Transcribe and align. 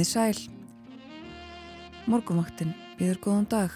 Komið 0.00 0.14
sæl. 0.16 0.38
Morgumvaktin 2.08 2.70
býður 2.96 3.18
góðan 3.20 3.48
dag. 3.52 3.74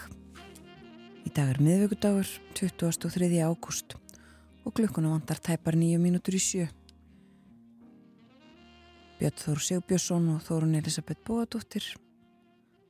Í 1.21 1.33
dag 1.37 1.51
er 1.53 1.59
miðvöggudagur, 1.61 2.31
23. 2.57 3.29
ágúst 3.45 3.93
og 4.65 4.73
klukkuna 4.73 5.11
vantar 5.13 5.37
tæpar 5.45 5.77
nýju 5.77 5.99
mínútur 6.01 6.39
í 6.39 6.41
sjö. 6.41 6.71
Björn 9.21 9.37
Þór 9.43 9.61
Sigbjörnsson 9.67 10.33
og 10.33 10.41
Þórun 10.49 10.81
Elisabeth 10.81 11.21
Bóadóttir 11.29 11.93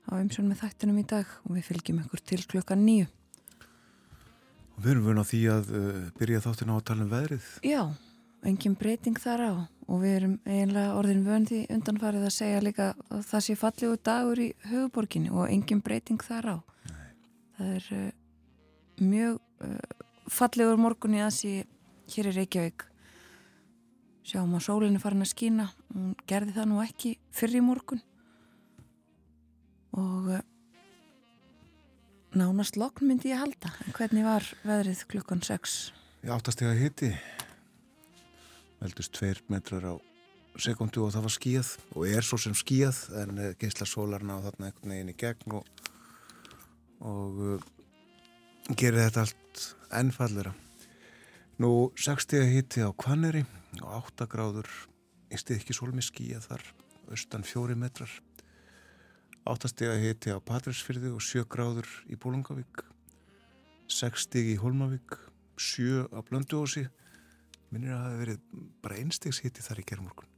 á 0.06 0.14
umsjón 0.14 0.52
með 0.52 0.62
þættinum 0.62 1.02
í 1.02 1.06
dag 1.16 1.26
og 1.42 1.58
við 1.58 1.66
fylgjum 1.72 2.04
ykkur 2.04 2.22
til 2.22 2.42
klukkan 2.54 2.86
nýju. 2.86 3.10
Og 4.76 4.78
við 4.78 4.92
erum 4.94 5.08
vun 5.10 5.18
á 5.18 5.26
því 5.26 5.42
að 5.58 5.74
uh, 5.74 6.02
byrja 6.22 6.44
þáttin 6.46 6.70
á 6.70 6.78
að 6.78 6.86
tala 6.86 7.02
um 7.02 7.10
veðrið. 7.18 7.50
Já, 7.66 7.82
engin 8.46 8.78
breyting 8.78 9.18
þar 9.18 9.48
á 9.50 9.52
og 9.84 10.00
við 10.00 10.16
erum 10.18 10.34
eiginlega 10.46 10.94
orðin 10.98 11.24
vön 11.26 11.46
því 11.48 11.60
undanfarið 11.74 12.26
að 12.28 12.34
segja 12.38 12.62
líka 12.64 12.86
að 13.12 13.26
það 13.28 13.44
sé 13.46 13.56
fallegu 13.60 13.98
dagur 14.08 14.40
í 14.40 14.48
höfuborginni 14.70 15.32
og 15.34 15.50
engin 15.50 15.82
breyting 15.84 16.24
þar 16.24 16.50
á. 16.50 16.56
Nei. 16.88 17.10
Það 17.58 17.74
er 17.74 17.90
uh, 17.98 18.08
mjög 19.04 19.38
uh, 19.68 20.08
fallegur 20.32 20.80
morgun 20.80 21.18
í 21.18 21.22
aðsí 21.24 21.54
hér 22.14 22.30
í 22.30 22.34
Reykjavík 22.38 22.88
sjáum 24.24 24.56
að 24.56 24.64
sólinn 24.64 24.96
er 24.96 25.02
farin 25.02 25.24
að 25.24 25.32
skína 25.34 25.68
hún 25.92 26.14
gerði 26.28 26.56
það 26.56 26.68
nú 26.70 26.80
ekki 26.84 27.14
fyrir 27.34 27.60
í 27.60 27.64
morgun 27.66 28.00
og 29.94 30.30
uh, 30.38 30.44
nánast 32.34 32.78
lokn 32.80 33.10
myndi 33.10 33.34
ég 33.34 33.42
halda 33.42 33.74
hvernig 33.92 34.24
var 34.26 34.48
veðrið 34.64 35.04
klukkan 35.12 35.44
6? 35.44 35.76
Ég 36.24 36.32
áttast 36.32 36.64
ég 36.64 36.72
að 36.72 36.80
hitti 36.80 37.12
veldust 38.84 39.14
tveir 39.16 39.40
metrar 39.52 39.88
á 39.90 39.94
sekundu 40.60 41.02
og 41.04 41.14
það 41.14 41.26
var 41.26 41.34
skíð 41.34 41.70
og 41.96 42.08
er 42.08 42.26
svo 42.26 42.38
sem 42.38 42.54
skíð 42.54 43.00
en 43.22 43.38
uh, 43.38 43.52
geysla 43.58 43.88
sólarna 43.88 44.38
og 44.38 44.46
þarna 44.48 44.70
einhvern 44.70 44.94
veginn 44.94 45.14
í 45.14 45.16
gegn 45.18 45.56
og, 45.58 45.88
og 47.02 47.40
uh, 47.42 47.72
gerir 48.76 49.02
þetta 49.06 49.26
allt 49.26 49.64
ennfallera 49.94 50.54
Nú 51.54 51.92
60 51.94 52.48
hitti 52.50 52.82
á 52.82 52.90
Kvanneri 52.90 53.44
og 53.78 54.10
8 54.10 54.26
gráður 54.26 54.66
í 55.30 55.38
stiðki 55.38 55.76
solmiski 55.76 56.32
að 56.34 56.48
þar 56.48 56.64
austan 57.14 57.46
4 57.46 57.76
metrar. 57.78 58.10
8 59.46 59.70
steg 59.70 60.02
hitti 60.02 60.34
á 60.34 60.42
Patræsfyrði 60.42 61.12
og 61.14 61.22
7 61.22 61.44
gráður 61.46 61.86
í 62.10 62.18
Bólungavík 62.18 62.82
6 63.86 64.26
steg 64.26 64.50
í 64.50 64.58
Holmavík 64.58 65.14
7 65.54 66.08
á 66.10 66.18
Blönduósi 66.26 66.88
minnir 67.74 67.96
að 67.96 68.04
það 68.04 68.12
hefði 68.12 68.22
verið 68.22 68.70
bara 68.86 69.00
einstegs 69.02 69.42
hitti 69.44 69.66
þar 69.66 69.82
í 69.82 69.88
gerðmorgun 69.90 70.30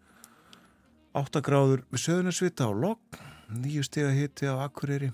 8 1.20 1.44
gráður 1.46 1.84
við 1.92 2.04
Söðunarsvita 2.06 2.66
á 2.68 2.72
Logg 2.86 3.20
9 3.52 3.86
steg 3.86 4.10
hitti 4.16 4.50
á 4.50 4.56
Akureyri 4.64 5.12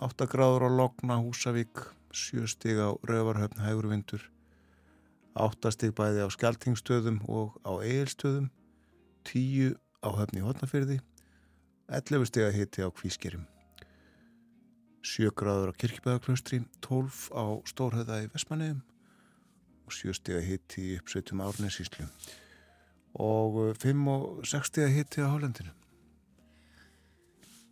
8 0.00 0.28
gráður 0.34 0.66
á 0.66 0.70
Loggna 0.82 1.22
Húsavík 1.22 1.86
7 2.10 2.50
steg 2.50 2.82
á 2.82 2.90
Rövarhöfn 3.06 3.62
Hægurvindur 3.62 4.26
áttastig 5.38 5.94
bæði 5.94 6.26
á 6.26 6.28
skjaltingstöðum 6.32 7.20
og 7.30 7.56
á 7.62 7.78
eigilstöðum, 7.78 8.50
tíu 9.24 9.76
á 10.02 10.08
höfni 10.16 10.42
hodnafyrði, 10.42 11.00
11 11.90 12.28
steg 12.30 12.48
að 12.48 12.56
hitti 12.58 12.84
á 12.86 12.88
kvískerim, 12.90 13.46
7 15.02 15.30
gráður 15.36 15.72
á 15.72 15.78
kirkibæðaklaustri, 15.80 16.64
12 16.84 17.30
á 17.34 17.44
stórhauða 17.68 18.22
í 18.24 18.30
Vestmanniðum 18.34 18.82
og 19.90 19.96
7 19.96 20.14
steg 20.14 20.38
að 20.38 20.46
hitti 20.46 20.86
í 20.86 20.96
uppsveitum 21.00 21.42
árnesíslu 21.42 22.06
og 23.18 23.58
5 23.82 24.08
og 24.12 24.46
6 24.46 24.70
steg 24.70 24.86
að 24.86 24.96
hitti 25.00 25.26
á 25.26 25.32
Hálendinu. 25.32 25.74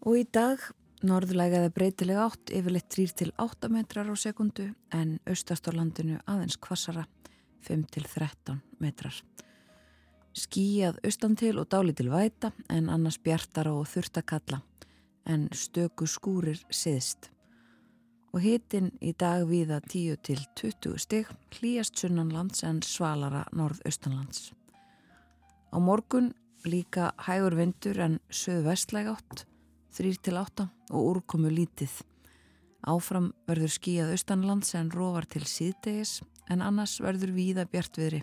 Og 0.03 0.19
í 0.19 0.25
dag 0.35 0.63
norðlægaði 1.07 1.71
breytilega 1.75 2.27
átt 2.27 2.51
yfirleitt 2.55 2.91
3-8 2.91 3.71
metrar 3.71 4.11
á 4.11 4.15
sekundu 4.19 4.73
en 4.95 5.19
austast 5.31 5.71
á 5.71 5.73
landinu 5.75 6.19
aðeins 6.27 6.59
kvassara 6.59 7.07
5-13 7.69 8.59
metrar. 8.83 9.15
Skíjað 10.35 10.99
austan 11.07 11.39
til 11.39 11.57
og 11.59 11.71
dáli 11.71 11.95
til 11.95 12.11
væta 12.11 12.51
en 12.71 12.91
annars 12.91 13.19
bjartar 13.23 13.71
og 13.71 13.87
þurftakalla 13.91 14.61
en 15.29 15.49
stöku 15.55 16.07
skúrir 16.07 16.61
siðst. 16.71 17.31
Og 18.35 18.43
hitin 18.45 18.91
í 19.01 19.15
dag 19.17 19.47
viða 19.49 19.81
10-20 19.89 20.99
stygg 21.01 21.31
hlýjast 21.57 21.97
sunnanlands 21.97 22.65
en 22.69 22.83
svalara 22.85 23.47
norðaustanlands. 23.57 24.53
Á 25.73 25.77
morgun 25.81 26.35
líka 26.69 27.13
hægur 27.25 27.57
vindur 27.57 28.01
en 28.05 28.19
söðu-vestlæg 28.29 29.09
átt, 29.15 29.47
3-8 29.97 30.69
og 30.93 31.09
úrkomu 31.15 31.51
lítið. 31.53 31.93
Áfram 32.89 33.33
verður 33.49 33.73
skíjað 33.75 34.13
austanlands 34.15 34.75
en 34.79 34.93
róvar 34.93 35.27
til 35.27 35.45
síðdegis 35.49 36.21
en 36.53 36.63
annars 36.63 36.99
verður 37.03 37.33
víða 37.37 37.65
bjartviðri. 37.69 38.23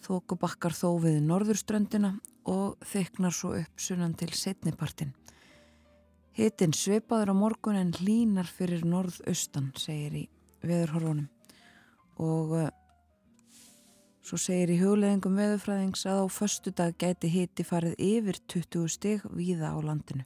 Þóku 0.00 0.36
bakkar 0.40 0.74
þó 0.74 0.98
við 1.02 1.20
norðurströndina 1.24 2.16
og 2.50 2.76
þeiknar 2.90 3.34
svo 3.36 3.54
upp 3.58 3.80
sunnan 3.80 4.14
til 4.18 4.32
setnipartin. 4.34 5.14
Hittin 6.40 6.72
sveipaður 6.72 7.34
á 7.34 7.36
morgun 7.36 7.76
en 7.76 7.90
línar 8.00 8.48
fyrir 8.48 8.80
norðaustan, 8.88 9.66
segir 9.76 10.14
í 10.16 10.24
veðurhorfunum. 10.64 11.26
Og 12.24 12.54
uh, 12.56 12.70
svo 14.24 14.38
segir 14.40 14.72
í 14.72 14.78
hugleðingum 14.80 15.36
veðurfræðings 15.36 16.06
að 16.08 16.22
á 16.24 16.26
förstu 16.32 16.72
dag 16.72 16.96
gæti 16.96 17.28
hitti 17.34 17.66
farið 17.68 18.00
yfir 18.00 18.40
20 18.56 18.88
stig 18.96 19.28
víða 19.36 19.74
á 19.76 19.78
landinu. 19.84 20.24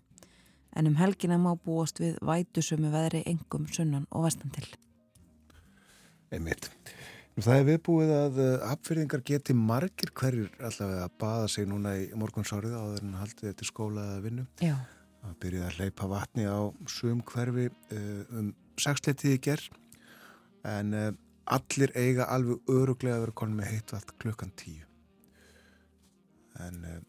En 0.79 0.87
um 0.87 0.95
helgina 1.03 1.35
má 1.35 1.51
búast 1.59 1.99
við 1.99 2.15
vætusömu 2.23 2.95
veðri 2.95 3.27
engum 3.27 3.67
sunnan 3.67 4.07
og 4.15 4.29
vestan 4.29 4.55
til. 4.55 4.69
Einmitt. 6.31 6.71
Það 7.43 7.57
er 7.59 7.71
viðbúið 7.73 8.11
að 8.15 8.43
eh, 8.47 9.21
geti 9.27 9.55
margir 9.59 10.15
hverjur 10.15 10.53
allavega 10.63 11.09
að 11.09 11.15
baða 11.19 11.49
sig 11.51 11.67
núna 11.67 11.99
í 11.99 12.13
morgunsárið 12.15 12.77
á 12.79 12.83
þeirra 12.95 13.23
haldið 13.25 13.49
eftir 13.51 13.75
skóla 13.75 14.13
eða 14.13 14.29
vinnu. 14.29 14.53
Já. 14.63 14.77
Það 15.25 15.37
byrjið 15.45 15.67
að 15.67 15.79
leipa 15.81 16.09
vatni 16.11 16.45
á 16.45 16.61
sum 16.91 17.23
hverfi 17.25 17.69
uh, 17.71 18.39
um 18.39 18.53
sexleitið 18.81 19.37
í 19.37 19.41
gerð 19.49 19.69
en 20.69 20.95
uh, 20.97 21.11
allir 21.57 21.93
eiga 21.97 22.29
alveg 22.33 22.73
öruglega 22.73 23.19
að 23.19 23.27
vera 23.27 23.37
konið 23.41 23.59
með 23.61 23.71
heitt 23.73 23.95
vatn 23.95 24.19
klukkan 24.21 24.53
tíu. 24.61 24.85
En 26.65 26.81
uh, 26.89 27.01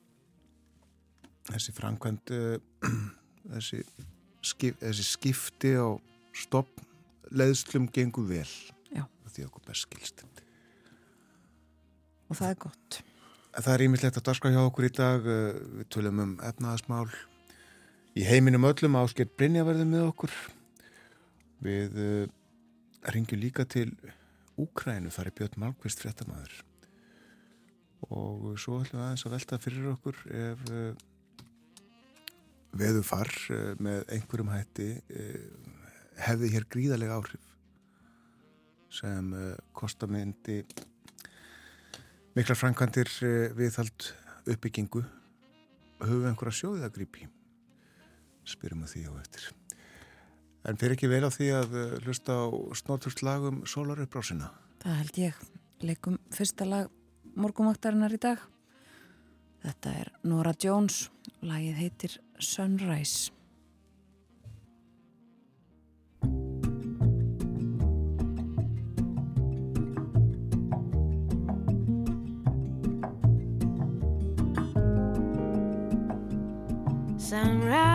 þessi 1.52 1.76
framkvæmt, 1.76 2.34
þessi, 3.54 3.84
skip, 4.42 4.80
þessi 4.82 5.10
skipti 5.10 5.76
á 5.76 5.92
stopp 6.36 6.82
leðslum 7.36 7.90
gengur 7.92 8.28
vel 8.30 8.50
því 9.36 9.50
okkur 9.50 9.68
best 9.68 9.88
skilst. 9.88 10.24
Og 12.30 12.40
það 12.40 12.50
er 12.50 12.60
gott. 12.66 13.00
Það 13.56 13.72
er 13.74 13.86
ímislegt 13.86 14.20
að 14.20 14.28
daska 14.30 14.52
hjá 14.52 14.62
okkur 14.64 14.88
í 14.88 14.92
dag. 14.96 15.28
Eh, 15.30 15.62
við 15.80 15.90
tölum 15.94 16.22
um 16.24 16.36
efnaðasmál. 16.44 17.08
Í 18.16 18.24
heiminum 18.24 18.68
öllum 18.68 18.96
ásker 19.00 19.28
Brynja 19.28 19.66
verðum 19.68 19.92
með 19.92 20.06
okkur. 20.10 20.36
Við 21.66 21.98
uh, 22.00 22.28
ringjum 23.12 23.42
líka 23.42 23.66
til 23.68 23.90
Úkrænu, 24.62 25.12
þar 25.12 25.30
er 25.30 25.36
Björn 25.36 25.60
Malmqvist 25.60 26.04
fréttamaður. 26.04 26.54
Og 28.08 28.54
svo 28.62 28.80
ætlum 28.80 29.02
við 29.02 29.08
aðeins 29.08 29.26
að 29.28 29.36
velta 29.36 29.60
fyrir 29.60 29.90
okkur 29.92 30.22
ef 30.44 30.64
uh, 30.72 30.92
veðu 32.80 33.04
far 33.08 33.32
uh, 33.52 33.74
með 33.84 34.06
einhverjum 34.16 34.54
hætti 34.54 34.90
hefði 36.24 36.54
hér 36.54 36.70
gríðarlega 36.72 37.20
áhrif 37.20 37.52
sem 38.96 39.34
eh, 39.36 39.56
kostamindi 39.76 40.62
miklar 42.36 42.58
framkvæmdir 42.60 43.10
uh, 43.24 43.56
viðhald 43.56 44.10
uppbyggingu 44.52 45.02
höfum 46.04 46.28
einhverja 46.30 46.60
sjóðið 46.60 46.88
að 46.88 46.94
grípi 46.98 47.28
spyrum 48.50 48.84
að 48.86 48.96
því 48.96 49.06
á 49.10 49.14
eftir. 49.22 49.48
En 50.66 50.78
fyrir 50.82 50.96
ekki 50.98 51.10
vel 51.12 51.26
á 51.26 51.30
því 51.30 51.50
að 51.60 51.76
uh, 51.78 51.88
hlusta 52.06 52.38
á 52.42 52.46
snóturslagum 52.78 53.64
Sólaruppbrásina 53.70 54.50
Það 54.86 55.00
held 55.02 55.18
ég. 55.18 55.38
Leikum 55.82 56.18
fyrsta 56.34 56.66
lag 56.70 56.92
morgumvaktarinnar 57.34 58.14
í 58.14 58.20
dag. 58.22 58.44
Þetta 59.66 59.94
er 60.04 60.12
Nora 60.30 60.54
Jones. 60.62 61.08
Lagið 61.42 61.82
heitir 61.82 62.20
Sunrise, 62.38 63.32
sunrise, 77.18 77.95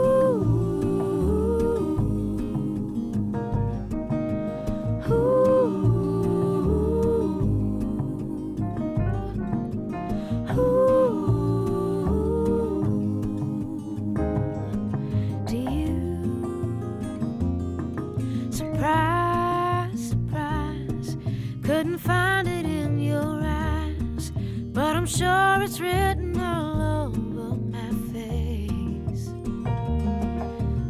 it's 25.71 25.79
written 25.79 26.37
all 26.37 27.05
over 27.05 27.55
my 27.71 27.91
face. 28.11 29.31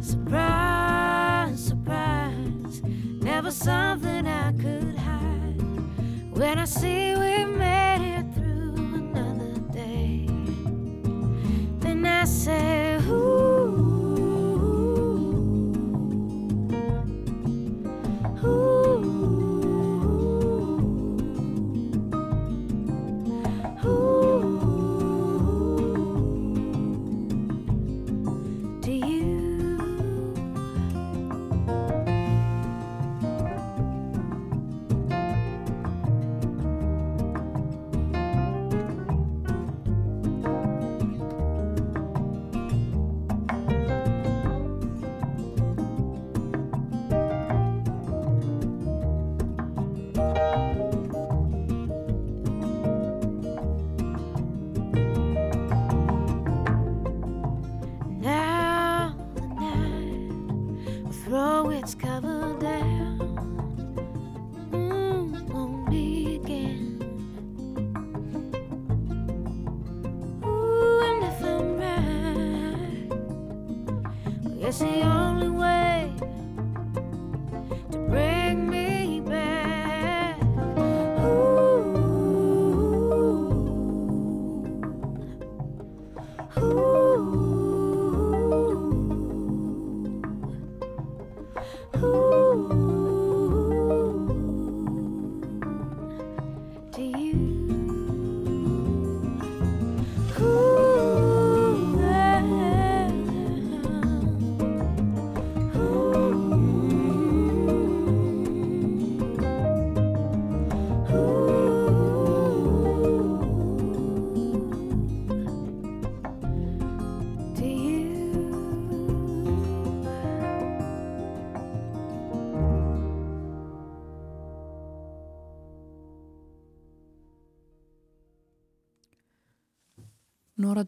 Surprise, 0.04 1.64
surprise. 1.66 2.82
Never 3.20 3.52
something 3.52 4.26
I 4.26 4.50
could 4.54 4.96
hide. 4.96 5.62
When 6.32 6.58
I 6.58 6.64
see 6.64 7.14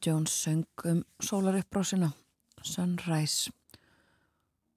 Jones 0.04 0.32
söng 0.32 0.66
um 0.84 1.00
sólaruppbrásina 1.20 2.10
Sunrise. 2.62 3.52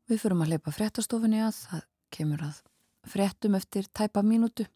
Við 0.07 0.22
förum 0.22 0.43
að 0.46 0.53
hleypa 0.53 0.72
fréttastofunni 0.72 1.41
að 1.43 1.57
það 1.65 1.81
kemur 2.15 2.43
að 2.48 2.62
fréttum 3.12 3.57
eftir 3.60 3.89
tæpa 3.91 4.24
mínútu 4.24 4.67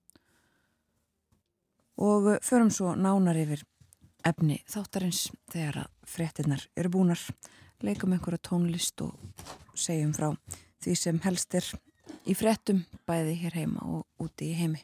og 2.02 2.28
förum 2.44 2.72
svo 2.74 2.96
nánar 3.00 3.40
yfir 3.40 3.64
efni 4.28 4.60
þáttarins 4.68 5.30
þegar 5.54 5.86
að 5.86 6.12
fréttinnar 6.18 6.68
eru 6.76 6.92
búnar 6.98 7.24
leikum 7.82 8.12
einhverja 8.12 8.44
tónlist 8.50 9.02
og 9.08 9.16
segjum 9.74 10.12
frá 10.18 10.30
því 10.84 11.00
sem 11.00 11.24
helst 11.24 11.56
er 11.56 11.72
í 12.28 12.36
fréttum 12.36 12.84
bæði 13.08 13.40
hér 13.46 13.60
heima 13.62 13.88
og 13.88 14.26
úti 14.28 14.52
í 14.52 14.58
heimi. 14.60 14.84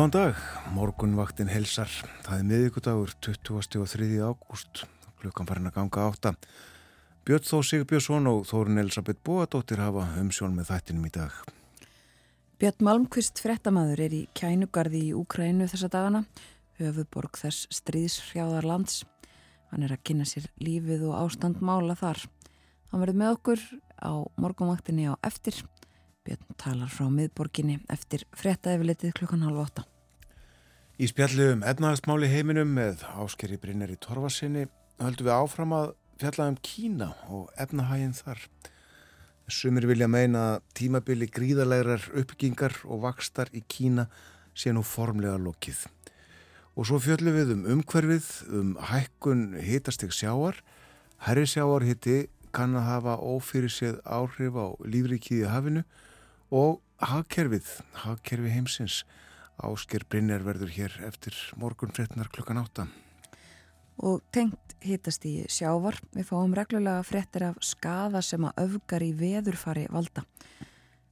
Góðan 0.00 0.14
dag, 0.14 0.36
morgunvaktin 0.72 1.50
helsar. 1.52 1.90
Það 2.24 2.38
er 2.38 2.44
miðvíkudagur 2.48 3.10
20. 3.20 3.82
og 3.82 3.88
3. 3.92 4.06
ágúst, 4.24 4.78
klukkan 5.20 5.44
farin 5.44 5.68
að 5.68 5.74
ganga 5.74 6.04
átta. 6.08 6.30
Björn 7.28 7.44
Þó 7.44 7.58
Sigurbjörnsson 7.68 8.30
og 8.30 8.46
Þórun 8.48 8.80
Elisabeth 8.80 9.20
Bóadóttir 9.20 9.82
hafa 9.84 10.06
umsjón 10.22 10.54
með 10.56 10.70
þættinum 10.70 11.04
í 11.04 11.12
dag. 11.18 11.34
Björn 12.56 12.86
Malmqvist 12.88 13.42
frettamæður 13.44 14.00
er 14.06 14.14
í 14.16 14.22
kænugarði 14.40 15.02
í 15.10 15.12
Úkrænu 15.20 15.68
þessa 15.68 15.90
dagana, 15.92 16.24
höfuborg 16.80 17.36
þess 17.42 17.68
stríðshrjáðar 17.82 18.70
lands. 18.70 19.02
Hann 19.68 19.84
er 19.84 19.92
að 19.98 20.06
kynna 20.08 20.24
sér 20.24 20.48
lífið 20.64 21.10
og 21.10 21.26
ástand 21.26 21.60
mála 21.60 21.98
þar. 22.00 22.24
Hann 22.88 23.04
verður 23.04 23.20
með 23.20 23.36
okkur 23.36 23.68
á 24.00 24.16
morgunvaktinni 24.40 25.12
á 25.12 25.20
eftir. 25.20 25.60
Björn 26.20 26.56
talar 26.60 26.90
frá 26.92 27.06
miðborginni 27.08 27.78
eftir 27.88 28.26
frettaefilitið 28.36 29.14
klukkan 29.16 29.40
halv 29.46 29.62
åtta. 29.62 29.84
Í 31.00 31.06
spjallu 31.08 31.46
um 31.54 31.62
efnahagsmáli 31.64 32.28
heiminum 32.28 32.74
með 32.76 33.06
áskeri 33.22 33.56
Brynjar 33.62 33.94
í 33.94 33.96
Torfasinni 34.04 34.66
höldum 35.00 35.30
við 35.30 35.32
áfram 35.32 35.72
að 35.72 35.94
fjalla 36.20 36.48
um 36.52 36.58
Kína 36.60 37.08
og 37.32 37.46
efnahæginn 37.64 38.12
þar. 38.18 38.42
Sumir 39.48 39.86
vilja 39.88 40.10
meina 40.12 40.42
að 40.50 40.66
tímabili 40.76 41.30
gríðalegrar 41.32 42.04
uppbyggingar 42.12 42.76
og 42.84 43.00
vakstar 43.06 43.48
í 43.56 43.64
Kína 43.64 44.04
sé 44.52 44.74
nú 44.76 44.84
formlega 44.84 45.40
lokið. 45.40 45.86
Og 46.76 46.84
svo 46.90 47.00
fjöllum 47.00 47.38
við 47.38 47.54
um 47.56 47.64
umhverfið, 47.78 48.28
um 48.52 48.76
hækkun 48.92 49.56
hitastig 49.64 50.12
sjáar. 50.12 50.60
Herri 51.24 51.48
sjáar 51.48 51.88
hitti 51.88 52.26
kann 52.52 52.76
að 52.76 52.88
hafa 52.92 53.16
ófyrir 53.24 53.72
séð 53.72 54.04
áhrif 54.04 54.60
á 54.60 54.68
lífrikið 54.84 55.46
í 55.46 55.48
hafinu 55.48 55.88
og 56.50 56.80
hagkerfið, 57.00 57.66
hagkerfi 58.04 58.52
heimsins. 58.52 59.04
Ásker 59.60 60.06
Brynjar 60.08 60.44
verður 60.44 60.72
hér 60.72 60.96
eftir 61.06 61.36
morgun 61.60 61.92
fréttinar 61.92 62.30
klukkan 62.32 62.60
átta. 62.62 62.86
Og 64.00 64.22
tengt 64.32 64.76
hittast 64.80 65.26
í 65.28 65.44
sjávar, 65.52 65.98
við 66.16 66.30
fáum 66.30 66.54
reglulega 66.56 67.04
fréttir 67.04 67.44
af 67.50 67.58
skaða 67.64 68.22
sem 68.24 68.46
að 68.48 68.62
öfgar 68.64 69.04
í 69.04 69.12
veðurfari 69.16 69.84
valda. 69.92 70.24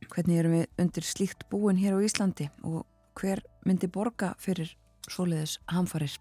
Hvernig 0.09 0.41
erum 0.41 0.55
við 0.57 0.81
undir 0.81 1.05
slíkt 1.05 1.45
búin 1.53 1.81
hér 1.81 1.99
á 2.01 2.01
Íslandi 2.01 2.49
og 2.65 2.87
hver 3.21 3.43
myndi 3.69 3.91
borga 3.93 4.33
fyrir 4.41 4.73
svoleiðis 5.11 5.59
hamfarir? 5.69 6.15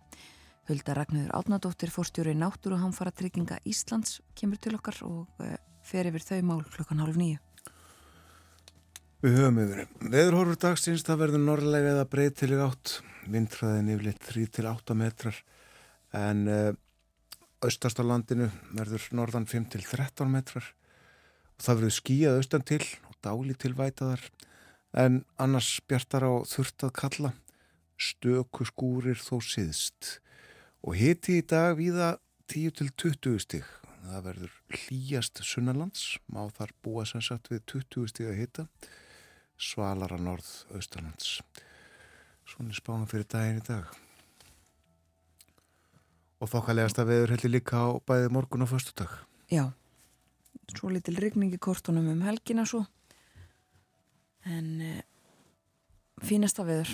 Hulda 0.68 0.98
Ragnhjóður 0.98 1.32
Átnadóttir, 1.38 1.92
fórstjóri 1.96 2.34
Náttúru 2.36 2.76
Hamfara 2.82 3.14
Trygginga 3.16 3.62
Íslands, 3.64 4.20
kemur 4.36 4.60
til 4.60 4.76
okkar 4.76 5.00
og 5.08 5.46
eh, 5.46 5.56
fer 5.80 6.10
yfir 6.10 6.26
þau 6.28 6.42
mál 6.50 6.66
klukkan 6.68 7.00
hálf 7.00 7.16
nýju. 7.16 7.40
Við 9.18 9.34
höfum 9.34 9.56
yfir. 9.64 9.86
Veðurhorfur 10.14 10.58
dagsins 10.62 11.02
það 11.06 11.22
verður 11.24 11.42
norrlega 11.42 11.94
eða 11.96 12.10
breytileg 12.12 12.60
átt. 12.62 12.92
Vindræðin 13.26 13.88
yfirleitt 13.96 14.28
3-8 14.30 14.94
metrar. 14.94 15.40
En 16.14 16.44
uh, 16.46 16.68
austast 17.66 17.98
á 17.98 18.06
landinu 18.06 18.52
verður 18.78 19.08
norðan 19.18 19.48
5-13 19.50 20.30
metrar. 20.30 20.68
Og 21.58 21.66
það 21.66 21.80
verður 21.80 21.96
skíjað 21.96 22.38
austan 22.44 22.68
til 22.70 22.84
og 23.10 23.16
dáli 23.26 23.56
til 23.58 23.74
vætaðar. 23.80 24.22
En 24.94 25.24
annars 25.42 25.72
bjartar 25.90 26.28
á 26.30 26.34
þurftað 26.46 26.94
kalla. 27.02 27.34
Stöku 27.98 28.70
skúrir 28.70 29.18
þó 29.18 29.42
siðst 29.42 30.20
og 30.86 30.94
hiti 30.94 31.40
í 31.42 31.48
dag 31.50 31.74
viða 31.80 32.14
10-20 32.54 33.42
stig. 33.42 33.66
Það 34.06 34.24
verður 34.30 34.54
hlýjast 34.78 35.42
sunnalands 35.42 36.06
má 36.30 36.44
þar 36.54 36.78
búa 36.86 37.10
sem 37.10 37.26
sagt 37.26 37.50
við 37.50 37.66
20 37.74 38.14
stig 38.14 38.30
að 38.30 38.42
hita 38.44 38.68
svalara 39.58 40.18
norð-austalands. 40.22 41.42
Svona 42.48 42.76
spána 42.76 43.08
fyrir 43.10 43.28
daginn 43.30 43.62
í 43.62 43.66
dag. 43.68 43.90
Og 46.38 46.52
þokkalegast 46.52 47.02
að 47.02 47.10
veður 47.12 47.34
heldur 47.34 47.54
líka 47.54 47.82
á 47.82 47.88
bæði 48.08 48.30
morgun 48.34 48.66
og 48.68 48.72
förstu 48.72 48.94
dag. 49.02 49.12
Já, 49.50 49.66
svo 50.76 50.92
litil 50.94 51.18
rigning 51.18 51.56
í 51.56 51.60
kortunum 51.60 52.10
um 52.14 52.24
helgina 52.28 52.66
svo. 52.70 52.84
En 54.46 54.82
e, 54.82 54.94
fínasta 56.24 56.66
veður. 56.68 56.94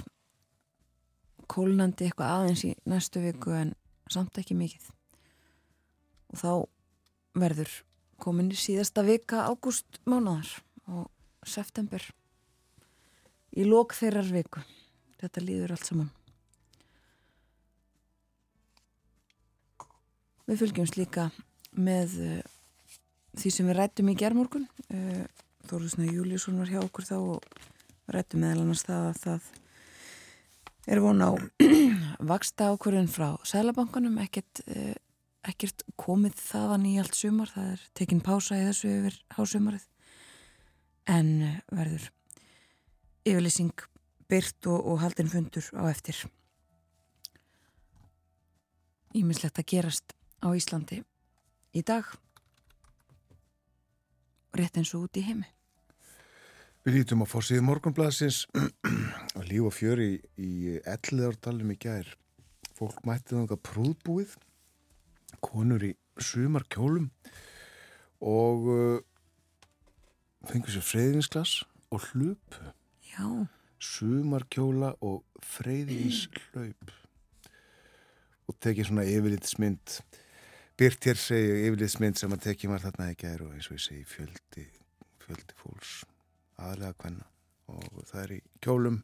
Kólnandi 1.51 2.07
eitthvað 2.07 2.35
aðeins 2.37 2.63
í 2.65 2.73
næstu 2.89 3.21
viku 3.21 3.51
en 3.57 3.75
samt 4.09 4.39
ekki 4.39 4.55
mikið. 4.57 4.87
Og 6.31 6.39
þá 6.39 6.51
verður 7.43 7.75
komin 8.23 8.51
í 8.53 8.57
síðasta 8.57 9.03
vika 9.05 9.43
ágúst 9.51 9.99
mánadar 10.07 10.47
og 10.87 11.09
september 11.43 12.01
í 13.53 13.65
lók 13.67 13.95
þeirrar 13.97 14.29
viku. 14.33 14.63
Þetta 15.21 15.43
líður 15.43 15.73
allt 15.75 15.87
saman. 15.87 16.11
Við 20.43 20.59
fylgjumst 20.59 20.97
líka 20.99 21.29
með 21.79 22.15
uh, 22.19 22.39
því 23.39 23.51
sem 23.55 23.69
við 23.69 23.77
rættum 23.79 24.09
í 24.11 24.17
gerðmorgun. 24.19 24.65
Uh, 24.89 25.23
Þóruðsna 25.69 26.09
Júliusson 26.09 26.59
var 26.59 26.71
hjá 26.71 26.81
okkur 26.81 27.07
þá 27.07 27.15
og 27.19 27.45
rættum 28.11 28.43
meðal 28.43 28.65
annars 28.65 28.83
það 28.83 29.05
að 29.07 29.21
það 29.21 29.45
er 30.91 30.99
von 31.05 31.23
á 31.23 31.31
vaksta 32.33 32.73
ákvörðun 32.73 33.07
frá 33.07 33.29
Sælabankanum, 33.47 34.17
ekkert, 34.25 34.65
uh, 34.67 34.97
ekkert 35.47 35.85
komið 35.95 36.35
þaðan 36.41 36.89
í 36.91 36.97
allt 36.99 37.15
sumar, 37.15 37.53
það 37.53 37.71
er 37.77 37.87
tekinn 38.01 38.25
pása 38.25 38.59
í 38.59 38.67
þessu 38.67 38.91
yfir 38.97 39.21
hásumarið 39.37 39.87
en 41.13 41.31
verður 41.71 42.11
yfirleysing 43.23 43.85
byrt 44.29 44.67
og, 44.67 44.79
og 44.79 45.01
haldin 45.03 45.31
fundur 45.31 45.65
á 45.77 45.83
eftir. 45.91 46.17
Ímislegt 49.13 49.59
að 49.61 49.69
gerast 49.69 50.15
á 50.41 50.49
Íslandi 50.57 51.03
í 51.73 51.81
dag 51.85 52.07
rétt 54.53 54.77
eins 54.77 54.93
og 54.93 55.07
út 55.07 55.17
í 55.17 55.25
heimi. 55.25 55.47
Við 56.83 56.97
lítum 56.97 57.23
á 57.23 57.27
fórsíðu 57.29 57.63
morgunblæðsins 57.63 58.43
og 59.37 59.45
líf 59.47 59.69
og 59.69 59.73
fjör 59.73 60.01
í, 60.03 60.11
í 60.35 60.75
elliðardalum 60.83 61.71
í 61.73 61.77
gær. 61.79 62.09
Fólk 62.75 62.99
mætti 63.07 63.37
þanga 63.37 63.57
prúðbúið, 63.63 64.33
konur 65.45 65.85
í 65.87 65.93
sumar 66.19 66.65
kjólum 66.67 67.07
og 68.23 68.67
uh, 68.67 68.97
fengur 70.49 70.73
sér 70.73 70.85
freyðinsglas 70.89 71.61
og 71.93 72.09
hlupu. 72.11 72.73
Já. 73.13 73.27
Sumarkjóla 73.83 74.93
og 75.03 75.23
freyðins 75.43 76.25
hlaup. 76.53 76.93
Og 78.49 78.57
tekið 78.63 78.89
svona 78.89 79.05
yfirlitsmynd. 79.07 79.97
Byrt 80.79 81.05
hér 81.05 81.19
segju 81.19 81.59
yfirlitsmynd 81.67 82.17
sem 82.19 82.33
að 82.33 82.47
tekið 82.47 82.73
var 82.73 82.83
þarna 82.83 83.11
ekki 83.13 83.29
er 83.29 83.43
og 83.45 83.53
eins 83.53 83.69
og 83.69 83.77
ég 83.77 83.83
segi 83.83 84.07
fjöldi, 84.09 84.65
fjöldi 85.21 85.57
fólks 85.59 85.99
aðlega 86.57 86.97
hvenna. 87.03 87.27
Og 87.73 88.01
það 88.09 88.23
er 88.23 88.33
í 88.37 88.39
kjólum 88.63 88.99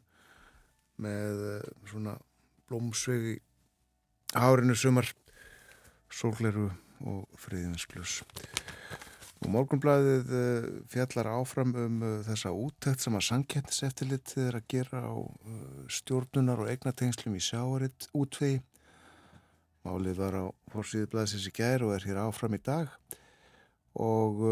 með 1.00 1.46
eh, 1.52 1.70
svona 1.92 2.16
blómsvegi 2.68 3.38
hárinu 4.34 4.76
sumar, 4.78 5.08
sólgleru 6.10 6.68
og 7.06 7.40
freyðins 7.40 7.86
glus. 7.90 8.20
Og 9.40 9.48
morgunblæðið 9.54 10.32
eh, 10.36 10.64
fjallar 10.92 11.30
áfram 11.32 11.70
um 11.80 12.02
uh, 12.04 12.08
þessa 12.26 12.50
úttækt 12.52 13.00
sem 13.00 13.14
að 13.16 13.24
sankjættiseftilitið 13.30 14.42
er 14.50 14.58
að 14.58 14.66
gera 14.68 15.00
á 15.00 15.16
uh, 15.16 15.62
stjórnunar 15.88 16.60
og 16.60 16.68
eignatengslum 16.68 17.38
í 17.38 17.40
sjáaritt 17.46 18.10
útvegi. 18.12 18.58
Málið 19.88 20.20
var 20.20 20.36
á 20.36 20.44
fórsíðu 20.74 21.08
blæðsins 21.14 21.48
í 21.48 21.54
gær 21.56 21.86
og 21.86 21.94
er 21.96 22.04
hér 22.04 22.20
áfram 22.26 22.58
í 22.58 22.60
dag 22.60 22.92
og 23.96 24.42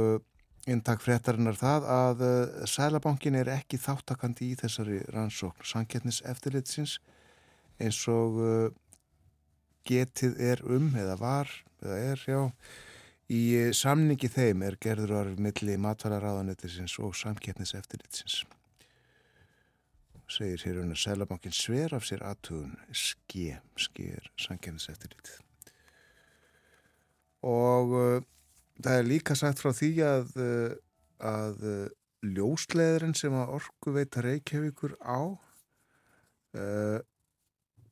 inntak 0.67 1.05
fréttarinnar 1.05 1.55
það 1.55 1.85
að 1.93 2.23
Sælabankin 2.67 3.37
er 3.37 3.51
ekki 3.53 3.79
þáttakandi 3.79 4.49
í 4.49 4.57
þessari 4.59 5.03
rannsókn 5.13 5.69
sankjættiseftilitsins 5.69 6.97
eins 7.79 8.01
og 8.11 8.41
getið 9.87 10.41
er 10.49 10.65
um 10.65 10.89
eða 10.97 11.21
var 11.21 11.53
eða 11.85 12.01
er, 12.09 12.25
já 12.25 12.41
Í 13.29 13.41
eh, 13.59 13.73
samningi 13.77 14.31
þeim 14.33 14.63
er 14.65 14.79
gerður 14.81 15.19
orð 15.19 15.41
milli 15.45 15.75
matvælaráðanetisins 15.85 16.95
og 17.05 17.13
samkettniseftirlitsins. 17.19 18.41
Segir 20.29 20.65
hér 20.65 20.81
unna 20.83 20.97
Sælabankin 20.97 21.53
sver 21.57 21.93
af 21.97 22.07
sér 22.09 22.25
aðtugun 22.25 22.73
ske, 22.93 23.59
sker 23.81 24.31
samkettniseftirlit. 24.41 25.31
Og 27.49 27.93
uh, 27.97 28.25
það 28.83 28.97
er 28.99 29.07
líka 29.09 29.37
sagt 29.39 29.61
frá 29.63 29.71
því 29.77 29.91
að, 30.05 30.33
uh, 30.43 30.73
að 31.25 31.65
uh, 31.65 31.85
ljósleðurinn 32.29 33.17
sem 33.17 33.37
að 33.37 33.55
orgu 33.61 33.95
veita 33.95 34.25
Reykjavíkur 34.25 34.97
á 35.05 35.37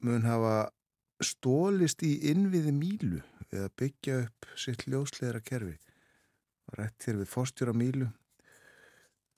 mun 0.03 0.25
hafa 0.25 0.55
stólist 1.25 2.03
í 2.05 2.13
innviði 2.31 2.73
mílu 2.77 3.23
við 3.51 3.65
að 3.65 3.75
byggja 3.81 4.19
upp 4.25 4.49
sitt 4.59 4.85
ljósleira 4.91 5.41
kerfi. 5.45 5.77
Rétt 6.77 7.07
hér 7.07 7.21
við 7.21 7.31
fórstjóra 7.31 7.75
mílu. 7.77 8.11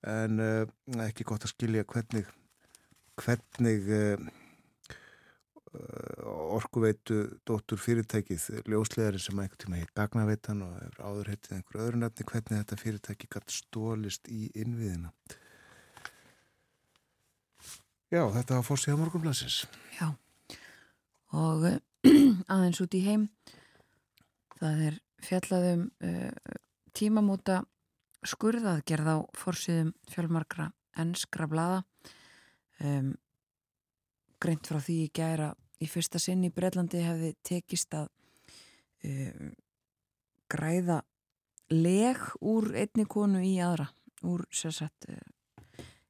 En 0.09 0.43
uh, 0.43 0.67
ekki 1.05 1.27
gott 1.27 1.45
að 1.45 1.55
skilja 1.55 1.87
hvernig 1.89 2.29
hvernig 3.19 3.89
uh, 3.91 4.29
orkuveitu 6.55 7.19
dóttur 7.47 7.81
fyrirtækið 7.83 8.63
ljósleðari 8.71 9.21
sem 9.21 9.39
einhvern 9.39 9.61
tíma 9.61 9.81
heit 9.81 9.91
gagnaveitan 9.99 10.63
og 10.65 11.03
áður 11.03 11.33
heitið 11.35 11.59
einhver 11.59 11.83
öðru 11.85 12.01
nefni 12.05 12.29
hvernig 12.31 12.63
þetta 12.63 12.81
fyrirtæki 12.81 13.29
gætt 13.35 13.53
stólist 13.53 14.31
í 14.33 14.49
innviðina. 14.55 15.13
Já, 18.09 18.23
þetta 18.33 18.57
var 18.57 18.65
fórstíða 18.65 19.03
morgunblansins 19.03 19.67
Já 19.99 20.15
og 21.37 21.67
aðeins 22.53 22.81
út 22.85 22.97
í 22.97 23.03
heim. 23.05 23.29
Það 24.59 24.85
er 24.89 24.99
fjallaðum 25.25 25.85
uh, 26.05 26.57
tímamóta 26.97 27.63
skurðaðgerð 28.27 29.11
á 29.15 29.17
fórsýðum 29.39 29.93
fjölmarkra 30.11 30.71
ennskra 30.99 31.47
blada 31.51 31.83
um, 32.83 33.13
greint 34.43 34.67
frá 34.67 34.81
því 34.83 34.99
í 35.05 35.13
gæra 35.15 35.53
í 35.83 35.87
fyrsta 35.91 36.19
sinn 36.23 36.43
í 36.47 36.53
Breitlandi 36.55 37.03
hefði 37.05 37.33
tekist 37.47 37.95
að 37.95 38.09
um, 39.07 39.53
græða 40.51 41.03
leg 41.71 42.23
úr 42.41 42.73
einni 42.75 43.07
konu 43.07 43.43
í 43.45 43.59
aðra 43.63 43.91
úr 44.27 44.47
sérsagt 44.51 45.07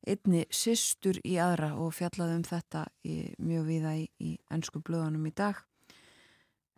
einni 0.09 0.45
systur 0.55 1.19
í 1.27 1.37
aðra 1.43 1.75
og 1.81 1.93
fjallaði 1.97 2.39
um 2.39 2.45
þetta 2.47 2.85
í, 3.05 3.17
mjög 3.43 3.67
viða 3.69 3.95
í, 3.99 4.07
í 4.25 4.31
ennsku 4.55 4.83
blöðunum 4.85 5.29
í 5.29 5.35
dag. 5.37 5.61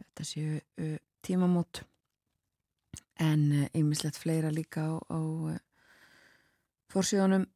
Þetta 0.00 0.26
séu 0.26 0.58
uh, 0.58 0.96
tímamót. 1.26 1.82
En 3.20 3.68
einmislegt 3.74 4.16
uh, 4.16 4.22
fleira 4.22 4.52
líka 4.54 4.86
á, 4.86 4.92
á 4.96 5.18
uh, 5.20 5.58
fórsíðunum 6.90 7.46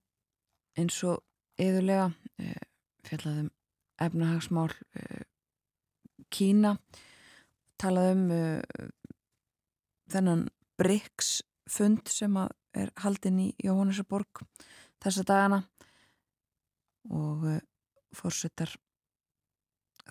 eins 0.78 0.98
og 1.06 1.22
yðurlega 1.60 2.10
fjallaði 3.06 3.44
um 3.44 3.50
efnahagsmál 4.02 4.70
Kína. 6.34 6.72
Talaði 7.78 8.14
um 8.16 8.24
þennan 10.10 10.48
BRICS 10.78 11.36
fund 11.70 12.10
sem 12.10 12.34
er 12.74 12.90
haldin 13.04 13.38
í 13.38 13.48
Jóhannesaborg 13.62 14.42
þessa 15.04 15.26
dagana. 15.28 15.60
Og 17.12 17.44
uh, 17.50 17.60
fórsettar 18.16 18.72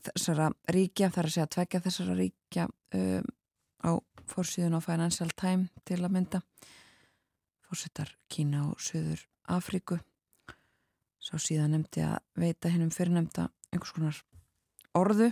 þessara 0.03 0.50
ríkja, 0.73 1.12
þar 1.13 1.27
að 1.27 1.35
segja 1.35 1.47
að 1.47 1.53
tvekja 1.55 1.83
þessara 1.88 2.15
ríkja 2.17 2.65
um, 3.00 3.29
á 3.83 3.91
fórsíðun 4.29 4.77
á 4.77 4.81
Financial 4.83 5.29
Time 5.39 5.69
til 5.88 6.00
að 6.01 6.13
mynda. 6.15 6.41
Fórsettar 7.67 8.13
Kína 8.31 8.67
og 8.69 8.81
Suður 8.83 9.23
Afríku. 9.51 10.00
Svo 11.23 11.39
síðan 11.39 11.77
nefndi 11.77 12.03
að 12.05 12.19
veita 12.39 12.71
hennum 12.71 12.91
fyrirnemda 12.93 13.47
einhvers 13.71 13.95
konar 13.95 14.19
orðu. 14.97 15.31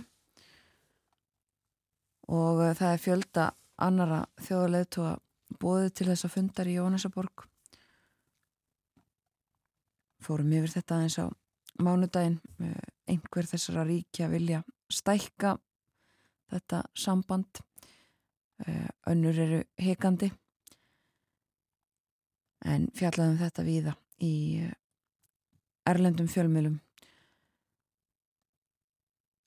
Og 2.32 2.62
uh, 2.62 2.72
það 2.78 2.88
er 2.94 3.02
fjölda 3.02 3.50
annara 3.82 4.24
þjóðulegtu 4.42 5.06
að 5.06 5.22
bóði 5.60 5.90
til 5.92 6.08
þess 6.08 6.26
að 6.26 6.36
fundar 6.36 6.70
í 6.70 6.78
Jóhannesaborg 6.78 7.51
fórum 10.22 10.52
yfir 10.56 10.76
þetta 10.76 10.98
aðeins 10.98 11.18
á 11.18 11.26
mánudaginn. 11.82 12.38
Einhver 13.10 13.48
þessara 13.48 13.84
ríkja 13.88 14.28
vilja 14.32 14.62
stækka 14.92 15.56
þetta 16.52 16.82
samband. 16.94 17.62
Eh, 18.62 18.88
önnur 19.10 19.38
eru 19.42 19.58
hekandi 19.80 20.28
en 22.62 22.84
fjallaðum 22.94 23.40
þetta 23.40 23.64
víða 23.66 23.94
í 24.22 24.34
eh, 24.62 24.74
erlendum 25.88 26.28
fjölmjölum 26.30 26.76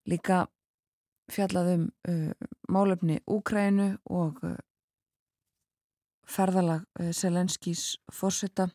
líka 0.10 0.46
fjallaðum 1.32 1.88
uh, 2.10 2.32
málefni 2.70 3.22
Úkrænu 3.26 3.96
og 4.14 4.44
uh, 4.46 4.58
ferðalag 6.30 6.84
uh, 7.00 7.10
Selenskís 7.16 7.96
fórsetta 8.14 8.68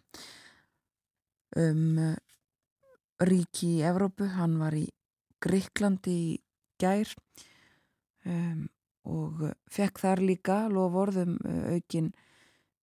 um 1.58 1.98
uh, 1.98 2.14
ríki 3.26 3.76
í 3.78 3.82
Evrópu, 3.86 4.28
hann 4.36 4.58
var 4.60 4.76
í 4.76 4.86
Gríklandi 5.40 6.14
í 6.14 6.38
gær 6.80 7.10
um, 8.28 8.68
og 9.08 9.42
fekk 9.72 10.02
þar 10.02 10.24
líka 10.24 10.62
lofórðum 10.72 11.36
uh, 11.40 11.76
aukin, 11.76 12.12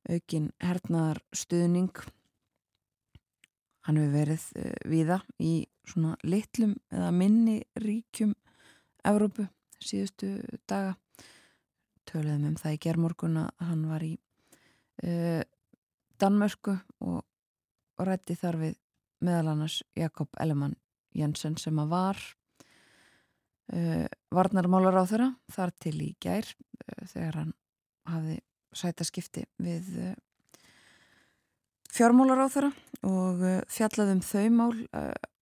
aukin 0.09 0.51
hernaðar 0.63 1.21
stuðning 1.35 1.93
hann 3.87 4.01
hefur 4.01 4.17
verið 4.17 4.45
viða 4.91 5.21
í 5.39 5.53
svona 5.87 6.17
litlum 6.27 6.75
eða 6.91 7.11
minni 7.15 7.61
ríkjum 7.79 8.33
Evrópu 9.07 9.45
síðustu 9.83 10.41
daga. 10.67 10.95
Töluðum 12.07 12.51
um 12.51 12.57
það 12.59 12.75
í 12.75 12.81
gerðmorgun 12.85 13.39
að 13.41 13.63
hann 13.67 13.81
var 13.89 14.03
í 14.05 14.13
uh, 15.03 15.41
Danmörku 16.17 16.77
og 17.03 17.25
og 17.97 18.09
rætti 18.09 18.37
þar 18.37 18.59
við 18.61 18.75
meðal 19.25 19.53
annars 19.53 19.79
Jakob 19.97 20.29
Ellemann 20.41 20.75
Jensen 21.17 21.57
sem 21.57 21.77
að 21.81 21.93
var 21.93 22.19
uh, 23.73 24.05
varnarmálar 24.33 24.99
á 25.01 25.03
þeirra 25.09 25.29
þar 25.53 25.73
til 25.81 25.95
í 26.05 26.11
gær 26.21 26.45
uh, 26.45 27.05
þegar 27.09 27.39
hann 27.41 27.55
hafi 28.07 28.37
sætaskipti 28.77 29.47
við 29.63 29.89
uh, 30.03 30.13
fjármálar 31.93 32.45
á 32.45 32.47
þeirra 32.53 32.71
og 33.07 33.41
fjallaðum 33.71 34.21
þau 34.25 34.47
mál 34.53 34.75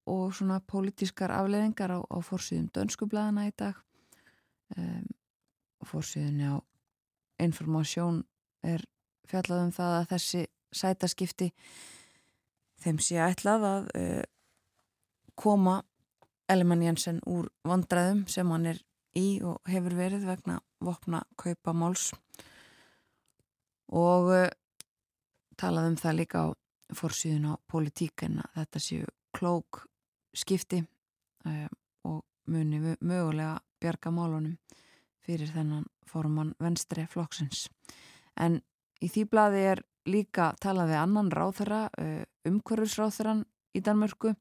og 0.06 0.34
svona 0.38 0.60
pólitískar 0.62 1.34
afleðingar 1.34 1.96
á, 1.98 2.00
á 2.06 2.18
fórsýðum 2.22 2.70
dönskublaðana 2.76 3.48
í 3.50 3.54
dag. 3.58 3.78
Um, 4.78 5.08
og 5.82 5.90
fórsýðunni 5.90 6.50
á 6.50 6.56
informásjón 7.42 8.24
er 8.66 8.86
fjallaðum 9.30 9.74
það 9.76 9.96
að 10.00 10.08
þessi 10.14 10.44
sætaskipti 10.76 11.50
þeim 12.86 13.02
sé 13.02 13.20
ætlað 13.26 13.68
að 13.70 13.88
uh, 13.98 14.24
koma 15.36 15.80
Elman 16.52 16.84
Jensen 16.86 17.22
úr 17.26 17.50
vandræðum 17.66 18.26
sem 18.32 18.52
hann 18.54 18.70
er 18.70 18.82
í 19.18 19.42
og 19.44 19.64
hefur 19.72 19.96
verið 19.98 20.28
vegna 20.28 20.60
vopna 20.84 21.24
kaupa 21.40 21.74
máls 21.74 22.12
og 23.90 24.30
uh, 24.36 24.48
talaðum 25.58 25.98
það 26.00 26.20
líka 26.20 26.46
á 26.46 26.48
fórsýðun 26.96 27.50
á 27.50 27.54
politíken 27.72 28.42
að 28.44 28.60
þetta 28.60 28.84
séu 28.84 29.10
klók 29.36 29.86
skipti 30.36 30.84
uh, 30.84 31.68
og 32.06 32.22
muni 32.52 32.96
mögulega 33.00 33.58
bjarga 33.82 34.12
málunum 34.14 34.58
fyrir 35.26 35.50
þennan 35.50 35.88
forman 36.06 36.54
venstri 36.62 37.08
flokksins. 37.10 37.66
En 38.38 38.60
í 39.02 39.10
því 39.10 39.26
bladi 39.32 39.64
er 39.72 39.82
líka 40.06 40.52
talað 40.62 40.92
við 40.94 41.02
annan 41.02 41.32
ráþara, 41.34 41.82
uh, 41.98 42.24
umhverfisráþaran 42.50 43.44
í 43.76 43.82
Danmörku 43.84 44.34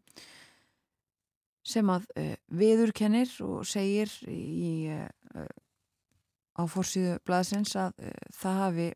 sem 1.65 1.91
að 1.91 2.07
uh, 2.21 2.35
viðurkennir 2.53 3.33
og 3.47 3.65
segir 3.69 4.13
í, 4.29 4.93
uh, 4.93 5.49
á 6.55 6.63
fórsíðu 6.71 7.19
blaðsins 7.27 7.75
að 7.81 7.97
það 8.37 8.61
hafi 8.61 8.93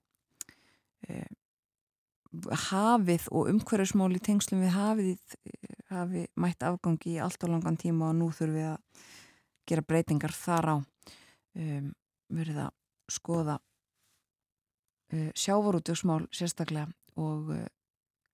hafið 2.68 3.24
og 3.32 3.48
umhverfismál 3.48 4.12
í 4.12 4.20
tengslum 4.20 4.60
við 4.60 4.74
hafið 4.76 5.36
hafi 5.92 6.26
mætt 6.36 6.64
afgangi 6.66 7.14
í 7.16 7.22
allt 7.22 7.44
á 7.44 7.46
langan 7.48 7.78
tíma 7.80 8.10
og 8.10 8.18
nú 8.18 8.28
þurfum 8.34 8.58
við 8.58 8.68
að 8.72 9.06
gera 9.68 9.84
breytingar 9.88 10.34
þar 10.36 10.68
á 10.68 10.76
um, 10.76 11.88
verið 12.32 12.60
að 12.66 12.72
skoða 13.12 13.56
uh, 13.58 15.30
sjávarútjóksmál 15.32 16.26
sérstaklega 16.34 16.88
og 17.20 17.52
uh, 17.56 17.64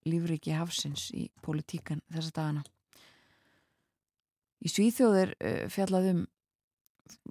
lífriki 0.08 0.54
hafsins 0.54 1.08
í 1.16 1.26
politíkan 1.42 2.02
þessa 2.12 2.34
dagana. 2.36 2.64
Í 4.64 4.70
Svíþjóðir 4.72 5.34
uh, 5.36 5.66
fjallaðum 5.72 6.24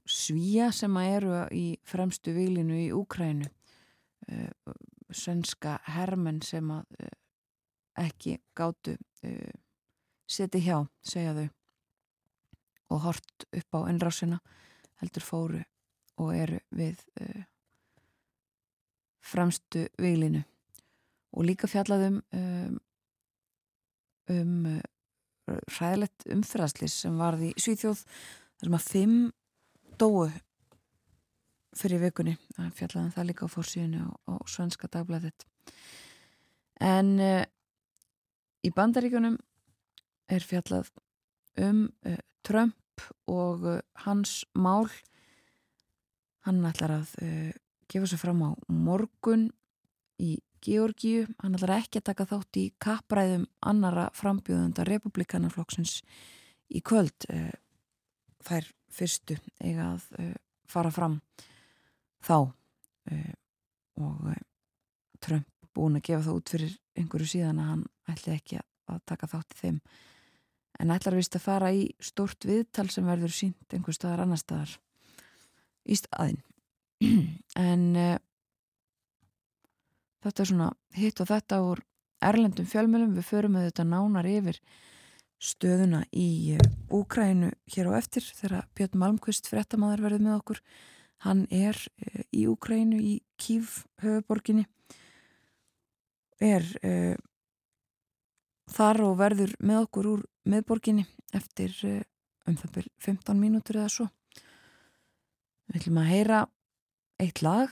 svíja 0.05 0.69
sem 0.75 0.97
að 0.99 1.11
eru 1.15 1.37
í 1.55 1.65
fremstu 1.87 2.33
vilinu 2.35 2.77
í 2.77 2.91
Úkrænu 2.93 3.49
svenska 5.13 5.73
hermenn 5.91 6.39
sem 6.45 6.69
að 6.71 7.07
ekki 7.99 8.37
gáttu 8.55 8.93
seti 10.29 10.61
hjá, 10.63 10.77
segja 11.03 11.33
þau 11.35 11.47
og 12.93 13.03
hort 13.07 13.45
upp 13.49 13.77
á 13.77 13.79
ennrásina 13.91 14.39
heldur 15.01 15.25
fóru 15.25 15.61
og 16.21 16.31
eru 16.37 16.61
við 16.71 17.03
fremstu 19.23 19.87
viglinu 19.97 20.43
og 21.33 21.47
líka 21.47 21.69
fjallaðum 21.69 22.21
um, 22.37 22.79
um 24.31 24.55
uh, 24.77 24.81
ræðilegt 25.77 26.27
umfyrðaslis 26.31 26.95
sem 27.03 27.19
varði 27.19 27.51
í 27.51 27.61
Svíþjóð 27.63 28.03
þar 28.05 28.67
sem 28.67 28.77
að 28.77 28.89
fimm 28.89 29.17
dóu 29.99 30.27
fyrir 31.73 32.03
vikunni. 32.03 32.37
Fjallaðum 32.77 33.11
það 33.15 33.29
líka 33.31 33.49
á 33.49 33.53
fórsíðinu 33.55 34.05
og, 34.05 34.37
og 34.37 34.51
svenska 34.51 34.87
dagblæðet 34.93 35.47
en 36.83 37.15
uh, 37.21 37.43
í 38.63 38.71
bandaríkunum 38.73 39.37
er 40.31 40.45
fjallað 40.45 40.91
um 41.61 41.85
uh, 42.07 42.19
Trump 42.43 43.07
og 43.29 43.65
uh, 43.67 43.79
hans 44.05 44.43
mál. 44.55 44.89
Hann 46.47 46.63
ætlar 46.67 46.97
að 46.99 47.13
uh, 47.23 47.51
gefa 47.91 48.09
sér 48.09 48.23
fram 48.23 48.43
á 48.43 48.51
morgun 48.67 49.49
í 50.19 50.37
Georgíu. 50.63 51.25
Hann 51.41 51.57
ætlar 51.57 51.77
ekki 51.81 51.99
að 51.99 52.07
taka 52.11 52.27
þátt 52.29 52.59
í 52.61 52.65
kappræðum 52.83 53.47
annara 53.69 54.07
frambjóðunda 54.17 54.85
republikanarflokksins 54.87 55.99
í 56.73 56.81
kvöld. 56.85 57.27
Eh, 57.29 57.51
þær 58.43 58.69
fyrstu 58.93 59.37
eiga 59.63 59.93
að 59.93 60.07
eh, 60.19 60.35
fara 60.69 60.91
fram 60.93 61.19
þá 62.23 62.37
eh, 63.11 63.33
og 64.01 64.31
Trump 65.23 65.49
búin 65.73 65.97
að 65.97 66.07
gefa 66.09 66.27
það 66.27 66.39
út 66.39 66.53
fyrir 66.53 66.73
einhverju 66.99 67.29
síðan 67.29 67.61
að 67.61 67.69
hann 67.71 67.85
ætli 68.13 68.33
ekki 68.35 68.59
að 68.61 68.99
taka 69.09 69.29
þátt 69.31 69.55
í 69.55 69.59
þeim 69.61 69.77
en 70.83 70.93
ætlar 70.93 71.17
vist 71.17 71.37
að 71.37 71.45
fara 71.45 71.71
í 71.73 71.85
stort 72.03 72.45
viðtal 72.45 72.89
sem 72.93 73.07
verður 73.07 73.33
sínt 73.33 73.73
einhver 73.73 73.95
staðar 73.95 74.25
annar 74.25 74.41
staðar 74.41 74.75
í 75.85 75.97
staðin 75.97 76.41
en 77.69 77.85
þetta 80.23 80.43
er 80.43 80.49
svona 80.49 80.69
hitt 80.95 81.21
og 81.21 81.29
þetta 81.29 81.61
úr 81.67 81.83
erlendum 82.23 82.67
fjölmjölum, 82.69 83.15
við 83.17 83.27
förum 83.27 83.57
með 83.57 83.69
þetta 83.69 83.85
nánar 83.89 84.29
yfir 84.29 84.59
stöðuna 85.43 86.03
í 86.15 86.55
Úkrænu 86.93 87.51
hér 87.73 87.89
á 87.91 87.99
eftir 87.99 88.23
þegar 88.23 88.67
Björn 88.77 88.99
Malmqvist 89.01 89.49
frettamæður 89.51 90.05
verður 90.05 90.23
með 90.23 90.37
okkur. 90.37 90.61
Hann 91.23 91.43
er 91.51 91.75
uh, 91.75 92.23
í 92.31 92.45
Úkrænu 92.51 92.99
í 92.99 93.13
Kív 93.39 93.83
höfuborginni 94.03 94.65
er 96.43 96.65
uh, 96.83 97.15
þar 98.71 99.03
og 99.07 99.17
verður 99.19 99.55
með 99.59 99.85
okkur 99.85 100.09
úr 100.13 100.25
meðborginni 100.47 101.05
eftir 101.35 101.75
uh, 101.87 101.99
um 102.47 102.59
það 102.59 102.75
byrj 102.77 102.91
15 103.07 103.39
mínútur 103.39 103.81
eða 103.81 103.91
svo. 103.91 104.07
Við 105.67 105.81
ætlum 105.81 106.01
að 106.03 106.11
heyra 106.11 106.39
eitt 107.23 107.43
lag 107.43 107.71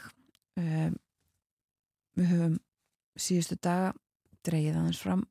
við 2.18 2.32
höfum 2.34 2.58
síðustu 3.20 3.58
daga 3.62 3.94
dreyið 4.46 4.78
aðeins 4.80 5.02
fram 5.02 5.26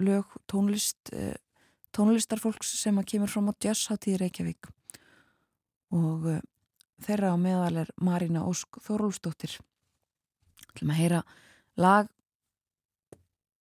lög 0.00 0.36
tónlist 0.50 1.12
tónlistarfólks 1.94 2.70
sem 2.80 2.98
að 3.00 3.08
kemur 3.14 3.30
fram 3.30 3.50
á 3.50 3.54
jazzhátti 3.60 4.14
í 4.14 4.20
Reykjavík. 4.20 4.68
Og 5.90 6.28
þeirra 7.02 7.34
á 7.34 7.36
meðal 7.40 7.82
er 7.82 7.90
Marina 7.98 8.44
Ósk 8.46 8.78
Þorólsdóttir 8.84 9.56
við 9.58 10.68
ætlum 10.70 10.92
að 10.94 11.00
heyra 11.00 11.22
lag 11.80 12.10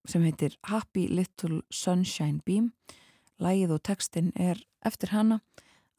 sem 0.09 0.25
heitir 0.25 0.57
Happy 0.69 1.07
Little 1.09 1.63
Sunshine 1.71 2.43
Beam. 2.45 2.73
Lægið 3.39 3.77
og 3.77 3.83
textin 3.87 4.33
er 4.35 4.61
eftir 4.85 5.13
hana 5.15 5.41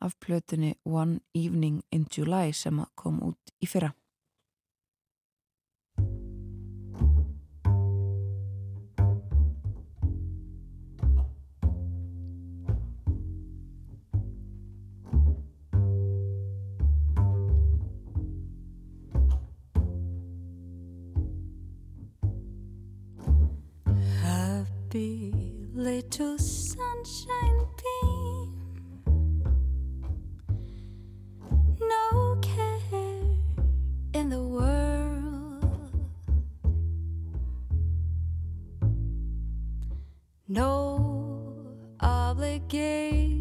af 0.02 0.17
plötunni 0.19 0.76
One 0.86 1.19
Evening 1.34 1.82
in 1.91 2.06
July 2.12 2.54
sem 2.54 2.84
kom 2.95 3.22
út 3.24 3.54
í 3.62 3.67
fyrra 3.67 3.93
happy 25.00 25.32
little 25.74 26.38
sunshine 26.38 27.68
beam. 27.80 28.54
No 31.80 32.38
care 32.42 32.80
in 34.14 34.30
the 34.30 34.42
world, 34.42 35.94
no 40.48 41.56
obligations, 42.02 43.38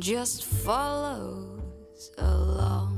just 0.00 0.46
follows 0.46 2.10
along. 2.16 2.96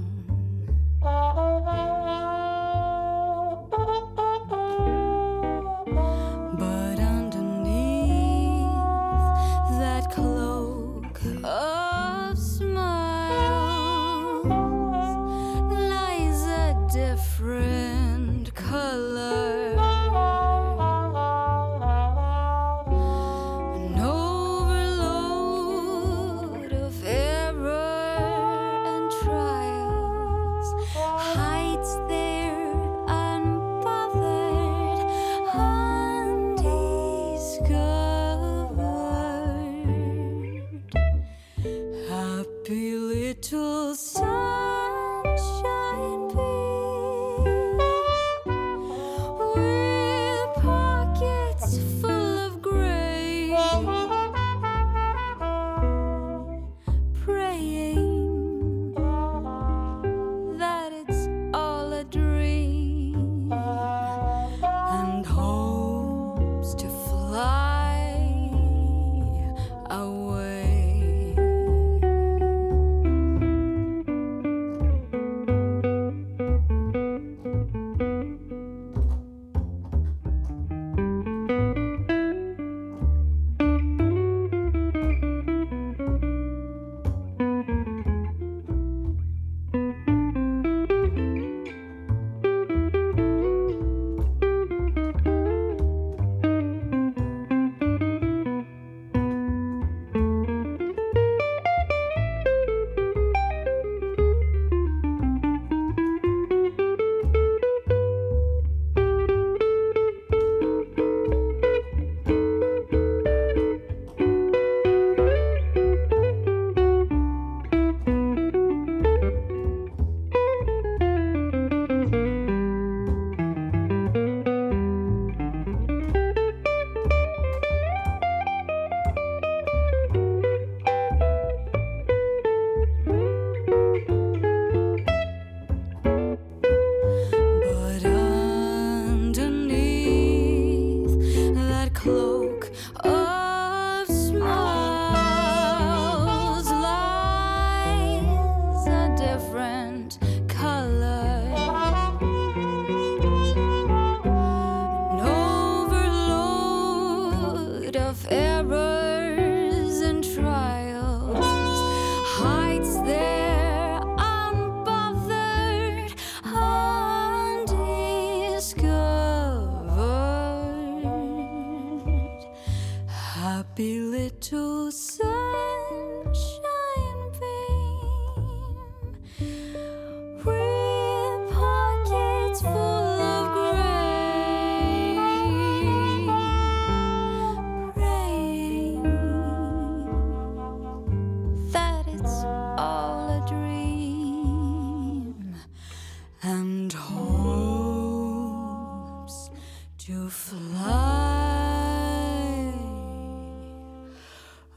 to 200.07 200.29
fly 200.29 200.63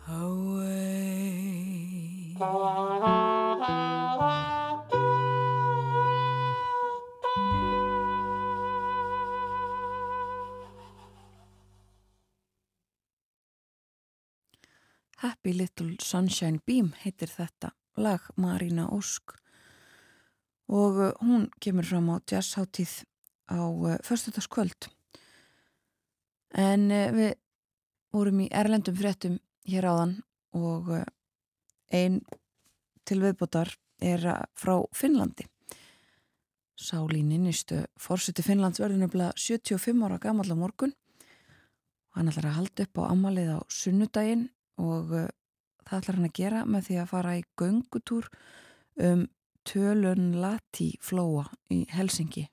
away. 0.08 1.16
Happy 15.18 15.54
Little 15.54 15.96
Sunshine 16.02 16.60
Beam 16.66 16.94
heitir 17.02 17.28
þetta 17.34 17.72
lag 17.98 18.22
Marina 18.38 18.86
Ósk 18.94 19.34
og 20.70 21.00
uh, 21.02 21.14
hún 21.26 21.50
kemur 21.58 21.86
fram 21.90 22.14
á 22.14 22.22
jazzháttíð 22.30 23.02
á 23.50 23.58
uh, 23.58 23.98
förstutaskvöld 24.06 24.95
en 26.56 26.88
uh, 26.92 27.10
við 27.16 27.34
vorum 28.16 28.46
í 28.46 28.52
erlendum 28.52 28.96
fréttum 28.96 29.40
hér 29.68 29.90
áðan 29.92 30.16
og 30.56 30.94
einn 31.92 32.22
til 33.06 33.20
viðbútar 33.22 33.74
er 34.00 34.24
frá 34.58 34.78
Finnlandi. 34.96 35.46
Sálín 36.76 37.32
innistu 37.32 37.86
fórseti 38.00 38.44
Finnlands 38.44 38.82
verður 38.82 39.06
nefnilega 39.06 39.36
75 39.40 40.04
ára 40.04 40.20
gammal 40.20 40.52
á 40.52 40.56
morgun. 40.60 40.94
Hann 42.16 42.32
ætlar 42.32 42.50
að 42.50 42.58
halda 42.60 42.86
upp 42.88 43.00
á 43.00 43.04
amalið 43.12 43.52
á 43.56 43.60
sunnudaginn 43.72 44.50
og 44.80 45.14
það 45.86 45.98
ætlar 46.00 46.20
hann 46.20 46.30
að 46.30 46.38
gera 46.40 46.66
með 46.68 46.88
því 46.90 47.00
að 47.00 47.12
fara 47.12 47.38
í 47.40 47.46
göngutúr 47.60 48.30
um 49.08 49.26
tölun 49.66 50.36
Lati 50.42 50.92
flóa 51.04 51.48
í 51.74 51.84
Helsingi 51.92 52.46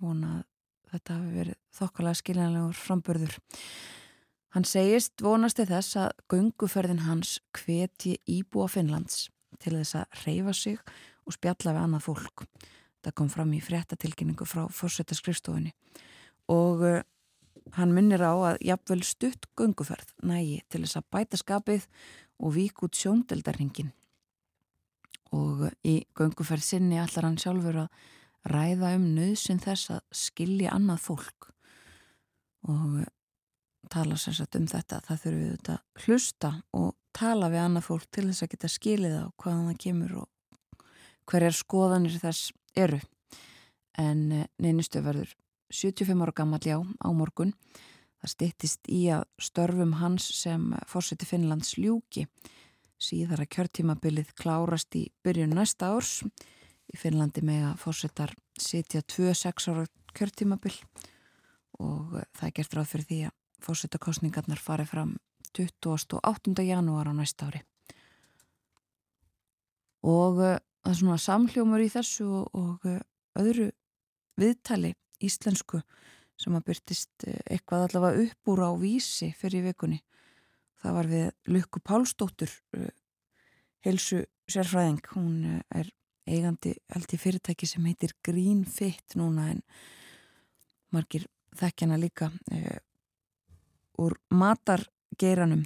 vona 0.00 0.38
að 0.38 0.42
þetta 0.94 1.18
hafi 1.18 1.36
verið 1.40 1.60
þokkalega 1.78 2.20
skiljanlegur 2.20 2.80
frambörður 2.80 3.38
hann 4.54 4.68
segist 4.68 5.24
vonasti 5.24 5.66
þess 5.68 5.98
að 6.00 6.12
gönguferðin 6.30 7.04
hans 7.08 7.38
hveti 7.58 8.18
íbúa 8.30 8.68
Finnlands 8.70 9.28
til 9.62 9.76
þess 9.78 9.98
að 10.00 10.20
reyfa 10.24 10.54
sig 10.56 10.78
og 11.24 11.34
spjalla 11.34 11.72
við 11.72 11.82
annað 11.82 12.06
fólk. 12.06 12.44
Það 13.04 13.16
kom 13.18 13.30
fram 13.32 13.52
í 13.56 13.62
fréttatilkynningu 13.64 14.46
frá 14.48 14.64
fórsættaskrifstofunni 14.72 15.72
og 16.52 16.84
uh, 16.84 17.02
Hann 17.72 17.94
minnir 17.96 18.20
á 18.20 18.34
að 18.36 18.60
jafnvel 18.60 19.02
stutt 19.06 19.46
gunguferð 19.56 20.10
nægi 20.26 20.58
til 20.68 20.82
þess 20.84 20.98
að 21.00 21.06
bæta 21.16 21.40
skapið 21.40 21.86
og 22.44 22.52
vík 22.58 22.82
út 22.84 22.98
sjóndeldarhingin. 22.98 23.94
Og 25.32 25.70
í 25.80 26.02
gunguferð 26.14 26.66
sinni 26.66 27.00
allar 27.00 27.24
hann 27.24 27.40
sjálfur 27.40 27.86
að 27.86 28.04
ræða 28.48 28.94
um 28.98 29.06
nöðsinn 29.16 29.62
þess 29.62 29.94
að 29.96 30.02
skilja 30.14 30.74
annað 30.74 31.04
fólk. 31.08 31.50
Og 32.68 33.04
tala 33.92 34.16
sérsagt 34.18 34.56
um 34.58 34.66
þetta. 34.68 35.00
Það 35.04 35.22
þurfum 35.22 35.40
við 35.40 35.54
þetta 35.54 35.78
hlusta 36.04 36.52
og 36.76 36.92
tala 37.14 37.50
við 37.52 37.64
annað 37.64 37.88
fólk 37.88 38.06
til 38.10 38.26
þess 38.28 38.44
að 38.44 38.52
geta 38.54 38.70
skilið 38.72 39.16
á 39.20 39.26
hvaðan 39.40 39.68
það 39.70 39.80
kemur 39.84 40.14
og 40.22 40.86
hverjar 41.30 41.56
skoðanir 41.56 42.20
þess 42.22 42.52
eru. 42.76 43.00
En 44.00 44.26
eh, 44.32 44.46
neinistu 44.58 45.02
verður 45.04 45.34
75 45.74 46.22
ára 46.24 46.34
gammal 46.36 46.62
já 46.64 46.78
á 46.80 47.08
morgun. 47.14 47.54
Það 48.22 48.32
stittist 48.32 48.88
í 48.88 49.04
að 49.12 49.26
störfum 49.42 49.98
hans 50.00 50.26
sem 50.38 50.72
fórseti 50.88 51.28
Finnlands 51.28 51.74
ljúki. 51.76 52.26
Síðar 53.00 53.42
að 53.44 53.52
kjörtímabilið 53.56 54.32
klárast 54.38 54.94
í 54.96 55.08
byrjun 55.24 55.56
næsta 55.58 55.92
árs. 55.92 56.22
Í 56.92 56.98
Finnlandi 57.00 57.42
með 57.46 57.68
að 57.70 57.78
fórsetar 57.82 58.34
sitja 58.60 59.02
2-6 59.02 59.70
ára 59.72 59.86
kjörtímabil 60.14 60.74
og 61.82 62.18
það 62.36 62.48
er 62.48 62.56
gert 62.58 62.76
ráð 62.76 62.90
fyrir 62.92 63.08
því 63.08 63.20
að 63.28 63.36
fórsetakostningarnar 63.64 64.60
fari 64.60 64.84
fram 64.86 65.14
28. 65.54 66.66
janúar 66.66 67.08
á 67.10 67.14
næsta 67.14 67.48
ári. 67.48 67.62
Og 70.04 70.42
það 70.42 70.92
er 70.92 70.98
svona 70.98 71.20
samhljómar 71.22 71.82
í 71.82 71.88
þessu 71.90 72.26
og 72.44 72.84
öðru 73.40 73.70
viðtali 74.40 74.92
íslensku 75.24 75.80
sem 76.40 76.56
að 76.56 76.66
byrtist 76.70 77.26
eh, 77.28 77.38
eitthvað 77.46 77.88
allavega 77.88 78.24
upp 78.26 78.50
úr 78.52 78.64
á 78.66 78.70
vísi 78.78 79.30
fyrir 79.38 79.64
vikunni. 79.68 80.00
Það 80.82 80.96
var 80.98 81.10
við 81.10 81.26
Lukku 81.54 81.80
Pálsdóttur, 81.80 82.50
eh, 82.76 82.90
helsu 83.86 84.24
sérfræðing. 84.50 85.00
Hún 85.14 85.36
eh, 85.52 85.60
er 85.80 85.92
eigandi 86.26 86.74
held 86.92 87.14
í 87.14 87.20
fyrirtæki 87.20 87.68
sem 87.68 87.84
heitir 87.88 88.14
Green 88.24 88.64
Fit 88.64 89.16
núna 89.18 89.50
en 89.52 89.62
margir 90.94 91.26
þekkjana 91.58 91.98
líka 92.00 92.30
uh, 92.30 92.80
úr 94.02 94.16
matargeiranum. 94.30 95.64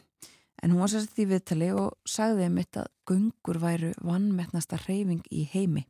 En 0.58 0.72
hún 0.72 0.82
var 0.82 0.90
sérst 0.90 1.18
í 1.22 1.28
viðtali 1.30 1.70
og 1.70 1.94
sagði 2.08 2.48
mitt 2.50 2.76
að 2.80 2.88
gungur 3.06 3.60
væru 3.62 3.92
vannmettnasta 4.02 4.80
reyfing 4.86 5.22
í 5.30 5.44
heimi. 5.52 5.84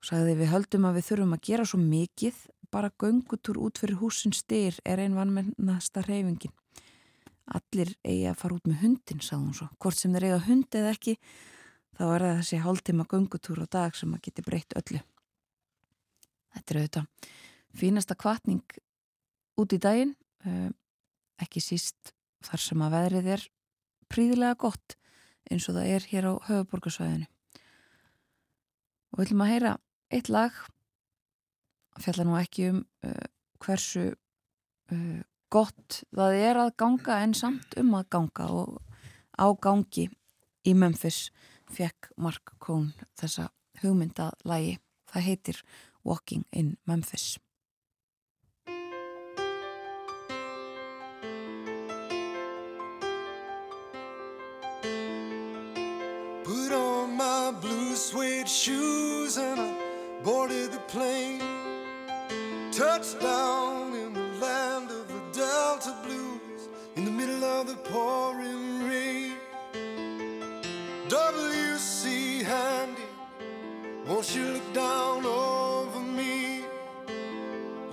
Sagði 0.00 0.38
við 0.40 0.52
höldum 0.54 0.86
að 0.88 1.00
við 1.00 1.08
þurfum 1.10 1.34
að 1.36 1.44
gera 1.50 1.66
svo 1.68 1.80
mikið 1.82 2.44
bara 2.72 2.94
göngutúr 3.02 3.60
út 3.62 3.78
fyrir 3.78 4.00
húsin 4.00 4.34
styr 4.34 4.78
er 4.84 5.02
einn 5.02 5.18
vannmennasta 5.18 6.02
reyfingin 6.06 6.54
allir 7.54 7.92
eigi 8.04 8.26
að 8.30 8.38
fara 8.40 8.56
út 8.58 8.66
með 8.66 8.80
hundin 8.82 9.22
sagði 9.22 9.44
hún 9.44 9.56
svo, 9.56 9.68
hvort 9.78 9.98
sem 9.98 10.14
þeir 10.14 10.28
eiga 10.28 10.40
hund 10.48 10.78
eða 10.80 10.94
ekki 10.96 11.14
þá 11.96 12.04
er 12.06 12.24
það 12.24 12.40
þessi 12.40 12.62
hálftíma 12.64 13.06
göngutúr 13.10 13.62
á 13.64 13.66
dag 13.78 13.96
sem 13.96 14.12
að 14.14 14.24
geti 14.28 14.44
breytt 14.46 14.76
öllu. 14.78 15.00
Þetta 16.56 16.74
er 16.74 16.80
auðvitað 16.80 17.32
fínasta 17.76 18.16
kvatning 18.16 18.76
út 19.60 19.72
í 19.72 19.80
daginn 19.80 20.14
eh, 20.44 20.70
ekki 21.42 21.60
síst 21.60 22.12
þar 22.44 22.62
sem 22.62 22.84
að 22.84 22.96
veðrið 22.96 23.30
er 23.36 23.46
príðilega 24.12 24.58
gott 24.60 24.96
eins 25.50 25.66
og 25.70 25.78
það 25.78 25.92
er 25.94 26.06
hér 26.10 26.28
á 26.30 26.32
höfuborgarsvæðinu 26.48 27.28
og 29.12 29.18
við 29.18 29.26
ætlum 29.26 29.44
að 29.44 29.52
heyra 29.52 29.72
eitt 30.12 30.28
lag. 30.30 30.56
Fjalla 31.96 32.26
nú 32.28 32.36
ekki 32.36 32.66
um 32.68 32.82
uh, 33.06 33.28
hversu 33.64 34.10
uh, 34.12 35.20
gott 35.52 36.02
það 36.12 36.38
er 36.42 36.60
að 36.60 36.74
ganga 36.82 37.20
en 37.24 37.32
samt 37.36 37.76
um 37.80 37.94
að 37.96 38.10
ganga 38.12 38.48
og 38.52 38.74
á 39.40 39.46
gangi 39.62 40.08
í 40.66 40.74
Memphis 40.76 41.30
fekk 41.70 42.10
Mark 42.16 42.54
Cohn 42.58 42.92
þessa 43.18 43.48
hugmyndalægi 43.82 44.78
það 45.10 45.26
heitir 45.28 45.62
Walking 46.06 46.44
in 46.52 46.76
Memphis. 46.86 47.38
Put 56.44 56.72
on 56.72 57.16
my 57.16 57.50
blue 57.60 57.96
suede 57.96 58.48
shoes 58.48 59.36
and 59.36 59.60
I 59.60 59.74
boarded 60.22 60.72
the 60.72 60.78
plane, 60.86 61.42
touched 62.70 63.20
down 63.20 63.94
in 63.94 64.12
the 64.12 64.28
land 64.40 64.90
of 64.90 65.08
the 65.08 65.20
Delta 65.32 65.94
Blues, 66.04 66.68
in 66.94 67.04
the 67.04 67.10
middle 67.10 67.44
of 67.44 67.66
the 67.66 67.76
pouring 67.90 68.55
you 74.36 74.52
look 74.52 74.72
down 74.74 75.24
over 75.24 76.00
me? 76.00 76.60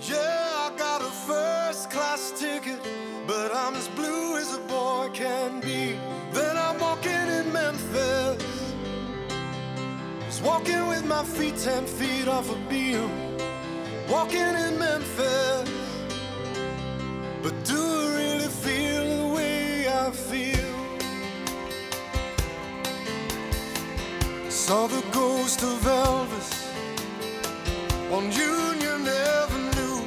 Yeah, 0.00 0.66
I 0.66 0.72
got 0.76 1.00
a 1.00 1.12
first 1.30 1.90
class 1.90 2.32
ticket, 2.38 2.78
but 3.26 3.50
I'm 3.54 3.74
as 3.74 3.88
blue 3.88 4.36
as 4.36 4.54
a 4.54 4.60
boy 4.60 5.08
can 5.14 5.60
be. 5.60 5.96
Then 6.32 6.56
I'm 6.56 6.78
walking 6.78 7.26
in 7.38 7.52
Memphis, 7.52 8.72
just 10.26 10.42
walking 10.42 10.86
with 10.86 11.04
my 11.06 11.24
feet 11.24 11.56
ten 11.56 11.86
feet 11.86 12.28
off 12.28 12.50
a 12.50 12.58
beam, 12.68 13.10
walking 14.08 14.54
in 14.66 14.78
Memphis. 14.78 15.70
But 17.42 17.54
do 17.64 17.78
I 17.78 18.14
really 18.16 18.50
feel 18.64 19.04
the 19.16 19.34
way 19.34 19.88
I 19.88 20.10
feel? 20.10 20.53
Saw 24.66 24.86
the 24.86 25.04
ghost 25.12 25.62
of 25.62 25.78
Elvis 25.82 26.50
on 28.10 28.32
Union 28.32 29.06
Avenue, 29.06 30.00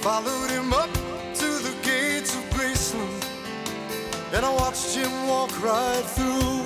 followed 0.00 0.50
him 0.50 0.72
up 0.72 0.92
to 1.34 1.48
the 1.66 1.72
gates 1.84 2.34
of 2.34 2.42
Graceland, 2.50 3.24
and 4.32 4.44
I 4.44 4.52
watched 4.54 4.96
him 4.96 5.12
walk 5.28 5.52
right 5.62 6.04
through. 6.16 6.64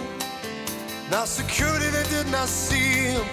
Now 1.11 1.27
security, 1.27 1.91
they 1.91 2.09
did 2.09 2.27
not 2.33 2.49
see 2.49 3.13
him. 3.13 3.27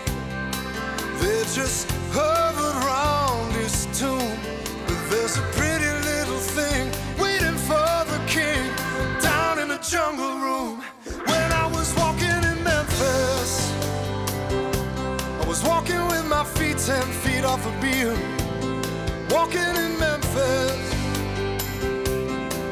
They 1.21 1.39
just 1.55 1.89
hovered 2.11 2.75
around 2.83 3.53
his 3.53 3.87
tomb. 3.97 4.37
But 4.85 4.99
there's 5.09 5.37
a 5.37 5.62
ten 16.85 17.07
feet 17.23 17.45
off 17.45 17.65
a 17.65 17.71
beam, 17.79 18.17
walking 19.29 19.75
in 19.83 19.97
Memphis. 19.97 20.93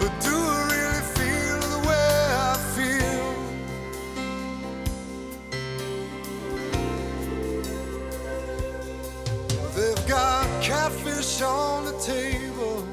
But 0.02 0.12
do 0.20 0.36
I 0.36 0.68
really 0.74 1.04
feel 1.16 1.60
the 1.76 1.80
way 1.88 2.12
I 2.50 2.54
feel? 2.76 3.30
They've 9.76 10.06
got 10.08 10.46
catfish 10.62 11.42
on 11.42 11.86
the 11.86 11.94
table. 12.00 12.86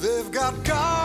They've 0.00 0.30
got 0.30 0.54
God. 0.62 0.95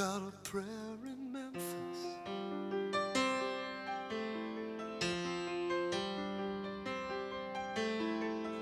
Got 0.00 0.22
a 0.22 0.32
prayer 0.48 0.96
in 1.04 1.30
Memphis. 1.30 2.00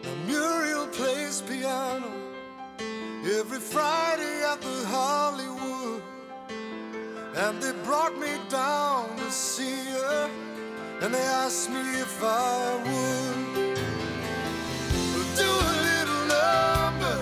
Now 0.02 0.16
Muriel 0.26 0.88
plays 0.88 1.40
piano 1.42 2.10
every 3.38 3.60
Friday 3.60 4.42
at 4.52 4.60
the 4.60 4.84
Hollywood. 4.88 6.02
And 7.36 7.62
they 7.62 7.72
brought 7.84 8.18
me 8.18 8.32
down 8.48 9.16
to 9.18 9.30
see 9.30 9.84
her, 9.92 10.28
and 11.02 11.14
they 11.14 11.26
asked 11.44 11.70
me 11.70 11.84
if 12.06 12.20
I 12.20 12.74
would 12.88 13.76
do 15.42 15.50
a 15.70 15.74
little 15.88 16.22
number. 16.36 17.16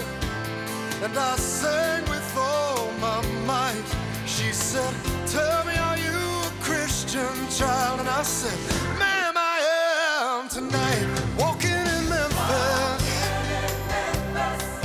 And 1.04 1.18
I 1.18 1.36
sang 1.36 2.05
said, 4.76 4.94
Tell 5.26 5.64
me, 5.64 5.74
are 5.88 5.98
you 6.06 6.18
a 6.48 6.52
Christian 6.60 7.34
child? 7.58 8.00
And 8.00 8.08
I 8.08 8.22
said, 8.22 8.58
Ma'am, 8.98 9.34
I 9.36 9.58
am 10.20 10.48
tonight. 10.48 11.06
Walking 11.38 11.84
in 11.94 12.02
Memphis. 12.14 13.02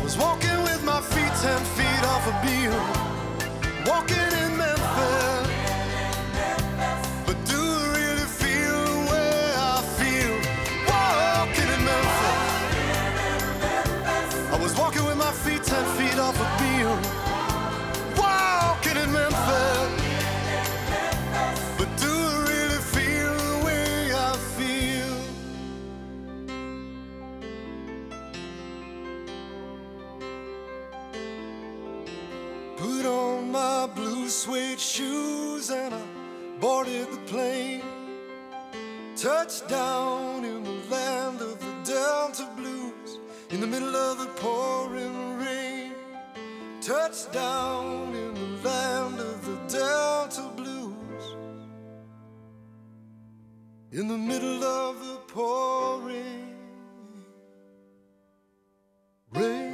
Was 0.03 0.15
walking 0.17 0.59
with 0.67 0.81
my 0.91 1.01
feet 1.11 1.33
ten 1.45 1.61
feet 1.77 2.03
off 2.11 2.25
a 2.31 2.35
beam. 2.45 2.73
Walking 3.91 4.31
in 4.43 4.51
Memphis. 4.63 5.47
But 7.27 7.37
do 7.51 7.61
I 7.79 7.85
really 7.97 8.27
feel 8.41 8.79
the 8.89 9.01
way 9.11 9.35
I 9.73 9.77
feel? 9.99 10.33
Walking 10.91 11.69
in 11.75 11.81
Memphis. 11.91 12.43
I 14.55 14.57
was 14.65 14.73
walking 14.81 15.05
with 15.09 15.17
my 15.17 15.33
feet 15.43 15.63
ten 15.63 15.85
feet 15.97 16.17
off 16.25 16.37
a 16.45 16.47
beam. 16.61 17.30
Boarded 36.61 37.11
the 37.11 37.17
plane. 37.25 37.81
touched 39.15 39.67
down 39.67 40.45
in 40.45 40.63
the 40.63 40.79
land 40.89 41.41
of 41.41 41.59
the 41.59 41.91
Delta 41.91 42.47
Blues 42.55 43.19
in 43.49 43.59
the 43.59 43.67
middle 43.67 43.95
of 43.95 44.19
the 44.19 44.27
pouring 44.41 45.39
rain. 45.39 45.93
Touchdown 46.81 48.13
in 48.15 48.33
the 48.35 48.69
land 48.69 49.19
of 49.19 49.37
the 49.45 49.57
Delta 49.79 50.49
Blues 50.55 51.25
in 53.91 54.07
the 54.07 54.17
middle 54.17 54.63
of 54.63 54.99
the 54.99 55.17
pouring 55.33 56.55
rain. 59.33 59.70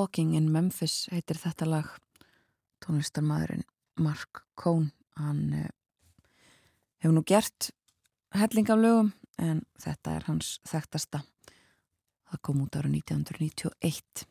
Walking 0.00 0.32
in 0.38 0.48
Memphis 0.48 1.10
heitir 1.12 1.36
þetta 1.36 1.66
lag. 1.68 1.88
Tónlistarmadurinn 2.80 3.66
Mark 4.00 4.46
Cohn 4.56 4.86
hann 5.20 5.42
uh, 5.52 5.66
hefur 7.02 7.18
nú 7.18 7.22
gert 7.28 7.68
helling 8.32 8.70
af 8.72 8.80
lögum 8.80 9.10
en 9.36 9.60
þetta 9.82 10.14
er 10.16 10.24
hans 10.30 10.54
þekktasta. 10.68 11.20
Það 12.30 12.42
kom 12.46 12.64
út 12.64 12.80
ára 12.80 12.88
1991 12.88 14.24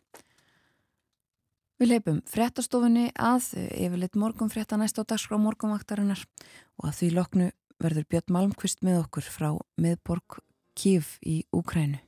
Við 1.79 1.93
leipum 1.93 2.23
fréttastofunni 2.27 3.11
að 3.13 3.53
yfirleitt 3.69 4.17
morgun 4.19 4.49
frétta 4.51 4.79
næst 4.79 4.97
á 4.97 5.05
dagskrá 5.05 5.37
morgunvaktarinnar 5.37 6.25
og 6.81 6.89
að 6.89 6.97
því 6.97 7.13
loknu 7.19 7.53
verður 7.79 8.09
Björn 8.09 8.35
Malmqvist 8.35 8.81
með 8.83 9.03
okkur 9.05 9.29
frá 9.37 9.51
miðborg 9.77 10.41
Kív 10.79 11.19
í 11.21 11.43
Úkrænu 11.53 12.01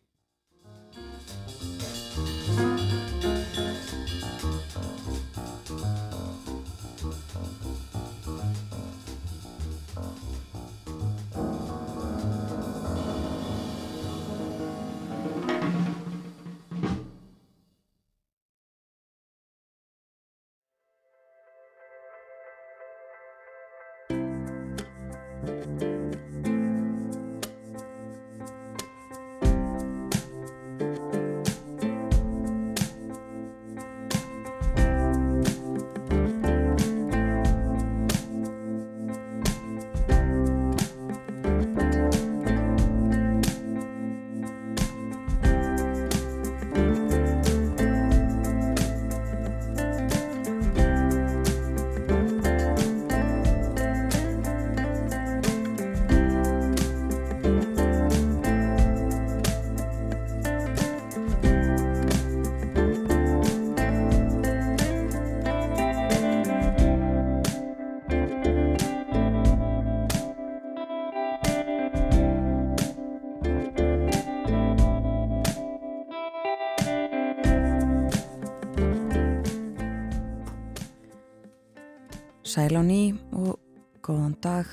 Sæl 82.52 82.76
á 82.76 82.84
ný 82.84 83.14
og 83.32 83.62
góðan 84.04 84.34
dag 84.44 84.68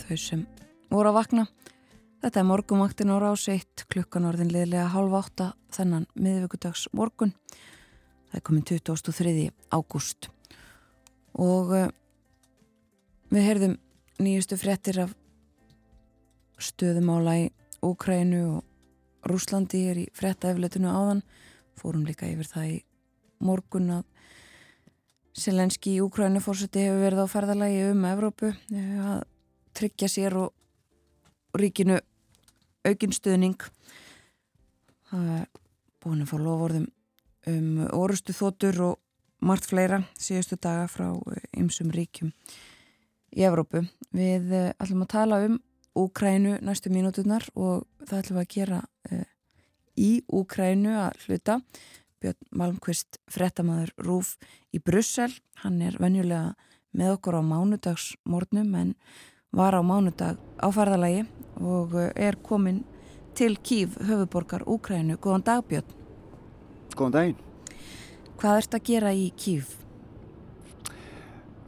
þau 0.00 0.16
sem 0.18 0.40
voru 0.90 1.12
að 1.12 1.14
vakna. 1.14 1.44
Þetta 2.24 2.40
er 2.40 2.46
morgumvaktin 2.48 3.12
á 3.14 3.22
ráseitt 3.22 3.84
klukkan 3.86 4.26
orðin 4.26 4.50
liðlega 4.50 4.88
hálf 4.90 5.14
átta 5.14 5.46
þennan 5.76 6.08
miðvíkudags 6.18 6.88
morgun. 6.90 7.36
Það 8.32 8.40
er 8.40 8.44
komin 8.48 8.66
23. 8.66 9.46
ágúst 9.70 10.26
og 11.38 11.70
uh, 11.70 11.86
við 13.30 13.46
heyrðum 13.46 13.78
nýjustu 14.18 14.58
fréttir 14.58 14.98
af 15.04 15.14
stöðumála 16.58 17.36
í 17.44 17.48
Úkrænu 17.86 18.42
og 18.56 19.30
Rúslandi 19.30 19.86
er 19.92 20.02
í 20.02 20.10
frétta 20.18 20.50
efletinu 20.50 20.90
áðan. 20.90 21.22
Fórum 21.78 22.02
líka 22.10 22.26
yfir 22.26 22.50
það 22.56 22.72
í 22.72 22.78
morgun 23.38 24.00
að 24.00 24.06
Selenski 25.38 25.94
í 25.96 26.02
Úkrænu 26.02 26.40
fórseti 26.42 26.82
hefur 26.82 27.04
verið 27.04 27.22
á 27.22 27.26
ferðalagi 27.30 27.82
um 27.92 28.06
Evrópu 28.08 28.50
að 28.50 29.20
tryggja 29.78 30.08
sér 30.10 30.34
og 30.40 31.58
ríkinu 31.58 32.00
aukinn 32.86 33.14
stuðning 33.14 33.62
það 35.10 35.28
er 35.36 35.46
búin 36.02 36.24
að 36.24 36.32
fá 36.32 36.36
lofórðum 36.42 36.88
um 37.48 37.68
orustu 37.94 38.34
þóttur 38.34 38.82
og 38.88 38.98
margt 39.38 39.68
fleira 39.70 40.02
síðustu 40.18 40.58
daga 40.58 40.88
frá 40.90 41.06
ymsum 41.56 41.92
ríkjum 41.94 42.32
í 43.36 43.46
Evrópu. 43.46 43.84
Við 44.10 44.50
uh, 44.50 44.70
ætlum 44.74 45.06
að 45.06 45.12
tala 45.14 45.42
um 45.46 45.58
Úkrænu 45.98 46.58
næstu 46.62 46.90
mínúturnar 46.94 47.46
og 47.58 47.86
það 48.06 48.20
ætlum 48.20 48.42
að 48.42 48.50
gera 48.52 48.82
í 49.98 50.10
Úkrænu 50.30 50.94
að 50.94 51.24
hluta. 51.26 51.58
Björn 52.18 52.38
Malmqvist, 52.50 53.20
frettamæður 53.30 53.92
Rúf 54.02 54.34
í 54.74 54.80
Brussel. 54.82 55.30
Hann 55.62 55.80
er 55.86 55.98
venjulega 56.02 56.56
með 56.96 57.14
okkur 57.14 57.38
á 57.38 57.42
mánudagsmórnum 57.46 58.74
en 58.74 58.94
var 59.54 59.76
á 59.78 59.82
mánudag 59.86 60.40
á 60.58 60.66
farðalagi 60.74 61.26
og 61.62 61.94
uh, 61.94 62.08
er 62.18 62.38
komin 62.42 62.82
til 63.38 63.54
Kív, 63.62 63.94
höfuborgar 64.02 64.66
Úkrænu. 64.66 65.18
Góðan 65.22 65.46
dag 65.46 65.62
Björn. 65.70 65.94
Góðan 66.96 67.14
daginn. 67.14 67.38
Hvað 68.38 68.62
ert 68.62 68.74
að 68.74 68.88
gera 68.90 69.14
í 69.14 69.28
Kív? 69.38 69.76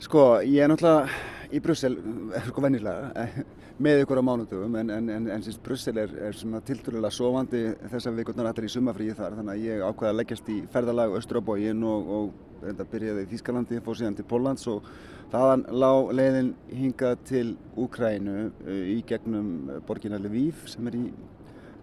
Sko, 0.02 0.40
ég 0.42 0.64
er 0.64 0.72
náttúrulega 0.72 1.06
í 1.54 1.62
Brussel, 1.62 1.98
sko 2.48 2.62
vennilega, 2.64 3.26
með 3.80 4.02
ykkur 4.02 4.20
á 4.20 4.24
mánutugum 4.28 4.76
en, 4.76 4.90
en, 4.92 5.08
en, 5.14 5.26
en 5.32 5.44
síst 5.44 5.62
Brussel 5.64 5.96
er, 6.02 6.12
er 6.28 6.36
svona 6.36 6.60
tilturlega 6.64 7.10
sofandi 7.14 7.62
þessar 7.88 8.16
vikurnar 8.18 8.50
allir 8.50 8.68
í 8.68 8.72
sumafríi 8.74 9.16
þar 9.16 9.38
þannig 9.38 9.54
að 9.54 9.64
ég 9.64 9.84
ákveði 9.86 10.10
að 10.10 10.18
leggjast 10.18 10.50
í 10.52 10.56
ferðalag 10.74 11.16
bógin 11.46 11.86
og, 11.88 12.10
og 12.16 12.64
reynda 12.64 12.84
byrjaði 12.84 13.24
í 13.24 13.30
Þískalandi, 13.30 13.80
fór 13.80 13.96
síðan 13.96 14.18
til 14.18 14.26
Póllands 14.28 14.66
og 14.68 14.84
þaðan 15.32 15.64
lág 15.80 16.12
leiðin 16.12 16.52
hingað 16.76 17.16
til 17.30 17.46
Úkrænu 17.80 18.36
uh, 18.50 18.84
í 18.92 19.00
gegnum 19.08 19.70
borginna 19.88 20.20
Lviv 20.20 20.66
sem 20.68 20.90
er 20.90 21.00
í 21.00 21.04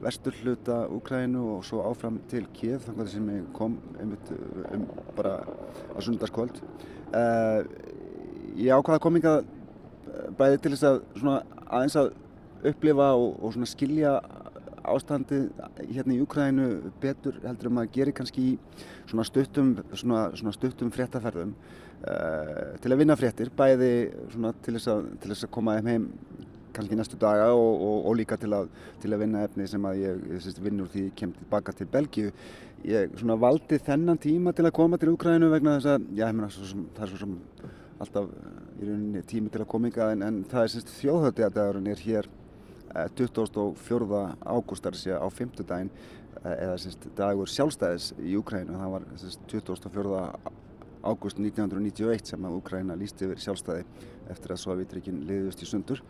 vestur 0.04 0.38
hluta 0.44 0.84
Úkrænu 0.94 1.48
og 1.56 1.66
svo 1.66 1.82
áfram 1.90 2.22
til 2.30 2.46
Kiev 2.54 2.86
þannig 2.86 3.08
að 3.08 3.14
sem 3.16 3.30
ég 3.34 3.52
kom 3.58 3.80
einmitt 3.98 4.34
um 4.70 4.86
bara 5.18 5.40
á 5.42 5.98
sundarskvöld. 5.98 6.62
Uh, 7.10 7.66
ég 8.54 8.70
ákvaða 8.78 9.02
kominga 9.02 9.40
bæði 10.38 10.60
til 10.62 10.76
þess 10.76 10.92
að 10.92 11.00
svona 11.18 11.40
aðeins 11.70 11.98
að 12.00 12.14
upplifa 12.68 13.12
og, 13.16 13.38
og 13.44 13.56
svona 13.56 13.70
skilja 13.70 14.18
ástandið 14.88 15.50
hérna 15.92 16.16
í 16.16 16.22
Úkrænu 16.24 16.68
betur 17.02 17.40
heldur 17.44 17.72
um 17.72 17.82
að 17.82 17.92
gera 17.98 18.14
kannski 18.16 18.44
í 18.54 18.54
svona 19.10 19.26
stuttum, 19.28 19.74
svona, 19.94 20.28
svona 20.38 20.54
stuttum 20.56 20.92
fréttaferðum 20.96 21.54
uh, 21.54 22.76
til 22.82 22.94
að 22.94 23.02
vinna 23.02 23.18
fréttir, 23.20 23.52
bæði 23.52 23.92
til 24.32 24.78
þess 24.78 24.92
að, 24.94 25.10
til 25.22 25.34
þess 25.34 25.48
að 25.48 25.54
koma 25.58 25.78
þeim 25.80 25.92
heim 25.92 26.08
kannski 26.78 26.98
næstu 27.00 27.18
daga 27.20 27.50
og, 27.58 27.82
og, 27.82 27.98
og 28.10 28.16
líka 28.20 28.38
til 28.40 28.52
að, 28.54 28.70
til 29.02 29.12
að 29.14 29.24
vinna 29.26 29.44
efni 29.48 29.68
sem 29.70 29.86
að 29.90 30.02
ég, 30.04 30.24
ég 30.36 30.62
vinn 30.64 30.84
úr 30.84 30.92
því 30.94 31.06
ég 31.08 31.18
kem 31.18 31.34
tilbaka 31.34 31.74
til 31.74 31.90
Belgíu. 31.90 32.34
Ég 32.86 33.24
valdi 33.42 33.80
þennan 33.82 34.20
tíma 34.22 34.54
til 34.54 34.68
að 34.68 34.76
koma 34.78 35.00
til 35.02 35.10
Úkrænu 35.16 35.50
vegna 35.50 35.80
þess 35.80 35.96
að, 35.96 36.06
já, 36.20 36.28
meina, 36.30 36.52
það 36.54 37.08
er 37.08 37.12
svo 37.12 37.22
sem 37.24 37.36
alltaf 38.04 38.30
í 38.78 38.88
rauninni 38.88 39.24
tími 39.28 39.52
til 39.54 39.64
að 39.64 39.72
koma 39.72 39.92
ykkar 39.92 40.14
en, 40.16 40.26
en 40.28 40.44
það 40.50 40.66
er 40.66 40.74
sérst 40.74 40.94
þjóðhöldjadagurinn 41.00 41.90
er 41.94 42.04
hér 42.04 42.30
24. 43.18 44.22
ágústar 44.48 44.98
sé 44.98 45.18
á 45.18 45.28
fymtudaginn 45.34 45.92
eða 46.44 46.78
sérst 46.82 47.10
dagur 47.18 47.50
sjálfstæðis 47.52 48.14
í 48.22 48.38
Úkrænu 48.40 48.78
það 48.78 48.94
var 48.96 49.10
sérst 49.24 49.44
24. 49.52 50.22
ágúst 51.08 51.42
1991 51.42 52.32
sem 52.34 52.48
að 52.48 52.62
Úkræna 52.62 52.98
lísti 53.00 53.28
yfir 53.28 53.44
sjálfstæði 53.44 53.86
eftir 54.32 54.54
að 54.54 54.64
Sovjetrikinn 54.64 55.26
liðust 55.28 55.64
í 55.64 55.70
sundur 55.70 56.04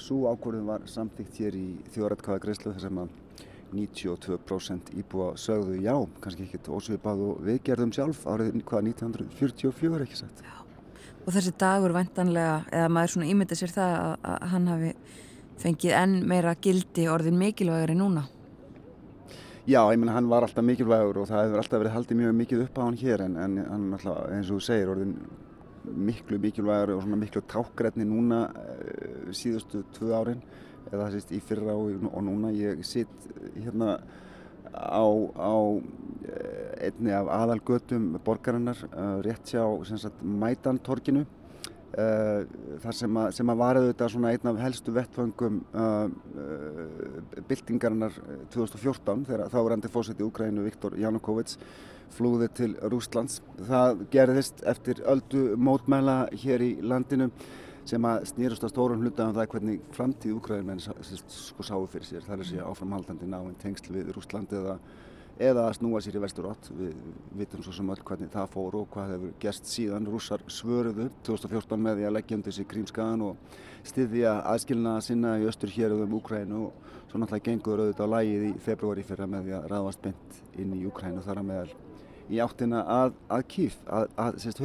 Svo 0.00 0.30
ákvörðun 0.30 0.68
var 0.68 0.84
samþýtt 0.88 1.40
hér 1.42 1.56
í 1.58 1.66
þjóðrætkvæða 1.94 2.42
greiðslu 2.44 2.72
þar 2.72 2.84
sem 2.84 3.00
að 3.02 3.10
92% 3.70 4.92
íbúa 4.98 5.34
sögðu 5.38 5.76
já, 5.84 5.94
kannski 6.22 6.46
ekkert 6.46 6.70
ósvipað 6.74 7.24
og 7.26 7.42
við 7.46 7.60
gerðum 7.68 7.92
sjálf 7.94 8.24
árið 8.26 8.56
hvaða 8.64 8.82
1944 8.88 10.06
ekki 10.06 10.20
sett. 10.22 10.42
Já, 10.42 10.59
og 11.26 11.34
þessi 11.34 11.52
dagur 11.60 11.94
vantanlega, 11.94 12.60
eða 12.72 12.92
maður 12.92 13.14
svona 13.14 13.30
ímynda 13.30 13.58
sér 13.58 13.74
það 13.74 13.96
að, 13.96 14.12
að 14.30 14.46
hann 14.54 14.68
hafi 14.70 14.92
fengið 15.60 15.96
enn 15.96 16.14
meira 16.28 16.54
gildi 16.64 17.08
orðin 17.12 17.40
mikilvægari 17.40 17.96
núna. 17.98 18.24
Já, 19.68 19.82
ég 19.92 20.00
menna 20.00 20.16
hann 20.16 20.30
var 20.30 20.46
alltaf 20.46 20.64
mikilvægur 20.64 21.20
og 21.20 21.28
það 21.28 21.44
hefur 21.44 21.60
alltaf 21.60 21.82
verið 21.82 21.94
haldið 21.94 22.20
mjög 22.22 22.32
mikið 22.38 22.62
upp 22.64 22.80
á 22.80 22.82
hann 22.82 22.98
hér 22.98 23.24
en, 23.26 23.36
en 23.36 23.58
hann 23.60 23.84
alltaf, 23.98 24.22
eins 24.32 24.48
og 24.48 24.56
þú 24.56 24.64
segir, 24.66 24.92
orðin 24.94 25.12
miklu 26.08 26.40
mikilvægur 26.40 26.94
og 26.96 27.12
miklu 27.12 27.42
tákgrætni 27.50 28.06
núna 28.08 28.40
uh, 28.48 29.28
síðustu 29.36 29.84
tvö 29.96 30.10
árin 30.16 30.40
eða 30.88 31.04
það 31.04 31.14
sést 31.18 31.36
í 31.36 31.42
fyrra 31.44 31.76
og, 31.76 32.08
og 32.08 32.24
núna 32.24 32.50
ég 32.56 32.82
sitt 32.88 33.28
hérna 33.54 33.98
á, 34.74 35.04
á 35.36 35.54
eh, 36.30 36.88
einni 36.88 37.12
af 37.14 37.28
aðalgötum 37.34 38.16
borgarinnar 38.24 38.78
uh, 38.90 39.20
rétt 39.24 39.52
hjá 39.52 39.64
Mætantorkinu 40.22 41.24
uh, 41.24 42.42
þar 42.82 42.96
sem 42.96 43.20
að, 43.22 43.30
sem 43.36 43.52
að 43.52 43.62
var 43.62 43.80
auðvitað 43.80 44.12
svona 44.14 44.32
einn 44.34 44.50
af 44.52 44.60
helstu 44.64 44.94
vettföngum 44.96 45.62
byltingarinnar 47.50 48.18
2014 48.54 49.26
þegar 49.28 49.54
þáverandi 49.54 49.92
fósiti 49.92 50.24
í 50.24 50.28
Ukrænu 50.28 50.66
Viktor 50.66 50.98
Janukovic 50.98 51.56
flúði 52.10 52.48
til 52.58 52.72
Rúslands. 52.90 53.40
Það 53.68 54.04
gerðist 54.10 54.62
eftir 54.66 55.02
öldu 55.06 55.54
mótmæla 55.60 56.24
hér 56.42 56.64
í 56.64 56.70
landinu 56.82 57.30
sem 57.90 58.06
að 58.06 58.24
snýrust 58.30 58.64
að 58.64 58.72
stórum 58.74 59.02
hluta 59.02 59.26
um 59.26 59.34
það 59.34 59.52
hvernig 59.54 59.86
framtíð 59.96 60.34
Úkræðin 60.38 60.82
sko 60.82 61.64
sáu 61.66 61.86
fyrir 61.90 62.06
sér. 62.06 62.26
Það 62.26 62.42
er 62.42 62.50
sér 62.50 62.66
áframhaldandi 62.68 63.30
náinn 63.30 63.56
tengsl 63.58 63.94
við 63.96 64.12
Rúsland 64.14 64.52
eða, 64.54 64.76
eða 65.40 65.64
að 65.66 65.76
snúa 65.80 66.02
sér 66.04 66.20
í 66.20 66.22
vestur 66.22 66.50
átt. 66.52 66.70
Við 66.76 66.94
vitum 67.40 67.64
svo 67.66 67.74
sem 67.74 67.90
öll 67.90 68.04
hvernig 68.06 68.30
það 68.30 68.54
fór 68.54 68.78
og 68.78 68.86
hvað 68.94 69.12
hefur 69.16 69.34
gerst 69.42 69.70
síðan. 69.72 70.06
Rússar 70.12 70.44
svöruðu 70.46 71.08
2014 71.26 71.84
með 71.88 72.00
því 72.00 72.08
að 72.08 72.16
leggja 72.18 72.38
undir 72.38 72.56
sig 72.56 72.70
Krímskagan 72.70 73.26
og 73.26 73.60
styðja 73.90 74.38
aðskilna 74.52 74.96
sinna 75.02 75.36
í 75.40 75.46
östur 75.50 75.74
hér 75.74 75.96
um 75.98 76.18
Úkræðinu 76.20 76.64
og 76.68 76.90
svo 77.10 77.18
náttúrulega 77.18 77.48
gengur 77.48 77.82
auðvitað 77.82 78.06
á 78.06 78.14
lægið 78.14 78.48
í 78.52 78.56
februari 78.62 79.06
fyrra 79.06 79.26
með 79.30 79.48
því 79.48 79.56
að 79.58 79.70
ræðast 79.74 80.04
beint 80.04 80.42
inn 80.62 80.76
í 80.78 80.84
Úkræðinu 80.86 81.24
þar 81.26 81.42
að 81.42 81.48
meðal 81.50 81.78
í 82.30 82.38
áttina 82.38 82.84
að, 82.86 83.16
að 83.32 83.48
kýf, 83.50 83.80
að, 83.90 84.12
að 84.22 84.36
sérst. 84.44 84.60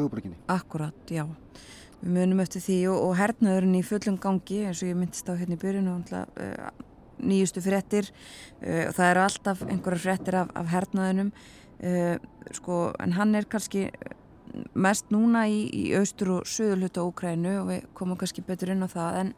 Akkurat, 0.53 1.09
já. 1.09 1.26
Við 2.02 2.12
munum 2.18 2.41
eftir 2.43 2.64
því 2.66 2.80
og, 2.91 2.98
og 3.08 3.16
hernaðurinn 3.20 3.80
í 3.80 3.86
fullum 3.86 4.20
gangi 4.22 4.66
eins 4.68 4.84
og 4.84 4.91
ég 4.91 5.00
myndist 5.00 5.30
á 5.32 5.34
hérna 5.34 5.58
í 5.58 5.62
byrjun 5.62 5.91
og 5.93 6.12
uh, 6.16 6.68
nýjustu 7.26 7.64
frettir 7.66 8.12
uh, 8.12 8.89
og 8.89 8.93
það 8.98 9.08
eru 9.10 9.24
alltaf 9.24 9.64
einhverja 9.70 10.04
frettir 10.04 10.39
af, 10.41 10.52
af 10.60 10.70
hernaðunum 10.74 11.32
uh, 11.32 12.16
sko, 12.56 12.82
en 13.00 13.18
hann 13.18 13.34
er 13.39 13.50
kannski 13.50 13.88
mest 14.76 15.10
núna 15.12 15.48
í, 15.52 15.66
í 15.74 15.88
austur 15.98 16.38
og 16.38 16.48
söður 16.48 16.86
hluta 16.86 17.04
Ókrænu 17.04 17.58
og 17.64 17.72
við 17.74 17.89
komum 17.98 18.20
kannski 18.20 18.43
betur 18.46 18.72
inn 18.72 18.86
á 18.86 18.89
það. 18.91 19.18
En 19.24 19.34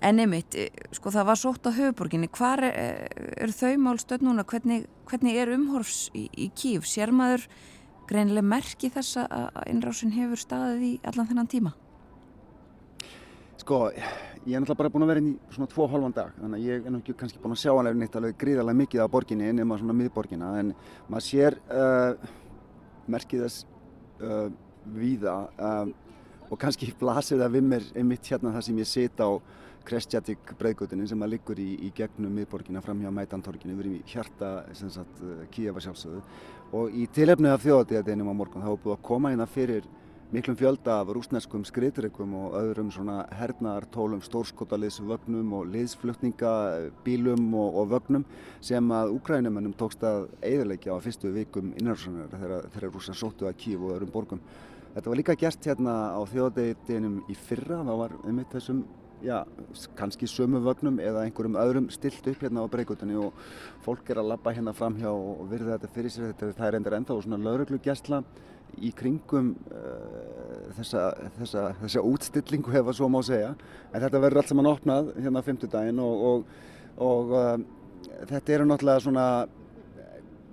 En 0.00 0.20
einmitt, 0.22 0.54
eh, 0.54 0.70
sko 0.94 1.10
það 1.10 1.26
var 1.26 1.38
sótt 1.38 1.66
á 1.66 1.74
höfuborginni, 1.74 2.28
hvað 2.30 2.62
er, 2.62 2.64
eh, 2.70 3.42
er 3.42 3.50
þau 3.50 3.74
málstöð 3.82 4.22
núna, 4.22 4.44
hvernig, 4.44 4.86
hvernig 5.06 5.34
er 5.34 5.48
umhorfs 5.56 6.10
í, 6.14 6.30
í 6.38 6.52
Kív? 6.54 6.86
Sér 6.86 7.10
maður 7.10 7.48
greinileg 8.08 8.46
merki 8.46 8.90
þess 8.92 9.20
að 9.24 9.60
innrásin 9.68 10.14
hefur 10.16 10.40
staðið 10.40 10.86
í 10.88 10.94
allan 11.08 11.28
þennan 11.28 11.50
tíma? 11.52 11.74
Sko, 13.58 13.88
ég 13.92 14.54
er 14.54 14.62
náttúrulega 14.62 14.78
bara 14.78 14.92
búin 14.94 15.04
að 15.04 15.10
vera 15.12 15.22
inn 15.22 15.30
í 15.34 15.54
svona 15.54 15.68
tvo 15.68 15.86
hálfan 15.90 16.14
dag, 16.16 16.34
þannig 16.38 16.60
að 16.60 16.68
ég 16.68 16.78
er 16.86 16.94
náttúrulega 16.94 17.20
kannski 17.20 17.42
búin 17.42 17.56
að 17.56 17.62
sjá 17.64 17.72
alveg 17.74 17.98
neitt 18.00 18.18
alveg 18.18 18.36
gríðarlega 18.40 18.80
mikið 18.80 19.04
af 19.04 19.10
borginni 19.12 19.52
nema 19.52 19.78
svona 19.80 19.96
miðborginna, 19.98 20.52
en 20.62 20.74
maður 21.10 21.26
sér 21.26 21.58
uh, 21.68 22.28
merkið 23.12 23.44
þess 23.44 23.66
uh, 24.24 24.48
víða 24.94 25.36
uh, 25.58 25.90
og 26.48 26.60
kannski 26.60 26.92
blasir 27.00 27.42
það 27.42 27.56
við 27.58 27.66
mér 27.74 27.88
einmitt 27.98 28.30
hérna 28.32 28.54
það 28.54 28.68
sem 28.68 28.80
ég 28.80 28.88
sit 28.88 29.20
á 29.20 29.28
Krestjatik 29.88 30.50
breyðgötunni 30.60 31.06
sem 31.08 31.22
að 31.24 31.30
liggur 31.32 31.60
í, 31.60 31.68
í 31.86 31.90
gegnum 31.96 32.34
miðborgina 32.36 32.82
fram 32.84 32.98
hjá 33.00 33.08
Mætantorkinu, 33.14 33.76
við 33.78 33.86
erum 33.86 33.94
í 33.96 34.00
hjarta 34.10 34.50
sagt, 34.76 35.22
Kíeva 35.54 35.80
sjálfsögðu 35.80 36.20
og 36.76 36.92
í 36.92 37.06
tilefni 37.14 37.48
af 37.48 37.62
þjóðatíðadeginum 37.64 38.32
á 38.32 38.38
morgun 38.40 38.64
þá 38.64 38.72
er 38.74 38.82
búið 38.82 38.96
að 38.96 39.06
koma 39.08 39.32
hérna 39.32 39.46
fyrir 39.48 39.86
miklum 40.28 40.56
fjölda 40.60 40.98
af 41.00 41.08
rúsneskum 41.16 41.62
skriðtrykkum 41.64 42.34
og 42.36 42.56
öðrum 42.58 42.90
svona 42.92 43.22
hernaðartólum, 43.32 44.20
stórskotaliðsvögnum 44.26 45.54
og 45.56 45.70
liðsflutningabílum 45.72 47.46
og, 47.56 47.78
og 47.80 47.88
vögnum 47.94 48.26
sem 48.60 48.92
að 48.92 49.14
úkrænumennum 49.16 49.72
tókst 49.80 50.04
að 50.04 50.26
eiðarleikja 50.42 50.92
á 50.92 51.04
fyrstu 51.04 51.32
vikum 51.32 51.72
innarsannar 51.80 52.28
þegar, 52.34 52.68
þegar 52.74 52.92
rúsar 52.92 53.16
sóttu 53.16 53.48
að 53.48 53.56
Kív 53.62 53.88
og 53.88 53.96
öðrum 53.96 54.12
borgum. 54.12 54.44
Þetta 54.92 55.08
var 55.08 55.20
líka 55.22 55.38
gert 55.40 55.70
hérna 55.70 55.96
á 56.12 56.20
þjóðatíðinum 56.28 57.22
í 57.24 57.38
fyrra, 57.48 57.80
það 57.88 58.02
var 58.04 58.18
um 58.20 58.42
eitt 58.42 58.52
þessum 58.58 58.84
já, 59.22 59.44
kannski 59.98 60.28
sömu 60.30 60.60
vögnum 60.64 60.98
eða 61.02 61.24
einhverjum 61.26 61.58
öðrum 61.58 61.88
stilt 61.92 62.26
upp 62.30 62.42
hérna 62.44 62.64
á 62.64 62.70
breykutinu 62.70 63.28
og 63.28 63.40
fólk 63.84 64.10
er 64.10 64.20
að 64.22 64.30
labba 64.32 64.54
hérna 64.54 64.74
fram 64.76 64.98
hjá 64.98 65.10
og 65.10 65.46
virða 65.50 65.76
þetta 65.76 65.90
fyrir 65.94 66.14
sér. 66.14 66.30
Þetta 66.32 66.52
það 66.58 66.68
er 66.68 66.78
endur 66.78 66.96
ennþá 66.98 67.18
svona 67.24 67.40
lauruglugjæsla 67.46 68.22
í 68.84 68.92
kringum 68.94 69.54
uh, 69.72 70.70
þessa, 70.76 71.04
þessa, 71.38 71.64
þessa 71.82 72.04
útstillingu 72.04 72.74
hefa 72.74 72.94
svo 72.94 73.08
má 73.10 73.20
segja. 73.26 73.54
En 73.92 74.04
þetta 74.04 74.22
verður 74.22 74.42
allt 74.42 74.52
saman 74.52 74.70
opnað 74.70 75.12
hérna 75.16 75.42
á 75.42 75.46
fymtudaginn 75.48 76.02
og, 76.04 76.26
og, 76.30 76.58
og 77.08 77.34
uh, 77.34 77.54
þetta 78.28 78.58
eru 78.58 78.68
náttúrulega 78.68 79.06
svona 79.06 79.28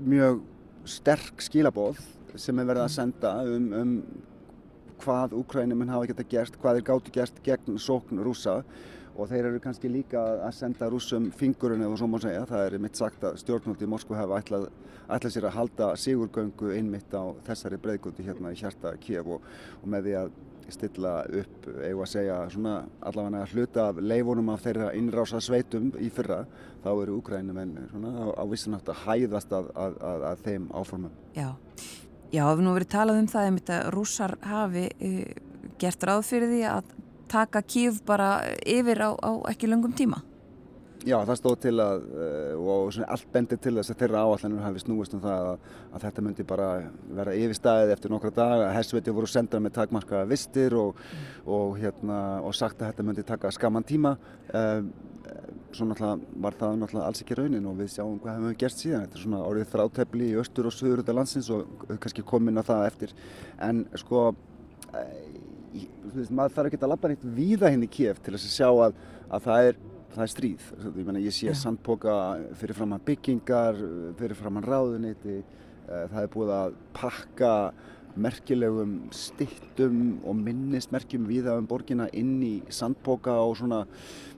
mjög 0.06 0.42
sterk 0.86 1.44
skilabóð 1.44 2.00
sem 2.36 2.58
er 2.60 2.68
verið 2.68 2.86
að 2.86 2.96
senda 2.96 3.36
um, 3.48 3.68
um 3.80 3.94
hvað 5.04 5.36
Úkrænuminn 5.40 5.92
hafa 5.94 6.10
geta 6.12 6.28
gert, 6.30 6.60
hvað 6.62 6.80
þeir 6.80 6.88
gáttu 6.90 7.16
gert 7.16 7.42
gegn 7.46 7.80
sókn 7.82 8.24
rúsa 8.26 8.62
og 9.16 9.30
þeir 9.32 9.50
eru 9.50 9.62
kannski 9.64 9.90
líka 9.92 10.22
að 10.44 10.56
senda 10.58 10.90
rúsum 10.92 11.30
fingurinn 11.36 11.86
eða 11.86 12.00
svo 12.00 12.10
má 12.12 12.18
segja, 12.24 12.44
það 12.50 12.66
er 12.66 12.82
mitt 12.84 13.00
sagt 13.00 13.24
að 13.24 13.38
stjórnvöldi 13.44 13.88
í 13.88 13.92
Moskva 13.92 14.20
hafa 14.20 14.42
ætlað, 14.42 14.66
ætlað 15.08 15.36
sér 15.36 15.48
að 15.48 15.56
halda 15.60 15.92
sigurgöngu 16.00 16.74
einmitt 16.76 17.16
á 17.16 17.24
þessari 17.48 17.80
breyðgóti 17.82 18.26
hérna 18.28 18.52
í 18.52 18.60
hjarta 18.60 18.92
Kiev. 19.00 19.38
Og, 19.38 19.48
og 19.82 19.88
með 19.92 20.10
því 20.10 20.18
að 20.20 20.36
stilla 20.74 21.14
upp, 21.42 21.68
eigum 21.86 22.04
að 22.04 22.12
segja 22.12 22.38
svona 22.52 22.76
allavega 23.06 23.44
að 23.44 23.54
hluta 23.54 23.84
af 23.92 24.00
leifunum 24.02 24.50
af 24.54 24.64
þeirra 24.66 24.94
innrása 24.98 25.42
sveitum 25.44 25.92
í 26.02 26.10
fyrra 26.14 26.42
þá 26.84 26.90
eru 26.94 27.20
Úkrænumenn 27.20 27.76
svona 27.92 28.14
á, 28.18 28.26
á 28.42 28.44
vissunátt 28.50 28.90
að 28.90 29.04
hæðast 29.06 29.54
að, 29.54 29.70
að, 29.78 30.00
að, 30.10 30.26
að 30.32 30.44
þeim 30.48 30.66
áformum. 30.74 31.14
Já, 31.38 31.52
já, 32.36 32.46
við 32.52 32.66
nú 32.66 32.76
verið 32.76 32.92
talað 32.92 33.22
um 33.22 33.32
það 33.32 33.50
einmitt 33.50 33.74
að 33.74 33.90
rússar 33.96 34.36
hafi 34.46 34.86
uh, 34.92 35.26
gert 35.82 36.08
ráð 36.08 36.24
fyrir 36.28 36.52
því 36.52 36.62
að 36.72 36.94
taka 37.32 37.62
kýf 37.66 38.02
bara 38.08 38.30
yfir 38.62 39.02
á, 39.02 39.12
á 39.16 39.32
ekki 39.52 39.70
lungum 39.72 39.96
tíma. 39.98 40.22
Já, 41.06 41.20
það 41.22 41.38
stóð 41.38 41.56
til 41.62 41.74
að, 41.84 42.06
og 42.58 42.88
svona 42.96 43.08
allt 43.14 43.28
bendir 43.30 43.60
til 43.62 43.76
þess 43.78 43.92
að 43.94 44.00
þeirra 44.00 44.22
áallanur 44.26 44.64
hafi 44.66 44.82
snúist 44.82 45.14
um 45.14 45.20
það 45.22 45.50
að, 45.52 45.68
að 45.92 46.06
þetta 46.08 46.24
myndi 46.26 46.46
bara 46.50 46.70
vera 47.20 47.36
yfirstæðið 47.38 47.94
eftir 47.94 48.14
nokkra 48.14 48.32
daga. 48.34 48.72
Hersveiti 48.74 49.14
voru 49.14 49.30
sendað 49.30 49.62
með 49.68 49.76
takmarka 49.76 50.24
vistir 50.26 50.74
og, 50.80 50.98
mm. 50.98 51.46
og, 51.46 51.78
hérna, 51.78 52.18
og 52.42 52.58
sagt 52.58 52.82
að 52.82 52.90
þetta 52.90 53.06
myndi 53.06 53.28
taka 53.30 53.54
skaman 53.54 53.86
tíma. 53.86 54.16
Um, 54.50 54.90
svo 55.76 55.90
náttúrulega 55.92 56.42
var 56.42 56.58
það 56.58 56.76
náttúrulega 56.82 57.08
alls 57.12 57.22
ekki 57.22 57.38
raunin 57.38 57.70
og 57.70 57.80
við 57.84 57.94
sjáum 58.00 58.20
hvað 58.24 58.40
hefum 58.40 58.50
við 58.50 58.60
gert 58.66 58.82
síðan. 58.82 59.06
Þetta 59.06 59.20
er 59.20 59.26
svona 59.28 59.46
orðið 59.46 59.72
þrátefli 59.78 60.30
í 60.32 60.38
östur 60.42 60.70
og 60.72 60.76
söður 60.80 61.06
út 61.06 61.12
af 61.14 61.20
landsins 61.20 61.54
og 61.54 61.90
kannski 61.94 62.26
komin 62.26 62.62
að 62.62 62.72
það 62.72 62.86
eftir. 62.90 63.18
En 63.62 63.86
sko, 64.02 64.28
veist, 66.16 66.34
maður 66.34 66.58
þarf 66.58 66.72
ekki 66.72 66.82
að 66.82 66.96
labba 66.96 67.14
nýtt 67.14 67.34
víða 67.38 67.70
henni 67.70 67.90
í 67.92 67.94
Kiev 67.94 68.26
til 68.26 68.34
þess 68.34 68.50
að 68.50 68.56
sjá 68.58 68.70
að, 68.88 69.04
að 69.30 69.52
það 69.52 69.70
er 69.70 69.86
það 70.16 70.26
er 70.26 70.32
stríð. 70.34 70.70
Ég, 70.86 71.02
mena, 71.04 71.24
ég 71.24 71.36
sé 71.36 71.50
ja. 71.50 71.58
sandpoka 71.58 72.14
fyrir 72.60 72.78
framann 72.78 73.04
byggingar, 73.06 73.82
fyrir 74.20 74.40
framann 74.40 74.66
ráðuniti, 74.66 75.42
eh, 75.42 76.06
það 76.12 76.22
er 76.22 76.32
búið 76.36 76.54
að 76.56 76.78
pakka 76.96 77.52
merkilegum 78.16 78.94
stittum 79.12 80.22
og 80.24 80.38
minnismerkjum 80.40 81.26
viða 81.28 81.58
um 81.60 81.68
borgina 81.68 82.08
inn 82.16 82.38
í 82.48 82.54
sandpoka 82.72 83.34
og 83.44 83.58
svona, 83.60 83.82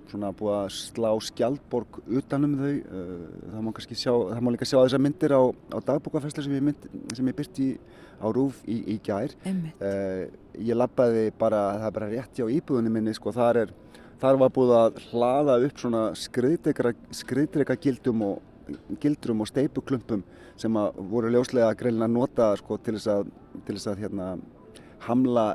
svona 0.10 0.32
búið 0.34 0.56
að 0.56 0.72
slá 0.80 1.12
skjaldborg 1.28 2.02
utanum 2.08 2.58
þau. 2.58 2.74
Eh, 2.74 3.14
það 3.54 3.68
má, 3.68 3.72
sjá, 3.86 4.12
það 4.12 4.42
má 4.42 4.52
líka 4.56 4.70
sjá 4.70 4.80
þessar 4.82 5.06
myndir 5.06 5.38
á, 5.38 5.44
á 5.46 5.78
dagbókafæslu 5.92 6.48
sem 6.48 6.58
ég, 6.58 6.68
mynd, 6.72 6.90
sem 7.14 7.30
ég 7.30 7.38
byrti 7.38 7.70
á 8.18 8.28
Rúf 8.34 8.64
í, 8.66 8.80
í 8.96 8.98
gær. 9.04 9.34
Uh, 9.46 10.26
ég 10.58 10.78
lappaði 10.78 11.30
bara, 11.38 11.62
það 11.78 11.88
er 11.90 11.98
bara 12.00 12.10
rétt 12.10 12.40
hjá 12.40 12.48
íbúðunum 12.50 12.98
minni, 12.98 13.14
sko, 13.14 13.34
þar 13.36 13.62
er 13.62 13.74
Þar 14.22 14.40
var 14.42 14.54
búið 14.54 14.74
að 14.74 15.02
hlaða 15.12 15.58
upp 15.68 15.82
svona 15.82 16.04
skriðdreika 16.18 17.78
gildum 17.82 18.24
og, 18.26 18.40
gildrum 19.02 19.44
og 19.44 19.50
steipuklumpum 19.52 20.24
sem 20.58 20.80
að 20.80 20.98
voru 21.12 21.30
ljóslega 21.32 21.76
greinlega 21.78 22.12
nota 22.12 22.48
sko, 22.58 22.80
til 22.82 22.96
þess 22.98 23.12
að, 23.14 23.30
til 23.68 23.76
þess 23.76 23.92
að 23.92 24.02
hérna, 24.06 24.32
hamla 25.06 25.46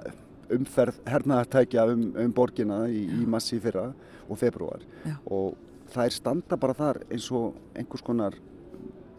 umferð 0.53 1.01
hernaðartækja 1.09 1.89
um, 1.91 2.07
um 2.23 2.33
borgina 2.37 2.85
í, 2.91 3.03
í 3.09 3.27
massi 3.29 3.59
fyrra 3.63 3.91
og 4.29 4.39
februar 4.41 4.83
Já. 5.03 5.17
og 5.27 5.59
það 5.93 6.07
er 6.07 6.17
standa 6.17 6.59
bara 6.61 6.77
þar 6.77 7.03
eins 7.09 7.29
og 7.35 7.59
einhvers 7.79 8.05
konar 8.05 8.37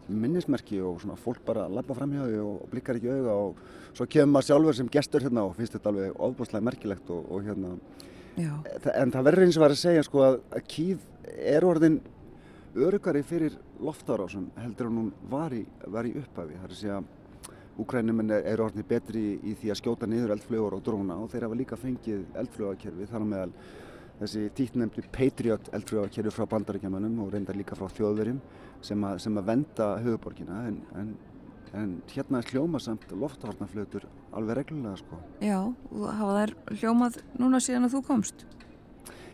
minnismerki 0.07 0.79
og 0.83 1.01
svona 1.01 1.17
fólk 1.19 1.43
bara 1.47 1.67
lappa 1.71 1.95
fram 1.97 2.13
hjá 2.13 2.23
þau 2.27 2.47
og 2.47 2.63
blikkar 2.71 2.99
ekki 2.99 3.11
auða 3.11 3.35
og 3.47 3.61
svo 3.95 4.07
kemur 4.09 4.33
maður 4.33 4.49
sjálfur 4.49 4.79
sem 4.79 4.89
gestur 4.93 5.25
hérna 5.25 5.45
og 5.47 5.55
finnst 5.57 5.77
þetta 5.77 5.93
alveg 5.93 6.17
ofbúslega 6.27 6.67
merkilegt 6.69 7.13
og, 7.13 7.29
og 7.31 7.47
hérna 7.47 7.75
Já. 8.34 8.53
en 8.97 9.11
það 9.13 9.25
verður 9.27 9.45
eins 9.45 9.57
og 9.59 9.63
var 9.63 9.73
að 9.75 9.81
segja 9.84 10.03
sko 10.07 10.21
að, 10.25 10.39
að 10.57 10.63
Kív 10.73 11.03
er 11.38 11.65
orðin 11.67 11.99
örugari 12.73 13.21
fyrir 13.25 13.57
loftarásum 13.84 14.47
heldur 14.57 14.89
en 14.89 14.97
hún 14.97 15.11
var 15.29 15.53
í, 15.53 15.61
var 15.93 16.07
í 16.09 16.15
upphafi 16.17 16.57
það 16.57 16.65
er 16.65 16.73
að 16.73 16.79
segja 16.79 17.03
Úkrænuminn 17.84 18.29
er, 18.29 18.43
er 18.45 18.61
orðin 18.61 18.86
betri 18.86 19.21
í, 19.41 19.55
því 19.57 19.71
að 19.73 19.79
skjóta 19.79 20.09
niður 20.09 20.36
eldflögur 20.36 20.75
og 20.77 20.84
dróna 20.86 21.17
og 21.21 21.31
þeir 21.31 21.47
hafa 21.47 21.57
líka 21.57 21.77
fengið 21.77 22.25
eldflögakerfi 22.41 23.07
þar 23.09 23.25
á 23.25 23.31
meðal 23.31 23.53
þessi 24.19 24.43
títnemndi 24.57 25.05
Patriot 25.13 25.71
eldflögakerfi 25.73 26.34
frá 26.34 26.45
bandaríkjamanum 26.51 27.23
og 27.25 27.31
reyndar 27.34 27.57
líka 27.57 27.77
frá 27.77 27.89
þjóðverjum 27.89 28.41
sem 28.86 29.07
að, 29.09 29.21
sem 29.25 29.39
að 29.41 29.49
venda 29.49 29.89
höfuborgina 30.03 30.59
en, 30.69 30.77
en 31.01 31.15
en 31.74 31.95
hérna 32.13 32.41
er 32.41 32.49
hljómasamt 32.53 33.11
loftvarnaflötur 33.17 34.05
alveg 34.34 34.59
reglulega 34.61 34.97
sko. 35.01 35.19
Já, 35.41 35.59
hafa 36.19 36.36
þær 36.38 36.53
hljómað 36.82 37.21
núna 37.41 37.61
síðan 37.63 37.88
að 37.88 37.95
þú 37.97 38.03
komst? 38.09 38.45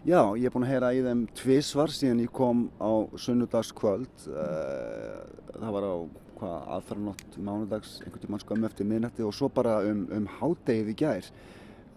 Já, 0.07 0.21
ég 0.39 0.47
er 0.47 0.53
búin 0.53 0.63
að 0.63 0.71
heyra 0.71 0.93
í 0.95 1.03
þeim 1.03 1.25
tvísvar 1.35 1.91
síðan 1.91 2.23
ég 2.23 2.31
kom 2.31 2.69
á 2.79 2.91
sunnudagskvöld 3.19 4.27
eh, 4.31 5.17
það 5.59 5.75
var 5.75 5.87
á 5.91 5.95
hvað 6.39 6.69
aðferðanótt 6.77 7.37
mánudags 7.43 7.97
einhvern 8.05 8.23
tíma 8.23 8.39
skömmu 8.39 8.69
eftir 8.69 8.87
minnætti 8.87 9.25
og 9.27 9.35
svo 9.35 9.49
bara 9.51 9.81
um, 9.89 10.05
um 10.15 10.27
hádegið 10.39 10.93
í 10.93 10.95
gær 11.01 11.27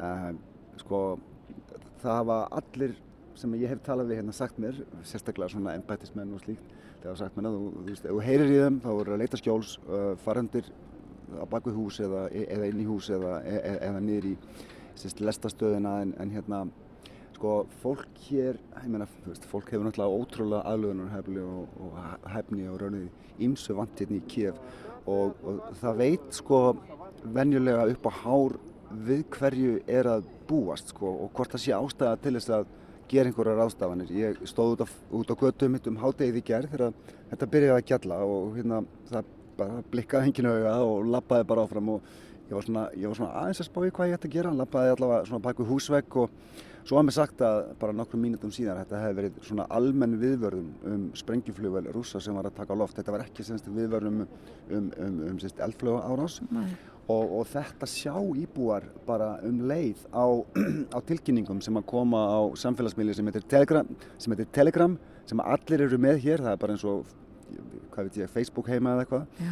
uh, 0.02 0.32
sko 0.82 1.02
það 2.02 2.18
hafa 2.18 2.38
allir 2.58 2.96
sem 3.38 3.54
ég 3.60 3.70
hef 3.70 3.84
talað 3.86 4.10
við 4.10 4.20
hérna 4.20 4.34
sagt 4.36 4.58
mér 4.60 4.80
sérstaklega 5.06 5.54
svona 5.54 5.76
ennbættismenn 5.78 6.34
og 6.34 6.42
slíkt 6.42 6.81
það 7.02 7.10
var 7.10 7.20
sagt 7.20 7.36
mér 7.36 7.48
að 7.48 7.56
þú, 7.56 7.70
þú 7.72 7.84
veist, 7.88 8.04
ef 8.04 8.12
þú 8.12 8.20
heyrir 8.26 8.52
í 8.52 8.60
þeim 8.62 8.78
þá 8.82 8.90
voru 8.90 9.14
að 9.14 9.22
leita 9.22 9.40
skjóls 9.40 9.72
uh, 9.88 10.12
farandir 10.22 10.68
á 11.32 11.44
bakvið 11.50 11.78
hús 11.80 11.98
eða, 12.04 12.22
eða 12.30 12.68
inn 12.70 12.82
í 12.82 12.86
hús 12.86 13.10
eða, 13.12 13.34
eða, 13.48 13.74
eða 13.88 14.02
niður 14.04 14.30
í 14.30 14.34
sérst, 15.00 15.22
lestastöðina 15.24 15.96
en, 16.04 16.14
en 16.22 16.34
hérna 16.34 16.62
sko 17.32 17.54
fólk 17.82 18.20
hér, 18.28 18.58
ég 18.78 18.90
meina, 18.92 19.08
þú 19.24 19.32
veist, 19.32 19.46
fólk 19.50 19.72
hefur 19.72 19.88
náttúrulega 19.88 20.20
ótrúlega 20.22 20.74
aðlöðunarhefni 20.74 21.42
og, 21.42 21.78
og 21.82 22.28
hefni 22.30 22.68
og 22.70 22.78
raunið 22.82 23.42
ímsu 23.42 23.74
vant 23.78 24.02
hérna 24.02 24.20
í 24.20 24.26
Kiev 24.30 24.60
og, 25.10 25.32
og 25.42 25.62
það 25.80 25.98
veit 26.04 26.28
sko 26.36 26.60
venjulega 27.34 27.88
upp 27.90 28.06
á 28.06 28.12
hár 28.22 28.58
við 28.92 29.24
hverju 29.32 29.74
er 29.90 30.10
að 30.12 30.28
búast 30.46 30.92
sko 30.92 31.10
og 31.24 31.32
hvort 31.34 31.56
það 31.56 31.64
sé 31.64 31.74
ástæða 31.76 32.20
til 32.22 32.34
þess 32.36 32.54
að 32.60 32.70
gera 33.12 33.30
einhverjar 33.30 33.60
ráðstafanir. 33.60 34.10
Ég 34.16 34.42
stóð 34.48 34.74
út 34.74 34.82
á, 34.84 34.86
á 34.88 35.40
götu 35.44 35.68
mitt 35.70 35.86
um 35.90 36.00
hádegið 36.00 36.40
í 36.40 36.44
gerð 36.48 36.72
þegar 36.72 36.98
þetta 37.30 37.48
byrjaði 37.54 37.78
að 37.78 37.88
gjalla 37.92 38.18
og 38.24 38.56
hérna 38.56 38.82
það 39.10 39.30
bara 39.58 39.86
blikkaði 39.92 40.28
henginu 40.28 40.52
auða 40.56 40.74
og 40.88 41.08
lappaði 41.12 41.48
bara 41.52 41.64
áfram 41.66 41.94
og 41.94 42.12
ég 42.48 42.56
var 42.56 42.66
svona, 42.66 42.84
ég 42.96 43.08
var 43.08 43.18
svona 43.20 43.32
aðeins 43.42 43.62
að 43.62 43.68
spá 43.68 43.80
í 43.84 43.94
hvað 43.94 44.10
ég 44.10 44.18
ætti 44.18 44.30
að 44.30 44.36
gera. 44.36 44.54
Lappaði 44.60 44.94
allavega 44.96 45.26
svona 45.28 45.44
bak 45.46 45.60
við 45.60 45.72
húsvegg 45.72 46.16
og 46.22 46.36
svo 46.82 46.98
var 46.98 47.06
mér 47.06 47.16
sagt 47.16 47.44
að 47.46 47.58
bara 47.82 47.96
nokkrum 47.96 48.24
mínutum 48.24 48.54
síðan 48.54 48.80
þetta 48.82 49.02
hefði 49.04 49.18
verið 49.20 49.42
svona 49.48 49.68
almenn 49.76 50.16
viðvörðum 50.22 50.70
um 50.92 51.04
sprengjuflugvel 51.20 51.84
rúsa 51.94 52.20
sem 52.20 52.36
var 52.36 52.48
að 52.48 52.56
taka 52.58 52.74
á 52.74 52.80
loft. 52.80 52.96
Þetta 52.98 53.14
var 53.14 53.26
ekki 53.26 53.46
semst 53.46 53.68
viðvörðum 53.68 54.24
um, 54.24 54.32
um, 54.78 54.88
um, 55.04 55.20
um 55.28 55.44
eldfluga 55.68 56.02
árás 56.08 56.40
og, 57.12 57.32
og 57.38 57.48
þetta 57.52 57.88
sjá 57.90 58.14
íbúar 58.16 58.86
bara 59.06 59.34
um 59.46 59.62
leið 59.68 60.04
á, 60.12 60.26
á 60.96 60.98
tilkynningum 61.08 61.62
sem 61.64 61.78
að 61.78 61.88
koma 61.92 62.22
á 62.28 62.40
samfélagsmiðli 62.62 63.16
sem 63.18 63.28
heitir 63.30 63.48
Telegram 63.54 63.88
sem 64.16 64.34
heitir 64.34 64.50
Telegram 64.54 64.96
sem 65.28 65.42
allir 65.44 65.86
eru 65.86 65.98
með 66.02 66.22
hér, 66.24 66.42
það 66.42 66.54
er 66.54 66.62
bara 66.64 66.76
eins 66.76 66.86
og 66.88 67.06
hvað 67.92 68.08
veit 68.08 68.20
ég, 68.22 68.32
Facebook 68.32 68.68
heima 68.72 68.96
eða 68.96 69.04
eitthvað. 69.04 69.48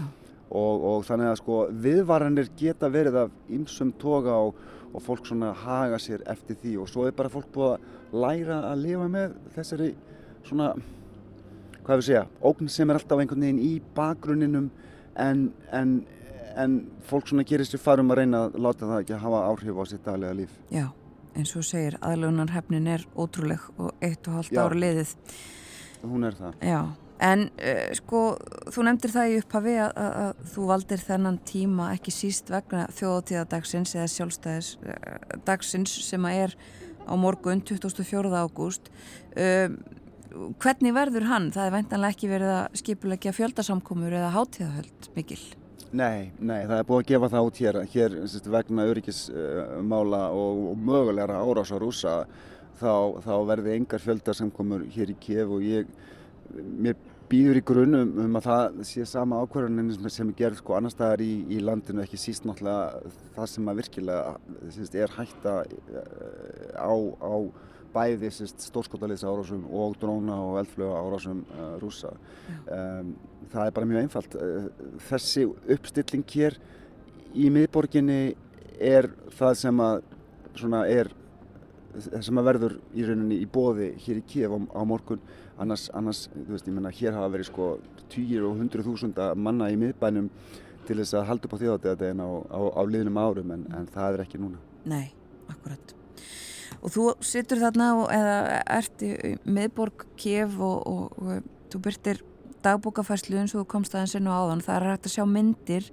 Og, 0.50 0.84
og 0.90 1.04
þannig 1.06 1.30
að 1.30 1.38
sko 1.38 1.58
viðvaranir 1.84 2.48
geta 2.58 2.90
verið 2.90 3.18
af 3.22 3.34
ymsum 3.54 3.92
toga 4.00 4.34
og, 4.48 4.56
og 4.90 5.04
fólk 5.04 5.28
svona 5.28 5.52
haga 5.62 6.00
sér 6.02 6.24
eftir 6.30 6.58
því. 6.58 6.76
Og 6.82 6.90
svo 6.90 7.06
er 7.06 7.14
bara 7.14 7.30
fólk 7.30 7.52
búið 7.54 7.76
að 7.76 8.24
læra 8.24 8.62
að 8.72 8.86
lifa 8.86 9.10
með 9.12 9.36
þessari 9.54 9.92
svona 10.48 10.72
hvað 11.86 12.00
við 12.00 12.08
segja, 12.08 12.24
ógn 12.44 12.70
sem 12.70 12.90
er 12.90 12.98
alltaf 12.98 13.22
einhvern 13.22 13.46
veginn 13.46 13.62
í 13.62 13.74
bakgrunninum 13.96 14.66
en, 15.20 15.46
en 15.74 15.94
en 16.64 16.78
fólk 17.08 17.30
svona 17.30 17.44
gerir 17.48 17.68
sér 17.68 17.82
farum 17.82 18.10
að 18.12 18.22
reyna 18.22 18.46
að 18.46 18.58
láta 18.62 18.88
það 18.88 19.02
ekki 19.02 19.14
að 19.16 19.22
hafa 19.26 19.42
áhrif 19.50 19.78
á 19.80 19.84
sitt 19.90 20.06
daglega 20.06 20.38
líf. 20.40 20.56
Já, 20.72 20.86
eins 21.36 21.52
og 21.58 21.66
segir, 21.66 21.98
aðlunarhefnin 22.04 22.90
er 22.90 23.06
ótrúleg 23.14 23.68
og 23.76 23.92
eitt 24.04 24.26
og 24.28 24.40
halvt 24.40 24.58
ára 24.58 24.80
liðið. 24.84 25.14
Hún 26.00 26.26
er 26.28 26.36
það. 26.38 26.58
Já, 26.64 26.80
en 27.30 27.46
uh, 27.50 27.86
sko, 27.98 28.24
þú 28.72 28.86
nefndir 28.88 29.14
það 29.14 29.32
í 29.32 29.38
upphafi 29.42 29.78
að, 29.84 29.94
að, 30.04 30.18
að 30.24 30.52
þú 30.54 30.66
valdir 30.72 31.06
þennan 31.06 31.40
tíma 31.50 31.88
ekki 31.96 32.14
síst 32.14 32.52
vegna 32.52 32.86
þjóðtíðadagsins 32.96 33.96
eða 33.98 34.10
sjálfstæðisdagsins 34.16 35.96
uh, 35.98 36.04
sem 36.08 36.28
að 36.30 36.44
er 36.46 36.60
á 37.10 37.14
morgun 37.18 37.64
24. 37.66 38.30
ágúst. 38.32 38.92
Uh, 39.36 39.74
hvernig 40.62 40.94
verður 40.94 41.26
hann? 41.30 41.50
Það 41.54 41.66
er 41.66 41.74
veintanlega 41.74 42.16
ekki 42.16 42.30
verið 42.30 42.52
að 42.54 42.78
skipulegja 42.80 43.34
fjöldasamkomur 43.36 44.14
eða 44.14 44.34
hátíðahöld 44.36 45.10
mikil. 45.16 45.40
Nei, 45.90 46.30
nei, 46.38 46.60
það 46.68 46.76
er 46.76 46.86
búið 46.86 47.00
að 47.00 47.08
gefa 47.08 47.28
það 47.32 47.48
út 47.48 47.60
hér, 47.64 47.78
hér 47.90 48.16
sérst, 48.30 48.48
vegna 48.52 48.86
öryggismála 48.86 50.22
og, 50.38 50.60
og 50.70 50.82
mögulegra 50.86 51.40
árás 51.42 51.72
á 51.74 51.78
rúsa 51.82 52.12
þá, 52.78 52.92
þá 53.24 53.32
verði 53.48 53.74
engar 53.74 54.04
fjölda 54.04 54.34
sem 54.36 54.52
komur 54.54 54.84
hér 54.94 55.10
í 55.10 55.16
Kiev 55.18 55.56
og 55.56 55.64
ég, 55.66 55.90
mér 56.54 56.94
býður 57.30 57.60
í 57.60 57.64
grunum 57.66 58.14
um 58.24 58.38
að 58.38 58.46
það 58.46 58.78
sé 58.88 59.06
sama 59.06 59.40
ákvarðanin 59.44 59.90
sem, 60.10 60.30
er 60.30 60.38
gerð 60.38 60.60
sko 60.60 60.76
annar 60.78 60.94
staðar 60.94 61.22
í, 61.22 61.32
í 61.50 61.60
landinu 61.62 62.02
ekki 62.04 62.18
síst 62.18 62.46
náttúrulega 62.46 63.12
það 63.36 63.50
sem 63.52 63.70
að 63.70 63.82
virkilega 63.82 64.70
síst, 64.76 64.96
er 64.98 65.14
hætta 65.14 65.56
eh, 65.66 66.72
á, 66.74 66.90
á 67.22 67.34
bæði 67.94 68.30
stórskotaliðs 68.32 69.24
árásum 69.26 69.64
og 69.66 69.96
dróna 70.00 70.36
og 70.44 70.58
eldflöga 70.62 71.00
árásum 71.00 71.42
uh, 71.56 71.72
rúsa. 71.82 72.12
Um, 72.66 73.14
það 73.52 73.66
er 73.66 73.76
bara 73.78 73.90
mjög 73.90 74.04
einfalt. 74.04 74.36
Uh, 74.36 74.68
þessi 75.08 75.46
uppstilling 75.48 76.26
hér 76.34 76.58
í 77.34 77.50
miðborginni 77.52 78.20
er 78.80 79.10
það 79.38 79.58
sem 79.62 79.84
að 79.84 80.02
er 80.90 81.10
sem 82.22 82.38
að 82.38 82.46
verður 82.46 82.74
í 82.94 83.04
rauninni 83.06 83.40
í 83.42 83.46
bóði 83.50 83.92
hér 84.04 84.20
í 84.20 84.26
Kíf 84.30 84.52
á, 84.54 84.58
á 84.78 84.82
morgun 84.86 85.22
annars, 85.60 85.88
annars, 85.96 86.24
veist, 86.48 86.68
ég 86.68 86.74
menna 86.76 86.92
hér 86.94 87.16
hafa 87.18 87.32
verið 87.34 87.50
sko 87.50 87.70
10 88.14 88.46
og 88.46 88.58
100 88.58 88.86
þúsunda 88.86 89.30
manna 89.34 89.70
í 89.72 89.78
miðbænum 89.80 90.30
til 90.86 90.98
þess 91.00 91.18
að 91.18 91.28
halda 91.30 91.48
upp 91.48 91.56
á 91.58 91.62
þjóðategin 91.62 92.22
á, 92.24 92.30
á, 92.30 92.60
á 92.78 92.82
liðnum 92.86 93.20
árum 93.20 93.56
en, 93.56 93.66
en 93.76 93.88
það 93.90 94.18
er 94.18 94.26
ekki 94.26 94.42
núna. 94.42 94.62
Nei, 94.88 95.10
akkurat. 95.50 95.99
Og 96.80 96.94
þú 96.94 97.06
sittur 97.24 97.60
þarna 97.60 97.90
og, 97.98 98.06
eða 98.14 98.62
ert 98.78 99.04
í 99.04 99.34
miðborg 99.44 100.06
Kíf 100.20 100.56
og, 100.56 100.86
og, 100.88 101.20
og 101.20 101.70
þú 101.72 101.82
byrtir 101.84 102.24
dagbúkafæslu 102.64 103.38
eins 103.40 103.54
og 103.54 103.64
þú 103.64 103.70
komst 103.74 103.94
aðeins 103.94 104.16
inn 104.18 104.28
á 104.28 104.36
áðan, 104.36 104.64
það 104.64 104.76
er 104.76 104.90
hægt 104.94 105.08
að 105.08 105.16
sjá 105.18 105.24
myndir 105.28 105.92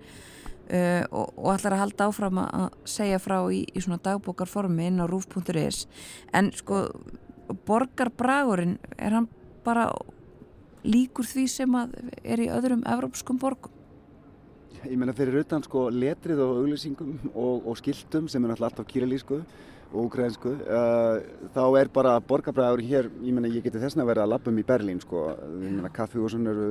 Uh, 0.67 1.05
og, 1.15 1.29
og 1.39 1.53
ætlar 1.53 1.77
að 1.77 1.79
halda 1.79 2.05
áfram 2.09 2.39
að 2.41 2.73
segja 2.91 3.21
frá 3.23 3.37
í, 3.55 3.61
í 3.71 3.79
svona 3.79 4.01
dagbókarformi 4.03 4.89
inn 4.89 4.99
á 4.99 5.07
rúf.is 5.07 5.85
en 6.35 6.49
sko 6.51 6.81
borgarbragurinn 7.63 8.73
er 8.99 9.15
hann 9.15 9.29
bara 9.63 9.85
líkur 10.83 11.23
því 11.23 11.45
sem 11.53 11.77
að 11.79 11.95
er 12.19 12.43
í 12.43 12.49
öðrum 12.51 12.83
evrópskum 12.83 13.39
borgum? 13.39 13.71
Ég 14.83 14.99
menna 14.99 15.15
fyrir 15.15 15.39
utan 15.39 15.63
sko 15.63 15.87
letrið 15.87 16.43
og 16.43 16.59
auglýsingum 16.65 17.15
og, 17.31 17.63
og 17.63 17.79
skiltum 17.79 18.27
sem 18.27 18.43
er 18.43 18.57
alltaf 18.57 18.91
kýralísku 18.91 19.39
og 19.93 20.07
ukrainsku 20.09 20.51
uh, 20.51 21.21
þá 21.55 21.61
er 21.79 21.89
bara 21.93 22.17
borgarbræður 22.27 22.83
hér 22.83 23.09
ég 23.23 23.35
menna 23.35 23.51
ég 23.51 23.63
geti 23.65 23.79
þessna 23.81 24.05
vera 24.07 24.25
að 24.25 24.33
lappum 24.33 24.59
í 24.59 24.65
Berlín 24.67 24.99
sko, 25.03 25.29
kaffihúsun 25.95 26.51
eru 26.51 26.67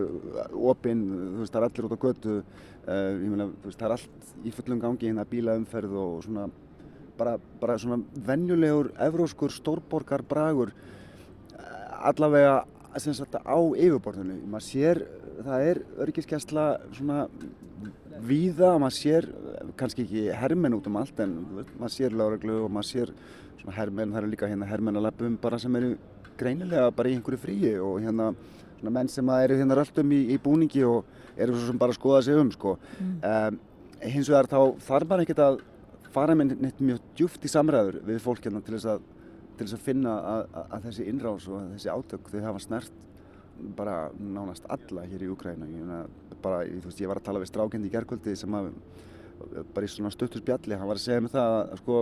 opinn, 0.73 1.05
þú 1.09 1.41
veist 1.41 1.55
það 1.55 1.63
er 1.63 1.69
allir 1.69 1.89
út 1.89 1.97
á 1.97 2.05
götu 2.05 2.37
uh, 2.37 3.11
menna 3.23 3.49
þú 3.49 3.71
veist 3.71 3.81
það 3.81 3.89
er 3.89 3.97
allt 3.97 4.33
í 4.45 4.55
fullum 4.59 4.83
gangi 4.85 5.09
hérna 5.09 5.27
bílaumferð 5.31 5.99
og 6.03 6.19
svona 6.27 6.47
bara, 7.17 7.37
bara 7.61 7.79
svona 7.81 8.03
vennjulegur 8.29 8.93
evróskur 9.09 9.55
stórborgarbræður 9.55 10.75
allavega 12.07 12.65
sem 13.01 13.17
sagt 13.17 13.37
á 13.37 13.57
yfirborðinu, 13.57 14.39
maður 14.49 14.67
sér 14.69 15.03
það 15.45 15.71
er 15.71 15.81
örgiskesla 16.05 16.67
svona 16.97 17.27
víða, 18.25 18.75
maður 18.81 18.97
sér 18.97 19.29
kannski 19.79 20.05
ekki 20.07 20.27
hermenn 20.41 20.77
út 20.77 20.87
um 20.91 20.99
allt 21.01 21.21
en 21.25 21.35
maður 21.77 21.95
sér 21.95 22.17
láreglu 22.17 22.63
og 22.65 22.73
maður 22.73 22.91
sér 22.91 23.15
svona 23.61 23.77
hermenn, 23.77 24.13
það 24.15 24.23
eru 24.23 24.33
líka 24.33 24.51
hérna 24.51 24.69
hermenn 24.71 25.01
að 25.01 25.09
lappum 25.09 25.39
bara 25.43 25.59
sem 25.59 25.77
eru 25.77 25.95
greinilega 26.39 26.91
bara 26.95 27.11
í 27.11 27.17
einhverju 27.17 27.41
fríi 27.41 27.73
og 27.83 28.01
hérna 28.05 28.33
svona 28.81 28.93
menn 28.99 29.09
sem 29.13 29.31
eru 29.37 29.57
hérna 29.61 29.79
röldum 29.79 30.13
í, 30.13 30.21
í 30.35 30.37
búningi 30.43 30.85
og 30.87 31.07
eru 31.37 31.57
svo 31.57 31.71
sem 31.71 31.81
bara 31.81 31.95
að 31.95 32.01
skoða 32.01 32.23
sig 32.25 32.39
um 32.41 32.53
sko. 32.53 32.77
Mm. 33.01 33.17
Um, 33.31 33.59
hins 34.13 34.31
vegar 34.31 34.49
þá 34.51 34.61
þarf 34.87 35.11
maður 35.11 35.25
ekkert 35.25 35.43
að 35.47 35.59
fara 36.13 36.37
með 36.37 36.57
neitt 36.61 36.81
mjög 36.81 37.03
djúft 37.17 37.45
í 37.45 37.53
samræður 37.53 38.01
við 38.07 38.23
fólk 38.25 38.47
hérna 38.47 38.63
til 38.65 38.77
þess 38.77 38.91
að, 38.95 39.09
til 39.57 39.67
þess 39.67 39.79
að 39.79 39.89
finna 39.89 40.15
að, 40.35 40.45
að, 40.63 40.79
þessi 40.87 41.09
innrás 41.11 41.49
og 41.51 41.67
þessi 41.75 41.93
átök 41.93 42.31
þau 42.33 42.41
hafa 42.47 42.63
snert 42.65 43.03
bara 43.77 43.97
nánast 44.21 44.69
alla 44.73 45.05
hér 45.09 45.25
í 45.25 45.31
Ukræna 45.33 45.69
ég, 45.73 45.93
bara, 46.43 46.63
ég, 46.69 46.79
veist, 46.85 47.01
ég 47.03 47.11
var 47.11 47.21
að 47.21 47.29
tala 47.29 47.43
við 47.43 47.51
strákendi 47.51 47.91
í 47.91 47.95
gerðkvöldi 47.95 48.37
sem 48.39 48.57
að 48.57 48.71
bara 49.75 49.87
í 49.87 49.91
svona 49.91 50.13
stöttur 50.15 50.43
spjalli, 50.43 50.77
hann 50.77 50.89
var 50.89 50.99
að 50.99 51.05
segja 51.05 51.23
mig 51.25 51.33
það 51.35 51.57
að 51.57 51.81
sko, 51.83 51.99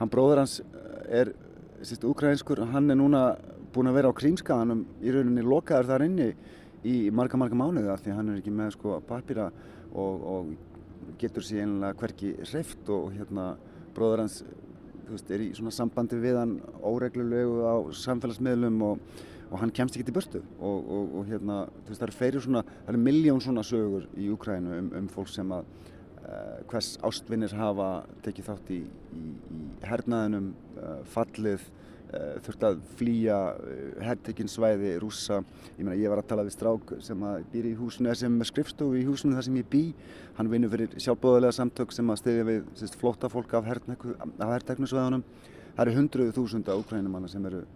hann 0.00 0.12
bróður 0.12 0.42
hans 0.42 0.56
er 1.08 1.32
sérstu 1.80 2.10
ukrænskur, 2.10 2.64
hann 2.72 2.90
er 2.90 2.98
núna 2.98 3.24
búin 3.74 3.90
að 3.90 4.00
vera 4.00 4.10
á 4.10 4.18
krímskaðanum 4.18 4.82
í 5.00 5.12
rauninni 5.14 5.44
lokaður 5.46 5.90
þar 5.92 6.06
inni 6.08 6.30
í 6.86 6.94
marga 7.14 7.38
marga 7.38 7.58
mánuða 7.58 7.98
því 8.00 8.16
hann 8.16 8.32
er 8.32 8.40
ekki 8.40 8.54
með 8.54 8.74
sko 8.74 8.98
papýra 9.06 9.50
og, 9.92 10.24
og 10.32 10.50
getur 11.20 11.44
sér 11.46 11.66
einlega 11.66 11.98
hverki 12.00 12.34
hreift 12.48 12.90
og 12.92 13.10
hérna 13.14 13.52
bróður 13.94 14.24
hans 14.24 14.40
veist, 15.10 15.30
er 15.30 15.44
í 15.44 15.50
svona 15.56 15.74
sambandi 15.74 16.18
við 16.20 16.38
hann 16.40 16.56
óreglulegu 16.86 17.62
á 17.66 17.74
samfélagsmiðlum 18.00 18.80
og 18.86 19.22
og 19.50 19.58
hann 19.58 19.72
kemst 19.74 19.96
ekki 19.96 20.06
til 20.08 20.14
börstu 20.14 20.40
og, 20.60 20.78
og, 20.78 21.14
og 21.18 21.26
hérna, 21.28 21.64
þú 21.82 21.90
veist, 21.92 22.00
það 22.00 22.06
eru 22.06 22.18
fleiri 22.18 22.42
svona, 22.44 22.62
það 22.84 22.92
eru 22.94 23.02
miljón 23.02 23.42
svona 23.42 23.64
sögur 23.66 24.06
í 24.14 24.30
Ukrænu 24.30 24.76
um, 24.78 24.92
um 25.00 25.10
fólk 25.10 25.30
sem 25.32 25.54
að 25.54 25.66
uh, 25.66 26.56
hvers 26.70 26.94
ástvinnir 27.06 27.54
hafa 27.58 27.90
tekið 28.24 28.50
þátt 28.50 28.72
í, 28.76 28.80
í, 28.86 29.26
í 29.58 29.60
hernaðinum, 29.90 30.52
uh, 30.76 31.00
fallið, 31.14 31.66
uh, 32.12 32.36
þurft 32.46 32.68
að 32.68 32.78
flýja 33.00 33.40
herrtekinn 34.06 34.52
svæði, 34.52 34.94
rúsa, 35.02 35.40
ég 35.74 35.82
meina 35.82 35.98
ég 35.98 36.14
var 36.14 36.22
að 36.22 36.30
tala 36.30 36.46
við 36.46 36.56
strák 36.58 36.94
sem 37.08 37.26
að 37.26 37.42
býr 37.50 37.70
í 37.72 37.76
húsinu, 37.80 38.14
sem 38.22 38.38
er 38.38 38.52
skrifstofu 38.52 39.02
í 39.02 39.06
húsinu 39.08 39.34
þar 39.38 39.48
sem 39.48 39.58
ég 39.58 39.70
bý, 39.72 39.84
hann 40.38 40.52
vinnur 40.52 40.70
fyrir 40.76 40.94
sjálfbóðulega 40.94 41.58
samtök 41.58 41.96
sem 41.96 42.14
að 42.14 42.22
stiðja 42.22 42.48
við 42.52 42.70
sérst, 42.84 43.00
flóta 43.02 43.32
fólk 43.32 43.58
af 43.58 43.66
herrteknusvæðunum, 43.66 45.26
það 45.74 45.86
eru 45.88 45.98
hundruðu 45.98 46.38
þúsunda 46.38 46.78
Ukrænumanna 46.78 47.30
sem 47.30 47.44
eru 47.50 47.66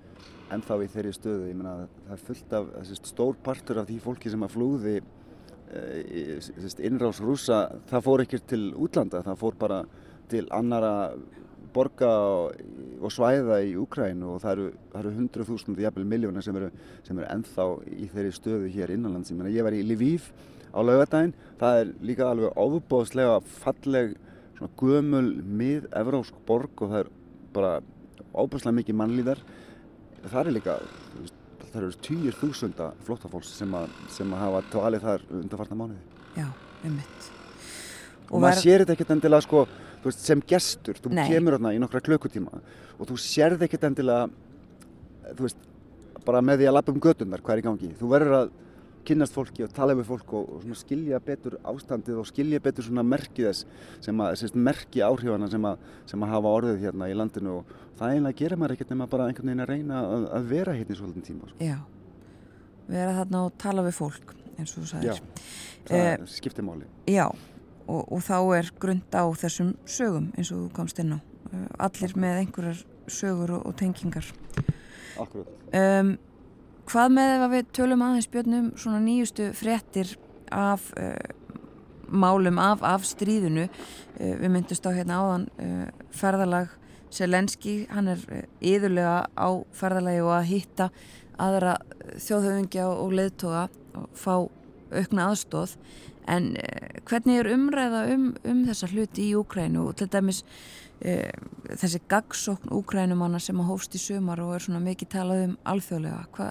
ennþá 0.53 0.79
í 0.85 0.89
þeirri 0.93 1.13
stöðu, 1.17 1.51
ég 1.51 1.59
menna 1.59 1.75
það 2.07 2.17
er 2.17 2.25
fullt 2.29 2.57
af, 2.59 2.73
þessi 2.81 2.99
stór 3.11 3.39
partur 3.45 3.81
af 3.81 3.89
því 3.89 4.01
fólki 4.05 4.33
sem 4.33 4.45
að 4.45 4.55
flúði 4.55 4.97
e, 5.01 6.39
innrás 6.89 7.23
rúsa, 7.25 7.63
það 7.91 8.05
fór 8.09 8.25
ekkert 8.25 8.47
til 8.53 8.65
útlanda, 8.75 9.23
það 9.25 9.41
fór 9.41 9.59
bara 9.61 9.81
til 10.33 10.45
annara 10.55 10.95
borga 11.75 12.11
og, 12.23 12.61
og 13.03 13.13
svæða 13.13 13.59
í 13.67 13.73
Úkrænu 13.81 14.35
og 14.35 14.43
það 14.45 14.53
eru, 15.01 15.15
hundru 15.17 15.47
þúsund, 15.49 15.81
jafnvel 15.83 16.07
miljónir 16.07 16.45
sem 16.47 16.57
eru, 16.61 16.71
sem 17.07 17.19
eru 17.19 17.31
ennþá 17.33 17.67
í 17.97 18.11
þeirri 18.13 18.35
stöðu 18.37 18.71
hér 18.77 18.95
innanlands, 18.95 19.33
ég 19.35 19.57
ég 19.57 19.67
var 19.67 19.75
í 19.75 19.83
Lviv 19.87 20.31
á 20.75 20.79
laugadaginn, 20.83 21.35
það 21.59 21.81
er 21.81 21.91
líka 22.03 22.31
alveg 22.31 22.57
ofubóðslega 22.59 23.41
falleg 23.63 24.15
svona 24.59 24.71
gömul 24.79 25.29
mið-evrósk 25.43 26.39
borg 26.47 26.83
og 26.83 26.95
það 26.95 27.05
er 27.05 27.13
bara 27.55 27.75
óbúslega 28.35 28.79
mikið 28.79 28.99
mannlýðar 28.99 29.43
það 30.33 30.41
er 30.41 30.57
líka 30.59 30.77
það 31.75 31.79
eru 31.81 31.93
týjir 32.07 32.37
þúsunda 32.39 32.91
flóttafólks 33.07 33.55
sem, 33.59 33.79
sem 34.15 34.35
að 34.35 34.45
hafa 34.45 34.63
dvalið 34.71 35.07
þar 35.09 35.25
undanfarnar 35.41 35.81
mánuði. 35.81 36.03
Já, 36.39 36.47
um 36.87 36.95
mitt 36.95 37.29
og, 38.25 38.37
og 38.37 38.45
maður 38.45 38.55
var... 38.55 38.63
sér 38.63 38.85
þetta 38.85 38.97
ekkert 38.97 39.15
endilega 39.15 39.45
sko, 39.45 39.63
veist, 40.05 40.25
sem 40.25 40.43
gestur, 40.49 40.99
þú 41.03 41.15
Nei. 41.15 41.27
kemur 41.31 41.59
í 41.71 41.81
nokkra 41.83 42.03
klökkutíma 42.05 42.63
og 42.99 43.09
þú 43.11 43.19
sér 43.21 43.57
þetta 43.57 43.69
ekkert 43.69 43.89
endilega 43.91 44.29
þú 45.35 45.47
veist, 45.47 45.67
bara 46.25 46.43
með 46.45 46.63
því 46.63 46.71
að 46.71 46.77
lappa 46.79 46.95
um 46.95 47.03
gödundar 47.05 47.45
hvað 47.45 47.57
er 47.57 47.63
í 47.63 47.67
gangi, 47.69 47.91
þú 48.01 48.11
verður 48.13 48.39
að 48.39 48.55
kynast 49.07 49.35
fólki 49.37 49.65
og 49.67 49.73
tala 49.75 49.95
við 49.97 50.09
fólk 50.09 50.35
og, 50.39 50.53
og 50.59 50.77
skilja 50.79 51.21
betur 51.25 51.57
ástandið 51.71 52.21
og 52.23 52.29
skilja 52.29 52.61
betur 52.65 52.87
svona 52.87 53.05
merkið 53.07 53.49
þess 53.51 53.67
sem 54.05 54.23
að, 54.25 54.37
sérst, 54.41 54.59
merki 54.69 55.03
áhrifana 55.05 55.49
sem 55.53 55.69
að, 55.69 55.83
sem 56.11 56.25
að 56.25 56.33
hafa 56.35 56.55
orðið 56.59 56.87
hérna 56.87 57.11
í 57.11 57.17
landinu 57.19 57.59
og 57.61 57.75
það 57.99 58.15
eiginlega 58.15 58.41
gerir 58.41 58.61
maður 58.61 58.77
ekkert 58.77 58.95
nema 58.95 59.09
bara 59.11 59.29
einhvern 59.31 59.51
veginn 59.51 59.65
að 59.65 59.73
reyna 59.73 60.01
að, 60.05 60.29
að 60.39 60.49
vera 60.55 60.77
hérna 60.79 60.97
í 60.97 61.01
svolítinn 61.01 61.27
tíma. 61.29 61.51
Sko. 61.51 61.69
Já, 61.69 61.77
vera 62.89 63.17
þarna 63.21 63.45
og 63.49 63.59
tala 63.65 63.87
við 63.87 63.99
fólk 64.01 64.35
eins 64.55 64.75
og 64.75 64.83
þú 64.83 64.91
sagðir. 64.93 65.21
Já, 65.21 65.45
það 65.91 66.09
uh, 66.09 66.27
skiptir 66.35 66.67
máli. 66.67 66.89
Já, 67.11 67.27
og, 67.87 68.03
og 68.03 68.25
þá 68.25 68.37
er 68.59 68.71
grund 68.81 69.17
á 69.17 69.25
þessum 69.45 69.75
sögum 69.87 70.31
eins 70.35 70.53
og 70.55 70.67
þú 70.67 70.75
komst 70.77 71.01
inn 71.03 71.17
á. 71.17 71.19
Uh, 71.51 71.67
allir 71.89 72.15
með 72.19 72.43
einhverjar 72.43 72.85
sögur 73.11 73.59
og, 73.59 73.67
og 73.69 73.77
tengingar. 73.79 74.31
Akkurát. 75.21 75.51
Um, 75.75 76.17
Hvað 76.85 77.15
með 77.17 77.33
ef 77.35 77.45
við 77.53 77.69
tölum 77.79 78.03
aðeins 78.05 78.29
björnum 78.33 78.71
svona 78.77 79.01
nýjustu 79.01 79.49
frettir 79.57 80.11
af 80.53 80.91
uh, 81.01 81.17
málum 82.13 82.61
af, 82.61 82.85
af 82.85 83.07
stríðinu? 83.09 83.69
Uh, 84.19 84.35
við 84.43 84.51
myndust 84.53 84.85
á 84.85 84.93
hérna 84.93 85.21
áðan 85.23 85.47
uh, 85.57 85.87
ferðalag 86.15 86.75
Selenski 87.15 87.85
hann 87.95 88.11
er 88.11 88.23
yðurlega 88.59 89.29
á 89.39 89.49
ferðalagi 89.77 90.23
og 90.25 90.33
að 90.35 90.49
hitta 90.51 90.89
aðra 91.41 91.77
þjóðhauðingja 92.21 92.89
og 92.91 93.15
leðtoga 93.15 93.69
og 93.95 94.09
fá 94.19 94.35
aukna 94.95 95.29
aðstóð 95.31 95.77
en 96.31 96.55
hvernig 97.07 97.39
er 97.39 97.53
umræða 97.55 98.03
um, 98.15 98.27
um 98.43 98.65
þessa 98.67 98.91
hluti 98.91 99.29
í 99.29 99.37
Úkrænu 99.39 99.87
og 99.89 99.97
til 100.01 100.09
dæmis 100.11 100.43
þessi 101.03 102.01
gagsókn 102.09 102.73
úkrænumanna 102.75 103.41
sem 103.43 103.61
að 103.61 103.71
hófst 103.73 103.97
í 103.99 104.01
sumar 104.01 104.41
og 104.45 104.55
er 104.57 104.65
svona 104.65 104.83
mikið 104.85 105.13
talað 105.17 105.45
um 105.49 105.55
alþjóðlega 105.73 106.25
Hva, 106.37 106.49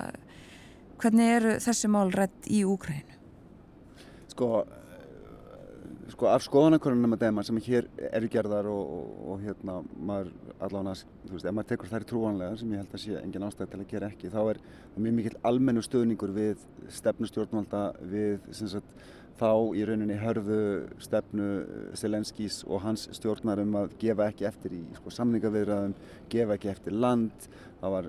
hvernig 1.02 1.36
eru 1.40 1.58
þessi 1.64 1.92
mál 1.92 2.14
rætt 2.14 2.50
í 2.52 2.64
Úkrænu? 2.68 3.20
Sko 4.34 4.50
sko 6.14 6.30
af 6.30 6.44
skoðanakonunum 6.46 7.16
að 7.16 7.24
dæma 7.26 7.44
sem 7.46 7.58
hér 7.66 7.88
eru 8.14 8.28
gerðar 8.32 8.68
og, 8.70 8.92
og, 8.98 9.08
og 9.34 9.42
hérna 9.42 9.80
maður 9.98 10.30
allavega, 10.64 10.94
þú 11.26 11.34
veist, 11.34 11.48
ef 11.48 11.56
maður 11.58 11.70
tekur 11.72 11.92
þær 11.92 12.06
trúanlega 12.10 12.60
sem 12.60 12.74
ég 12.74 12.84
held 12.84 12.94
að 12.94 13.04
sé 13.04 13.18
engin 13.22 13.46
ástæð 13.48 13.72
til 13.72 13.80
að 13.80 13.90
gera 13.94 14.10
ekki 14.12 14.32
þá 14.34 14.40
er 14.44 14.62
mjög 14.98 15.18
mikill 15.18 15.40
almennu 15.50 15.84
stöðningur 15.86 16.36
við 16.36 16.66
stefnustjórnvalda 17.00 17.84
við 18.14 18.52
sagt, 18.60 19.04
þá 19.40 19.50
í 19.74 19.84
rauninni 19.88 20.16
hörðu 20.22 20.58
stefnu 21.02 21.48
Selenskís 21.98 22.62
og 22.68 22.84
hans 22.86 23.08
stjórnar 23.18 23.64
um 23.64 23.78
að 23.82 23.96
gefa 24.02 24.28
ekki 24.30 24.46
eftir 24.48 24.76
í 24.78 24.82
sko, 25.00 25.14
samningavirðaðum, 25.14 25.96
gefa 26.32 26.58
ekki 26.58 26.72
eftir 26.72 26.96
land. 26.96 27.48
Það 27.82 27.96
var, 27.96 28.06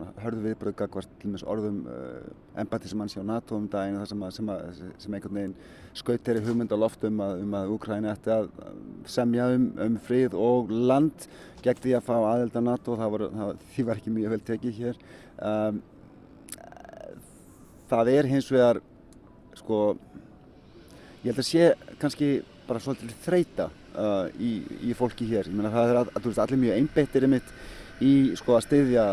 var 0.00 0.14
hörðu 0.24 0.46
viðbröð 0.48 0.76
gagvart 0.80 1.12
til 1.20 1.28
og 1.28 1.34
með 1.34 1.44
orðum 1.52 1.76
uh, 1.86 2.30
embatismanns 2.58 3.14
hjá 3.14 3.22
NATO 3.26 3.58
um 3.60 3.68
daginn 3.70 4.00
sem, 4.08 4.24
að, 4.26 4.32
sem, 4.38 4.50
að, 4.50 4.80
sem 5.04 5.14
einhvern 5.14 5.38
veginn 5.38 5.54
skaut 6.00 6.24
þeirri 6.26 6.42
hugmynd 6.48 6.74
á 6.74 6.78
loft 6.80 7.04
um 7.06 7.22
að, 7.22 7.44
um 7.44 7.54
að 7.60 7.74
Úkræni 7.76 8.10
ætti 8.10 8.34
að 8.34 8.50
semja 9.10 9.46
um, 9.54 9.70
um 9.86 10.00
frið 10.08 10.34
og 10.40 10.72
land 10.72 11.28
gegn 11.62 11.84
því 11.84 11.96
að 11.98 12.06
fá 12.08 12.16
aðelda 12.18 12.64
NATO. 12.64 12.98
Það 12.98 13.14
var, 13.14 13.26
það, 13.36 13.64
því 13.76 13.86
var 13.90 14.02
ekki 14.02 14.16
mjög 14.16 14.34
vel 14.34 14.42
tekið 14.50 14.80
hér. 14.80 15.02
Um, 15.38 15.82
það 17.90 18.12
er 18.16 18.30
hins 18.30 18.50
vegar 18.50 18.80
sko 19.60 19.80
ég 21.20 21.30
held 21.30 21.42
að 21.42 21.48
sé 21.50 21.96
kannski 22.00 22.30
bara 22.68 22.82
svolítið 22.82 23.16
þreita 23.24 23.68
uh, 23.96 24.28
í, 24.38 24.52
í 24.90 24.94
fólki 24.96 25.26
hér. 25.30 25.48
Ég 25.50 25.56
meina 25.56 25.72
það 25.74 25.92
er 25.92 26.00
að, 26.02 26.12
að 26.20 26.40
allir 26.44 26.62
mjög 26.64 26.78
einbeittir 26.78 27.26
einmitt 27.26 27.52
í 28.00 28.12
sko 28.38 28.56
að 28.56 28.66
styðja 28.68 29.06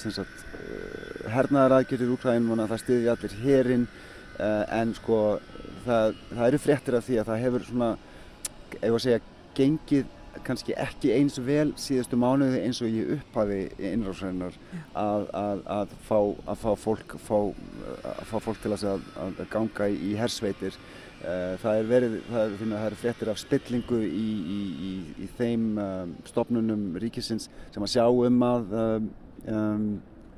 sagt, 0.00 0.40
uh, 0.58 1.28
hernaðaraðgjörður 1.34 2.16
Úkrænum 2.16 2.64
það 2.64 2.82
styðja 2.82 3.14
allir 3.14 3.38
hérinn 3.44 3.86
uh, 3.86 4.64
en 4.74 4.96
sko 4.98 5.20
það, 5.84 6.18
það 6.32 6.48
eru 6.48 6.62
fréttir 6.64 6.98
af 6.98 7.06
því 7.06 7.20
að 7.20 7.30
það 7.30 7.42
hefur 7.44 7.66
svona 7.68 7.94
ef 8.80 8.90
að 8.90 9.02
segja 9.04 9.24
gengið 9.54 10.12
kannski 10.44 10.74
ekki 10.80 11.12
eins 11.14 11.36
vel 11.46 11.70
síðustu 11.78 12.18
mánuði 12.18 12.64
eins 12.64 12.80
og 12.82 12.90
ég 12.90 13.12
upphafi 13.18 13.60
innráðsræðinar 13.78 14.56
að, 14.98 15.28
að, 15.38 15.62
að, 15.76 15.94
fá, 16.08 16.18
að 16.50 16.64
fá, 16.64 16.70
fólk, 16.82 17.14
fá, 17.22 17.38
fá 18.30 18.34
fólk 18.42 18.60
til 18.64 18.74
að, 18.74 19.04
að 19.22 19.42
ganga 19.52 19.88
í, 19.92 20.14
hersveitir. 20.18 20.74
Eh, 20.74 21.03
það 21.62 21.78
er 21.78 21.86
verið, 21.88 22.14
það 22.28 22.42
er, 22.44 22.54
það 22.60 22.86
er 22.86 22.96
fréttir 23.00 23.30
af 23.32 23.38
spillingu 23.40 24.00
í, 24.04 24.24
í, 24.54 24.60
í, 24.88 24.94
í 25.24 25.28
þeim 25.38 25.68
um, 25.80 26.16
stofnunum 26.28 26.82
ríkisins 27.00 27.48
sem 27.72 27.84
að 27.86 27.92
sjá 27.94 28.04
um 28.08 28.42
að 28.44 28.74
um, 28.80 29.06
um, 29.54 29.86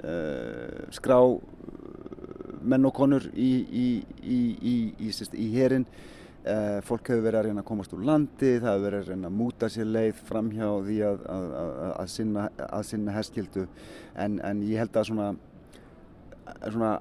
uh, 0.02 0.84
skrá 0.94 1.18
menn 2.66 2.86
og 2.88 2.94
konur 2.96 3.26
í 3.34 4.02
herin. 5.54 5.88
Uh, 6.46 6.78
fólk 6.86 7.08
hefur 7.10 7.24
verið 7.24 7.40
að 7.40 7.48
reyna 7.48 7.62
að 7.64 7.66
komast 7.66 7.94
úr 7.96 8.04
landi, 8.06 8.52
það 8.62 8.68
hefur 8.68 8.84
verið 8.84 9.00
að 9.00 9.08
reyna 9.10 9.26
að 9.26 9.38
múta 9.40 9.66
sér 9.72 9.88
leið 9.90 10.20
fram 10.28 10.50
hjá 10.54 10.68
því 10.86 10.98
að, 11.08 11.24
að, 11.34 11.46
að 11.88 12.10
sinna, 12.12 12.44
sinna 12.86 13.14
herskildu 13.16 13.64
en, 14.14 14.36
en 14.46 14.60
ég 14.62 14.78
held 14.78 15.00
að 15.00 15.08
svona, 15.08 15.26
svona, 16.68 16.92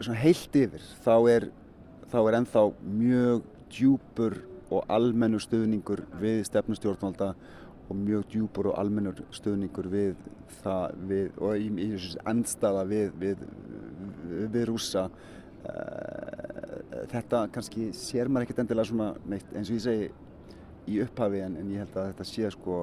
svona 0.00 0.18
heilt 0.18 0.58
yfir 0.64 0.88
þá 1.04 1.14
er 1.30 1.46
þá 2.12 2.18
er 2.22 2.38
ennþá 2.40 2.64
mjög 2.82 3.48
djúpur 3.72 4.38
og 4.68 4.84
almennur 4.92 5.42
stuðningur 5.42 6.04
við 6.20 6.42
stefnustjórnvalda 6.48 7.32
og 7.88 7.96
mjög 7.96 8.28
djúpur 8.32 8.70
og 8.72 8.78
almennur 8.80 9.22
stuðningur 9.32 9.88
við 9.92 10.14
það 10.60 10.96
við, 11.08 11.26
og 11.40 11.56
í, 11.56 11.68
í 11.72 11.88
þessu 11.94 12.22
endstaða 12.28 12.84
við, 12.88 13.12
við, 13.20 13.44
við 14.52 14.66
rúsa 14.68 15.08
eh, 15.08 17.04
þetta 17.12 17.46
kannski 17.54 17.90
sér 17.96 18.28
maður 18.28 18.48
ekkert 18.48 18.64
endilega 18.64 18.90
svona 18.90 19.10
neitt 19.28 19.52
eins 19.54 19.72
og 19.72 19.78
ég 19.78 19.84
segi 19.86 20.10
í 20.88 21.00
upphafi 21.04 21.44
en, 21.44 21.56
en 21.60 21.72
ég 21.72 21.84
held 21.84 21.96
að 22.00 22.10
þetta 22.12 22.28
sé 22.28 22.52
sko 22.56 22.80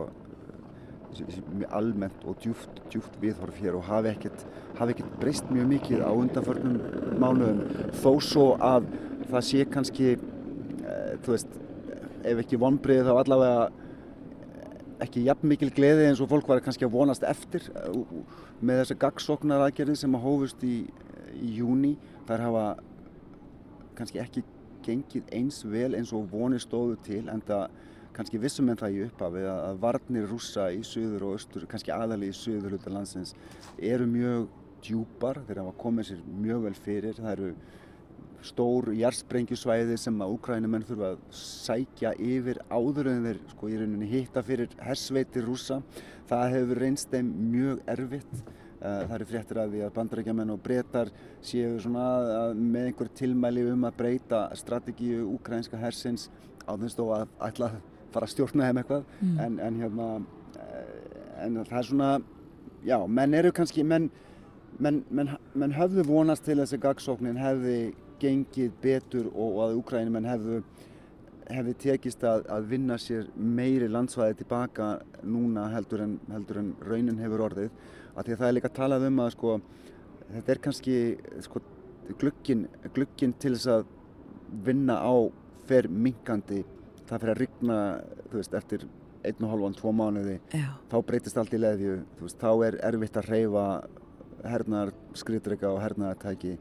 almennt 1.72 2.26
og 2.28 2.36
djúft, 2.44 2.82
djúft 2.92 3.14
viðhorf 3.22 3.60
hér 3.62 3.78
og 3.78 3.86
hafi 3.88 4.12
ekkert, 4.12 4.46
ekkert 4.76 5.14
breyst 5.22 5.52
mjög 5.54 5.70
mikið 5.70 6.04
á 6.04 6.12
undanförnum 6.12 6.76
mánuðum. 7.22 7.62
Þó 8.02 8.12
svo 8.20 8.48
að 8.60 8.90
það 9.32 9.48
sé 9.50 9.66
kannski, 9.72 10.12
e, 10.16 11.00
þú 11.26 11.36
veist, 11.36 11.58
ef 12.26 12.42
ekki 12.42 12.62
vonbreið 12.62 13.10
þá 13.10 13.14
allavega 13.16 13.66
ekki 15.04 15.26
jafn 15.26 15.50
mikil 15.52 15.72
gleði 15.76 16.08
eins 16.10 16.22
og 16.24 16.30
fólk 16.32 16.48
var 16.50 16.62
kannski 16.64 16.88
að 16.88 16.96
vonast 16.96 17.26
eftir 17.28 17.66
eh, 17.76 17.96
með 18.66 18.82
þessa 18.82 19.00
gagsóknar 19.04 19.66
aðgerði 19.66 19.98
sem 20.00 20.16
að 20.16 20.28
hófust 20.28 20.64
í, 20.66 20.76
í 21.36 21.50
júni. 21.60 21.96
Það 22.28 22.46
hafa 22.48 22.66
kannski 24.00 24.22
ekki 24.24 24.46
gengið 24.86 25.34
eins 25.36 25.64
vel 25.68 25.92
eins 25.98 26.14
og 26.16 26.30
vonir 26.32 26.64
stóðu 26.64 26.98
til 27.06 27.24
en 27.32 27.44
það 27.46 27.68
kannski 28.16 28.40
vissum 28.40 28.70
en 28.72 28.80
það 28.80 28.96
í 28.96 29.02
upphafi 29.10 29.42
að 29.52 29.80
varnir 29.84 30.28
rúsa 30.30 30.70
í 30.72 30.84
söður 30.88 31.26
og 31.28 31.40
östur, 31.40 31.66
kannski 31.68 31.92
aðali 31.92 32.30
í 32.32 32.36
söður 32.36 32.76
hluta 32.76 32.94
landsins 32.94 33.34
eru 33.76 34.08
mjög 34.08 34.46
djúpar, 34.86 35.42
þeir 35.48 35.64
hafa 35.64 35.74
komið 35.82 36.12
sér 36.12 36.22
mjög 36.46 36.62
vel 36.68 36.76
fyrir, 36.86 37.18
það 37.18 37.32
eru 37.34 37.50
stór 38.46 38.92
jærssprengjusvæði 38.96 39.98
sem 40.00 40.20
að 40.22 40.36
úkrænumenn 40.36 40.86
þurfa 40.88 41.14
að 41.14 41.24
sækja 41.40 42.12
yfir 42.22 42.62
áður 42.70 43.10
en 43.12 43.26
þeir 43.30 43.40
sko 43.54 43.72
í 43.72 43.80
rauninni 43.80 44.10
hitta 44.12 44.44
fyrir 44.46 44.76
hersveitir 44.86 45.48
rúsa. 45.48 45.82
Það 46.30 46.46
hefur 46.56 46.82
reynst 46.84 47.12
þeim 47.14 47.32
mjög 47.52 47.82
erfitt. 47.96 48.38
Eh, 48.86 49.02
það 49.08 49.16
eru 49.18 49.28
fréttir 49.30 49.60
af 49.62 49.70
því 49.72 49.82
að 49.86 49.94
bandarækjaman 49.96 50.54
og 50.54 50.62
breytar 50.62 51.12
séu 51.42 51.78
með 51.90 52.82
einhver 52.90 53.10
tilmæli 53.18 53.64
um 53.72 53.86
að 53.88 53.98
breyta 54.02 54.42
strategíu 54.54 55.24
úkrænska 55.32 55.80
hersins 55.80 56.30
á 56.68 56.76
þess 56.76 57.00
að 57.00 57.28
ætla 57.48 57.70
að 57.72 57.80
fara 58.14 58.28
að 58.28 58.34
stjórna 58.34 58.68
þeim 58.68 58.82
eitthvað 58.82 59.06
mm. 59.22 59.40
en, 59.46 59.60
en 59.60 59.80
hérna 59.82 60.10
eh, 60.60 61.46
en 61.46 61.60
það 61.64 61.80
er 61.80 61.88
svona 61.90 62.12
já, 62.86 62.98
menn 63.08 63.34
eru 63.34 63.52
kannski 63.56 63.84
menn, 63.84 64.10
menn, 64.80 65.04
menn 65.10 65.76
höfðu 65.76 66.06
vonast 66.10 66.46
til 66.46 66.60
þess 66.62 66.76
að 66.78 66.84
gagsóknin 66.86 67.40
hefði 67.42 67.78
gengið 68.26 68.76
betur 68.84 69.30
og, 69.32 69.62
að 69.68 69.80
Ukrænumenn 69.80 70.30
hefðu 70.30 70.60
hefði 71.46 71.74
tekist 71.78 72.24
að, 72.26 72.46
að 72.50 72.70
vinna 72.72 72.98
sér 72.98 73.28
meiri 73.38 73.86
landsvæði 73.92 74.40
tilbaka 74.40 74.88
núna 75.22 75.68
heldur 75.76 76.02
en, 76.06 76.16
heldur 76.34 76.62
en 76.64 76.72
raunin 76.82 77.22
hefur 77.22 77.46
orðið. 77.52 77.74
Að 78.16 78.26
því 78.26 78.34
að 78.36 78.40
það 78.40 78.48
er 78.48 78.56
líka 78.58 78.72
að 78.72 78.78
talað 78.80 79.08
um 79.10 79.20
að 79.22 79.34
sko, 79.36 79.52
þetta 80.32 80.54
er 80.54 80.62
kannski 80.66 80.96
sko, 81.46 81.62
glukkin, 82.22 82.66
glukkin 82.96 83.36
til 83.42 83.54
þess 83.54 83.70
að 83.76 83.92
vinna 84.66 84.98
á 85.06 85.14
fer 85.70 85.90
minkandi 85.90 86.64
það 87.06 87.22
fyrir 87.22 87.34
að 87.34 87.42
rigna 87.42 87.80
veist, 88.34 88.56
eftir 88.58 88.88
einn 89.26 89.46
og 89.46 89.54
halvan, 89.54 89.78
tvo 89.78 89.94
mánuði. 89.96 90.40
Já. 90.54 90.70
þá 90.92 90.98
breytist 91.06 91.38
allt 91.42 91.54
í 91.54 91.62
leðju. 91.62 92.00
Veist, 92.22 92.42
þá 92.42 92.66
er 92.68 92.80
erfitt 92.90 93.18
að 93.22 93.30
reyfa 93.34 93.66
hernaðar 94.46 94.94
skriðdrega 95.18 95.72
og 95.74 95.82
hernaðartæki 95.82 96.56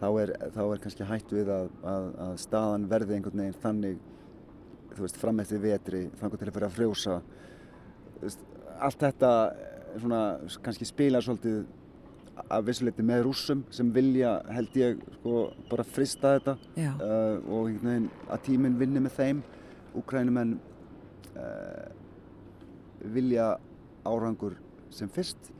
þá 0.00 0.08
er, 0.22 0.34
þá 0.54 0.62
er 0.64 0.82
kannski 0.82 1.08
hætt 1.08 1.32
við 1.32 1.50
að, 1.52 1.70
að, 1.94 2.10
að 2.26 2.36
staðan 2.42 2.86
verði 2.90 3.16
einhvern 3.16 3.42
veginn 3.42 3.62
þannig 3.62 4.04
veist, 4.96 5.18
fram 5.20 5.40
eftir 5.42 5.62
vetri 5.62 6.06
þannig 6.20 6.40
til 6.40 6.48
að 6.48 6.54
fyrir 6.58 6.68
að 6.68 6.76
frjósa. 6.76 7.16
Allt 8.76 9.02
þetta 9.02 9.32
svona, 9.96 10.20
kannski 10.64 10.88
spila 10.88 11.22
svolítið 11.24 11.64
að 12.52 12.66
vissuleiti 12.68 13.04
með 13.06 13.22
rúsum 13.24 13.62
sem 13.72 13.90
vilja 13.94 14.36
held 14.52 14.76
ég 14.76 15.00
sko, 15.18 15.46
bara 15.70 15.86
frista 15.88 16.34
þetta 16.36 16.56
uh, 16.56 17.38
og 17.48 17.70
einhvern 17.70 17.90
veginn 17.90 18.08
að 18.28 18.42
tíminn 18.48 18.78
vinni 18.80 19.02
með 19.06 19.16
þeim. 19.16 19.42
Úkrænumenn 19.96 20.56
uh, 21.40 21.86
vilja 23.16 23.54
árangur 24.06 24.58
sem 24.92 25.08
fyrst 25.12 25.50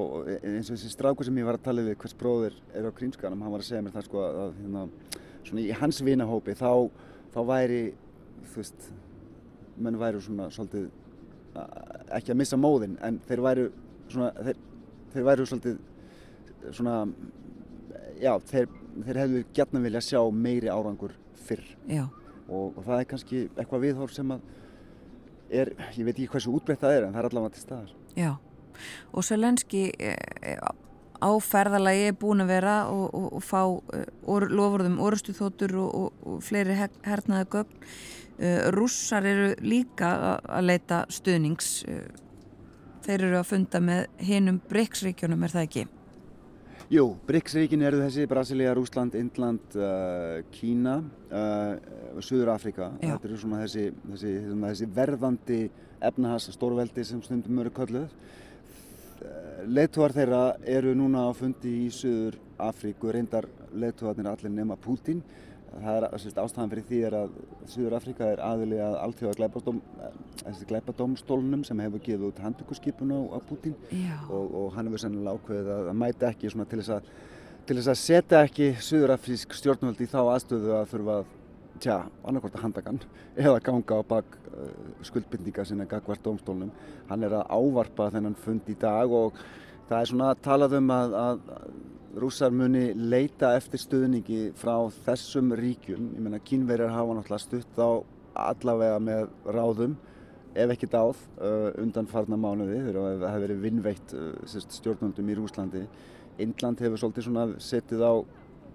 og 0.00 0.28
eins 0.32 0.70
og 0.70 0.76
þessi 0.76 0.92
stráku 0.92 1.26
sem 1.26 1.38
ég 1.40 1.48
var 1.48 1.58
að 1.58 1.66
tala 1.66 1.84
við 1.84 1.98
hvers 2.00 2.16
bróðir 2.18 2.56
er 2.72 2.88
á 2.88 2.96
Krímskanum 2.96 3.44
hann 3.44 3.52
var 3.52 3.64
að 3.64 3.68
segja 3.68 3.82
mér 3.84 3.96
það 3.96 4.06
sko 4.08 4.22
að, 4.24 4.40
að 4.42 4.58
hérna, 4.62 4.84
svona 5.44 5.62
í 5.62 5.78
hans 5.82 6.00
vinahópi 6.06 6.56
þá, 6.56 6.72
þá 7.34 7.40
væri 7.50 7.82
þú 8.48 8.56
veist 8.62 8.90
menn 9.82 10.00
væri 10.00 10.22
svona 10.24 10.48
svolítið 10.52 10.90
ekki 12.16 12.32
að 12.32 12.40
missa 12.40 12.56
móðin 12.60 12.96
en 13.04 13.20
þeir 13.28 13.44
væri 13.44 13.68
svona 14.08 14.30
þeir, 14.38 14.60
þeir 15.12 15.28
væri 15.28 15.48
svolítið 15.50 16.72
svona 16.72 16.96
já 18.22 18.32
þeir, 18.48 18.68
þeir 19.04 19.20
hefðu 19.22 19.44
gætna 19.56 19.82
vilja 19.84 20.02
sjá 20.04 20.20
meiri 20.32 20.70
árangur 20.72 21.14
fyrr. 21.42 21.64
Já. 21.90 22.06
Og, 22.48 22.76
og 22.76 22.84
það 22.86 22.98
er 22.98 23.08
kannski 23.10 23.42
eitthvað 23.50 23.84
viðhór 23.86 24.14
sem 24.14 24.32
að 24.34 24.48
er, 25.52 25.72
ég 25.96 26.06
veit 26.06 26.14
ekki 26.16 26.30
hversu 26.32 26.54
útbreytt 26.54 26.82
það 26.82 26.96
er 26.96 27.06
en 27.06 27.14
það 27.14 27.22
er 27.22 27.28
allavega 27.30 27.56
til 27.56 27.64
staðar. 27.64 27.94
Já, 28.16 28.30
og 29.12 29.26
Selenski 29.26 29.90
eh, 29.98 30.56
á 31.22 31.30
ferðalagi 31.42 32.08
er 32.10 32.18
búin 32.18 32.44
að 32.44 32.52
vera 32.54 32.76
og, 32.90 33.06
og, 33.14 33.28
og 33.38 33.44
fá 33.46 33.62
eh, 33.96 34.06
or, 34.26 34.48
lofurðum 34.50 35.00
orustu 35.02 35.34
þóttur 35.36 35.76
og 35.84 36.42
fleiri 36.44 36.76
hernaða 36.76 37.48
gögn. 37.56 37.88
Eh, 38.42 38.68
Rússar 38.74 39.26
eru 39.28 39.52
líka 39.62 40.12
að 40.42 40.68
leita 40.70 41.04
stuðnings. 41.12 41.72
Þeir 43.02 43.26
eru 43.28 43.40
að 43.40 43.50
funda 43.50 43.82
með 43.82 44.06
hinnum 44.22 44.62
breyksríkjónum, 44.70 45.42
er 45.42 45.56
það 45.56 45.68
ekki? 45.68 45.88
Jú, 46.92 47.06
BRICS-ríkin 47.24 47.80
eru 47.88 48.02
þessi 48.02 48.26
Brasilia, 48.28 48.74
Rúsland, 48.76 49.14
Indland, 49.16 49.62
uh, 49.80 50.42
Kína, 50.52 50.98
uh, 51.32 52.20
Suður 52.20 52.50
Afrika. 52.52 52.90
Þetta 53.00 53.28
eru 53.30 53.38
svona 53.40 53.62
þessi, 53.62 53.86
þessi, 54.10 54.32
þessi 54.50 54.88
verðandi 54.98 55.60
efnahas 56.04 56.50
stórveldi 56.52 57.06
sem 57.08 57.22
stundum 57.24 57.62
eru 57.62 57.72
kölluð. 57.72 58.12
Leituar 59.62 60.12
þeirra 60.14 60.42
eru 60.66 60.92
núna 60.98 61.28
á 61.28 61.30
fundi 61.36 61.70
í 61.84 61.88
Suður 61.94 62.38
Afríku, 62.62 63.12
reyndar 63.14 63.46
leituarnir 63.72 64.30
allir 64.30 64.52
nema 64.52 64.76
Pútín. 64.80 65.22
Það 65.72 65.96
er 65.96 66.20
sérst, 66.20 66.38
ástæðan 66.42 66.72
fyrir 66.72 66.86
því 66.88 66.98
er 67.08 67.14
að 67.16 67.36
Suður 67.72 67.94
Afríka 67.96 68.26
er 68.28 68.42
aðili 68.44 68.80
að 68.82 68.96
alltjóða 69.06 69.36
glæpadóm, 69.38 69.78
glæpadómstólunum 70.68 71.62
sem 71.64 71.80
hefur 71.80 72.02
gefið 72.04 72.26
út 72.28 72.42
handtökurskipun 72.44 73.14
á, 73.16 73.20
á 73.32 73.38
Pútín. 73.48 73.76
Já, 73.88 74.18
og, 74.28 74.50
og 74.62 74.74
hann 74.76 74.90
hefur 74.90 75.04
sennilega 75.04 75.38
ákveðið 75.38 75.70
að, 75.76 75.92
að 75.92 76.00
mæta 76.02 76.32
ekki 76.32 76.52
til 76.52 76.82
þess 76.82 76.96
að, 76.98 77.12
til 77.68 77.78
þess 77.78 77.92
að 77.94 78.02
setja 78.02 78.42
ekki 78.48 78.72
Suðurafrísk 78.90 79.56
stjórnvöld 79.56 80.02
í 80.02 80.10
þá 80.10 80.20
aðstöðu 80.24 80.76
að 80.80 80.90
þurfa 80.92 81.20
að 81.22 81.32
tja, 81.82 81.98
annarkvort 82.22 82.56
að 82.58 82.64
handakan 82.66 83.00
eða 83.36 83.62
ganga 83.66 83.98
á 83.98 84.02
bak 84.06 84.36
uh, 84.52 84.68
skuldbindninga 85.08 85.64
sinna 85.66 85.88
gagvart 85.90 86.22
dómstólnum. 86.24 86.70
Hann 87.10 87.26
er 87.26 87.34
að 87.40 87.48
ávarpa 87.50 88.10
þennan 88.14 88.38
fund 88.38 88.68
í 88.70 88.76
dag 88.78 89.10
og 89.10 89.38
það 89.88 89.98
er 89.98 90.12
svona 90.12 90.30
talað 90.44 90.78
um 90.78 90.94
að, 90.94 91.16
að 91.22 91.42
rússar 92.22 92.52
muni 92.52 92.92
leita 92.94 93.54
eftir 93.56 93.80
stuðningi 93.80 94.52
frá 94.60 94.76
þessum 95.06 95.52
ríkjum. 95.58 96.12
Ég 96.16 96.24
meina 96.24 96.40
kínverjar 96.44 96.92
hafa 96.92 97.16
náttúrulega 97.16 97.46
stutt 97.46 97.80
á 97.80 97.90
allavega 98.52 98.98
með 99.02 99.28
ráðum 99.56 99.96
ef 100.52 100.72
ekki 100.74 100.88
dáð 100.92 101.16
uh, 101.40 101.70
undan 101.80 102.08
farna 102.08 102.36
mánuði 102.36 102.82
þegar 102.86 103.18
það 103.22 103.28
hefur 103.30 103.44
verið 103.46 103.62
vinnveitt 103.66 104.14
uh, 104.18 104.56
stjórnvöldum 104.68 105.32
í 105.32 105.36
Rúslandi. 105.38 105.82
Indland 106.42 106.80
hefur 106.84 107.00
svolítið 107.00 107.56
setið 107.60 108.04
á, 108.04 108.12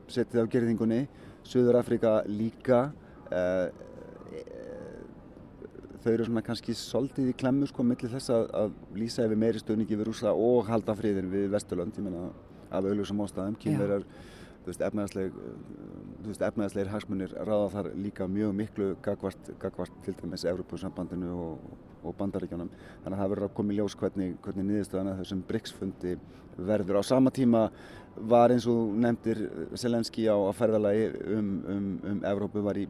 setið 0.10 0.42
á 0.42 0.52
gerðingunni, 0.54 1.02
Suður 1.48 1.80
Afrika 1.82 2.20
líka. 2.28 2.88
Uh, 3.28 3.68
þau 6.04 6.14
eru 6.14 6.28
svona 6.28 6.44
kannski 6.46 6.76
svolítið 6.78 7.32
í 7.32 7.36
klemmu 7.36 7.68
sko 7.68 7.84
millir 7.84 8.12
þess 8.14 8.32
að, 8.32 8.46
að 8.62 8.76
lýsa 8.96 9.26
yfir 9.28 9.40
meiri 9.42 9.60
stöðningi 9.60 9.98
við 9.98 10.08
Rúsa 10.08 10.32
og 10.32 10.70
halda 10.70 10.96
friðin 10.96 11.28
við 11.32 11.50
Vesturlönd, 11.52 11.98
ég 12.00 12.06
meina 12.06 12.30
af 12.68 12.86
auðvusum 12.86 13.24
ástæðum, 13.26 13.58
kynverjar 13.60 14.06
þú 14.68 14.72
veist, 14.74 14.82
efnaðsleg, 14.84 15.36
þú 16.24 16.28
veist, 16.28 16.42
efnaðslegir 16.44 16.90
hagsmunir 16.92 17.36
ráða 17.48 17.68
þar 17.72 17.88
líka 18.04 18.28
mjög 18.28 18.56
miklu 18.58 18.88
gagvart, 19.04 19.52
gagvart 19.62 20.02
til 20.04 20.16
dæmis 20.20 20.44
Evropasambandinu 20.50 21.30
og, 21.32 21.70
og 22.04 22.18
bandaríkjónum 22.20 22.72
þannig 22.74 23.14
að 23.14 23.22
það 23.22 23.32
verður 23.34 23.48
að 23.48 23.54
koma 23.60 23.74
í 23.74 23.78
ljós 23.78 23.96
hvernig, 24.02 24.36
hvernig 24.44 24.68
niðurstöðan 24.68 25.14
að 25.14 25.22
þessum 25.22 25.46
BRICS-fundi 25.48 26.18
verður. 26.58 27.00
Á 27.00 27.04
sama 27.08 27.32
tíma 27.32 27.64
var 28.32 28.54
eins 28.54 28.66
og 28.70 28.96
nefndir 28.98 29.44
Selenski 29.78 30.26
á 30.30 30.36
að 30.36 30.56
ferðalagi 30.58 31.08
um, 31.36 31.52
um, 31.74 31.90
um 32.12 32.24
Evrópu 32.28 32.64
var 32.66 32.80
í, 32.80 32.88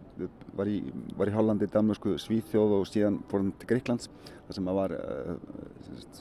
var, 0.56 0.70
í, 0.72 0.80
var 1.18 1.32
í 1.32 1.36
Hollandi, 1.36 1.70
Danmarku, 1.74 2.16
Svíþjóð 2.22 2.78
og 2.80 2.88
síðan 2.90 3.20
fór 3.32 3.44
hann 3.44 3.54
til 3.60 3.72
Greiklands 3.72 4.12
þar 4.48 4.60
sem 4.60 4.72
að 4.72 4.80
var 4.80 4.96
uh, 4.98 5.36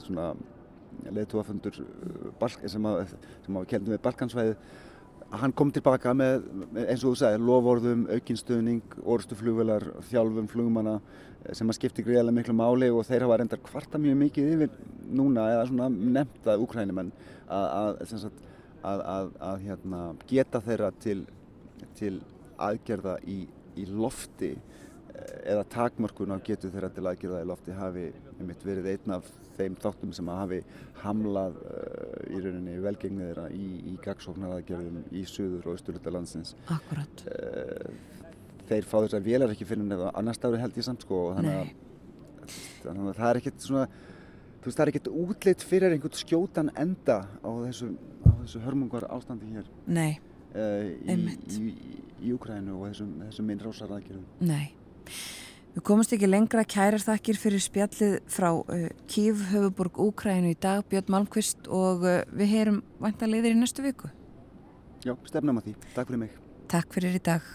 svona 0.01 0.27
leðtúafundur 1.13 1.79
sem 2.67 2.89
að, 2.89 3.15
sem 3.45 3.59
að 3.59 3.69
kendum 3.71 3.95
við 3.95 4.03
Balkansvæði 4.03 4.57
hann 5.35 5.53
kom 5.55 5.71
tilbaka 5.75 6.13
með, 6.15 6.45
eins 6.85 7.03
og 7.03 7.11
þú 7.11 7.19
sagði, 7.19 7.39
lofórðum, 7.43 8.03
aukinstöðning, 8.15 8.97
orðstuflugvelar, 9.03 9.83
þjálfum 10.07 10.47
flugmanna 10.51 10.97
sem 11.55 11.67
að 11.67 11.77
skipti 11.77 12.05
greiðarlega 12.05 12.37
miklu 12.39 12.55
máli 12.57 12.89
og 12.91 13.05
þeir 13.07 13.25
hafa 13.25 13.39
reyndar 13.41 13.61
kvarta 13.63 13.99
mjög 14.01 14.19
mikið 14.21 14.53
yfir 14.55 14.77
núna 15.19 15.47
eða 15.53 15.65
svona 15.69 15.89
nefnt 15.91 16.47
að 16.47 16.63
úkrænumenn 16.63 17.11
að, 17.47 17.65
að, 17.67 17.99
að, 18.87 19.31
að 19.49 19.63
hérna, 19.67 20.01
geta 20.29 20.61
þeirra 20.63 20.91
til, 21.03 21.19
til 21.99 22.15
aðgerða 22.57 23.17
í, 23.27 23.39
í 23.77 23.85
lofti 23.91 24.55
eða 25.47 25.63
takmörkun 25.71 26.35
á 26.35 26.37
getu 26.45 26.69
þeirra 26.71 26.89
til 26.93 27.05
aðgerða 27.09 27.43
í 27.43 27.47
lofti 27.49 27.75
hafi 27.75 28.07
verið 28.37 28.89
einn 28.93 29.15
af 29.17 29.29
þeim 29.57 29.77
þáttum 29.81 30.11
sem 30.13 30.27
að 30.29 30.41
hafi 30.43 30.59
hamlað 31.01 31.55
uh, 31.63 32.19
í 32.29 32.41
rauninni 32.43 32.75
velgengni 32.83 33.29
þeirra 33.29 33.47
í, 33.53 33.69
í 33.91 33.95
gagsóknaraðgerðum 34.03 34.99
í 35.17 35.23
suður 35.29 35.71
og 35.71 35.77
austurluta 35.77 36.13
landsins. 36.13 36.53
akkurat. 36.73 37.23
Uh, 37.31 38.27
þeir 38.67 38.89
fá 38.89 38.97
þess 38.99 39.17
að 39.17 39.29
vélar 39.31 39.53
ekki 39.53 39.67
fyrir 39.67 39.87
nefna 39.87 40.11
annars 40.19 40.41
ári 40.43 40.61
held 40.61 40.77
ég 40.77 40.85
samt 40.85 41.05
sko 41.05 41.23
og 41.29 41.39
þannig 41.39 41.57
að, 41.63 41.73
þannig 42.83 43.09
að 43.09 43.19
það 43.21 43.29
er 43.31 43.41
ekkert 43.41 43.65
svona 43.65 43.87
þú 43.87 44.69
veist 44.69 44.77
það 44.77 44.83
er 44.83 44.91
ekkert 44.91 45.09
útleitt 45.23 45.63
fyrir 45.63 45.95
einhvern 45.95 46.19
skjótan 46.19 46.71
enda 46.75 47.17
á 47.39 47.49
þessu, 47.63 47.89
þessu 48.47 48.63
hörmungar 48.65 49.05
ástandi 49.13 49.51
hér 49.53 49.67
Nei, 49.85 50.17
uh, 50.55 50.87
í, 50.87 51.09
Einmitt. 51.13 51.45
í, 51.53 51.73
í, 51.75 51.97
í 52.29 52.33
Ukrænu 52.35 52.79
og 52.79 52.87
þessum, 52.89 53.11
þessum 53.27 53.51
innrásaraðgerðum. 53.55 54.25
nei. 54.47 54.71
Við 55.77 55.83
komumst 55.85 56.09
ekki 56.15 56.25
lengra 56.25 56.63
kærar 56.65 57.03
þakkir 57.03 57.37
fyrir 57.37 57.61
spjallið 57.61 58.15
frá 58.33 58.47
uh, 58.49 58.87
Kív, 59.11 59.43
höfuborg 59.51 59.99
Úkrænu 60.01 60.49
í 60.55 60.57
dag, 60.57 60.81
Björn 60.89 61.11
Malmqvist 61.13 61.69
og 61.69 62.01
uh, 62.01 62.23
við 62.33 62.49
heyrum 62.55 62.79
vantanleiðir 63.03 63.53
í 63.53 63.59
næstu 63.59 63.85
viku. 63.85 64.09
Já, 65.05 65.13
stefnum 65.29 65.59
að 65.61 65.67
því. 65.69 65.75
Takk 65.93 66.09
fyrir 66.09 66.23
mig. 66.23 66.33
Takk 66.73 66.95
fyrir 66.97 67.19
í 67.19 67.21
dag. 67.29 67.45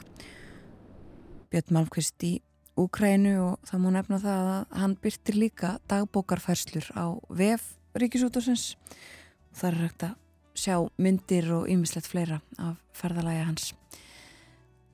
Björn 1.50 1.74
Malmqvist 1.80 2.28
í 2.28 2.32
Úkrænu 2.78 3.34
og 3.42 3.66
það 3.68 3.82
má 3.82 3.90
nefna 3.98 4.20
það 4.22 4.46
að 4.54 4.78
hann 4.84 4.94
byrtir 5.02 5.36
líka 5.42 5.72
dagbókarfærslur 5.90 6.92
á 6.94 7.04
VF 7.28 7.66
Ríkisútásins. 7.98 8.76
Það 9.52 9.68
er 9.72 9.80
hægt 9.82 10.06
að 10.06 10.14
sjá 10.54 10.78
myndir 10.98 11.48
og 11.54 11.68
ýmislegt 11.70 12.10
fleira 12.10 12.40
af 12.58 12.76
ferðalægi 12.96 13.46
hans. 13.46 13.70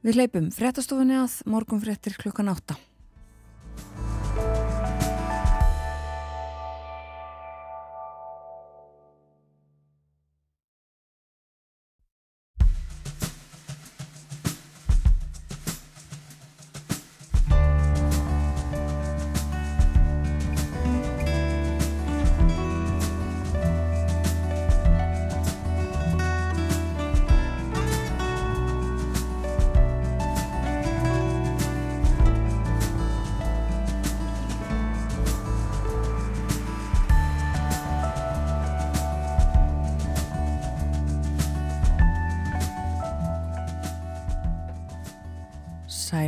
Við 0.07 0.21
hleypum 0.21 0.53
fréttastofunni 0.55 1.19
að 1.19 1.41
morgun 1.51 1.83
fréttir 1.83 2.15
klukkan 2.21 2.53
átta. 2.53 2.79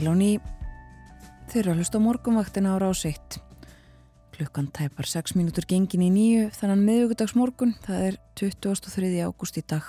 Sælóni 0.01 0.39
þeir 1.51 1.59
eru 1.61 1.73
að 1.75 1.81
hlusta 1.83 1.99
á 2.01 2.07
morgunvaktina 2.07 2.71
á 2.73 2.81
rásitt 2.81 3.35
klukkan 4.33 4.71
tæpar 4.73 5.05
6 5.05 5.35
mínútur 5.37 5.67
gengin 5.69 6.07
í 6.07 6.09
nýju 6.09 6.47
þannig 6.57 6.87
miðugudags 6.87 7.35
morgun 7.37 7.75
það 7.85 8.07
er 8.07 8.17
23. 8.41 9.11
ágúst 9.21 9.61
í 9.61 9.65
dag. 9.69 9.85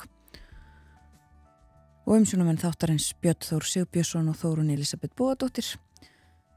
Og 2.03 2.17
umsjónumenn 2.17 2.59
þáttarins 2.59 3.13
Björn 3.23 3.39
Þór 3.47 3.69
Sigbjörnsson 3.71 4.27
og 4.33 4.39
Þórun 4.41 4.75
Elisabeth 4.75 5.15
Bóadóttir. 5.15 5.69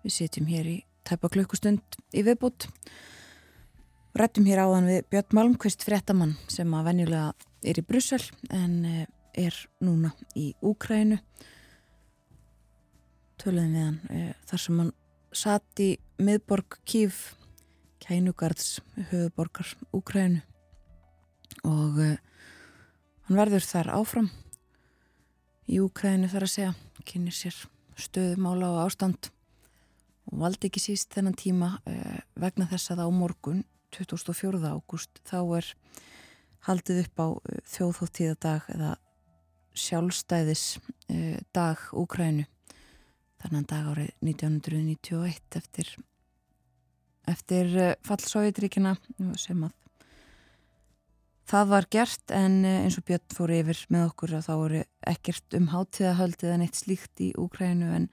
Við 0.03 0.17
sitjum 0.19 0.51
hér 0.51 0.73
í 0.75 0.77
tæpa 1.07 1.31
klukkustund 1.31 2.03
í 2.11 2.27
viðbútt 2.27 2.67
rættum 4.19 4.51
hér 4.51 4.67
áðan 4.67 4.91
við 4.91 5.11
Björn 5.15 5.39
Malmqvist 5.39 5.87
fréttamann 5.87 6.35
sem 6.51 6.75
að 6.75 6.91
venjulega 6.91 7.31
er 7.63 7.79
í 7.79 7.87
Brussel 7.87 8.25
en 8.51 8.81
eh, 8.83 9.07
er 9.47 9.67
núna 9.79 10.17
í 10.35 10.57
Úkrænu 10.59 11.23
töluðum 13.45 13.75
við 13.75 13.85
hann 13.85 13.97
e, 14.09 14.35
þar 14.49 14.63
sem 14.63 14.79
hann 14.81 14.93
satt 15.35 15.81
í 15.83 15.91
miðborg 16.23 16.79
Kív 16.89 17.19
kænugards 18.01 18.79
höfuborgar 19.11 19.75
Úkrænu 19.97 20.41
og 21.69 22.01
e, 22.01 22.15
hann 23.27 23.39
verður 23.39 23.67
þar 23.69 23.93
áfram 23.99 24.31
í 25.69 25.81
Úkrænu 25.85 26.31
þar 26.33 26.47
að 26.47 26.55
segja 26.55 26.73
kynir 27.05 27.37
sér 27.37 27.59
stöðumála 28.01 28.71
og 28.73 28.81
ástand 28.87 29.29
og 30.31 30.41
valdi 30.41 30.71
ekki 30.71 30.81
síst 30.87 31.13
þennan 31.13 31.37
tíma 31.37 31.75
e, 31.85 31.99
vegna 32.41 32.69
þess 32.73 32.95
að 32.95 33.05
á 33.05 33.09
morgun 33.13 33.61
24. 33.93 34.63
ágúst 34.73 35.21
þá 35.29 35.39
er 35.61 35.69
haldið 36.65 37.05
upp 37.05 37.21
á 37.21 37.29
þjóðhóttíðadag 37.75 38.73
eða 38.73 38.97
sjálfstæðis 39.77 40.79
dag 41.53 41.81
Úkrænu 41.93 42.47
þannan 43.45 43.69
dag 43.71 43.93
árið 43.93 44.11
1991 44.25 45.61
eftir, 45.61 45.95
eftir 47.31 47.73
fall 48.05 48.23
Sovjetríkina 48.25 48.97
sem 49.39 49.63
að 49.69 49.75
Það 51.45 51.67
var 51.69 51.87
gert 51.93 52.33
en 52.33 52.63
eh, 52.65 52.81
eins 52.87 52.97
og 52.97 53.05
Björn 53.09 53.35
fór 53.37 53.53
yfir 53.53 53.81
með 53.93 54.07
okkur 54.09 54.33
að 54.39 54.47
þá 54.47 54.55
voru 54.57 54.81
ekkert 55.13 55.57
um 55.59 55.67
hátíðahöldið 55.75 56.55
en 56.55 56.65
eitt 56.65 56.79
slíkt 56.79 57.21
í 57.21 57.29
Úkrænu 57.37 57.91
en 57.99 58.09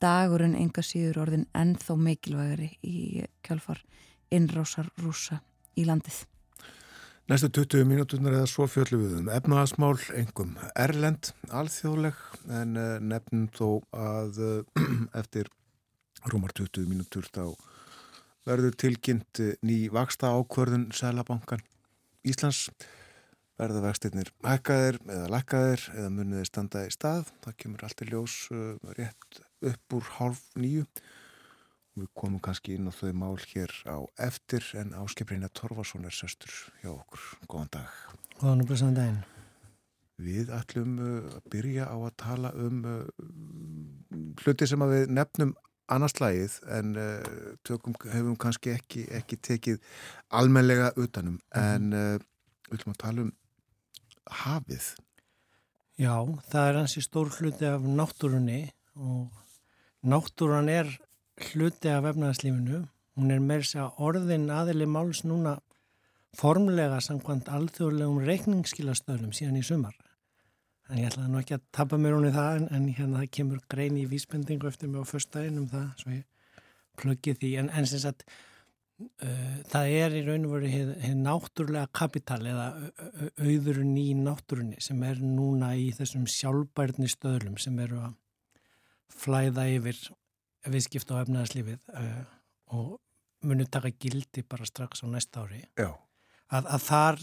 dagurinn 0.00 0.56
enga 0.56 0.84
síður 0.84 1.20
orðin 1.26 1.44
ennþá 1.52 1.96
mikilvægari 2.00 2.70
í 2.80 3.26
kjálfar 3.44 3.82
innrásar 4.32 4.88
rúsa 5.02 5.42
í 5.76 5.84
landið. 5.84 6.22
Næstu 7.30 7.46
20 7.54 7.84
mínútunar 7.86 8.34
eða 8.34 8.46
svo 8.50 8.64
fjöldlu 8.66 8.96
við 8.98 9.12
um 9.20 9.28
efnaðasmál, 9.30 9.92
engum 10.18 10.56
erlend, 10.74 11.28
alþjóðleg 11.54 12.16
en 12.58 12.72
eh, 12.74 12.96
nefnum 13.06 13.44
þó 13.54 13.68
að 13.94 14.40
eh, 14.42 14.80
eftir 15.20 15.46
rúmar 16.32 16.50
20 16.58 16.88
mínútur 16.90 17.28
þá 17.30 17.54
verður 18.50 18.74
tilkynnt 18.82 19.42
ný 19.62 19.76
vaksta 19.94 20.32
ákvörðun 20.34 20.88
Sælabankan 20.90 21.62
Íslands 22.26 22.64
verða 23.62 23.84
vextinnir 23.86 24.34
hækkaðir 24.42 24.98
eða 25.06 25.30
lækkaðir 25.36 25.86
eða 25.94 26.12
muniði 26.16 26.50
standa 26.50 26.82
í 26.82 26.90
stað. 26.90 27.30
Það 27.46 27.58
kemur 27.62 27.86
allt 27.86 28.02
í 28.02 28.10
ljós 28.10 28.36
rétt 28.98 29.42
upp 29.70 30.00
úr 30.00 30.14
hálf 30.18 30.42
nýju. 30.58 30.82
Við 31.98 32.06
komum 32.14 32.38
kannski 32.42 32.76
inn 32.78 32.86
á 32.86 32.94
þau 32.94 33.10
mál 33.18 33.36
hér 33.50 33.72
á 33.90 33.98
eftir 34.22 34.62
en 34.78 34.92
áskiprinja 34.94 35.50
Torfarsson 35.50 36.06
er 36.06 36.14
söstur 36.14 36.52
hjá 36.82 36.92
okkur. 36.92 37.24
Góðan 37.50 37.72
dag. 37.74 37.96
Góðan 38.38 38.62
og 38.62 38.70
blessaðan 38.70 38.98
daginn. 38.98 39.18
Við 40.20 40.52
ætlum 40.54 40.94
uh, 41.00 41.32
að 41.34 41.48
byrja 41.50 41.88
á 41.90 41.96
að 41.96 42.14
tala 42.20 42.52
um 42.54 42.84
uh, 42.86 43.26
hluti 44.44 44.68
sem 44.70 44.86
að 44.86 44.94
við 44.94 45.12
nefnum 45.18 45.56
annarslægið 45.90 46.56
en 46.78 46.94
uh, 46.94 47.52
tökum, 47.66 47.98
hefum 48.12 48.38
kannski 48.38 48.76
ekki, 48.76 49.08
ekki 49.16 49.40
tekið 49.50 49.82
almenlega 50.30 50.92
utanum 50.94 51.40
mm 51.40 51.42
-hmm. 51.50 51.74
en 51.74 51.90
við 52.70 52.78
ætlum 52.78 52.94
að 52.94 53.02
tala 53.02 53.22
um 53.26 53.32
hafið. 54.30 54.94
Já, 55.98 56.14
það 56.48 56.68
er 56.68 56.76
hansi 56.78 57.02
stór 57.02 57.28
hluti 57.34 57.66
af 57.66 57.82
náttúrunni 57.82 58.70
og 58.94 59.28
náttúrun 60.06 60.68
er 60.68 60.88
hluti 61.50 61.90
af 61.92 62.08
efnaðarslífinu. 62.12 62.84
Hún 63.18 63.34
er 63.34 63.42
þess 63.48 63.78
að 63.80 64.04
orðin 64.06 64.48
aðili 64.54 64.86
máls 64.88 65.24
núna 65.26 65.58
formlega 66.38 67.00
samkvæmt 67.02 67.50
alþjóðlegum 67.50 68.22
reikningsskilastöðlum 68.28 69.32
síðan 69.34 69.58
í 69.60 69.64
sumar. 69.66 69.96
En 70.90 70.98
ég 70.98 71.10
ætlaði 71.10 71.30
nú 71.30 71.40
ekki 71.40 71.56
að 71.56 71.66
tappa 71.74 71.98
mér 72.00 72.16
hún 72.16 72.28
í 72.28 72.34
það 72.34 72.60
en, 72.60 72.68
en 72.74 72.86
hérna 72.90 73.22
það 73.22 73.32
kemur 73.36 73.64
grein 73.70 73.98
í 73.98 74.06
vísbendingu 74.10 74.70
eftir 74.70 74.90
mig 74.90 75.02
á 75.02 75.10
förstæðin 75.10 75.60
um 75.62 75.66
það 75.70 75.90
svo 76.02 76.14
ég 76.14 76.24
plöggi 77.00 77.34
því 77.38 77.50
en, 77.62 77.68
en 77.78 77.86
sem 77.86 78.02
sagt 78.02 78.24
uh, 78.26 79.58
það 79.70 79.92
er 80.00 80.16
í 80.18 80.24
raun 80.26 80.48
og 80.48 80.56
veru 80.56 80.72
hefur 80.72 81.20
náttúrulega 81.20 81.92
kapital 81.94 82.40
eða 82.42 82.66
auðurinn 83.38 83.94
í 84.02 84.08
náttúrunni 84.18 84.82
sem 84.82 85.02
er 85.06 85.22
núna 85.22 85.72
í 85.78 85.90
þessum 85.96 86.26
sjálfbærni 86.30 87.10
stöðlum 87.10 87.58
sem 87.62 87.78
eru 87.86 88.02
að 88.08 88.18
flæða 89.20 89.68
yfir 89.76 90.02
viðskipt 90.68 91.12
á 91.14 91.22
efnaðarslífið 91.22 91.92
uh, 91.94 92.22
og 92.76 92.96
munu 93.46 93.64
taka 93.64 93.92
gildi 93.96 94.44
bara 94.44 94.68
strax 94.68 95.04
á 95.04 95.06
næsta 95.08 95.46
ári 95.46 95.62
að, 95.80 96.66
að 96.66 96.82
þar 96.84 97.22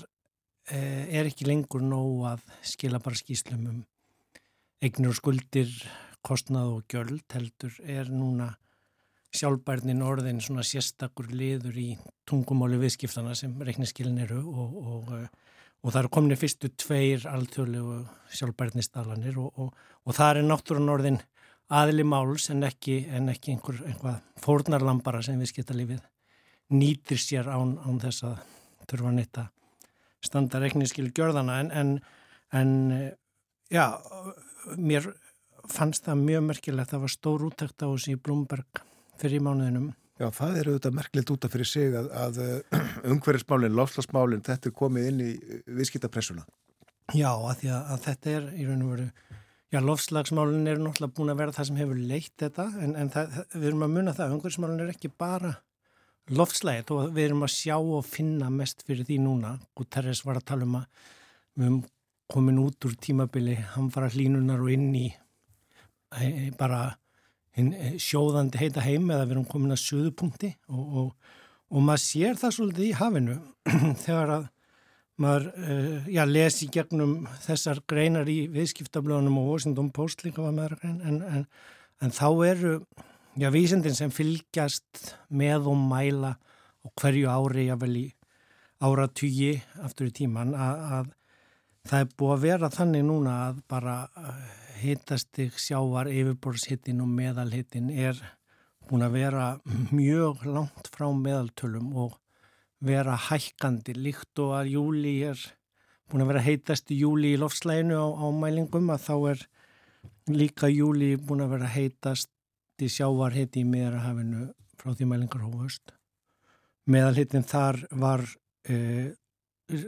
Eh, 0.67 1.05
er 1.15 1.29
ekki 1.29 1.45
lengur 1.47 1.79
nóg 1.79 2.25
að 2.27 2.41
skila 2.67 2.99
bara 2.99 3.15
skýslum 3.15 3.67
um 3.69 3.75
eignur 4.83 5.13
og 5.13 5.15
skuldir, 5.15 5.69
kostnað 6.19 6.73
og 6.73 6.91
gjöld 6.91 7.23
heldur 7.31 7.77
er 7.87 8.09
núna 8.11 8.49
sjálfbærnin 9.31 10.03
orðin 10.03 10.41
svona 10.43 10.65
sérstakur 10.67 11.29
liður 11.31 11.79
í 11.79 11.87
tungumáli 12.27 12.81
viðskiptana 12.81 13.35
sem 13.39 13.53
reikniskilin 13.63 14.19
eru 14.25 14.41
og, 14.43 14.75
og, 14.91 15.13
eh, 15.21 15.55
og 15.85 15.93
það 15.93 16.01
eru 16.01 16.13
komin 16.17 16.35
í 16.35 16.39
fyrstu 16.41 16.73
tveir 16.83 17.23
alþjóðlegu 17.31 18.01
sjálfbærnistalanir 18.35 19.39
og, 19.39 19.71
og 19.71 20.19
það 20.19 20.41
er 20.41 20.49
náttúrulega 20.49 20.97
orðin 20.97 21.21
aðli 21.67 22.05
máls 22.07 22.49
en 22.53 22.63
ekki, 22.67 23.01
en 23.11 23.29
ekki 23.31 23.55
einhver, 23.55 23.81
einhvað 23.89 24.21
fórnarlambara 24.43 25.21
sem 25.25 25.39
viðskiptalífið 25.41 26.01
nýtir 26.73 27.19
sér 27.19 27.47
án, 27.51 27.77
án 27.83 27.99
þess 28.03 28.25
að 28.27 28.41
þurfa 28.87 29.11
að 29.11 29.17
netta 29.19 29.45
standa 30.23 30.61
rekniskil 30.63 31.09
gjörðana 31.15 31.61
en, 31.61 31.71
en, 31.71 31.93
en 32.55 32.73
já, 33.71 33.85
mér 34.75 35.11
fannst 35.71 36.07
það 36.07 36.23
mjög 36.23 36.45
merkilegt 36.49 36.93
það 36.93 37.05
var 37.05 37.13
stór 37.13 37.47
úttækt 37.47 37.83
á 37.83 37.87
þessi 37.87 38.17
Blumberg 38.19 38.83
fyrir 39.19 39.43
mánuðinum. 39.43 39.91
Já, 40.17 40.29
það 40.33 40.59
er 40.59 40.69
auðvitað 40.71 40.95
merkilegt 40.97 41.33
út 41.33 41.45
af 41.45 41.53
fyrir 41.53 41.69
sig 41.69 41.97
að, 41.97 42.07
að 42.17 42.39
umhverfismálinn, 43.13 43.75
lofslagsmálinn 43.77 44.45
þetta 44.47 44.71
er 44.71 44.77
komið 44.77 45.09
inn 45.11 45.23
í 45.25 45.31
viðskiptapressuna. 45.77 46.47
Já, 47.15 47.29
að, 47.31 47.67
að 47.77 47.99
þetta 48.07 48.33
er 48.33 48.47
í 48.57 48.65
raun 48.67 48.83
og 48.83 48.93
veru 48.95 49.09
Já, 49.67 49.81
lofslagsmálinn 49.83 50.67
er 50.71 50.79
náttúrulega 50.79 51.15
búin 51.17 51.33
að 51.33 51.39
vera 51.41 51.55
það 51.55 51.65
sem 51.67 51.79
hefur 51.81 51.97
leitt 52.09 52.33
þetta 52.39 52.65
en, 52.79 52.93
en 52.95 53.09
það, 53.11 53.39
við 53.51 53.65
erum 53.67 53.83
að 53.83 53.95
munna 53.97 54.13
það, 54.15 54.35
umhverfismálinn 54.37 54.83
er 54.85 54.93
ekki 54.93 55.11
bara 55.11 55.51
loftslægit 56.31 56.93
og 56.95 57.09
við 57.15 57.25
erum 57.25 57.43
að 57.43 57.51
sjá 57.51 57.75
og 57.75 58.05
finna 58.07 58.47
mest 58.51 58.85
fyrir 58.87 59.07
því 59.07 59.17
núna. 59.25 59.57
Guterres 59.75 60.23
var 60.27 60.39
að 60.39 60.47
tala 60.53 60.67
um 60.67 60.77
að 60.79 60.87
við 61.57 61.67
höfum 61.67 61.81
komin 62.31 62.61
út 62.63 62.87
úr 62.87 62.95
tímabili, 63.03 63.57
hann 63.75 63.91
fara 63.91 64.09
hlínunar 64.11 64.63
og 64.63 64.71
inn 64.71 64.89
í 64.95 65.05
bara 66.59 66.81
hinn, 67.57 67.73
e, 67.73 67.93
sjóðandi 67.99 68.59
heita 68.61 68.83
heim 68.83 69.09
eða 69.11 69.25
við 69.25 69.35
erum 69.35 69.47
komin 69.51 69.75
að 69.75 69.83
söðupunkti 69.83 70.53
og, 70.71 70.83
og, 71.01 71.33
og 71.71 71.83
maður 71.83 72.03
sér 72.03 72.39
það 72.39 72.55
svolítið 72.57 72.87
í 72.87 72.97
hafinu 73.01 73.37
þegar 74.05 74.33
að 74.37 74.47
maður 75.21 75.47
uh, 75.53 76.09
já, 76.11 76.23
lesi 76.29 76.69
gegnum 76.73 77.19
þessar 77.45 77.81
greinar 77.89 78.29
í 78.29 78.45
viðskiptablöðunum 78.53 79.39
og 79.41 79.51
Washington 79.53 79.91
Post 79.95 80.23
líka 80.25 80.45
var 80.45 80.55
með 80.55 80.77
en, 80.87 80.99
en, 81.01 81.21
en, 81.25 81.47
en 82.03 82.13
þá 82.13 82.27
eru 82.47 82.73
já, 83.37 83.49
vísendin 83.53 83.97
sem 83.97 84.13
fylgjast 84.13 85.15
með 85.29 85.71
og 85.73 85.81
mæla 85.89 86.35
og 86.85 86.93
hverju 87.01 87.31
ári, 87.31 87.67
jável 87.71 87.93
í 88.03 88.07
áratugji 88.83 89.55
aftur 89.81 90.11
í 90.11 90.15
tíman 90.21 90.53
að, 90.53 90.85
að 90.97 91.11
það 91.89 92.03
er 92.03 92.15
búið 92.19 92.35
að 92.35 92.45
vera 92.45 92.73
þannig 92.73 93.05
núna 93.07 93.35
að 93.47 93.61
bara 93.71 93.97
hitastig 94.77 95.57
sjávar 95.57 96.09
yfirborðshittin 96.11 97.01
og 97.01 97.09
meðalhittin 97.09 97.89
er 97.89 98.19
búin 98.87 99.05
að 99.05 99.17
vera 99.17 99.47
mjög 99.97 100.45
langt 100.47 100.89
frá 100.93 101.09
meðaltölum 101.11 101.91
og 101.97 102.17
vera 102.83 103.17
hækkandi 103.27 103.95
líkt 103.97 104.39
og 104.43 104.55
að 104.59 104.73
júli 104.75 105.15
er 105.27 105.39
búin 106.07 106.23
að 106.23 106.33
vera 106.33 106.45
heitast 106.45 106.91
í 106.93 107.01
júli 107.01 107.33
í 107.33 107.39
loftslæginu 107.41 107.97
á, 107.97 108.07
á 108.13 108.25
mælingum 108.31 108.91
að 108.93 109.05
þá 109.07 109.15
er 109.33 109.45
líka 110.31 110.69
júli 110.71 111.15
búin 111.19 111.43
að 111.43 111.55
vera 111.57 111.71
heitast 111.71 112.31
hitti 112.77 112.93
sjávar 112.93 113.33
hitti 113.33 113.63
í 113.63 113.65
meðarhafinu 113.65 114.51
frá 114.77 114.91
því 114.93 115.05
mælingar 115.09 115.41
hófust. 115.41 115.95
Meðalhittin 116.85 117.41
þar 117.41 117.79
var 117.89 118.21
e, 118.69 119.15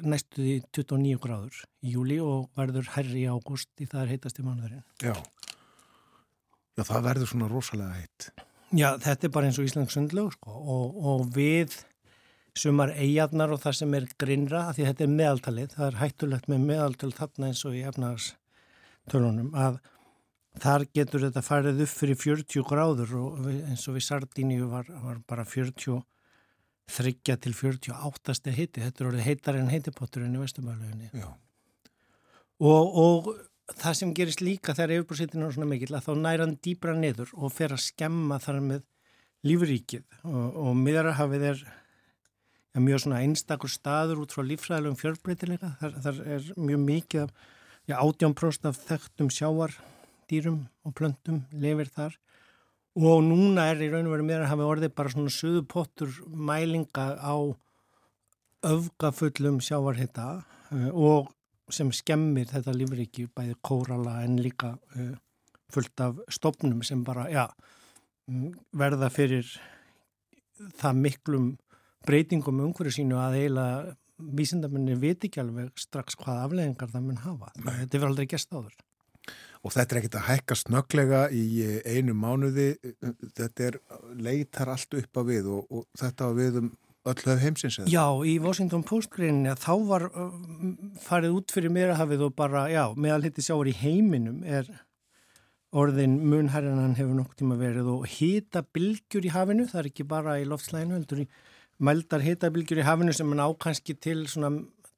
næstuði 0.01 0.63
29 0.73 1.19
gráður 1.21 1.59
í 1.85 1.93
júli 1.93 2.17
og 2.17 2.47
verður 2.57 2.89
herri 2.95 3.21
í 3.21 3.29
ágúst 3.29 3.69
í 3.77 3.85
það 3.85 4.01
er 4.01 4.13
heitast 4.15 4.41
í 4.41 4.45
mánuðurinn. 4.47 4.81
Já. 5.05 5.13
Já, 6.73 6.81
það 6.81 7.05
verður 7.11 7.29
svona 7.29 7.51
rosalega 7.51 7.99
heitt. 7.99 8.31
Já, 8.73 8.89
þetta 9.05 9.27
er 9.27 9.35
bara 9.37 9.51
eins 9.51 9.61
og 9.61 9.69
Íslands 9.69 9.93
sundlög 9.93 10.33
sko, 10.33 10.57
og, 10.57 10.99
og 11.13 11.29
við 11.37 11.77
sumar 12.57 12.93
eigarnar 12.95 13.53
og 13.53 13.61
það 13.63 13.77
sem 13.81 13.95
er 13.97 14.09
grinnra, 14.19 14.65
því 14.73 14.89
þetta 14.89 15.05
er 15.05 15.15
meðaltalið, 15.15 15.71
það 15.77 15.87
er 15.87 16.01
hættulegt 16.01 16.51
með 16.51 16.67
meðaltal 16.71 17.13
þarna 17.15 17.49
eins 17.51 17.63
og 17.67 17.77
í 17.77 17.85
efnagstölunum 17.89 19.55
að 19.57 19.79
Þar 20.59 20.85
getur 20.95 21.23
þetta 21.27 21.43
farið 21.45 21.83
upp 21.85 21.91
fyrir 21.93 22.17
40 22.19 22.63
gráður 22.67 23.11
og 23.19 23.49
eins 23.51 23.85
og 23.87 23.95
við 23.95 24.05
Sardíníu 24.07 24.69
var, 24.71 24.87
var 25.03 25.19
bara 25.29 25.45
43 25.47 26.01
til 27.37 27.53
48 27.53 28.35
steg 28.35 28.57
hitti. 28.57 28.81
Þetta 28.81 29.03
er 29.03 29.11
orðið 29.11 29.27
heitar 29.27 29.59
en 29.59 29.69
heitipotturinn 29.71 30.35
í 30.35 30.41
Vestumæluðinni. 30.41 31.11
Og, 32.59 32.97
og 32.99 33.29
það 33.77 33.99
sem 34.01 34.13
gerist 34.17 34.43
líka 34.43 34.75
þegar 34.75 34.97
yfirbúrsittinu 34.97 35.47
er 35.47 35.55
svona 35.55 35.69
mikill 35.69 35.93
að 35.93 36.09
þá 36.09 36.13
næra 36.25 36.47
hann 36.47 36.57
dýbra 36.65 36.97
niður 36.97 37.31
og 37.37 37.53
fer 37.55 37.75
að 37.75 37.85
skemma 37.85 38.39
þar 38.43 38.59
með 38.65 38.81
lífríkið 39.47 40.03
og, 40.25 40.57
og 40.65 40.73
miðarhafið 40.81 41.45
er 41.53 41.61
ja, 42.73 42.81
mjög 42.83 43.05
svona 43.05 43.21
einstakur 43.23 43.71
staður 43.71 44.23
út 44.23 44.35
frá 44.35 44.43
lífræðilegum 44.45 44.99
fjörbreytilega. 44.99 45.75
Þar, 45.79 45.95
þar 46.05 46.19
er 46.37 46.51
mjög 46.57 46.83
mikið 46.85 47.23
af 47.25 47.33
ja, 47.89 47.97
átjánprost 47.97 48.67
af 48.69 48.77
þekktum 48.85 49.31
sjáar 49.33 49.73
dýrum 50.29 50.65
og 50.85 50.93
plöntum 50.97 51.41
lifir 51.57 51.89
þar 51.93 52.17
og 52.99 53.23
núna 53.25 53.69
er 53.71 53.81
í 53.81 53.89
raun 53.89 54.09
og 54.09 54.15
veru 54.15 54.27
meira 54.27 54.45
að 54.45 54.51
hafa 54.53 54.67
orðið 54.73 54.93
bara 54.97 55.13
svona 55.13 55.33
söðupottur 55.33 56.19
mælinga 56.27 57.07
á 57.17 57.35
öfgafullum 58.69 59.59
sjávarhitta 59.63 60.27
uh, 60.75 60.89
og 60.91 61.31
sem 61.73 61.91
skemmir 61.93 62.49
þetta 62.49 62.75
lífriki 62.75 63.27
bæði 63.33 63.55
kórala 63.65 64.19
en 64.25 64.37
líka 64.41 64.73
uh, 64.97 65.15
fullt 65.73 66.03
af 66.03 66.21
stopnum 66.33 66.81
sem 66.85 67.03
bara 67.05 67.27
ja, 67.31 67.47
verða 68.73 69.09
fyrir 69.13 69.47
það 70.81 71.01
miklum 71.05 71.49
breytingum 72.09 72.61
umhverju 72.65 72.97
sínu 72.99 73.19
að 73.21 73.39
eiginlega 73.39 73.95
vísindamenni 74.39 74.97
viti 74.99 75.29
ekki 75.29 75.41
alveg 75.43 75.71
strax 75.79 76.17
hvað 76.19 76.43
afleggingar 76.43 76.91
það 76.91 77.07
mun 77.07 77.23
hafa. 77.23 77.53
Nei. 77.63 77.73
Þetta 77.83 77.99
er 77.99 78.07
aldrei 78.09 78.27
gæst 78.33 78.51
áður. 78.55 78.75
Og 79.59 79.73
þetta 79.75 79.95
er 79.95 79.99
ekkit 79.99 80.15
að 80.15 80.27
hækka 80.29 80.55
snöglega 80.55 81.23
í 81.35 81.45
einu 81.83 82.15
mánuði, 82.15 82.69
þetta 83.35 83.65
er 83.67 83.79
leitar 84.15 84.71
allt 84.71 84.95
upp 85.01 85.19
að 85.19 85.33
við 85.33 85.49
og, 85.51 85.65
og 85.67 85.87
þetta 85.99 86.29
að 86.29 86.39
við 86.39 86.61
um 86.61 86.69
öll 87.09 87.23
höf 87.25 87.41
heimsins 87.43 87.79
eða? 87.81 87.91
Já, 87.91 88.05
í 88.27 88.35
Washington 88.43 88.83
Post-greininni 88.87 89.55
þá 89.59 89.73
var 89.87 90.05
uh, 90.09 90.29
farið 91.03 91.37
út 91.39 91.55
fyrir 91.55 91.73
meirahafið 91.75 92.25
og 92.27 92.35
bara, 92.39 92.67
já, 92.71 92.83
meðal 92.95 93.25
hitti 93.27 93.45
sjáur 93.45 93.69
í 93.69 93.75
heiminum 93.75 94.43
er 94.47 94.69
orðin 95.75 96.17
munherrinan 96.25 96.97
hefur 96.97 97.19
nokkur 97.19 97.39
tíma 97.43 97.59
verið 97.59 97.91
og 97.93 98.07
hita 98.09 98.63
bylgjur 98.75 99.27
í 99.27 99.33
hafinu, 99.33 99.67
það 99.69 99.83
er 99.83 99.91
ekki 99.91 100.07
bara 100.09 100.39
í 100.41 100.47
loftslæginu, 100.49 100.97
heldur 100.97 101.23
í 101.23 101.27
mældar 101.79 102.23
hita 102.23 102.49
bylgjur 102.53 102.81
í 102.81 102.87
hafinu 102.87 103.13
sem 103.15 103.31
er 103.33 103.39
nákannski 103.39 103.95
til 104.03 104.25
svona 104.27 104.51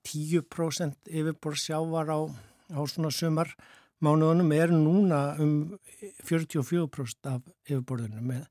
10% 0.07 1.11
yfirbor 1.11 1.57
sjávar 1.59 2.09
á, 2.09 2.19
á 2.73 2.79
svona 2.89 3.11
sumar 3.13 3.53
mánuðunum 4.01 4.53
er 4.55 4.73
núna 4.73 5.21
um 5.41 5.77
44% 6.25 7.29
af 7.29 7.41
yfirborðunum 7.69 8.32
með 8.34 8.47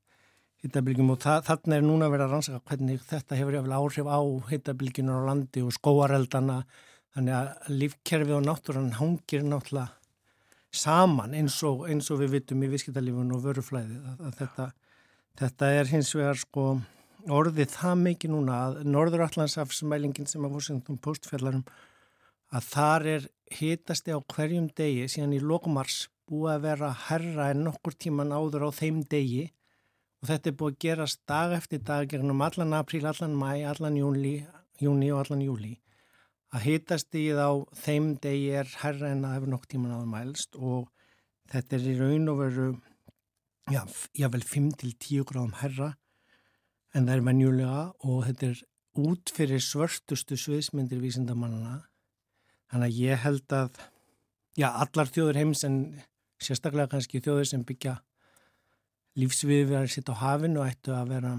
hittabilgjum 0.62 1.14
og 1.14 1.24
þarna 1.24 1.78
er 1.78 1.87
núna 1.87 2.11
verið 2.12 2.26
að 2.28 2.35
rannsaka 2.37 2.62
hvernig 2.68 3.03
þetta 3.09 3.39
hefur 3.39 3.59
áhrif 3.59 4.07
á 4.07 4.20
hittabilgjunar 4.53 5.24
á 5.24 5.28
landi 5.31 5.64
og 5.64 5.74
skóareldana 5.74 6.61
þannig 7.16 7.35
að 7.35 7.72
lífkerfið 7.81 8.37
og 8.37 8.47
náttúrann 8.47 8.93
hangir 9.01 9.43
náttúrulega 9.43 9.89
saman 10.70 11.35
eins 11.35 11.57
og, 11.66 11.89
eins 11.91 12.12
og 12.14 12.20
við 12.22 12.37
vitum 12.37 12.62
í 12.62 12.70
visskiptalífun 12.70 13.35
og 13.35 13.43
vöruflæði 13.43 13.99
að, 13.99 14.20
að 14.28 14.37
þetta, 14.39 14.66
þetta 15.41 15.70
er 15.81 15.91
hins 15.91 16.14
vegar 16.14 16.39
sko 16.39 16.66
orðið 17.29 17.75
það 17.75 18.03
mikið 18.05 18.33
núna 18.35 18.59
að 18.66 18.81
Norðurallandsafsmælingin 18.89 20.29
sem 20.31 20.47
að 20.47 20.57
Washington 20.57 21.01
Post 21.03 21.29
fjallarum 21.29 21.64
að 22.55 22.71
þar 22.71 23.07
er 23.14 23.29
hitasti 23.59 24.14
á 24.14 24.18
hverjum 24.23 24.71
degi 24.77 25.09
síðan 25.11 25.37
í 25.37 25.43
lokumars 25.43 26.07
búið 26.31 26.55
að 26.55 26.64
vera 26.68 26.91
herra 27.09 27.51
en 27.51 27.64
nokkur 27.66 27.99
tíman 27.99 28.33
áður 28.33 28.68
á 28.68 28.79
þeim 28.79 29.03
degi. 29.11 29.51
Og 30.21 30.31
þetta 30.31 30.51
er 30.51 30.57
búið 30.61 30.75
að 30.75 30.81
gerast 30.85 31.21
dag 31.29 31.55
eftir 31.57 31.81
dag 31.85 32.09
gegnum 32.09 32.43
allan 32.45 32.77
apríl, 32.77 33.07
allan 33.09 33.37
mæ, 33.39 33.64
allan 33.66 33.97
júni, 33.97 34.35
júni 34.81 35.12
og 35.12 35.25
allan 35.25 35.45
júli 35.45 35.79
að 36.51 36.66
hitast 36.66 37.14
í 37.14 37.29
þá 37.35 37.62
þeim 37.79 38.14
degi 38.23 38.49
er 38.61 38.71
herra 38.83 39.12
en 39.14 39.27
að 39.27 39.37
hefur 39.37 39.53
nokk 39.53 39.68
tíman 39.71 39.95
áður 39.95 40.11
mælst 40.11 40.57
og 40.59 40.89
þetta 41.51 41.77
er 41.77 41.85
í 41.87 41.97
raun 41.99 42.33
og 42.33 42.41
veru 42.41 42.68
já, 43.71 43.83
jável 44.18 44.43
5-10 44.43 45.27
gráðum 45.29 45.55
herra 45.61 45.93
en 46.95 47.07
það 47.07 47.14
er 47.16 47.24
venjulega 47.28 47.82
og 48.07 48.24
þetta 48.26 48.51
er 48.51 48.62
út 49.01 49.32
fyrir 49.34 49.62
svörstustu 49.62 50.38
sviðsmyndir 50.38 51.01
vísindamannana 51.03 51.84
þannig 52.70 52.86
að 52.88 53.01
ég 53.01 53.24
held 53.24 53.55
að 53.55 53.80
já, 54.59 54.68
allar 54.70 55.11
þjóður 55.11 55.41
heims 55.41 55.64
en 55.66 55.80
sérstaklega 56.43 56.91
kannski 56.95 57.22
þjóður 57.22 57.49
sem 57.53 57.64
byggja 57.66 58.01
lífsviði 59.20 59.70
verið 59.70 59.86
að 59.86 59.95
sitta 59.95 60.14
á 60.16 60.22
hafinu 60.22 60.62
ættu 60.64 60.95
að 60.95 61.14
vera 61.14 61.32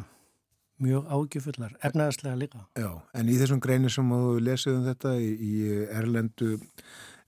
mjög 0.82 1.08
ágifullar, 1.14 1.74
efnaðarslega 1.86 2.40
líka. 2.40 2.66
Já, 2.80 2.90
en 3.14 3.30
í 3.30 3.38
þessum 3.38 3.62
greinir 3.62 3.94
sem 3.94 4.10
þú 4.10 4.36
lesið 4.42 4.78
um 4.80 4.86
þetta 4.88 5.16
í, 5.22 5.30
í 5.38 5.54
Erlendu 5.94 6.56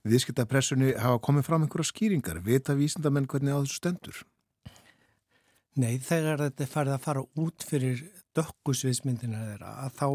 viðskiptapressunni 0.04 0.94
hafa 1.00 1.20
komið 1.24 1.46
fram 1.46 1.64
einhverja 1.64 1.90
skýringar. 1.92 2.42
Vita 2.44 2.76
vísindamenn 2.76 3.28
hvernig 3.30 3.54
á 3.54 3.62
þessu 3.62 3.78
stendur? 3.78 4.22
Nei, 5.82 5.96
þegar 5.98 6.38
þetta 6.44 6.70
farið 6.70 6.94
að 6.94 7.02
fara 7.02 7.22
út 7.42 7.64
fyrir 7.66 8.02
dökkusviðsmyndina 8.38 9.40
þeirra 9.48 9.72
að 9.82 9.96
þá 9.98 10.08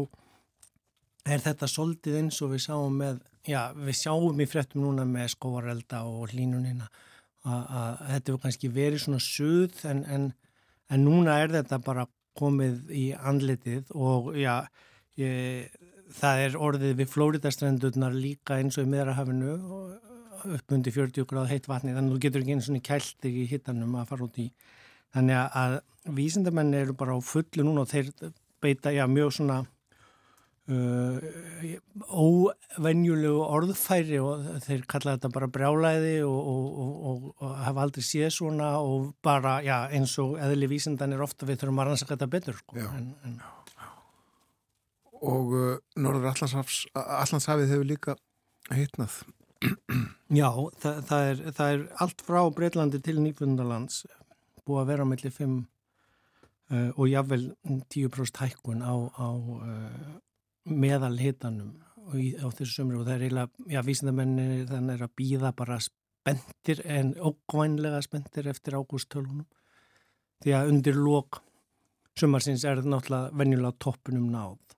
er 1.34 1.42
þetta 1.44 1.68
soldið 1.68 2.16
eins 2.22 2.38
og 2.44 2.54
við 2.54 2.62
sáum 2.64 2.96
með, 2.96 3.18
já, 3.48 3.60
við 3.76 3.98
sjáum 3.98 4.40
í 4.40 4.46
frettum 4.48 4.86
núna 4.86 5.04
með 5.08 5.34
skóarelda 5.34 6.02
og 6.08 6.32
hlínunina 6.32 6.88
að, 7.44 8.00
þetta 8.06 8.32
hefur 8.32 8.40
kannski 8.46 8.72
verið 8.72 9.04
svona 9.04 9.20
suð 9.24 9.84
en, 9.90 10.02
en, 10.08 10.26
en 10.88 11.04
núna 11.04 11.36
er 11.42 11.52
þetta 11.58 11.80
bara 11.84 12.06
komið 12.40 12.92
í 12.96 13.06
andlitið 13.16 13.92
og 13.96 14.32
já, 14.40 14.62
ég, 15.20 15.76
það 16.16 16.44
er 16.46 16.60
orðið 16.68 16.98
við 17.02 17.12
Flóriðastrendurnar 17.14 18.16
líka 18.16 18.56
eins 18.60 18.80
og 18.80 18.88
í 18.88 18.92
meðrahafinu 18.94 19.56
uppundi 20.56 20.92
40 20.94 21.28
gráð 21.28 21.50
heitt 21.52 21.68
vatni 21.68 21.92
þannig 21.92 22.14
að 22.14 22.16
þú 22.16 22.24
getur 22.24 22.44
ekki 22.44 22.56
eins 22.56 22.70
og 22.72 22.84
kælt 22.86 23.16
þig 23.20 23.42
í 23.42 23.48
hittanum 23.50 23.98
að 24.00 24.12
fara 24.14 24.24
út 24.24 24.40
í 24.40 24.46
þannig 25.14 25.58
að 25.62 25.80
vísindamenn 26.16 26.74
eru 26.74 26.96
bara 26.96 27.16
á 27.16 27.20
fullu 27.22 27.66
núna 27.66 27.84
og 27.84 27.90
þeir 27.90 28.10
beita 28.60 28.92
já, 28.92 29.04
mjög 29.08 29.32
svona 29.36 29.58
uh, 30.70 31.18
óvenjulegu 32.10 33.40
orðfæri 33.44 34.20
og 34.22 34.46
þeir 34.64 34.84
kalla 34.90 35.16
þetta 35.16 35.32
bara 35.34 35.50
brjálæði 35.52 36.16
og, 36.26 36.38
og, 36.52 36.68
og, 37.10 37.24
og 37.40 37.56
hafa 37.64 37.86
aldrei 37.86 38.06
séð 38.06 38.30
svona 38.36 38.72
og 38.84 39.10
bara 39.24 39.58
já, 39.66 39.76
eins 39.96 40.16
og 40.22 40.38
eðli 40.40 40.70
vísindan 40.70 41.16
er 41.16 41.24
ofta 41.24 41.48
við 41.48 41.62
þurfum 41.62 41.82
að 41.82 41.90
rannsaka 41.90 42.16
þetta 42.16 42.30
betur 42.36 42.60
sko. 42.60 42.78
en, 42.86 43.10
en... 43.26 43.40
Og 45.20 45.52
uh, 45.52 45.74
Norður 46.00 46.30
Allandshafið 46.32 47.74
hefur 47.74 47.88
líka 47.88 48.16
hittnað 48.72 49.20
Já, 50.32 50.48
það, 50.80 51.00
það, 51.04 51.26
er, 51.28 51.40
það 51.52 51.74
er 51.74 51.80
allt 52.00 52.22
frá 52.24 52.38
Breitlandi 52.56 53.00
til 53.04 53.18
Nýfundalands 53.20 54.06
búið 54.70 54.82
að 54.84 54.90
vera 54.94 55.06
mellir 55.10 55.36
5 55.36 55.60
uh, 55.60 56.90
og 56.94 57.06
jáfnvel 57.10 57.46
10% 57.92 58.42
hækkun 58.44 58.82
á, 58.86 58.94
á 58.94 59.28
uh, 59.34 60.18
meðal 60.70 61.16
hitanum 61.18 61.76
á 62.10 62.48
þessu 62.56 62.80
sömur 62.80 63.00
og 63.00 63.06
það 63.06 63.14
er 63.14 63.24
eiginlega, 63.26 63.64
já, 63.70 63.80
vísindamenni 63.86 64.64
þannig 64.70 64.96
er 64.96 65.04
að 65.06 65.16
býða 65.20 65.52
bara 65.56 65.78
spendir 65.82 66.82
en 66.90 67.12
ókvænlega 67.14 68.00
spendir 68.02 68.48
eftir 68.50 68.76
ágústtölunum. 68.78 69.46
Því 70.40 70.54
að 70.56 70.72
undir 70.72 70.98
lók 70.98 71.42
sömarsins 72.18 72.64
er 72.64 72.80
þetta 72.80 72.94
náttúrulega 72.94 73.38
venjulega 73.40 73.80
toppunum 73.84 74.26
náð 74.32 74.69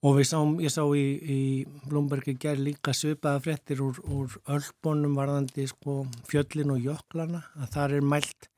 og 0.00 0.20
sáum, 0.24 0.56
ég 0.64 0.72
sá 0.72 0.82
í, 0.96 1.04
í 1.20 1.40
Blombergi 1.88 2.36
ger 2.40 2.56
líka 2.56 2.94
svipaða 2.96 3.42
frettir 3.44 3.82
úr, 3.84 4.00
úr 4.08 4.38
öllbónum 4.48 5.18
varðandi 5.18 5.66
sko, 5.68 6.06
fjöllin 6.28 6.72
og 6.72 6.80
jöklana 6.80 7.42
að 7.60 7.74
þar 7.74 7.96
er 7.98 8.06
mælt 8.14 8.48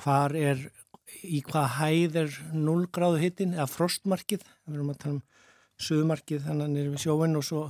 hvar 0.00 0.36
er 0.36 0.62
í 1.22 1.42
hvað 1.44 1.68
hæð 1.76 2.20
er 2.22 2.38
0 2.56 2.88
gráðu 2.92 3.20
hittin 3.22 3.54
eða 3.56 3.68
frostmarkið, 3.70 4.44
við 4.66 4.78
erum 4.78 4.92
að 4.92 5.00
tala 5.04 5.18
um 5.18 5.22
suðmarkið 5.86 6.44
þannig 6.46 6.80
er 6.80 6.92
við 6.94 7.04
sjóin 7.04 7.38
og 7.38 7.44
svo 7.44 7.62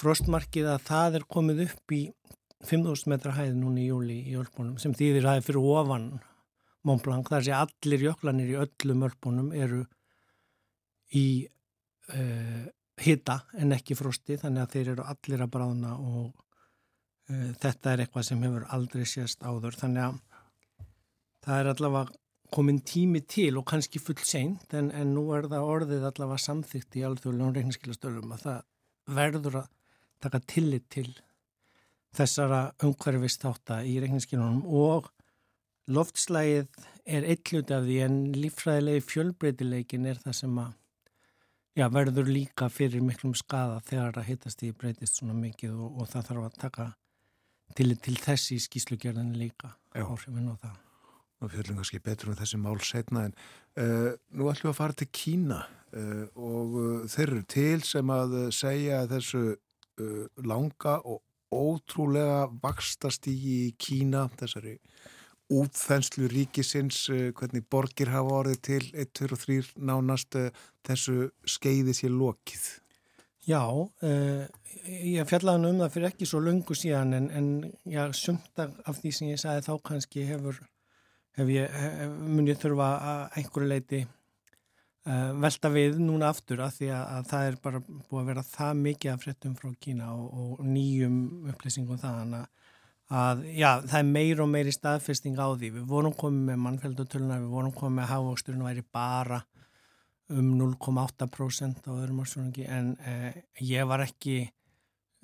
frostmarkið 0.00 0.70
að 0.74 0.86
það 0.90 1.18
er 1.20 1.26
komið 1.30 1.66
upp 1.68 1.94
í 1.94 2.02
5.000 2.66 3.12
metra 3.12 3.34
hæð 3.36 3.54
núni 3.60 3.84
í 3.84 3.90
júli 3.90 4.22
í 4.26 4.34
Ölbónum 4.40 4.80
sem 4.82 4.94
þýðir 4.96 5.28
að 5.30 5.38
er 5.38 5.46
fyrir 5.46 5.68
ofan 5.70 6.08
Montblanc, 6.86 7.28
þar 7.30 7.44
sé 7.46 7.54
allir 7.54 8.04
jöklanir 8.08 8.50
í 8.52 8.58
öllum 8.62 9.04
Ölbónum 9.06 9.52
eru 9.54 9.84
í 11.14 11.46
uh, 12.14 12.66
hita 13.02 13.40
en 13.60 13.74
ekki 13.76 13.96
frosti 13.98 14.38
þannig 14.40 14.64
að 14.64 14.74
þeir 14.74 14.92
eru 14.94 15.08
allir 15.12 15.44
að 15.44 15.52
bráðna 15.56 15.96
og 15.96 16.28
uh, 16.30 17.50
þetta 17.62 17.92
er 17.92 18.04
eitthvað 18.04 18.28
sem 18.30 18.46
hefur 18.46 18.68
aldrei 18.76 19.04
sést 19.08 19.42
áður. 19.42 19.76
Þannig 19.80 20.06
að 20.06 20.22
það 21.46 21.60
er 21.60 21.72
allavega 21.72 22.22
komin 22.54 22.80
tími 22.86 23.22
til 23.26 23.56
og 23.58 23.66
kannski 23.66 24.00
full 24.02 24.18
seint 24.22 24.74
en, 24.76 24.90
en 24.94 25.14
nú 25.14 25.28
er 25.34 25.48
það 25.50 25.70
orðið 25.72 26.08
allavega 26.10 26.44
samþygt 26.44 26.98
í 26.98 27.04
alþjóðlega 27.08 27.56
reikningskilastöðum 27.56 28.34
að 28.36 28.44
það 28.46 28.60
verður 29.16 29.58
að 29.62 29.72
taka 30.22 30.40
tillit 30.48 30.86
til 30.92 31.08
þessara 32.16 32.60
umhverfist 32.86 33.44
þátt 33.44 33.74
í 33.84 33.98
reikningskilunum 34.02 34.62
og 34.66 35.10
loftslægið 35.92 36.86
er 37.06 37.26
eitthlut 37.30 37.70
af 37.74 37.84
því 37.86 37.98
en 38.06 38.16
lífræðilegi 38.34 39.04
fjölbreytileikin 39.06 40.08
er 40.10 40.22
það 40.22 40.38
sem 40.40 40.58
að 40.62 40.72
já, 41.76 41.86
verður 41.92 42.30
líka 42.30 42.68
fyrir 42.72 43.04
miklum 43.04 43.34
skada 43.36 43.80
þegar 43.86 44.16
það 44.16 44.28
hittast 44.30 44.64
í 44.64 44.72
breytist 44.76 45.20
svona 45.20 45.36
mikið 45.36 45.76
og, 45.76 46.00
og 46.00 46.10
það 46.12 46.30
þarf 46.30 46.48
að 46.48 46.58
taka 46.62 46.88
tillit 47.76 48.02
til 48.06 48.16
þessi 48.22 48.58
skíslugjörðin 48.62 49.34
líka 49.36 49.74
áhrifin 49.96 50.50
og 50.52 50.60
það. 50.62 50.82
Og 51.44 51.52
fjöldum 51.52 51.80
kannski 51.80 52.00
betur 52.00 52.32
um 52.32 52.38
þessi 52.38 52.60
mál 52.60 52.78
setna 52.80 53.26
en 53.28 53.34
uh, 53.36 54.12
nú 54.32 54.48
ætlum 54.48 54.70
við 54.70 54.72
að 54.72 54.78
fara 54.78 54.96
til 54.96 55.10
Kína 55.12 55.60
uh, 55.66 56.24
og 56.32 56.76
uh, 56.80 57.06
þeir 57.12 57.26
eru 57.26 57.42
til 57.52 57.84
sem 57.84 58.12
að 58.12 58.36
segja 58.56 59.06
þessu 59.10 59.46
langa 60.44 60.98
og 61.08 61.22
ótrúlega 61.48 62.50
vakstast 62.60 63.24
í 63.32 63.70
Kína 63.80 64.26
þessari 64.36 64.74
útþenslu 65.52 66.30
ríkisins 66.32 67.04
hvernig 67.38 67.66
borgir 67.70 68.10
hafa 68.10 68.40
orðið 68.40 68.62
til 68.68 68.82
1, 68.92 69.12
2 69.20 69.28
og 69.30 69.42
3 69.44 69.58
nánast 69.90 70.38
þessu 70.86 71.30
skeiði 71.46 71.94
sér 71.94 72.14
lokið? 72.16 72.64
Já, 73.46 73.62
ég 74.82 75.28
fjallaði 75.30 75.68
um 75.70 75.82
það 75.84 75.92
fyrir 75.94 76.08
ekki 76.08 76.26
svo 76.26 76.40
lungu 76.42 76.74
síðan 76.74 77.14
en, 77.14 77.28
en 77.30 77.50
já, 77.86 78.08
sumt 78.10 78.58
af 78.58 78.98
því 78.98 79.12
sem 79.14 79.30
ég 79.30 79.38
sagði 79.38 79.68
þá 79.68 79.74
kannski 79.86 80.26
hefur 80.26 80.58
hef 81.36 81.52
ég, 81.52 81.70
hef, 81.70 82.12
mun 82.26 82.48
ég 82.48 82.60
þurfa 82.60 82.88
að 82.96 83.40
einhverju 83.40 83.70
leiti 83.70 84.02
uh, 84.02 85.32
velta 85.44 85.70
við 85.72 86.00
núna 86.00 86.30
aftur 86.32 86.62
að 86.64 86.78
því 86.80 86.90
að, 86.96 87.04
að 87.16 87.30
það 87.32 87.48
er 87.50 87.58
bara 87.66 87.82
búið 87.86 88.20
að 88.22 88.30
vera 88.30 88.46
það 88.50 88.82
mikið 88.82 89.12
af 89.12 89.24
fréttum 89.24 89.56
frá 89.58 89.72
Kína 89.86 90.12
og, 90.16 90.26
og 90.56 90.64
nýjum 90.66 91.18
upplýsingum 91.52 92.00
það 92.00 92.38
að 93.06 93.44
já, 93.54 93.68
það 93.86 93.98
er 94.00 94.08
meir 94.10 94.42
og 94.42 94.50
meiri 94.50 94.72
staðfesting 94.74 95.38
á 95.38 95.46
því. 95.54 95.70
Við 95.78 95.84
vorum 95.90 96.16
komið 96.18 96.50
með 96.50 96.62
mannfjöldutölunar, 96.64 97.44
við 97.44 97.54
vorum 97.54 97.76
komið 97.76 98.00
með 98.00 98.10
hafvóksturinn 98.12 98.64
og 98.64 98.70
væri 98.70 98.84
bara 98.96 99.40
um 100.34 100.50
0,8% 100.58 101.86
á 101.86 101.90
öðrum 101.94 102.24
ársvöngi 102.24 102.66
en 102.66 102.96
eh, 103.06 103.42
ég 103.62 103.86
var 103.86 104.02
ekki 104.02 104.40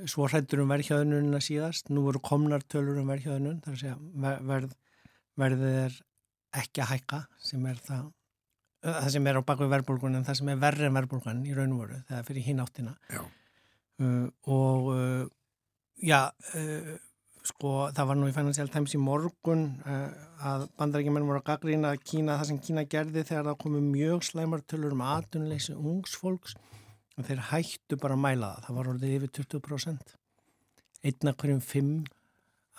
svo 0.07 0.29
hrættur 0.29 0.63
um 0.63 0.71
verðhjöðununa 0.71 1.43
síðast. 1.43 1.91
Nú 1.91 2.07
voru 2.07 2.23
komnar 2.23 2.63
tölur 2.63 3.03
um 3.03 3.11
verðhjöðunun 3.11 3.61
þar 3.65 3.75
að 3.75 3.83
segja 3.83 4.39
verð, 4.47 4.75
verðið 5.43 5.79
er 5.83 6.01
ekki 6.63 6.85
að 6.85 6.93
hækka 6.95 7.23
sem 7.43 7.67
er 7.67 7.79
það 7.83 8.11
það 8.83 9.13
sem 9.15 9.29
er 9.31 9.39
á 9.39 9.43
baku 9.47 9.69
verðbólgun 9.71 10.19
en 10.19 10.27
það 10.27 10.39
sem 10.41 10.51
er 10.51 10.63
verri 10.63 10.89
en 10.89 10.97
verðbólgun 10.97 11.45
í 11.47 11.55
raun 11.55 11.75
og 11.77 11.85
voru 11.85 12.01
er 12.03 12.27
fyrir 12.27 12.47
hinn 12.47 12.63
áttina. 12.63 12.97
Uh, 14.03 14.27
og 14.51 14.89
uh, 14.91 15.25
já 16.03 16.33
uh, 16.59 16.95
sko 17.47 17.89
það 17.95 18.09
var 18.09 18.19
nú 18.19 18.29
í 18.31 18.35
Financial 18.35 18.71
Times 18.71 18.95
í 18.95 19.01
morgun 19.03 19.65
uh, 19.83 20.09
að 20.53 20.67
bandarækjumenn 20.79 21.27
voru 21.27 21.41
að 21.41 21.49
gaggrýna 21.51 21.93
Kína 21.99 22.39
það 22.41 22.49
sem 22.51 22.61
Kína 22.63 22.85
gerði 22.91 23.25
þegar 23.27 23.49
það 23.51 23.61
komi 23.65 23.83
mjög 23.87 24.27
slæmartölur 24.29 24.97
um 24.97 25.05
atunleysi 25.07 25.77
ungsfólks 25.77 26.57
og 27.19 27.29
þeir 27.29 27.45
hættu 27.51 27.99
bara 28.01 28.17
að 28.17 28.25
mæla 28.25 28.53
það. 28.55 28.67
Það 28.67 28.79
var 28.79 28.91
orðið 28.95 29.17
yfir 29.19 29.33
20% 29.41 30.19
einna 31.03 31.35
hverjum 31.35 31.63
fimm 31.67 31.95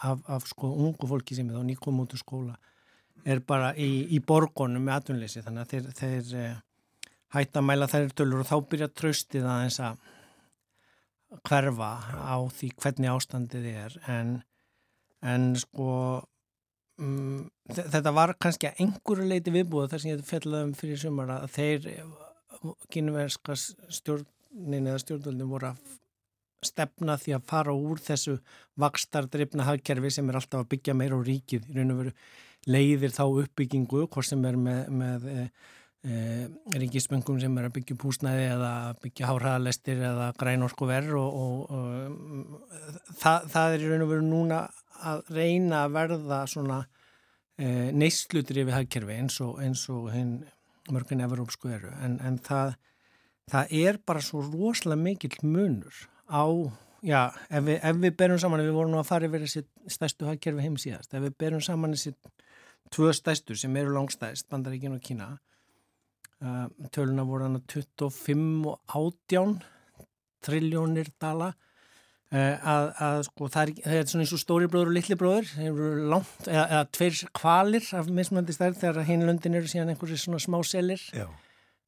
af, 0.03 0.23
af 0.31 0.47
sko 0.47 0.71
ungu 0.71 1.09
fólki 1.09 1.35
sem 1.35 1.49
er 1.49 1.59
þá 1.59 1.67
nýkom 1.67 1.99
út 2.03 2.15
úr 2.15 2.23
skóla 2.23 2.55
er 3.27 3.43
bara 3.47 3.71
í, 3.79 4.07
í 4.15 4.19
borgonum 4.23 4.83
með 4.83 4.99
atunleysi 4.99 5.43
þannig 5.43 5.63
að 5.63 5.73
þeir, 5.73 5.91
þeir 5.99 6.33
uh, 6.39 6.55
hætta 7.35 7.61
að 7.61 7.67
mæla 7.67 7.89
þær 7.91 8.11
tölur 8.17 8.43
og 8.43 8.49
þá 8.49 8.57
byrja 8.71 8.89
tröstið 8.93 9.47
aðeins 9.47 9.79
að 9.83 10.01
hverfa 11.47 11.91
á 12.13 12.37
því 12.53 12.69
hvernig 12.77 13.13
ástandið 13.13 13.69
er. 13.71 13.95
En 14.11 14.35
en 15.23 15.49
sko 15.59 15.89
um, 16.99 17.47
þetta 17.71 18.13
var 18.15 18.35
kannski 18.41 18.69
að 18.69 18.83
einhverju 18.85 19.27
leiti 19.29 19.53
viðbúða 19.55 19.93
þar 19.93 20.03
sem 20.03 20.13
ég 20.13 20.27
fjallaði 20.27 20.69
um 20.69 20.77
fyrir 20.77 21.01
sumar 21.01 21.33
að 21.37 21.49
þeir 21.57 21.89
kynverska 22.93 23.57
stjórnin 23.57 24.87
eða 24.87 25.01
stjórnvöldin 25.03 25.51
voru 25.51 25.71
að 25.73 25.99
stefna 26.63 27.17
því 27.19 27.35
að 27.37 27.45
fara 27.49 27.75
úr 27.75 28.01
þessu 28.01 28.37
vakstardreifna 28.79 29.67
hagkerfi 29.67 30.13
sem 30.15 30.29
er 30.29 30.39
alltaf 30.39 30.63
að 30.63 30.71
byggja 30.73 30.95
meira 30.97 31.19
á 31.19 31.21
ríkið. 31.27 31.69
Í 31.69 31.77
raun 31.77 31.93
og 31.93 32.01
veru 32.01 32.13
leiðir 32.69 33.13
þá 33.13 33.23
uppbyggingu 33.27 34.05
hvort 34.07 34.27
sem 34.27 34.43
er 34.47 34.57
með, 34.59 34.85
með 34.95 35.25
e, 35.27 35.41
e, 36.07 36.19
ríkismöngum 36.79 37.41
sem 37.41 37.57
er 37.59 37.67
að 37.67 37.75
byggja 37.79 37.97
púsnæði 37.99 38.45
eða 38.53 38.71
byggja 39.03 39.31
háraðalestir 39.31 40.05
eða 40.11 40.29
grænorku 40.39 40.87
verð 40.87 41.17
og, 41.19 41.41
og, 41.43 41.75
og 41.75 43.17
það, 43.19 43.51
það 43.51 43.75
er 43.75 43.83
í 43.83 43.91
raun 43.91 44.07
og 44.07 44.13
veru 44.13 44.27
núna 44.29 44.61
að 45.11 45.23
reyna 45.35 45.83
að 45.85 45.95
verða 45.97 46.39
svona 46.49 46.79
e, 47.57 47.91
neyslutir 47.95 48.63
yfir 48.63 48.77
hagkerfi 48.77 49.17
eins 49.19 49.39
og, 49.43 49.59
eins 49.63 49.83
og 49.93 50.09
hinn 50.13 50.37
mörgum 50.91 51.23
Evrópsku 51.23 51.71
eru. 51.71 51.91
En, 52.03 52.17
en 52.25 52.39
það, 52.43 52.75
það 53.51 53.75
er 53.83 53.99
bara 54.05 54.23
svo 54.23 54.43
rosalega 54.47 55.01
mikill 55.01 55.37
munur 55.47 56.03
á, 56.27 56.43
já, 57.05 57.21
ef 57.49 57.67
við, 57.67 57.79
ef 57.79 58.01
við 58.03 58.17
berum 58.19 58.41
saman, 58.41 58.65
við 58.65 58.77
vorum 58.77 58.95
nú 58.95 59.01
að 59.01 59.09
fara 59.11 59.29
yfir 59.29 59.45
þessi 59.45 59.65
stærstu 59.95 60.27
hagkerfi 60.27 60.65
heim 60.65 60.79
síðast, 60.81 61.13
ef 61.13 61.23
við 61.27 61.37
berum 61.39 61.63
saman 61.63 61.95
þessi 61.95 62.15
tvö 62.93 63.13
stærstu 63.15 63.57
sem 63.57 63.75
eru 63.79 63.95
langstæst, 63.95 64.49
Bandaríkin 64.51 64.95
og 64.95 65.03
Kína 65.03 65.31
uh, 66.43 66.67
töluna 66.93 67.25
voru 67.27 67.47
hann 67.47 67.61
að 67.61 67.77
25 67.79 68.67
og 68.69 68.81
18 68.99 69.55
triljónir 70.43 71.13
dala 71.21 71.53
að, 72.33 72.87
að 73.05 73.19
sko 73.27 73.47
það 73.53 73.63
er, 73.63 73.71
það 73.83 73.99
er 73.99 74.07
svona 74.09 74.25
eins 74.25 74.33
og 74.33 74.41
stóri 74.41 74.67
bróður 74.71 74.89
og 74.89 74.95
litli 74.97 75.17
bróður 75.19 75.49
þeir 75.51 75.69
eru 75.69 76.05
langt, 76.09 76.47
eða, 76.47 76.63
eða 76.65 76.83
tveir 76.97 77.19
kvalir 77.37 77.89
af 77.99 78.11
mismöndi 78.19 78.55
stærð 78.55 78.79
þegar 78.81 79.09
hinlöndin 79.09 79.57
eru 79.59 79.69
síðan 79.69 79.93
einhverju 79.93 80.17
svona 80.17 80.41
smá 80.41 80.57
selir. 80.65 81.03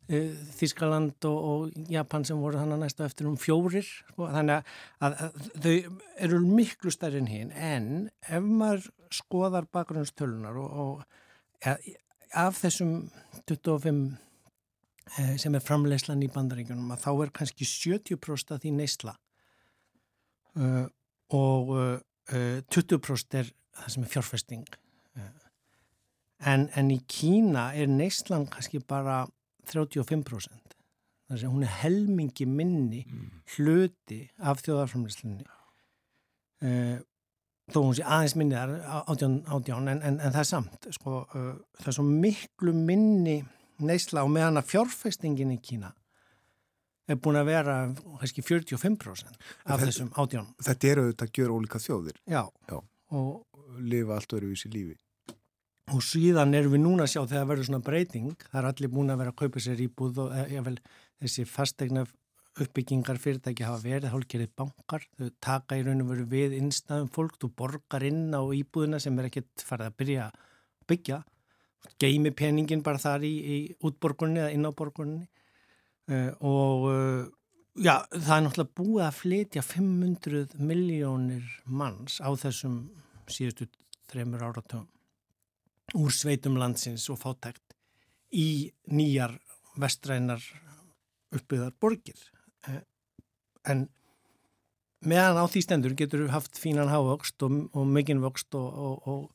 Eh, 0.05 0.35
Þískaland 0.53 1.26
og, 1.26 1.38
og 1.49 1.89
Japan 1.89 2.26
sem 2.27 2.38
voru 2.38 2.59
þannig 2.61 2.84
næstu 2.84 3.01
eftir 3.07 3.26
um 3.26 3.39
fjórir 3.41 3.88
sko, 3.88 4.27
þannig 4.30 4.59
að, 5.01 5.15
að 5.26 5.39
þau 5.63 5.97
eru 6.27 6.41
miklu 6.45 6.93
stærri 6.93 7.23
en 7.23 7.31
hinn 7.31 7.49
en 7.57 7.88
ef 8.22 8.45
maður 8.45 8.91
skoðar 9.17 9.65
bakgrunnstölunar 9.73 10.61
og, 10.61 10.77
og 10.84 11.65
ja, 11.65 11.73
af 12.38 12.61
þessum 12.61 12.93
25 13.49 14.05
eh, 15.17 15.34
sem 15.41 15.57
er 15.57 15.65
framleyslan 15.65 16.22
í 16.22 16.30
bandaríkunum 16.30 16.93
að 16.93 17.07
þá 17.07 17.11
er 17.15 17.35
kannski 17.41 17.65
70% 17.65 18.53
af 18.53 18.61
því 18.61 18.77
neysla 18.77 19.17
uh, 20.60 20.86
og 21.36 21.72
uh, 21.76 21.98
20% 22.73 23.40
er 23.40 23.52
það 23.76 23.94
sem 23.94 24.03
er 24.06 24.11
fjárfesting. 24.15 24.65
En, 26.45 26.65
en 26.76 26.90
í 26.91 26.98
Kína 27.10 27.69
er 27.77 27.88
neyslan 27.88 28.44
kannski 28.52 28.82
bara 28.84 29.23
35% 29.72 30.76
þannig 31.26 31.45
að 31.45 31.53
hún 31.53 31.65
er 31.65 31.76
helmingi 31.82 32.45
minni 32.49 33.02
mm. 33.06 33.30
hluti 33.56 34.19
af 34.45 34.61
þjóðarframlýslinni 34.65 35.48
þó 37.72 37.80
hún 37.80 37.95
sé 37.98 38.06
aðeins 38.06 38.36
minni 38.38 38.57
þar 38.57 38.76
átján, 39.10 39.38
átján 39.48 39.90
en, 39.90 40.02
en, 40.02 40.19
en 40.19 40.34
það 40.36 40.41
er 40.41 40.49
samt 40.49 40.90
sko, 40.94 41.23
það 41.32 41.90
er 41.90 41.98
svo 41.98 42.06
miklu 42.06 42.76
minni 42.77 43.40
neysla 43.82 44.23
og 44.26 44.32
meðan 44.36 44.61
að 44.61 44.69
fjárfestingin 44.73 45.56
í 45.56 45.61
Kína 45.64 45.91
er 47.07 47.22
búin 47.22 47.40
að 47.40 47.49
vera 47.52 47.77
kannski 48.19 48.44
45% 48.45 49.30
af 49.30 49.38
þetta, 49.38 49.80
þessum 49.86 50.11
átján. 50.18 50.52
Þetta 50.65 50.91
eru 50.91 51.06
auðvitað 51.06 51.27
að 51.27 51.34
gera 51.40 51.57
ólíka 51.57 51.82
þjóðir. 51.84 52.19
Já. 52.26 52.44
Já. 52.72 52.77
Og 53.15 53.82
lifa 53.86 54.18
allt 54.18 54.38
öruvísi 54.38 54.72
lífi. 54.73 54.98
Og 55.94 56.02
síðan 56.02 56.56
erum 56.57 56.73
við 56.73 56.82
núna 56.82 57.06
að 57.06 57.11
sjá 57.14 57.22
þegar 57.30 57.49
verður 57.52 57.68
svona 57.68 57.86
breyting, 57.86 58.45
það 58.49 58.61
er 58.61 58.68
allir 58.72 58.94
búin 58.94 59.14
að 59.14 59.19
vera 59.22 59.34
að 59.36 59.41
kaupa 59.44 59.61
sér 59.61 59.84
íbúð 59.86 60.22
og 60.23 60.32
ég 60.49 60.64
vel 60.65 60.80
þessi 61.22 61.45
fastegna 61.45 62.06
uppbyggingar 62.56 63.19
fyrirtæki 63.19 63.65
hafa 63.68 63.84
verið, 63.84 64.10
hálfgerið 64.14 64.52
bankar, 64.57 65.06
þau 65.19 65.30
taka 65.44 65.77
í 65.77 65.84
raun 65.86 66.02
og 66.06 66.11
veru 66.14 66.26
við 66.32 66.56
innstæðum 66.57 67.11
fólk, 67.14 67.36
þú 67.38 67.52
borgar 67.60 68.06
inn 68.07 68.32
á 68.32 68.41
íbúðina 68.41 68.99
sem 69.03 69.18
er 69.19 69.27
ekkert 69.30 69.65
farið 69.68 69.91
að 69.91 69.98
byrja 69.99 70.27
að 70.30 70.38
byggja, 70.90 71.19
geimi 72.02 72.32
peningin 72.32 72.84
bara 72.86 73.02
þar 73.02 73.27
í, 73.27 73.34
í 73.36 73.57
útborgunni 73.86 74.41
eða 74.41 74.53
inn 74.56 74.65
á 74.65 74.72
borgunni 74.72 75.27
og 76.40 76.86
uh, 76.90 77.23
já, 77.73 78.06
það 78.14 78.36
er 78.36 78.44
náttúrulega 78.45 78.77
búið 78.77 79.06
að 79.06 79.18
flytja 79.19 79.64
500 79.65 80.60
miljónir 80.61 81.48
manns 81.65 82.19
á 82.22 82.30
þessum 82.38 82.77
síðustu 83.32 83.68
þreymur 84.11 84.45
áratöfum 84.45 84.86
úr 85.98 86.14
sveitum 86.14 86.60
landsins 86.61 87.07
og 87.10 87.19
fátækt 87.22 87.76
í 88.36 88.72
nýjar 88.90 89.38
vestrænar 89.82 90.44
uppbyggðar 91.36 91.73
borgir. 91.82 92.19
Uh, 92.69 92.82
en 93.65 93.88
meðan 95.06 95.41
á 95.41 95.45
því 95.49 95.64
stendur 95.65 95.98
getur 95.98 96.27
haft 96.34 96.57
fínan 96.60 96.91
hávöxt 96.91 97.41
og, 97.45 97.65
og 97.73 97.90
mikinn 97.90 98.23
vöxt 98.23 98.56
og, 98.57 99.02
og 99.06 99.35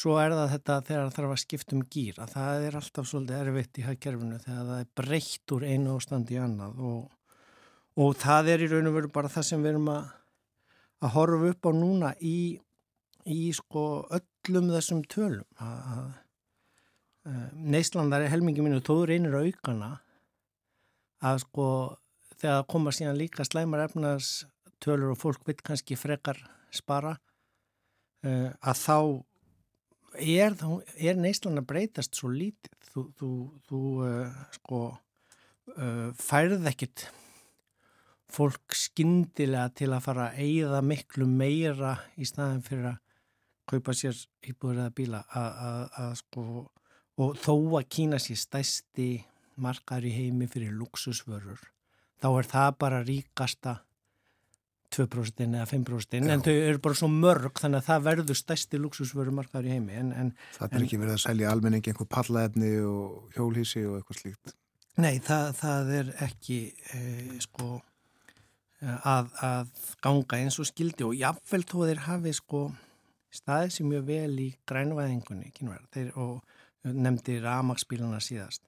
Svo 0.00 0.14
er 0.16 0.32
það 0.32 0.52
þetta 0.54 0.74
þegar 0.86 1.02
það 1.02 1.16
þarf 1.16 1.32
að 1.34 1.40
skipta 1.42 1.76
um 1.76 1.80
gýr 1.92 2.20
að 2.22 2.30
það 2.32 2.62
er 2.66 2.76
alltaf 2.78 3.08
svolítið 3.10 3.40
erfitt 3.42 3.80
í 3.80 3.84
hagkerfinu 3.84 4.38
þegar 4.40 4.62
það 4.70 4.78
er 4.78 4.88
breytt 5.00 5.54
úr 5.56 5.66
einu 5.66 5.96
ástand 5.98 6.32
í 6.32 6.38
annað 6.40 6.80
og, 6.88 7.02
og 8.00 8.16
það 8.22 8.50
er 8.54 8.64
í 8.64 8.70
raun 8.70 8.88
og 8.88 8.96
veru 8.96 9.12
bara 9.12 9.32
það 9.34 9.46
sem 9.50 9.66
við 9.66 9.74
erum 9.74 9.90
að, 9.92 10.08
að 11.04 11.14
horfa 11.18 11.52
upp 11.52 11.68
á 11.68 11.72
núna 11.76 12.14
í, 12.24 12.38
í 13.28 13.42
sko 13.58 13.84
öllum 14.16 14.72
þessum 14.72 15.04
tölum 15.10 15.64
að 15.68 16.10
Neislandar 17.52 18.24
er 18.24 18.32
helmingi 18.32 18.64
mínu 18.64 18.80
tóður 18.80 19.12
einir 19.12 19.36
aukana 19.36 19.98
að 21.20 21.42
sko 21.42 21.66
þegar 22.38 22.62
það 22.62 22.68
koma 22.72 22.94
síðan 22.96 23.20
líka 23.20 23.44
slæmar 23.44 23.84
efnars 23.84 24.46
tölur 24.80 25.12
og 25.12 25.20
fólk 25.20 25.44
vitt 25.44 25.60
kannski 25.66 25.98
frekar 26.00 26.40
spara 26.72 27.18
að 28.24 28.80
þá 28.80 28.96
er, 30.18 30.56
er 30.98 31.18
neyslan 31.20 31.60
að 31.60 31.68
breytast 31.70 32.18
svo 32.18 32.32
lítið? 32.32 32.74
Þú, 32.90 33.04
þú, 33.18 33.30
þú 33.68 33.80
uh, 34.06 34.40
sko 34.56 34.80
uh, 34.90 36.08
færð 36.18 36.66
ekkit 36.72 37.06
fólk 38.30 38.74
skindilega 38.78 39.70
til 39.74 39.90
að 39.94 40.04
fara 40.06 40.28
að 40.30 40.42
eigða 40.44 40.82
miklu 40.86 41.26
meira 41.26 41.96
í 42.18 42.26
staðin 42.28 42.62
fyrir 42.66 42.92
að 42.92 43.00
kaupa 43.70 43.94
sér 43.94 44.18
íbúður 44.50 44.84
eða 44.84 44.94
bíla 44.94 45.20
að 45.30 46.12
sko 46.18 46.44
og 47.20 47.36
þó 47.38 47.54
að 47.78 47.88
Kína 47.92 48.18
sér 48.22 48.38
stæsti 48.40 49.10
margar 49.60 50.06
í 50.06 50.12
heimi 50.14 50.48
fyrir 50.50 50.72
luxusvörur 50.78 51.60
þá 52.22 52.28
er 52.30 52.48
það 52.50 52.70
bara 52.80 53.02
ríkasta 53.06 53.76
2% 54.94 55.44
eða 55.46 55.66
5% 55.70 56.16
Já. 56.18 56.32
en 56.34 56.42
þau 56.44 56.54
eru 56.54 56.80
bara 56.82 56.98
svo 56.98 57.08
mörg 57.12 57.60
þannig 57.62 57.82
að 57.82 57.88
það 57.90 58.06
verður 58.08 58.38
stæsti 58.40 58.80
luxusvörumarkaður 58.80 59.68
í 59.68 59.76
heimi 59.76 59.98
en, 60.00 60.10
en, 60.16 60.32
Það 60.56 60.74
er 60.74 60.86
ekki 60.86 61.00
verið 61.00 61.14
að 61.14 61.22
selja 61.26 61.52
almenningi 61.52 61.92
einhver 61.92 62.10
pallaefni 62.10 62.72
og 62.86 63.36
hjólhísi 63.36 63.84
og 63.86 64.00
eitthvað 64.00 64.22
slíkt 64.22 64.56
Nei, 65.00 65.14
það, 65.24 65.52
það 65.60 65.92
er 66.00 66.10
ekki 66.26 66.58
e, 66.92 67.02
sko 67.44 67.68
að, 68.80 69.30
að 69.46 69.70
ganga 70.02 70.40
eins 70.40 70.58
og 70.60 70.68
skildi 70.68 71.06
og 71.06 71.14
jáfnvel 71.18 71.62
þó 71.68 71.76
þeir 71.84 72.02
hafi 72.08 72.34
sko 72.36 72.64
staðið 73.30 73.76
sér 73.76 73.88
mjög 73.92 74.06
vel 74.08 74.42
í 74.42 74.48
grænvæðingunni 74.66 75.52
þeir, 75.94 76.10
og 76.18 76.42
nefndi 76.82 77.38
ramagsbíluna 77.44 78.20
síðast 78.24 78.66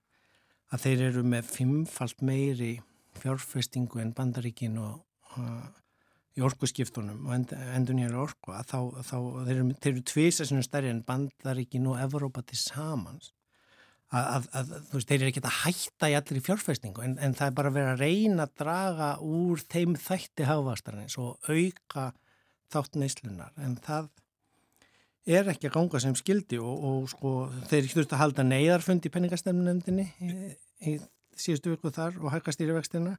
að 0.72 0.86
þeir 0.86 1.06
eru 1.10 1.22
með 1.26 1.48
fimmfalt 1.50 2.22
meiri 2.24 2.76
fjárfestingu 3.20 4.00
en 4.00 4.14
bandaríkin 4.16 4.78
og, 4.80 5.02
og 5.36 5.81
í 6.38 6.42
orkuskiptunum 6.46 7.28
og 7.28 7.36
end, 7.36 7.52
endur 7.76 7.96
nýjar 7.98 8.16
orku 8.24 8.56
þá, 8.64 8.78
þá 9.04 9.16
þeir 9.46 9.54
eru, 9.54 9.68
eru 9.90 10.02
tvisa 10.08 10.46
sem 10.48 10.60
er 10.60 10.66
stærri 10.66 10.90
en 10.92 11.04
bandaríkin 11.06 11.88
og 11.90 12.00
Evrópa 12.00 12.44
til 12.46 12.58
samans. 12.60 13.32
Að, 14.12 14.26
að, 14.28 14.48
að 14.58 14.72
þú 14.90 14.98
veist, 14.98 15.08
þeir 15.08 15.18
eru 15.18 15.28
ekki 15.30 15.42
að 15.42 15.60
hætta 15.62 16.08
í 16.12 16.16
allir 16.18 16.38
í 16.38 16.44
fjárfestingu 16.44 17.04
en, 17.04 17.14
en 17.24 17.36
það 17.36 17.46
er 17.48 17.54
bara 17.56 17.70
að 17.72 17.76
vera 17.78 17.92
að 17.94 18.02
reyna 18.02 18.44
að 18.44 18.58
draga 18.60 19.12
úr 19.24 19.62
þeim 19.72 19.94
þætti 19.96 20.48
hafastarins 20.50 21.16
og 21.20 21.48
auka 21.48 22.10
þátt 22.72 22.98
neyslunar 23.00 23.56
en 23.64 23.78
það 23.80 24.10
er 25.32 25.48
ekki 25.52 25.70
að 25.70 25.76
ganga 25.78 26.02
sem 26.04 26.16
skildi 26.18 26.60
og, 26.60 26.84
og 26.90 27.08
sko 27.12 27.32
þeir 27.70 27.88
þurft 27.94 28.12
að 28.12 28.22
halda 28.26 28.44
neyðarfund 28.46 29.08
í 29.08 29.12
penningastemnendinni 29.14 30.06
í, 30.20 30.30
í 30.92 30.96
síðustu 31.38 31.72
viku 31.72 31.92
þar 31.94 32.18
og 32.20 32.34
hækka 32.34 32.52
stýrivextina 32.52 33.16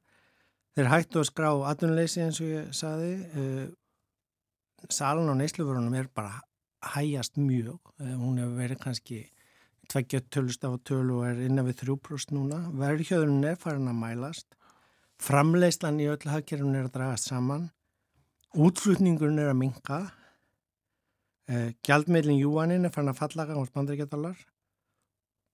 þeir 0.74 0.90
hættu 0.90 1.20
að 1.20 1.28
skrá 1.30 1.50
atunleysi 1.70 2.22
eins 2.24 2.40
og 2.42 2.50
ég 2.50 2.72
saði 2.74 3.12
uh, 3.38 3.66
salan 4.90 5.30
á 5.30 5.34
neysluvörunum 5.38 5.94
er 5.98 6.10
bara 6.10 6.40
hæjast 6.94 7.38
mjög. 7.40 7.78
Uh, 8.00 8.16
hún 8.18 8.40
hefur 8.42 8.58
verið 8.58 8.82
kannski 8.82 9.20
tveggja 9.92 10.22
tölust 10.32 10.64
af 10.66 10.80
tölu 10.88 11.20
og 11.20 11.28
er 11.28 11.44
innan 11.46 11.68
við 11.68 11.84
3% 11.84 12.34
núna. 12.34 12.64
Verðhjöðunum 12.80 13.46
er 13.50 13.60
farin 13.60 13.90
að 13.90 14.00
mælast. 14.00 14.58
Framleyslan 15.22 16.00
í 16.02 16.08
öll 16.10 16.30
hafkerfun 16.30 16.74
er 16.74 16.88
að 16.88 16.96
dragast 16.96 17.30
saman. 17.30 17.68
Útflutningurinn 18.54 19.42
er 19.42 19.52
að 19.52 19.60
minka 19.60 20.00
uh, 21.50 21.70
gjaldmeilin 21.86 22.40
júanin 22.40 22.88
er 22.88 22.94
farin 22.94 23.12
að 23.14 23.22
falla 23.22 23.46
á 23.50 23.62
spandaríkjadólar 23.70 24.42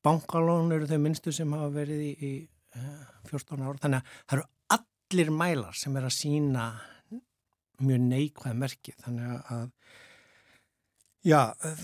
bankalón 0.05 0.73
eru 0.73 0.89
þau 0.89 1.01
minnstu 1.03 1.33
sem 1.35 1.53
hafa 1.53 1.69
verið 1.75 2.25
í 2.25 2.33
14 3.29 3.65
ára 3.67 3.81
þannig 3.83 4.01
að 4.01 4.13
það 4.31 4.37
eru 4.39 4.47
allir 5.11 5.31
mælar 5.35 5.75
sem 5.75 5.97
er 5.99 6.07
að 6.07 6.15
sína 6.15 6.71
mjög 7.81 8.03
neikvæð 8.07 8.57
merki 8.61 8.93
þannig 9.01 9.51
að 9.51 9.65
já, 11.27 11.41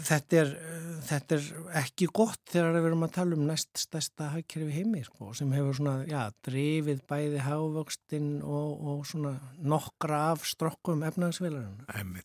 þetta 0.07 0.39
er, 0.43 0.53
þetta 1.09 1.39
er 1.39 1.49
ekki 1.83 2.09
gott 2.15 2.53
þegar 2.53 2.77
við 2.77 2.89
erum 2.91 3.07
að 3.07 3.15
tala 3.17 3.39
um 3.39 3.47
næst 3.49 3.81
stærsta 3.81 4.31
hagkerfi 4.35 4.77
heimi 4.77 5.03
sko, 5.07 5.33
sem 5.35 5.51
hefur 5.57 5.79
svona, 5.79 5.97
já, 6.09 6.29
drifið 6.47 7.03
bæði 7.09 7.43
hávöxtinn 7.49 8.31
og, 8.45 8.87
og 8.93 9.03
svona 9.09 9.35
nokkra 9.59 10.23
af 10.31 10.47
strokkum 10.47 11.03
efnagsvelarinn. 11.09 12.23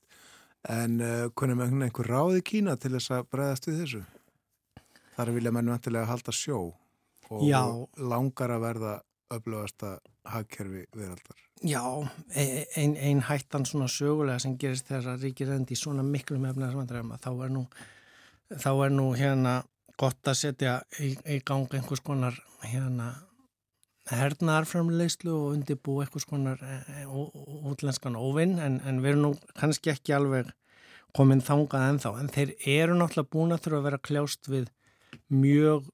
En 0.69 1.01
uh, 1.01 1.27
kunum 1.33 1.63
einhver 1.65 2.05
ráði 2.05 2.43
Kína 2.45 2.77
til 2.77 2.93
þess 2.93 3.15
að 3.15 3.29
bregðast 3.33 3.65
við 3.71 3.79
þessu? 3.81 4.03
Þar 5.15 5.33
vilja 5.39 5.55
menn 5.55 5.73
vantilega 5.73 6.11
halda 6.11 6.35
sjó 6.35 6.59
og 7.31 7.45
Já. 7.47 7.63
langar 7.97 8.53
að 8.53 8.65
verða 8.67 8.93
öflugasta 9.31 9.95
hagkerfi 10.27 10.85
veraldar. 10.95 11.39
Já, 11.61 11.83
e, 12.33 12.65
einn 12.77 12.95
ein 12.97 13.21
hættan 13.25 13.65
svona 13.65 13.87
sögulega 13.91 14.39
sem 14.41 14.57
gerist 14.57 14.87
þegar 14.89 15.15
að 15.15 15.27
ríkir 15.27 15.51
endi 15.53 15.77
svona 15.77 16.05
miklu 16.05 16.39
með 16.39 16.55
efnaðarsvandræðum 16.55 17.11
að 17.15 17.25
þá 17.25 17.31
er 17.45 17.51
nú, 17.55 17.65
þá 18.49 18.71
er 18.71 18.95
nú 18.95 19.09
hérna 19.17 19.57
gott 20.01 20.31
að 20.31 20.39
setja 20.39 20.79
í, 20.99 21.11
í 21.29 21.41
gang 21.45 21.69
einhvers 21.77 22.01
konar 22.05 22.37
hérna 22.65 23.11
hernaðarframleyslu 24.09 25.33
og 25.35 25.53
undirbú 25.55 25.99
einhvers 26.01 26.25
konar 26.29 26.61
e, 26.65 27.05
útlenskan 27.05 28.17
óvinn 28.17 28.57
en, 28.59 28.79
en 28.85 29.01
við 29.03 29.13
erum 29.13 29.25
nú 29.27 29.31
kannski 29.59 29.93
ekki 29.93 30.15
alveg 30.17 30.49
komin 31.15 31.43
þangað 31.45 31.87
ennþá 31.91 32.13
en 32.19 32.31
þeir 32.31 32.53
eru 32.79 32.97
náttúrulega 32.97 33.33
búin 33.35 33.53
að 33.53 33.65
þurfa 33.65 33.81
að 33.81 33.87
vera 33.89 34.05
kljást 34.09 34.49
við 34.51 34.69
mjög 35.29 35.89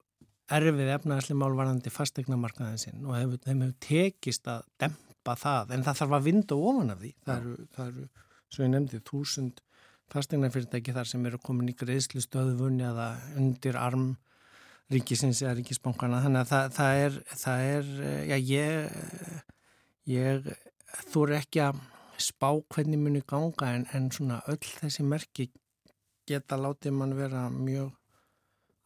erfið 0.47 0.93
efnaðsli 0.93 1.35
málvarandi 1.37 1.91
fastegnamarkaðin 1.91 2.81
sinn 2.81 3.05
og 3.05 3.17
hefur, 3.17 3.41
þeim 3.43 3.63
hefur 3.65 3.79
tekist 3.83 4.47
að 4.47 4.67
dempa 4.79 5.35
það 5.39 5.73
en 5.75 5.83
það 5.87 5.99
þarf 6.01 6.17
að 6.17 6.27
vinda 6.29 6.59
ofan 6.69 6.93
af 6.93 7.01
því. 7.01 7.13
Það 7.25 7.41
eru, 7.41 7.67
það 7.75 7.89
eru 7.91 8.05
svo 8.47 8.63
ég 8.63 8.71
nefndi, 8.71 9.01
þúsund 9.07 9.63
fastegnafyrirtæki 10.13 10.95
þar 10.95 11.09
sem 11.09 11.25
eru 11.27 11.39
komin 11.43 11.71
í 11.71 11.75
greiðslu 11.75 12.23
stöðvunni 12.23 12.85
eða 12.87 13.09
undir 13.39 13.75
arm 13.79 14.13
ríkisins 14.93 15.41
eða 15.43 15.57
ríkisbankana 15.59 16.21
þannig 16.23 16.45
að 16.45 16.51
það, 16.53 16.71
það 16.77 17.01
er, 17.03 17.19
það 17.43 17.63
er 17.73 17.89
já, 18.29 18.37
ég, 18.47 18.99
ég 20.13 20.49
þú 21.11 21.25
er 21.27 21.35
ekki 21.41 21.63
að 21.65 21.81
spá 22.23 22.49
hvernig 22.73 23.01
muni 23.01 23.21
ganga 23.27 23.73
en, 23.75 23.83
en 23.93 24.07
svona 24.15 24.39
öll 24.47 24.61
þessi 24.63 25.03
merki 25.05 25.49
geta 26.27 26.59
látið 26.59 26.95
mann 26.95 27.15
vera 27.17 27.47
mjög 27.51 27.91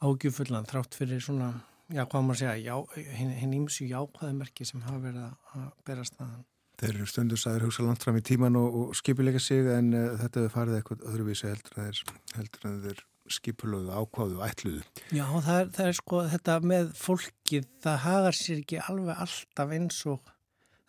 ágjufullan 0.02 0.68
þrátt 0.70 0.98
fyrir 0.98 1.22
svona, 1.24 1.52
já 1.92 2.04
hvað 2.06 2.26
maður 2.28 2.42
segja, 2.42 2.80
hinn 3.18 3.54
ímsu 3.62 3.88
jákvæði 3.90 4.38
merki 4.40 4.68
sem 4.68 4.82
hafa 4.86 5.04
verið 5.04 5.28
að 5.28 5.70
bera 5.88 6.08
staðan. 6.08 6.42
Þeir 6.82 6.96
eru 6.96 7.08
stundur 7.12 7.38
sæður 7.38 7.68
hugsa 7.68 7.86
langt 7.86 8.02
fram 8.02 8.18
í 8.18 8.26
tíman 8.26 8.58
og, 8.58 8.76
og 8.82 8.98
skipilega 8.98 9.40
sig 9.42 9.68
en 9.70 9.92
uh, 9.94 10.16
þetta 10.18 10.42
hefur 10.48 10.54
farið 10.56 10.78
eitthvað 10.80 11.04
öðruvísi 11.12 11.50
heldur 11.52 11.78
að 11.78 11.90
þeir, 11.92 12.54
að 12.66 12.86
þeir 12.88 13.04
skipulöðu, 13.32 13.92
ákváðu 13.94 14.42
ætluðu. 14.48 14.82
Já, 15.14 15.26
það 15.46 15.60
er, 15.60 15.70
það 15.78 15.90
er 15.92 15.98
sko 16.00 16.22
þetta 16.34 16.58
með 16.72 16.92
fólkið, 16.98 17.68
það 17.86 18.00
hagar 18.08 18.38
sér 18.40 18.64
ekki 18.64 18.82
alveg 18.82 19.22
alltaf 19.28 19.76
eins 19.78 20.02
og 20.10 20.34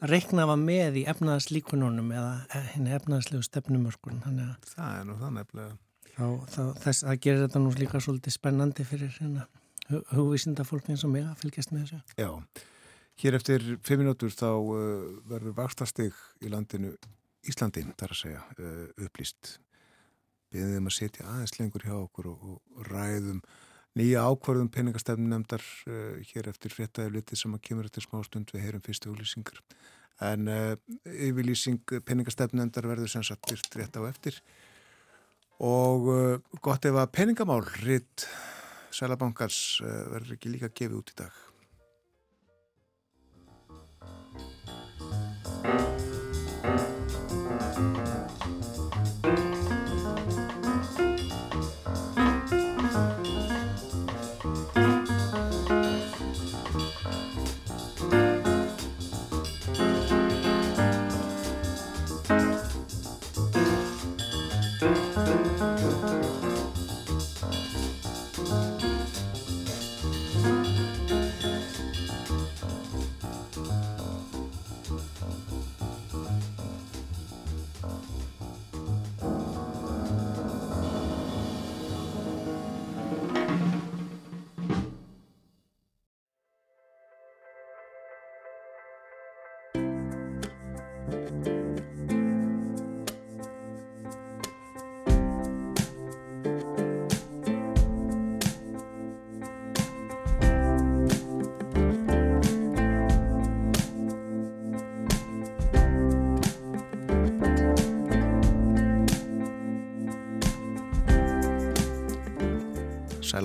að 0.02 0.14
reiknafa 0.16 0.56
með 0.58 0.98
í 1.02 1.04
efnaðarslíkununum 1.12 2.10
eða 2.16 2.32
eh, 2.48 2.68
henni 2.72 2.96
efnaðarslegu 2.96 3.44
stefnumörkun. 3.46 4.24
Það 4.24 4.86
er 4.88 5.06
nú 5.06 5.18
það 5.20 5.36
nefnilega 5.36 5.76
þá, 6.16 6.26
þá 6.52 6.62
þess 6.84 7.06
að 7.08 7.18
gera 7.24 7.46
þetta 7.46 7.62
nú 7.62 7.72
líka 7.78 8.00
svolítið 8.02 8.36
spennandi 8.36 8.86
fyrir 8.86 9.12
hérna 9.18 9.48
hugvísinda 10.12 10.64
fólk 10.66 10.90
eins 10.92 11.04
og 11.06 11.12
mig 11.12 11.26
að 11.26 11.40
fylgjast 11.42 11.72
með 11.72 11.88
þessu. 11.88 12.20
Já, 12.20 12.30
hér 13.22 13.38
eftir 13.38 13.66
fimm 13.86 14.02
minútur 14.02 14.32
þá 14.34 14.48
uh, 14.52 14.78
verður 15.28 15.58
vakstastig 15.58 16.16
í 16.42 16.52
landinu 16.52 16.94
Íslandin, 17.48 17.90
þar 17.98 18.14
að 18.14 18.20
segja, 18.20 18.44
uh, 18.58 18.86
upplýst. 19.02 19.56
Beðið 20.52 20.78
um 20.78 20.88
að 20.90 20.98
setja 20.98 21.26
aðeins 21.26 21.56
lengur 21.58 21.86
hjá 21.86 21.94
okkur 21.96 22.28
og, 22.30 22.42
og 22.52 22.90
ræðum 22.90 23.40
nýja 23.98 24.24
ákvarðum 24.28 24.70
peningastefnum 24.72 25.32
nefndar 25.32 25.64
uh, 25.88 26.20
hér 26.30 26.52
eftir 26.52 26.74
fréttaði 26.74 27.16
litið 27.16 27.42
sem 27.42 27.56
að 27.56 27.64
kemur 27.68 27.88
eftir 27.88 28.06
smá 28.06 28.20
stund 28.26 28.52
við 28.54 28.66
heyrum 28.68 28.84
fyrstu 28.84 29.10
úlýsingar. 29.12 29.58
En 30.22 30.48
uh, 30.52 30.74
yfirlýsing 31.08 31.82
peningastefnum 32.06 32.62
nefndar 32.62 32.88
verður 32.92 33.10
sem 33.10 33.26
sagt 33.26 33.50
virt 33.50 33.80
rétt 33.80 33.98
á 33.98 34.02
eftir 34.06 34.38
og 35.62 36.10
uh, 36.10 36.58
gott 36.64 36.84
ef 36.88 36.98
að 36.98 37.12
peningamál 37.14 37.62
ritt 37.84 38.26
Sælabankars 38.92 39.80
uh, 39.84 40.10
verður 40.12 40.36
ekki 40.36 40.52
líka 40.56 40.72
gefið 40.74 40.98
út 40.98 41.14
í 41.14 41.18
dag 41.22 41.40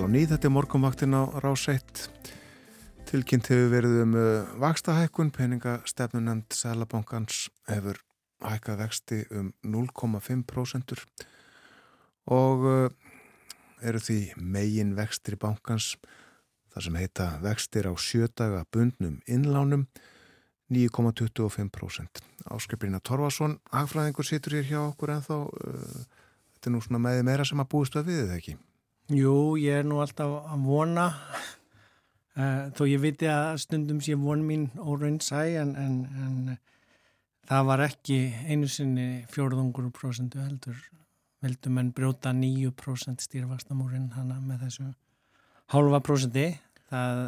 á 0.08 0.10
nýð, 0.10 0.30
þetta 0.32 0.48
er 0.48 0.52
morgunvaktin 0.54 1.12
á 1.12 1.22
rás 1.44 1.66
1. 1.68 2.06
Tilkynnt 3.10 3.48
hefur 3.52 3.66
verið 3.68 3.96
um 4.06 4.14
uh, 4.16 4.46
vakstahækkun, 4.56 5.28
peningastefnunemnd 5.36 6.54
Sælabankans 6.56 7.50
hefur 7.68 7.98
hækkað 8.40 8.78
vexti 8.80 9.18
um 9.36 9.50
0,5% 9.60 10.94
og 12.32 12.64
uh, 12.64 12.86
eru 13.84 14.00
því 14.00 14.18
megin 14.40 14.94
vextir 14.96 15.36
í 15.36 15.40
bankans 15.42 15.90
þar 16.72 16.86
sem 16.86 16.96
heita 17.02 17.26
vextir 17.44 17.90
á 17.90 17.92
sjödaga 17.92 18.62
bundnum 18.72 19.18
innlánum 19.28 19.84
9,25%. 20.72 22.24
Áskeppirina 22.48 23.02
Torfason, 23.04 23.58
hagfræðingur 23.76 24.24
situr 24.24 24.56
hér 24.56 24.70
hjá 24.72 24.80
okkur 24.86 25.12
en 25.18 25.28
þá 25.28 25.36
uh, 25.36 26.00
þetta 26.54 26.72
er 26.72 26.76
nú 26.78 26.82
svona 26.86 27.02
meði 27.10 27.28
meira 27.28 27.44
sem 27.44 27.60
að 27.60 27.70
búist 27.76 28.00
að 28.00 28.08
við 28.08 28.24
eða 28.24 28.40
ekki? 28.40 28.56
Jú, 29.08 29.56
ég 29.56 29.80
er 29.80 29.86
nú 29.88 30.02
alltaf 30.02 30.34
að 30.52 30.64
vona. 30.68 31.06
Uh, 32.36 32.68
þó 32.76 32.82
ég 32.90 33.00
viti 33.00 33.28
að 33.32 33.56
stundum 33.62 34.02
sé 34.04 34.12
von 34.20 34.42
mín 34.44 34.66
óraunsæ 34.76 35.40
en, 35.62 35.70
en, 35.80 35.94
en 36.22 36.58
það 37.48 37.64
var 37.70 37.82
ekki 37.86 38.18
einu 38.46 38.68
sinni 38.68 39.06
fjórðungur 39.32 39.88
prosentu 39.96 40.42
heldur 40.44 40.76
veldum 41.42 41.80
en 41.80 41.90
brjóta 41.96 42.34
9% 42.36 43.24
stýrvakstamúrin 43.24 44.10
hana 44.12 44.36
með 44.44 44.66
þessu 44.66 44.90
hálfa 45.72 46.02
prosenti 46.04 46.46
það 46.90 47.22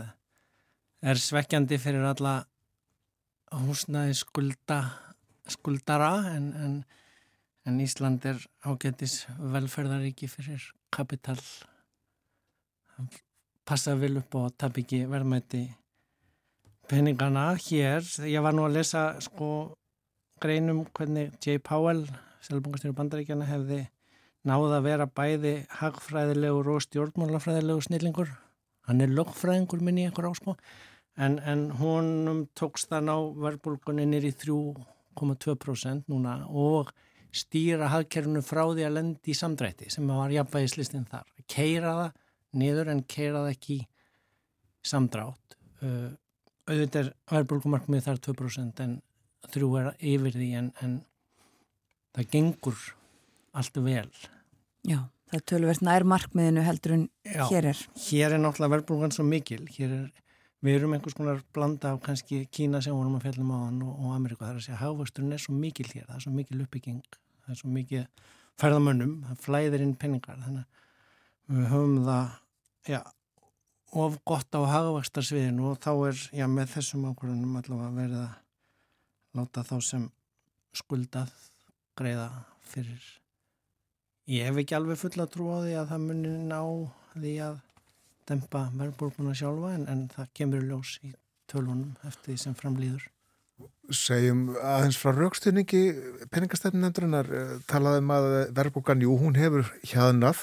er 1.11 1.23
svekkjandi 1.24 1.81
fyrir 1.81 2.05
alla 2.11 2.36
húsnaði 3.65 4.19
skulda 4.20 4.82
skuldara 5.51 6.12
en, 6.36 6.52
en, 6.55 6.78
en 7.66 7.82
Ísland 7.82 8.28
er 8.28 8.44
ágættis 8.69 9.24
velferðaríki 9.40 10.28
fyrir 10.31 10.70
kapital 10.94 11.40
passa 13.66 13.94
vel 13.98 14.18
upp 14.20 14.35
og 14.39 14.56
tap 14.59 14.78
ekki 14.81 15.05
verðmætti 15.10 15.62
peningana 16.90 17.52
hér. 17.55 18.05
Ég 18.27 18.43
var 18.43 18.56
nú 18.56 18.66
að 18.66 18.81
lesa 18.81 19.05
sko 19.22 19.51
greinum 20.43 20.85
hvernig 20.97 21.35
J. 21.39 21.60
Powell, 21.62 22.06
selbungastjóru 22.47 22.97
bandaríkjana, 22.97 23.47
hefði 23.48 23.82
náða 24.48 24.78
að 24.78 24.86
vera 24.89 25.06
bæði 25.06 25.55
hagfræðilegur 25.81 26.70
og 26.74 26.85
stjórnmálafræðilegur 26.86 27.86
snillingur. 27.86 28.32
Hann 28.89 29.05
er 29.05 29.12
lögfræðingur 29.12 29.85
minni 29.85 30.06
einhver 30.09 30.31
ásko 30.31 30.56
en, 31.20 31.39
en 31.39 31.68
honum 31.81 32.47
tókst 32.56 32.90
það 32.90 33.06
ná 33.06 33.14
verðbólgunni 33.44 34.06
nýri 34.09 34.32
3,2% 34.40 36.09
núna 36.10 36.40
og 36.48 36.90
stýra 37.31 37.90
hagkerfunu 37.93 38.43
frá 38.43 38.64
því 38.72 38.86
að 38.86 38.97
lendi 38.97 39.35
í 39.35 39.39
samdrætti 39.39 39.90
sem 39.93 40.09
var 40.10 40.32
jafnvægislistinn 40.35 41.06
þar. 41.10 41.28
Keira 41.51 41.94
það 42.01 42.18
niður 42.56 42.90
en 42.94 43.05
keirað 43.09 43.52
ekki 43.52 43.78
samdrátt. 44.86 45.56
Uh, 45.81 46.10
auðvitað 46.68 47.06
er 47.06 47.12
verðbólkumarkmið 47.31 48.05
þar 48.06 48.20
2% 48.27 48.82
en 48.85 48.98
þrjú 49.51 49.70
er 49.81 49.89
yfir 50.12 50.36
því 50.36 50.51
en, 50.59 50.68
en 50.85 50.98
það 52.16 52.31
gengur 52.35 52.82
allt 53.56 53.81
vel. 53.85 54.09
Já, 54.86 54.98
það 55.31 55.39
er 55.39 55.47
tölverð 55.52 55.85
nær 55.86 56.06
markmiðinu 56.09 56.64
heldur 56.64 56.97
en 56.97 57.06
Já, 57.27 57.44
hér 57.51 57.70
er. 57.72 57.85
Hér 58.06 58.36
er 58.36 58.43
náttúrulega 58.43 58.77
verðbólkan 58.77 59.14
svo 59.14 59.27
mikil. 59.28 59.62
Hér 59.77 59.94
er, 59.97 60.27
við 60.64 60.81
erum 60.81 60.97
einhvers 60.97 61.16
konar 61.18 61.43
blanda 61.55 61.94
af 61.94 62.02
kannski 62.05 62.44
Kína 62.52 62.82
sem 62.85 62.97
vorum 62.97 63.18
að 63.18 63.28
fjallum 63.28 63.55
á 63.56 63.59
hann 63.66 63.81
og, 63.86 63.94
og 63.97 64.16
Ameríka, 64.16 64.44
það 64.44 64.52
er 64.52 64.60
að 64.60 64.66
segja 64.68 64.82
hafvöxturinn 64.82 65.36
er 65.36 65.43
svo 65.43 65.56
mikil 65.56 65.89
hér, 65.90 66.06
það 66.09 66.18
er 66.18 66.27
svo 66.27 66.35
mikil 66.36 66.62
uppbygging. 66.66 67.01
Það 67.40 67.55
er 67.55 67.62
svo 67.62 67.72
mikil 67.74 68.05
ferðamönnum. 68.60 69.16
Það 69.28 69.43
flæðir 69.47 69.86
inn 69.86 69.97
penningar 69.98 70.39
þannig 70.44 70.66
að 70.66 70.86
við 71.51 71.66
höfum 71.72 71.97
það 72.06 72.28
já, 72.89 73.01
of 74.01 74.18
gott 74.28 74.55
á 74.55 74.60
hagvaxtarsviðinu 74.70 75.70
og 75.72 75.81
þá 75.82 75.93
er 76.10 76.20
já, 76.40 76.47
með 76.47 76.74
þessum 76.77 77.09
ákvörðunum 77.10 77.56
allavega 77.60 77.97
verið 77.97 78.20
að 78.24 78.36
láta 79.40 79.64
þá 79.66 79.77
sem 79.86 80.06
skuldað 80.77 81.32
greiða 81.98 82.28
fyrir. 82.70 83.02
Ég 84.31 84.47
hef 84.47 84.60
ekki 84.62 84.77
alveg 84.78 85.01
fulla 85.01 85.27
trú 85.27 85.51
á 85.51 85.59
því 85.64 85.74
að 85.81 85.90
það 85.90 86.05
muni 86.06 86.35
ná 86.47 86.60
því 87.16 87.35
að 87.48 87.56
dempa 88.31 88.68
verðbúrkuna 88.77 89.35
sjálfa 89.35 89.72
en, 89.74 89.89
en 89.90 90.05
það 90.12 90.35
kemur 90.39 90.66
ljós 90.68 90.98
í 91.02 91.10
tölunum 91.51 91.97
eftir 92.06 92.31
því 92.31 92.43
sem 92.44 92.55
framlýður 92.59 93.09
Segjum 93.90 94.44
aðeins 94.62 94.97
frá 95.01 95.10
raukstunningi 95.16 95.81
peningastefnin 96.31 96.86
endurinnar 96.86 97.27
talaðum 97.68 98.12
að 98.14 98.28
verðbúkan, 98.56 99.02
jú, 99.02 99.16
hún 99.18 99.35
hefur 99.36 99.66
hjaðnað 99.82 100.39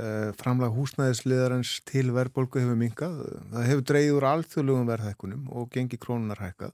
Eh, 0.00 0.30
framlag 0.40 0.72
húsnæðisliðarins 0.72 1.74
til 1.84 2.06
verðbólgu 2.16 2.62
hefur 2.62 2.78
minkað. 2.80 3.18
Það 3.52 3.66
hefur 3.68 3.82
dreyið 3.90 4.12
úr 4.16 4.26
alþjóðlugum 4.30 4.86
verðhækkunum 4.88 5.50
og 5.52 5.66
gengi 5.74 5.98
krónunar 6.00 6.40
hækkað. 6.40 6.72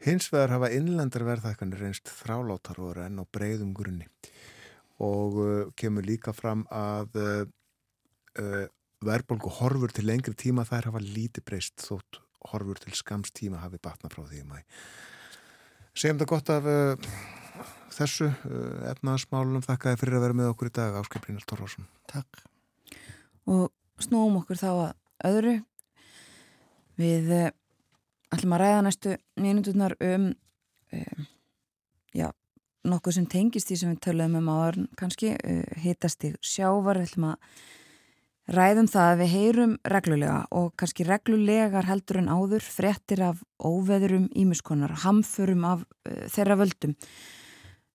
Hins 0.00 0.30
vegar 0.32 0.54
hafa 0.54 0.70
innlendar 0.72 1.26
verðhækkanir 1.28 1.82
reynst 1.84 2.08
þrálátar 2.08 2.80
og 2.80 2.94
renn 2.96 3.20
á 3.20 3.24
breyðum 3.28 3.74
grunni 3.76 4.08
og 5.00 5.36
uh, 5.40 5.68
kemur 5.76 6.04
líka 6.04 6.32
fram 6.36 6.62
að 6.72 7.18
uh, 7.20 8.64
verðbólgu 9.04 9.52
horfur 9.60 9.92
til 9.92 10.06
lengri 10.08 10.32
tíma 10.36 10.64
þær 10.68 10.90
hafa 10.90 11.02
lítið 11.04 11.44
breyst 11.44 11.84
þótt 11.84 12.22
horfur 12.52 12.80
til 12.80 12.96
skams 12.96 13.32
tíma 13.36 13.60
hafi 13.60 13.80
batna 13.80 14.08
frá 14.12 14.24
því 14.24 14.46
mæ. 14.48 14.62
Segjum 15.92 16.20
þetta 16.20 16.32
gott 16.32 16.52
af 16.56 16.72
þessu 17.94 18.28
eh, 18.30 18.90
efnaðasmálunum. 18.92 19.64
Þakka 19.66 19.92
þið 19.92 20.02
fyrir 20.02 20.18
að 20.18 20.24
vera 20.26 20.38
með 20.40 20.52
okkur 20.52 20.70
í 20.70 20.74
dag, 20.78 20.98
Áskei 21.00 21.22
Brynjar 21.22 21.46
Torvarsson. 21.48 21.88
Takk. 22.10 22.42
Og 23.50 23.68
snúum 24.02 24.38
okkur 24.40 24.60
þá 24.60 24.70
að 24.70 25.30
öðru. 25.30 25.56
Við 27.00 27.32
uh, 27.32 27.48
ætlum 28.34 28.54
að 28.56 28.62
ræða 28.64 28.84
næstu 28.84 29.16
mínuturnar 29.40 29.96
um 30.04 30.30
uh, 30.92 31.26
já, 32.16 32.28
nokkuð 32.84 33.16
sem 33.16 33.28
tengist 33.30 33.70
því 33.70 33.78
sem 33.80 33.92
við 33.94 34.00
töluðum 34.06 34.40
um 34.42 34.50
áður 34.52 34.80
kannski, 35.00 35.34
uh, 35.36 35.76
hitast 35.80 36.26
í 36.28 36.34
sjávar. 36.44 37.00
Við 37.00 37.10
ætlum 37.10 37.28
að 37.32 37.58
ræðum 38.50 38.90
það 38.90 39.08
að 39.08 39.20
við 39.22 39.34
heyrum 39.34 39.74
reglulega 39.94 40.38
og 40.58 40.70
kannski 40.80 41.06
reglulegar 41.06 41.88
heldur 41.88 42.20
en 42.20 42.32
áður 42.32 42.64
frettir 42.66 43.22
af 43.28 43.44
óveðurum 43.62 44.26
ímuskonar, 44.36 44.96
hamförum 45.04 45.68
af 45.68 45.84
þeirra 46.34 46.56
völdum 46.58 46.96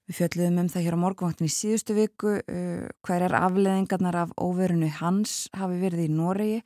Við 0.06 0.19
fjöldluðum 0.19 0.60
um 0.61 0.68
það 0.69 0.84
hér 0.86 0.95
á 0.95 1.02
morgunvaktin 1.02 1.48
í 1.48 1.53
síðustu 1.53 1.95
viku 1.98 2.36
uh, 2.38 2.84
hverjar 3.06 3.34
afleðingarnar 3.40 4.19
af 4.22 4.34
óverunu 4.38 4.90
hans 4.99 5.48
hafi 5.57 5.80
verið 5.82 6.03
í 6.06 6.11
Noregi 6.14 6.60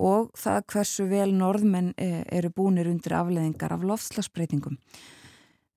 og 0.00 0.30
það 0.38 0.62
hversu 0.72 1.04
vel 1.10 1.28
norðmenn 1.36 1.90
uh, 1.92 2.22
eru 2.32 2.48
búinir 2.54 2.88
undir 2.88 3.18
afleðingar 3.18 3.74
af 3.76 3.84
lofslagsbreytingum. 3.84 4.78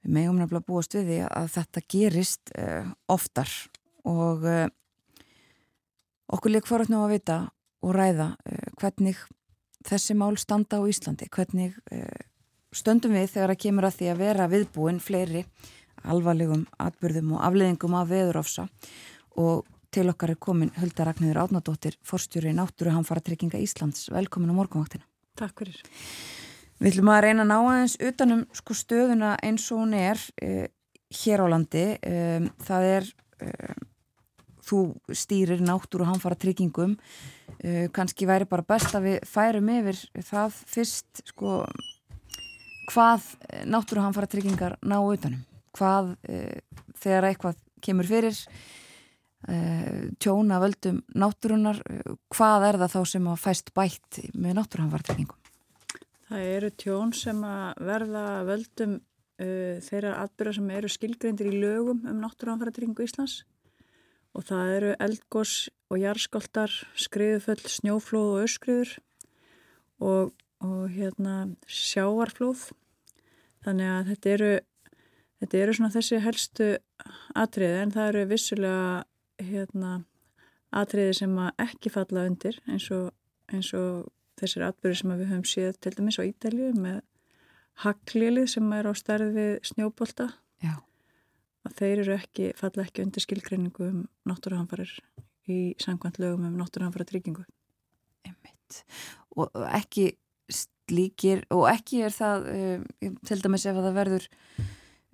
Við 0.01 0.13
megum 0.15 0.39
nefnilega 0.39 0.69
búast 0.71 0.95
við 0.95 1.09
því 1.09 1.19
að 1.27 1.51
þetta 1.57 1.83
gerist 1.91 2.53
uh, 2.55 2.87
oftar 3.11 3.51
og 4.07 4.47
uh, 4.47 4.63
okkur 6.31 6.55
lík 6.55 6.69
fór 6.69 6.85
að 6.87 7.11
vita 7.11 7.41
og 7.83 7.95
ræða 7.97 8.31
uh, 8.39 8.71
hvernig 8.79 9.19
þessi 9.83 10.15
mál 10.15 10.37
standa 10.39 10.79
á 10.79 10.87
Íslandi, 10.87 11.27
hvernig 11.27 11.75
uh, 11.91 12.23
stöndum 12.71 13.19
við 13.19 13.33
þegar 13.35 13.51
að 13.51 13.61
kemur 13.65 13.89
að 13.89 13.99
því 13.99 14.09
að 14.13 14.23
vera 14.23 14.49
viðbúin 14.55 15.03
fleiri 15.03 15.43
alvarlegum 16.03 16.65
atbyrðum 16.81 17.35
og 17.37 17.45
afleðingum 17.45 17.95
af 17.99 18.09
veðurofsa 18.09 18.67
og 19.41 19.65
til 19.91 20.07
okkar 20.07 20.31
er 20.31 20.39
komin 20.39 20.71
Hulda 20.79 21.05
Ragnhjóður 21.07 21.41
Átnadóttir, 21.43 21.97
forstjóri 22.07 22.53
náttúru 22.55 22.93
Hamfara 22.95 23.19
trygginga 23.23 23.59
Íslands. 23.59 24.07
Velkomin 24.11 24.53
á 24.53 24.55
morgunvaktina. 24.55 25.03
Takk 25.39 25.63
fyrir. 25.63 25.81
Við 26.79 26.93
ætlum 26.93 27.11
að 27.11 27.23
reyna 27.25 27.43
að 27.43 27.49
ná 27.51 27.57
aðeins 27.57 27.97
utanum 27.99 28.45
sko 28.55 28.75
stöðuna 28.77 29.33
eins 29.43 29.67
og 29.73 29.83
hún 29.83 29.97
er 29.99 30.21
eh, 30.41 30.71
hér 31.21 31.43
á 31.43 31.47
landi. 31.51 31.83
Eh, 31.99 32.47
það 32.63 32.87
er, 32.93 33.11
eh, 33.43 33.75
þú 34.63 34.81
stýrir 35.11 35.61
náttúru 35.65 36.07
Hamfara 36.07 36.39
tryggingum. 36.39 36.97
Kanski 37.93 38.25
væri 38.25 38.47
bara 38.49 38.65
best 38.65 38.95
að 38.97 39.03
við 39.05 39.27
færum 39.29 39.67
yfir 39.69 39.99
það 40.25 40.55
fyrst 40.71 41.21
sko 41.29 41.59
hvað 42.89 43.27
náttúru 43.69 44.01
Hamfara 44.01 44.29
tryggingar 44.31 44.79
ná 44.81 44.97
utanum 45.03 45.43
hvað 45.77 46.15
e, 46.27 46.39
þegar 47.01 47.27
eitthvað 47.29 47.59
kemur 47.81 48.09
fyrir 48.09 48.37
e, 49.47 49.57
tjóna 50.21 50.61
völdum 50.63 51.01
náttúrunar, 51.17 51.81
e, 51.85 52.15
hvað 52.33 52.67
er 52.69 52.81
það 52.83 52.97
þá 52.97 53.13
sem 53.13 53.29
að 53.31 53.45
fæst 53.45 53.71
bætt 53.77 54.19
með 54.33 54.59
náttúruhanvartryggingum? 54.59 55.37
Það 56.31 56.49
eru 56.55 56.73
tjón 56.79 57.15
sem 57.17 57.39
að 57.43 57.81
verða 57.83 58.25
völdum 58.47 58.99
uh, 59.41 59.77
þeirra 59.83 60.13
atbyrða 60.21 60.53
sem 60.57 60.69
eru 60.77 60.91
skilgrendir 60.91 61.49
í 61.49 61.57
lögum 61.59 62.05
um 62.07 62.21
náttúruhanvartryggingu 62.23 63.03
Íslands 63.03 63.41
og 64.31 64.45
það 64.47 64.73
eru 64.77 64.91
eldgós 65.03 65.55
og 65.91 65.99
jarðskoltar, 65.99 66.71
skriðuföll, 66.95 67.59
snjóflóð 67.67 68.29
og 68.37 68.45
öskriður 68.45 68.93
og, 69.99 70.31
og 70.63 70.85
hérna 70.93 71.35
sjáarflóð 71.67 72.69
þannig 73.65 73.91
að 73.91 74.11
þetta 74.13 74.33
eru 74.35 74.51
Þetta 75.41 75.57
eru 75.57 75.73
svona 75.75 75.93
þessi 75.93 76.21
helstu 76.21 76.67
atriði 77.37 77.79
en 77.81 77.93
það 77.95 78.09
eru 78.11 78.25
vissulega 78.29 78.89
hérna, 79.41 79.93
atriði 80.69 81.15
sem 81.17 81.37
ekki 81.49 81.91
falla 81.93 82.27
undir 82.29 82.59
eins 82.69 82.85
og, 82.93 83.09
eins 83.49 83.71
og 83.77 84.11
þessir 84.37 84.67
atbyrði 84.67 84.99
sem 85.01 85.15
við 85.15 85.31
höfum 85.31 85.47
séð 85.49 85.79
til 85.81 85.95
dæmis 85.97 86.19
á 86.21 86.23
Ídælju 86.29 86.69
með 86.77 87.01
haglilið 87.81 88.47
sem 88.53 88.71
er 88.77 88.89
á 88.89 88.93
stærð 88.95 89.33
við 89.35 89.51
snjóbolta 89.65 90.29
að 91.67 91.77
þeir 91.77 92.03
eru 92.03 92.15
ekki, 92.15 92.51
falla 92.57 92.85
ekki 92.85 93.05
undir 93.05 93.23
skilgreiningu 93.23 93.87
um 93.87 94.01
náttúruhamfarir 94.29 94.93
í 95.51 95.59
sangvænt 95.81 96.19
lögum 96.21 96.47
um 96.49 96.57
náttúruhamfara 96.59 97.07
tryggingu. 97.09 97.45
Einmitt. 98.25 98.81
Og 99.37 99.53
ekki 99.69 100.11
slíkir, 100.51 101.45
og 101.53 101.67
ekki 101.71 102.01
er 102.07 102.15
það 102.15 102.47
um, 102.51 102.85
til 103.27 103.39
dæmis 103.43 103.67
ef 103.69 103.77
það 103.77 103.97
verður 103.99 104.27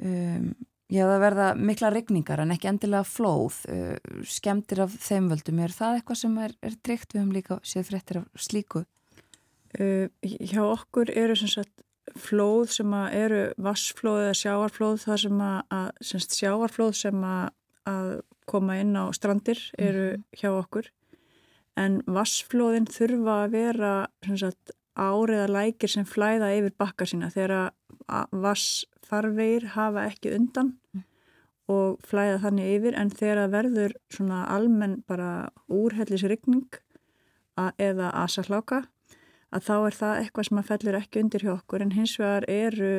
um, 0.03 0.51
já 0.87 1.03
það 1.03 1.23
verða 1.23 1.47
mikla 1.69 1.91
regningar 1.93 2.43
en 2.43 2.53
ekki 2.55 2.69
endilega 2.71 3.07
flóð 3.07 3.63
uh, 3.71 3.95
skemmtir 4.23 4.83
af 4.85 4.95
þeim 5.03 5.31
völdum 5.33 5.63
er 5.63 5.75
það 5.75 5.99
eitthvað 5.99 6.21
sem 6.21 6.37
er, 6.45 6.55
er 6.61 6.77
tryggt 6.83 7.13
við 7.13 7.21
höfum 7.21 7.35
líka 7.35 7.59
séð 7.63 7.89
fréttir 7.91 8.21
af 8.21 8.47
slíku? 8.47 8.85
Uh, 9.77 10.07
hjá 10.23 10.63
okkur 10.63 11.11
eru 11.11 11.35
sem 11.37 11.51
sagt 11.51 11.83
flóð 12.15 12.71
sem 12.77 12.93
eru 13.11 13.41
vassflóð 13.61 14.27
eða 14.27 14.37
sjáarflóð 14.39 15.01
það 15.03 15.23
sem 15.25 15.41
að, 15.43 15.57
að 15.75 15.87
semst, 16.09 16.37
sjáarflóð 16.39 16.93
sem 17.01 17.25
að, 17.27 17.49
að 17.91 18.11
koma 18.47 18.77
inn 18.79 18.95
á 18.95 19.11
strandir 19.11 19.59
eru 19.77 20.05
mm 20.05 20.15
-hmm. 20.15 20.39
hjá 20.39 20.49
okkur 20.55 20.87
en 21.77 22.01
vassflóðin 22.07 22.87
þurfa 22.89 23.35
að 23.43 23.51
vera 23.51 23.93
sagt, 24.35 24.71
áriða 24.97 25.47
lækir 25.51 25.91
sem 25.91 26.05
flæða 26.05 26.53
yfir 26.57 26.73
bakka 26.77 27.05
sína 27.05 27.29
þegar 27.33 27.73
vassfarveir 28.31 29.71
hafa 29.75 30.07
ekki 30.11 30.33
undan 30.35 30.73
mm. 30.93 31.03
og 31.73 31.99
flæða 32.07 32.41
þannig 32.45 32.73
yfir 32.77 32.99
en 32.99 33.09
þegar 33.11 33.43
það 33.43 33.55
verður 33.55 33.95
svona 34.13 34.43
almenn 34.53 35.01
bara 35.07 35.31
úrhellisryggning 35.67 36.79
eða 37.77 38.11
asahláka 38.23 38.83
að 39.51 39.67
þá 39.67 39.75
er 39.77 39.97
það 39.97 40.21
eitthvað 40.21 40.47
sem 40.47 40.59
að 40.61 40.69
fellur 40.71 40.99
ekki 40.99 41.21
undir 41.23 41.45
hjá 41.45 41.53
okkur 41.55 41.83
en 41.83 41.95
hins 41.95 42.17
vegar 42.19 42.47
eru 42.51 42.93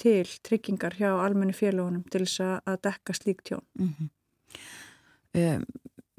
til 0.00 0.26
tryggingar 0.46 0.96
hjá 0.98 1.10
almenni 1.12 1.54
félagunum 1.54 2.04
til 2.10 2.24
þess 2.24 2.42
að 2.64 2.80
dekka 2.82 3.14
slík 3.14 3.44
tjón. 3.46 3.62
Mm 3.78 3.92
-hmm. 3.94 4.08
um, 5.40 5.64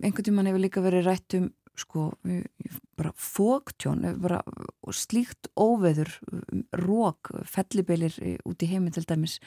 einhvern 0.03 0.23
tíman 0.23 0.47
hefur 0.47 0.63
líka 0.63 0.81
verið 0.81 1.05
rætt 1.05 1.33
um 1.33 1.51
sko, 1.79 2.11
bara 2.97 3.11
fóktjón, 3.19 4.05
bara 4.21 4.41
slíkt 4.95 5.49
óveður, 5.59 6.11
rók, 6.79 7.31
fellibilir 7.49 8.15
út 8.47 8.63
í 8.63 8.69
heiminn 8.71 8.95
til 8.95 9.05
dæmis. 9.07 9.39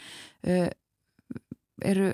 Uh, 0.46 0.68
eru 1.84 2.12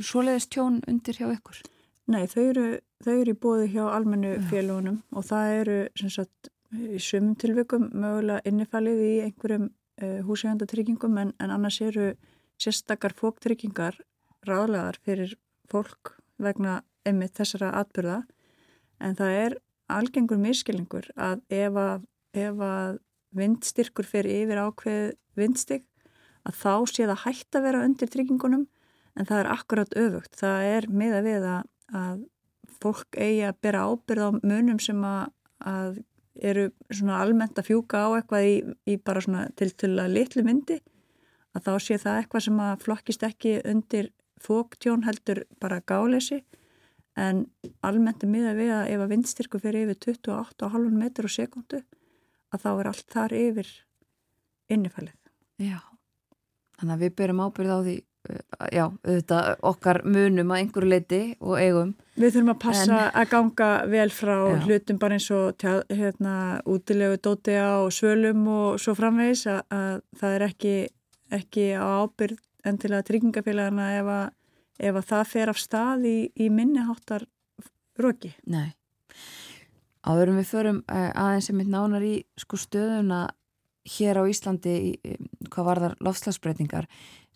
svoleiðist 0.00 0.52
tjón 0.54 0.80
undir 0.90 1.18
hjá 1.18 1.28
ykkur? 1.32 1.62
Nei, 2.10 2.24
þau 2.28 2.42
eru, 2.50 2.66
þau 3.04 3.14
eru 3.14 3.32
í 3.32 3.40
bóði 3.40 3.70
hjá 3.74 3.84
almennu 3.88 4.34
félagunum 4.50 5.00
og 5.14 5.26
það 5.28 5.54
eru 5.60 5.78
sem 6.00 6.12
sagt 6.12 6.50
í 6.74 6.98
sumum 7.00 7.36
tilvikum 7.38 7.88
mögulega 7.92 8.42
innifalið 8.48 9.02
í 9.04 9.12
einhverjum 9.28 9.68
uh, 9.70 10.20
húsægjandatryggingum 10.26 11.20
en, 11.22 11.32
en 11.40 11.54
annars 11.54 11.80
eru 11.84 12.12
sérstakar 12.60 13.14
fóktryggingar 13.16 13.98
ráðlegar 14.46 14.98
fyrir 15.04 15.36
fólk 15.70 16.16
vegna 16.42 16.82
einmitt 17.06 17.36
þessara 17.38 17.72
atbyrða 17.80 18.22
en 19.02 19.16
það 19.18 19.38
er 19.40 19.56
algengur 19.94 20.40
miskilningur 20.40 21.10
að 21.14 21.42
ef 21.52 21.80
að, 21.80 22.06
að 22.34 23.00
vindstyrkur 23.34 24.08
fyrir 24.08 24.44
yfir 24.44 24.62
ákveð 24.62 25.12
vindstig 25.38 25.84
að 26.44 26.56
þá 26.60 26.74
sé 26.92 27.08
það 27.08 27.22
hægt 27.24 27.58
að 27.58 27.66
vera 27.66 27.84
undir 27.86 28.10
tryggingunum 28.12 28.64
en 29.14 29.28
það 29.28 29.40
er 29.40 29.50
akkurat 29.54 29.94
öfugt. 29.98 30.34
Það 30.38 30.64
er 30.70 30.88
miða 30.90 31.20
við 31.24 31.46
að, 31.48 31.68
að 31.94 32.24
fólk 32.82 33.18
eigi 33.18 33.44
að 33.48 33.60
bera 33.64 33.84
ábyrð 33.88 34.26
á 34.26 34.30
munum 34.42 34.80
sem 34.82 35.06
að, 35.08 35.30
að 35.64 36.02
eru 36.34 36.66
svona 36.90 37.20
almennt 37.22 37.58
að 37.58 37.70
fjúka 37.70 38.02
á 38.02 38.08
eitthvað 38.16 38.48
í, 38.48 38.56
í 38.90 38.96
bara 38.98 39.22
svona 39.22 39.46
til 39.58 39.70
til 39.78 39.94
að 40.02 40.16
litlu 40.16 40.42
myndi 40.46 40.80
að 41.54 41.68
þá 41.68 41.72
sé 41.84 41.98
það 42.02 42.20
eitthvað 42.20 42.46
sem 42.48 42.60
að 42.64 42.82
flokkist 42.82 43.26
ekki 43.28 43.54
undir 43.70 44.10
fóktjón 44.42 45.06
heldur 45.06 45.44
bara 45.62 45.82
gáleysi 45.86 46.40
en 47.20 47.44
almennt 47.86 48.24
er 48.24 48.30
miða 48.30 48.54
við 48.58 48.72
að 48.74 48.92
ef 48.94 49.04
að 49.04 49.12
vindstyrku 49.14 49.60
fyrir 49.62 49.90
yfir 49.94 50.14
28,5 50.18 50.96
metr 50.98 51.28
á 51.28 51.30
sekundu 51.30 51.82
að 52.54 52.64
þá 52.64 52.70
er 52.72 52.90
allt 52.90 53.14
þar 53.14 53.36
yfir 53.38 53.70
innifælið. 54.74 55.20
Já, 55.62 55.78
þannig 56.80 56.96
að 56.96 57.04
við 57.04 57.16
byrjum 57.20 57.44
ábyrð 57.44 57.74
á 57.74 57.78
því 57.84 57.96
já, 58.72 58.84
auðvitað 59.04 59.48
okkar 59.68 60.00
munum 60.08 60.52
að 60.52 60.62
einhverju 60.62 60.90
leiti 60.90 61.20
og 61.44 61.58
eigum. 61.60 61.92
Við 62.16 62.36
þurfum 62.36 62.52
að 62.54 62.60
passa 62.62 62.84
en, 62.86 63.10
að 63.20 63.30
ganga 63.32 63.68
vel 63.90 64.06
frá 64.14 64.34
já. 64.36 64.56
hlutum 64.64 65.00
bara 65.02 65.18
eins 65.18 65.28
og 65.34 65.58
tjá, 65.60 65.72
hérna, 65.92 66.36
útilegu 66.70 67.18
dótiða 67.24 67.68
og 67.82 67.92
svölum 67.94 68.46
og 68.54 68.80
svo 68.82 68.96
framvegis 68.98 69.44
að, 69.50 69.60
að 69.76 69.98
það 70.20 70.36
er 70.38 70.46
ekki, 70.48 70.74
ekki 71.40 71.66
á 71.76 71.84
ábyrð 72.04 72.40
en 72.64 72.80
til 72.80 72.92
að 72.96 73.06
tryggingafélagana 73.10 73.90
ef 73.98 74.10
að, 74.14 74.24
ef 74.78 74.98
að 74.98 75.08
það 75.12 75.24
fer 75.30 75.52
af 75.52 75.60
stað 75.60 76.08
í, 76.10 76.18
í 76.34 76.50
minniháttar 76.50 77.26
roki. 78.00 78.34
Nei. 78.50 78.74
Áðurum 80.04 80.40
við 80.42 80.50
förum 80.50 80.84
eh, 80.92 81.10
aðeins 81.10 81.48
sem 81.48 81.56
mitt 81.56 81.70
nánar 81.72 82.04
í 82.04 82.16
sko 82.40 82.58
stöðuna 82.60 83.26
hér 83.94 84.20
á 84.20 84.24
Íslandi 84.28 84.74
í, 84.90 85.16
hvað 85.52 85.68
varðar 85.68 85.94
lofslagsbreytingar 86.04 86.88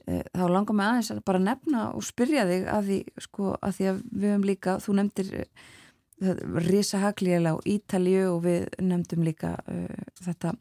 Eh, 0.09 0.25
þá 0.33 0.47
langar 0.49 0.77
mig 0.77 0.89
aðeins 0.89 1.11
að 1.13 1.25
bara 1.29 1.41
nefna 1.43 1.89
og 1.93 2.05
spyrja 2.07 2.47
þig 2.49 2.69
að 2.73 2.87
því, 2.89 2.99
sko, 3.27 3.51
að 3.61 3.75
því 3.77 3.89
að 3.91 3.99
við 4.09 4.31
höfum 4.31 4.47
líka, 4.49 4.77
þú 4.81 4.95
nefndir 4.97 5.35
uh, 5.43 6.39
Risa 6.65 7.01
Hagliela 7.03 7.53
á 7.53 7.57
Ítalju 7.69 8.23
og 8.31 8.39
við 8.47 8.65
nefndum 8.81 9.27
líka 9.27 9.53
uh, 9.69 10.07
þetta 10.25 10.55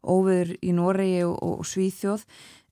óviður 0.00 0.54
í 0.56 0.72
Noregi 0.78 1.20
og, 1.26 1.36
og 1.36 1.68
Svíþjóð 1.68 2.24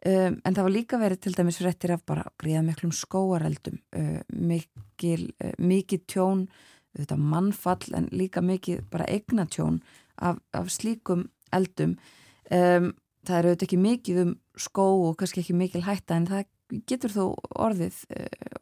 um, 0.07 0.39
en 0.45 0.57
það 0.57 0.67
var 0.67 0.75
líka 0.77 1.01
verið 1.01 1.23
til 1.25 1.35
dæmis 1.37 1.61
frettir 1.63 1.95
af 1.97 2.05
bara 2.09 2.27
gríða 2.41 2.63
miklum 2.67 2.95
skóareldum 2.97 3.81
uh, 3.99 4.21
mikil, 4.33 5.29
mikið 5.59 6.07
tjón 6.11 6.47
þetta 6.99 7.19
mannfall 7.19 7.97
en 7.97 8.09
líka 8.13 8.43
mikið 8.45 8.85
bara 8.93 9.09
egna 9.09 9.47
tjón 9.49 9.81
af, 10.17 10.41
af 10.53 10.73
slíkum 10.73 11.29
eldum 11.53 11.97
um, 12.51 12.93
það 13.27 13.39
er 13.39 13.49
auðvitað 13.49 13.69
ekki 13.69 13.83
mikið 13.87 14.25
um 14.25 14.35
skó 14.59 14.89
og 15.09 15.17
kannski 15.21 15.43
ekki 15.43 15.57
mikil 15.57 15.85
hætta 15.87 16.19
en 16.19 16.29
það 16.29 16.49
getur 16.89 17.13
þó 17.13 17.25
orðið 17.61 17.99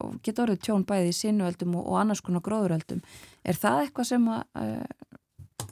og 0.03 0.17
getur 0.25 0.49
orðið 0.49 0.65
tjón 0.67 0.87
bæði 0.89 1.13
í 1.13 1.17
sinuöldum 1.17 1.77
og, 1.79 1.87
og 1.93 2.01
annars 2.01 2.23
konar 2.25 2.43
gróðuröldum. 2.47 3.03
Er 3.47 3.59
það 3.59 3.85
eitthvað 3.85 4.09
sem 4.11 4.27
að 4.33 4.43
uh, 4.59 5.10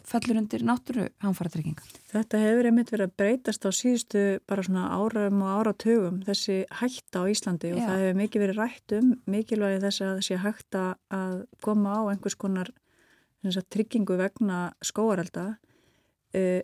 fellur 0.09 0.41
undir 0.41 0.65
náttúru 0.67 1.07
hanfaratrygginga? 1.23 1.85
Þetta 2.11 2.41
hefur 2.43 2.69
einmitt 2.71 2.93
verið 2.93 3.09
að 3.09 3.17
breytast 3.21 3.67
á 3.69 3.71
síðustu 3.75 4.25
bara 4.49 4.65
svona 4.67 4.89
áraum 4.97 5.43
og 5.45 5.55
áratugum 5.61 6.21
þessi 6.27 6.59
hætta 6.81 7.23
á 7.23 7.31
Íslandi 7.31 7.73
og 7.75 7.83
Já. 7.83 7.87
það 7.87 8.03
hefur 8.05 8.21
mikið 8.23 8.45
verið 8.45 8.61
rætt 8.63 8.97
um 8.99 9.11
mikilvægi 9.29 9.83
þess 9.85 10.05
að 10.07 10.15
þessi 10.21 10.41
hætta 10.45 10.85
að 11.21 11.37
koma 11.65 11.97
á 11.97 12.03
einhvers 12.13 12.39
konar 12.41 12.73
tryggingu 13.45 14.19
vegna 14.19 14.61
skóarelda 14.85 15.47
uh, 16.35 16.61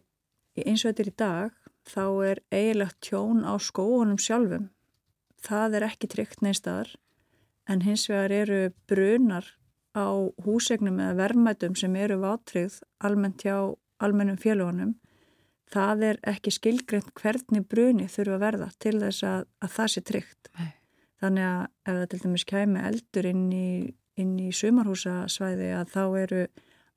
eins 0.58 0.84
og 0.84 0.90
þetta 0.90 1.04
er 1.04 1.10
í 1.10 1.16
dag 1.22 1.60
þá 1.84 2.04
er 2.30 2.40
eiginlegt 2.54 3.00
tjón 3.04 3.44
á 3.44 3.54
skóunum 3.60 4.20
sjálfum. 4.20 4.70
Það 5.44 5.76
er 5.78 5.86
ekki 5.90 6.08
tryggt 6.08 6.40
neinstadar 6.44 6.94
en 7.68 7.84
hins 7.84 8.06
vegar 8.08 8.32
eru 8.32 8.60
brunar 8.88 9.50
á 9.94 10.06
húsegnum 10.44 10.98
eða 11.00 11.18
verðmætum 11.22 11.76
sem 11.78 11.96
eru 11.96 12.18
vátrið 12.22 12.80
almennt 13.06 13.44
hjá 13.46 13.56
almennum 14.02 14.38
félagunum. 14.40 14.96
Það 15.70 16.02
er 16.10 16.20
ekki 16.34 16.52
skilgreynd 16.54 17.12
hvernig 17.18 17.66
bruni 17.70 18.08
þurfa 18.10 18.36
að 18.36 18.44
verða 18.44 18.68
til 18.82 18.98
þess 19.00 19.26
að, 19.26 19.46
að 19.64 19.74
það 19.76 19.92
sé 19.92 20.02
tryggt. 20.10 20.50
Nei. 20.58 20.72
Þannig 21.22 21.48
að 21.48 21.62
ef 21.64 21.98
það 21.98 22.06
til 22.10 22.20
dæmis 22.24 22.46
kæmi 22.50 22.84
eldur 22.84 23.28
inn 23.30 23.46
í, 23.54 23.68
inn 24.20 24.34
í 24.42 24.50
sumarhúsasvæði 24.52 25.70
að 25.78 25.94
þá 25.94 26.02
eru 26.20 26.44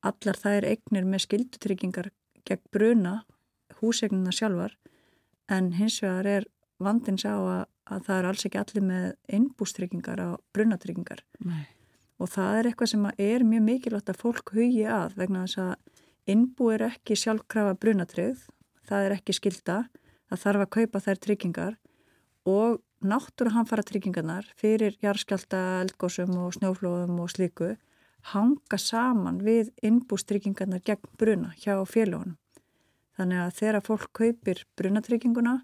allar 0.06 0.42
þær 0.42 0.68
eignir 0.74 1.08
með 1.08 1.24
skildutryggingar 1.26 2.12
gegn 2.48 2.64
bruna 2.74 3.16
húsegnuna 3.82 4.34
sjálfar 4.36 4.76
en 5.52 5.72
hins 5.78 6.02
vegar 6.04 6.30
er 6.38 6.48
vandins 6.84 7.26
á 7.26 7.36
að, 7.36 7.64
að 7.90 8.06
það 8.08 8.20
er 8.20 8.30
alls 8.30 8.46
ekki 8.48 8.62
allir 8.62 8.86
með 8.86 9.08
innbústryggingar 9.38 10.22
á 10.22 10.30
brunatryggingar 10.54 11.24
Nei. 11.46 11.66
Og 12.18 12.32
það 12.34 12.60
er 12.60 12.70
eitthvað 12.70 12.92
sem 12.94 13.06
er 13.14 13.46
mjög 13.46 13.66
mikilvægt 13.68 14.12
að 14.12 14.22
fólk 14.22 14.54
hugi 14.56 14.86
að 14.90 15.18
vegna 15.20 15.46
þess 15.46 15.62
að 15.64 16.34
innbú 16.34 16.72
er 16.74 16.88
ekki 16.90 17.18
sjálfkrafa 17.18 17.78
brunatrygg, 17.80 18.40
það 18.88 19.06
er 19.06 19.16
ekki 19.18 19.36
skilda, 19.38 19.78
það 20.28 20.44
þarf 20.44 20.66
að 20.66 20.74
kaupa 20.78 21.04
þær 21.06 21.22
tryggingar 21.24 21.78
og 22.48 22.80
náttúruhanfara 23.06 23.86
tryggingarnar 23.86 24.48
fyrir 24.58 24.98
jarðskjálta, 25.04 25.84
eldgósum 25.84 26.34
og 26.42 26.56
snjóflóðum 26.58 27.20
og 27.22 27.32
slíku 27.32 27.76
hanga 28.34 28.80
saman 28.82 29.40
við 29.46 29.70
innbústryggingarnar 29.86 30.82
gegn 30.84 31.14
bruna 31.20 31.54
hjá 31.62 31.78
félagunum. 31.86 32.38
Þannig 33.18 33.44
að 33.44 33.54
þegar 33.60 33.86
fólk 33.86 34.10
kaupir 34.18 34.64
brunatrygginguna 34.78 35.60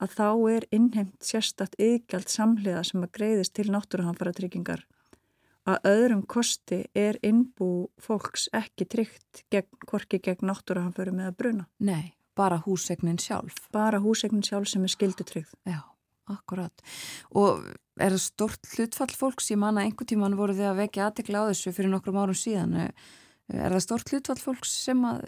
að 0.00 0.12
þá 0.12 0.28
er 0.52 0.66
innheimt 0.76 1.16
sérstatt 1.24 1.74
yðgjald 1.80 2.28
samhliða 2.32 2.84
sem 2.84 3.02
að 3.04 3.14
greiðist 3.16 3.56
til 3.56 3.68
náttúruhanfara 3.72 4.34
tryggingar 4.36 4.84
að 5.66 5.88
öðrum 5.90 6.22
kosti 6.30 6.84
er 6.96 7.18
innbú 7.26 7.88
fólks 8.02 8.46
ekki 8.54 8.86
tryggt 8.90 9.42
gegn, 9.52 9.68
hvorki 9.88 10.20
gegn 10.22 10.46
náttúrahanförum 10.46 11.20
eða 11.24 11.34
bruna. 11.36 11.66
Nei, 11.82 12.14
bara 12.38 12.60
húsegnin 12.64 13.18
sjálf. 13.22 13.66
Bara 13.74 14.00
húsegnin 14.04 14.46
sjálf 14.46 14.70
sem 14.70 14.86
er 14.86 14.94
skildu 14.94 15.26
tryggð. 15.26 15.52
Já, 15.66 15.80
akkurat. 16.30 16.86
Og 17.34 17.66
er 17.98 18.14
það 18.14 18.22
stort 18.22 18.72
hlutfall 18.76 19.12
fólks? 19.18 19.50
Ég 19.50 19.60
man 19.60 19.80
að 19.80 19.90
einhver 19.90 20.10
tíman 20.12 20.38
voru 20.38 20.56
þið 20.56 20.70
að 20.70 20.80
vekja 20.84 21.10
aðtekla 21.10 21.44
á 21.44 21.48
þessu 21.50 21.74
fyrir 21.76 21.92
nokkrum 21.92 22.22
árum 22.22 22.38
síðan. 22.38 22.78
Er 23.50 23.76
það 23.76 23.84
stort 23.84 24.14
hlutfall 24.14 24.40
fólks 24.42 24.74
sem 24.86 25.02
að, 25.06 25.26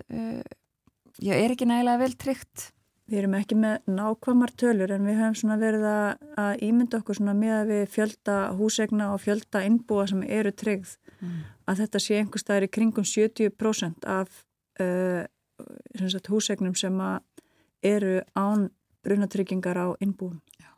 já, 1.19 1.35
er 1.35 1.55
ekki 1.55 1.69
nægilega 1.71 2.03
vel 2.05 2.15
tryggt? 2.19 2.71
Við 3.09 3.23
erum 3.23 3.35
ekki 3.39 3.57
með 3.57 3.87
nákvæmar 3.89 4.53
tölur 4.61 4.91
en 4.93 5.07
við 5.09 5.17
höfum 5.17 5.37
svona 5.41 5.57
verið 5.61 5.87
að, 5.89 6.59
ímynda 6.67 7.01
okkur 7.01 7.17
svona 7.17 7.35
með 7.37 7.55
að 7.55 7.71
við 7.73 7.85
fjölda 7.95 8.37
húsegna 8.59 9.07
og 9.15 9.23
fjölda 9.25 9.63
innbúa 9.65 10.05
sem 10.11 10.21
eru 10.27 10.53
tryggð 10.53 10.93
mm. 11.23 11.39
að 11.73 11.83
þetta 11.83 12.03
sé 12.05 12.19
einhver 12.21 12.43
staðir 12.43 12.69
í 12.69 12.73
kringum 12.77 13.07
70% 13.09 14.09
af 14.13 14.43
uh, 14.85 15.25
sagt, 16.05 16.29
húsegnum 16.29 16.77
sem 16.77 17.01
eru 17.83 18.19
án 18.37 18.69
brunatryggingar 19.07 19.79
á 19.81 19.87
innbúum. 20.05 20.41
Já. 20.61 20.73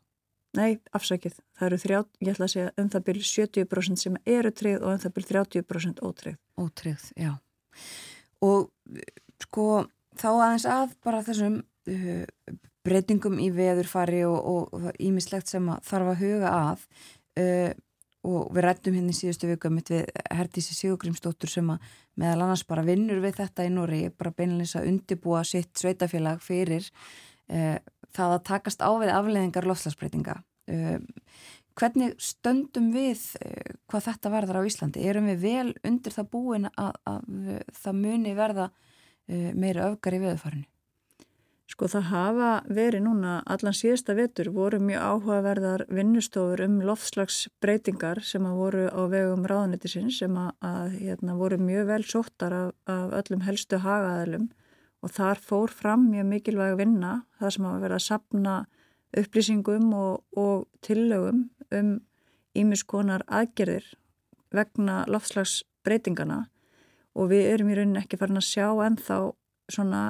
Nei, 0.54 0.78
afsakið. 0.94 1.38
Það 1.58 1.66
eru 1.66 1.78
þrjá, 1.82 1.98
ég 2.20 2.32
ætla 2.34 2.46
að 2.46 2.54
segja 2.54 2.72
um 2.78 2.90
það 2.92 3.06
byrju 3.08 3.26
70% 3.30 4.02
sem 4.04 4.18
eru 4.26 4.52
tryggð 4.54 4.84
og 4.84 4.92
um 4.94 5.02
það 5.02 5.16
byrju 5.16 5.32
30% 5.34 6.04
ótryggð. 6.06 6.40
Ótryggð, 6.60 7.10
já. 7.18 7.32
Og 8.44 8.70
sko 9.42 9.66
þá 10.20 10.30
aðeins 10.32 10.66
að 10.68 10.94
bara 11.04 11.22
þessum 11.26 11.60
uh, 11.90 12.56
breytingum 12.86 13.38
í 13.42 13.50
veðurfari 13.52 14.22
og 14.26 14.90
ímislegt 15.02 15.50
sem 15.50 15.68
að 15.72 15.84
þarf 15.90 16.12
að 16.14 16.20
huga 16.24 16.52
að 16.56 16.84
uh, 17.42 17.70
og 18.30 18.50
við 18.52 18.66
rættum 18.66 18.96
hérna 18.98 19.14
í 19.14 19.16
síðustu 19.16 19.48
viku 19.48 19.70
við 19.72 20.10
Hertísi 20.28 20.74
Sigurgrímsdóttur 20.76 21.48
sem 21.48 21.70
að 21.72 21.86
meðal 22.20 22.44
annars 22.44 22.66
bara 22.68 22.84
vinnur 22.84 23.22
við 23.22 23.38
þetta 23.38 23.64
í 23.64 23.70
Nóri 23.72 24.00
bara 24.12 24.34
beinleins 24.36 24.74
að 24.76 24.90
undibúa 24.90 25.40
sitt 25.48 25.72
sveitafélag 25.80 26.42
fyrir 26.44 26.84
uh, 26.84 27.78
það 28.12 28.34
að 28.36 28.44
takast 28.50 28.84
á 28.84 28.90
við 29.00 29.14
afleðingar 29.14 29.68
lofslagsbreytinga 29.68 30.40
hvernig 31.80 32.12
stöndum 32.22 32.92
við 32.94 33.22
hvað 33.90 34.04
þetta 34.04 34.30
verður 34.30 34.58
á 34.62 34.68
Íslandi? 34.68 35.02
Erum 35.02 35.26
við 35.32 35.40
vel 35.42 35.72
undir 35.88 36.14
það 36.14 36.28
búin 36.30 36.68
að, 36.70 36.92
að 37.10 37.24
það 37.74 37.96
muni 38.04 38.34
verða 38.38 38.68
meira 39.58 39.88
öfgar 39.88 40.14
í 40.14 40.20
veðufarinu 40.22 40.68
Sko 41.70 41.86
það 41.86 42.06
hafa 42.10 42.48
verið 42.66 43.04
núna 43.04 43.36
allan 43.46 43.76
síðasta 43.76 44.16
vetur 44.18 44.48
voru 44.50 44.80
mjög 44.82 45.04
áhugaverðar 45.06 45.84
vinnustofur 45.94 46.64
um 46.64 46.80
loftslagsbreytingar 46.82 48.18
sem 48.26 48.46
að 48.48 48.56
voru 48.58 48.86
á 48.90 49.00
vegum 49.12 49.44
ráðanitisins 49.46 50.18
sem 50.18 50.34
að, 50.34 50.50
að 50.66 50.96
hérna, 50.98 51.36
voru 51.38 51.60
mjög 51.62 51.84
vel 51.92 52.02
sóttar 52.02 52.56
af, 52.56 52.72
af 52.90 53.14
öllum 53.20 53.44
helstu 53.46 53.78
hagaðalum 53.84 54.48
og 55.00 55.14
þar 55.14 55.40
fór 55.46 55.70
fram 55.70 56.08
mjög 56.10 56.26
mikilvæg 56.32 56.74
vinna 56.80 57.12
það 57.38 57.54
sem 57.54 57.68
að 57.70 57.84
vera 57.84 57.98
að 58.00 58.06
sapna 58.08 58.54
upplýsingum 59.20 59.92
og, 59.94 60.24
og 60.34 60.66
tillögum 60.82 61.44
um 61.70 61.92
ímiskonar 62.58 63.22
aðgerðir 63.30 63.86
vegna 64.50 65.04
loftslagsbreytingana 65.06 66.40
og 67.14 67.30
við 67.30 67.46
erum 67.52 67.70
í 67.70 67.78
rauninni 67.78 68.02
ekki 68.02 68.18
farin 68.18 68.42
að 68.42 68.48
sjá 68.48 68.66
ennþá 68.88 69.20
svona 69.70 70.02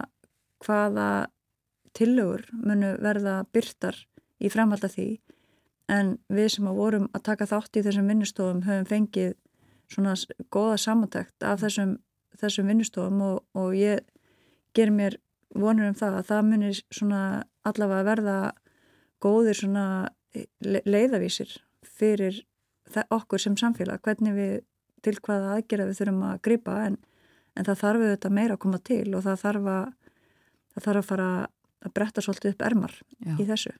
hvaða 0.65 1.11
tillögur 1.97 2.47
munu 2.53 2.95
verða 3.03 3.41
byrtar 3.53 3.97
í 4.41 4.51
framhald 4.53 4.85
af 4.87 4.95
því 4.97 5.09
en 5.91 6.15
við 6.31 6.53
sem 6.55 6.69
að 6.71 6.79
vorum 6.79 7.09
að 7.17 7.25
taka 7.31 7.49
þátt 7.51 7.81
í 7.81 7.85
þessum 7.87 8.11
vinnustofum 8.11 8.63
höfum 8.67 8.87
fengið 8.89 9.35
svona 9.91 10.15
goða 10.55 10.79
samantækt 10.79 11.47
af 11.47 11.65
þessum, 11.65 11.97
þessum 12.39 12.71
vinnustofum 12.71 13.23
og, 13.27 13.43
og 13.59 13.75
ég 13.75 14.05
ger 14.77 14.93
mér 14.95 15.19
vonur 15.55 15.91
um 15.91 15.99
það 15.99 16.21
að 16.21 16.29
það 16.31 16.47
munir 16.47 16.81
svona 16.95 17.23
allavega 17.67 18.07
verða 18.07 18.39
góðir 19.21 19.59
svona 19.59 19.87
leiðavísir 20.63 21.57
fyrir 21.83 22.45
okkur 23.11 23.43
sem 23.43 23.57
samfélag, 23.59 24.01
hvernig 24.03 24.35
við 24.35 24.53
til 25.05 25.17
hvaða 25.25 25.57
aðgerða 25.57 25.89
við 25.89 25.99
þurfum 26.01 26.27
að 26.29 26.43
gripa 26.47 26.77
en, 26.87 26.99
en 27.57 27.67
það 27.67 27.81
þarf 27.83 28.05
auðvitað 28.05 28.37
meira 28.37 28.57
að 28.57 28.63
koma 28.65 28.81
til 28.85 29.07
og 29.17 29.25
það 29.27 29.43
þarf 29.43 29.71
að, 29.75 30.13
það 30.75 30.87
þarf 30.87 31.01
að 31.01 31.09
fara 31.11 31.31
að 31.85 31.95
bretta 31.97 32.25
svolítið 32.25 32.55
upp 32.55 32.67
ermar 32.67 32.95
Já. 33.19 33.35
í 33.37 33.47
þessu. 33.49 33.73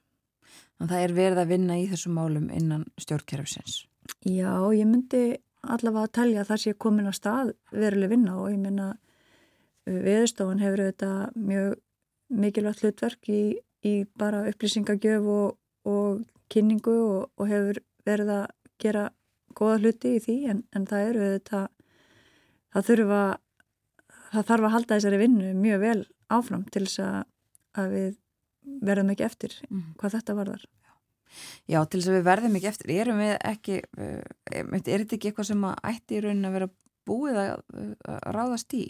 Þannig 0.77 0.87
að 0.87 0.91
það 0.91 1.05
er 1.05 1.15
verið 1.15 1.41
að 1.41 1.51
vinna 1.53 1.77
í 1.79 1.87
þessum 1.91 2.17
málum 2.17 2.49
innan 2.51 2.85
stjórnkerfisins. 2.99 3.85
Já, 4.25 4.51
ég 4.73 4.87
myndi 4.89 5.23
allavega 5.61 6.07
að 6.07 6.13
telja 6.17 6.41
að 6.41 6.51
það 6.51 6.61
sé 6.63 6.73
komin 6.81 7.09
á 7.09 7.13
stað 7.13 7.53
veruleg 7.71 8.11
vinna 8.11 8.37
og 8.41 8.49
ég 8.49 8.61
minna 8.61 8.87
viðstofan 9.85 10.61
hefur 10.61 10.85
auðvitað 10.85 11.37
mjög 11.37 11.75
mikilvægt 12.41 12.83
hlutverk 12.83 13.29
í, 13.29 13.41
í 13.85 13.93
bara 14.17 14.45
upplýsingagjöf 14.49 15.27
og, 15.29 15.57
og 15.89 16.23
kynningu 16.51 16.95
og, 16.95 17.29
og 17.37 17.49
hefur 17.49 17.81
verið 18.07 18.33
að 18.39 18.45
gera 18.81 19.05
goða 19.57 19.79
hluti 19.81 20.15
í 20.17 20.23
því 20.23 20.37
en, 20.53 20.63
en 20.73 20.87
það 20.89 21.07
eru 21.09 21.23
auðvitað 21.27 21.67
það 22.71 22.87
þurfa 22.89 23.21
það 24.31 24.47
þarf 24.49 24.67
að 24.67 24.75
halda 24.75 24.97
þessari 24.97 25.21
vinnu 25.21 25.53
mjög 25.59 25.83
vel 25.83 25.99
áfram 26.31 26.63
til 26.71 26.85
þess 26.85 27.03
að 27.03 27.17
að 27.77 27.95
við 27.95 28.11
verðum 28.87 29.11
ekki 29.13 29.25
eftir 29.25 29.55
mm. 29.69 29.83
hvað 29.99 30.17
þetta 30.17 30.37
varðar. 30.37 30.65
Já, 31.69 31.79
til 31.87 32.01
þess 32.01 32.09
að 32.11 32.17
við 32.17 32.25
verðum 32.27 32.57
ekki 32.59 32.69
eftir, 32.71 32.93
erum 32.99 33.21
við 33.21 33.33
ekki, 33.47 33.77
uh, 33.97 34.23
er 34.51 34.67
þetta 34.83 35.15
ekki 35.17 35.31
eitthvað 35.31 35.47
sem 35.47 35.63
að 35.69 35.85
ætti 35.91 36.17
í 36.17 36.23
raunin 36.25 36.49
að 36.49 36.57
vera 36.57 36.69
búið 37.07 37.39
að, 37.39 37.63
að 38.11 38.19
ráðast 38.35 38.75
í? 38.77 38.83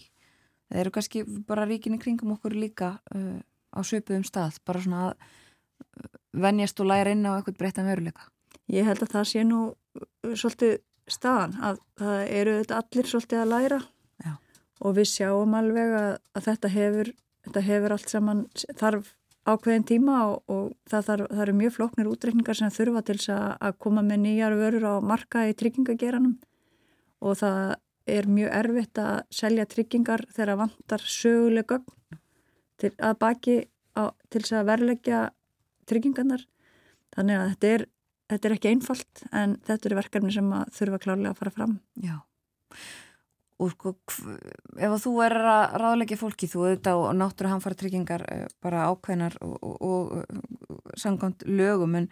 Það 0.72 0.82
eru 0.82 0.94
kannski 0.95 1.24
bara 1.48 1.68
ríkinni 1.70 1.99
kringum 2.02 2.34
okkur 2.36 2.56
líka 2.58 2.95
uh, 3.14 3.38
á 3.72 3.80
söpuðum 3.86 4.26
stað, 4.28 4.58
bara 4.66 4.82
svona 4.84 5.03
að 5.12 5.30
venjast 6.41 6.80
og 6.82 6.90
læra 6.90 7.14
inn 7.14 7.28
á 7.28 7.36
eitthvað 7.36 7.60
breytta 7.60 7.86
veruleika. 7.86 8.30
Ég 8.72 8.88
held 8.88 9.03
að 9.03 9.14
það 9.16 9.28
sé 9.28 9.44
nú 9.45 9.62
svolítið 10.24 10.78
staðan, 11.12 11.58
að 11.60 11.82
það 11.99 12.22
eru 12.40 12.53
allir 12.78 13.10
svolítið 13.10 13.41
að 13.41 13.52
læra 13.52 13.80
Já. 14.24 14.34
og 14.80 14.95
við 14.98 15.10
sjáum 15.12 15.58
alveg 15.58 15.95
að, 15.98 16.14
að 16.38 16.48
þetta 16.48 16.72
hefur 16.76 17.12
þetta 17.45 17.63
hefur 17.65 17.95
allt 17.95 18.11
saman 18.11 18.45
þarf 18.80 19.13
ákveðin 19.49 19.85
tíma 19.89 20.18
og, 20.30 20.41
og 20.51 20.65
það, 20.89 21.05
þarf, 21.07 21.30
það 21.31 21.43
eru 21.45 21.55
mjög 21.57 21.76
floknir 21.77 22.09
útreikningar 22.11 22.59
sem 22.59 22.73
þurfa 22.73 23.01
til 23.07 23.18
að 23.34 23.77
koma 23.81 24.03
með 24.05 24.23
nýjar 24.26 24.57
vörur 24.59 24.85
á 24.85 24.95
marka 25.01 25.47
í 25.49 25.55
tryggingageranum. 25.57 26.35
Og 27.22 27.39
það 27.41 27.76
er 28.11 28.30
mjög 28.30 28.53
erfitt 28.59 29.01
að 29.01 29.18
selja 29.34 29.68
tryggingar 29.69 30.26
þegar 30.34 30.61
vantar 30.61 31.05
söguleg 31.05 31.69
gögn 31.69 32.19
til 32.81 32.93
að 32.97 33.18
baki 33.22 33.57
á, 33.97 34.13
til 34.34 34.43
að 34.57 34.69
verleggja 34.69 35.22
tryggingarnar. 35.89 36.45
Þannig 37.15 37.38
að 37.38 37.53
þetta 37.53 37.72
er, 37.76 37.85
þetta 38.31 38.47
er 38.49 38.57
ekki 38.57 38.73
einfalt 38.76 39.23
en 39.31 39.55
þetta 39.68 39.89
eru 39.89 40.01
verkefni 40.01 40.34
sem 40.38 40.53
þurfa 40.77 41.01
klárlega 41.01 41.34
að 41.34 41.41
fara 41.41 41.55
fram. 41.57 41.80
Já 41.97 42.22
og 43.61 43.73
sko 43.75 43.93
ef 44.81 44.93
þú 45.03 45.15
er 45.25 45.35
að 45.38 45.73
ráðleggja 45.81 46.19
fólki 46.19 46.49
þú 46.49 46.63
auðvitað 46.65 47.01
og 47.01 47.17
náttúrulega 47.17 47.53
hann 47.53 47.63
fara 47.63 47.77
tryggingar 47.77 48.23
eh, 48.31 48.45
bara 48.63 48.88
ákveðnar 48.89 49.38
og, 49.45 49.57
og, 49.61 50.15
og 50.71 50.95
sangant 50.99 51.45
lögum 51.45 51.97
en, 51.99 52.07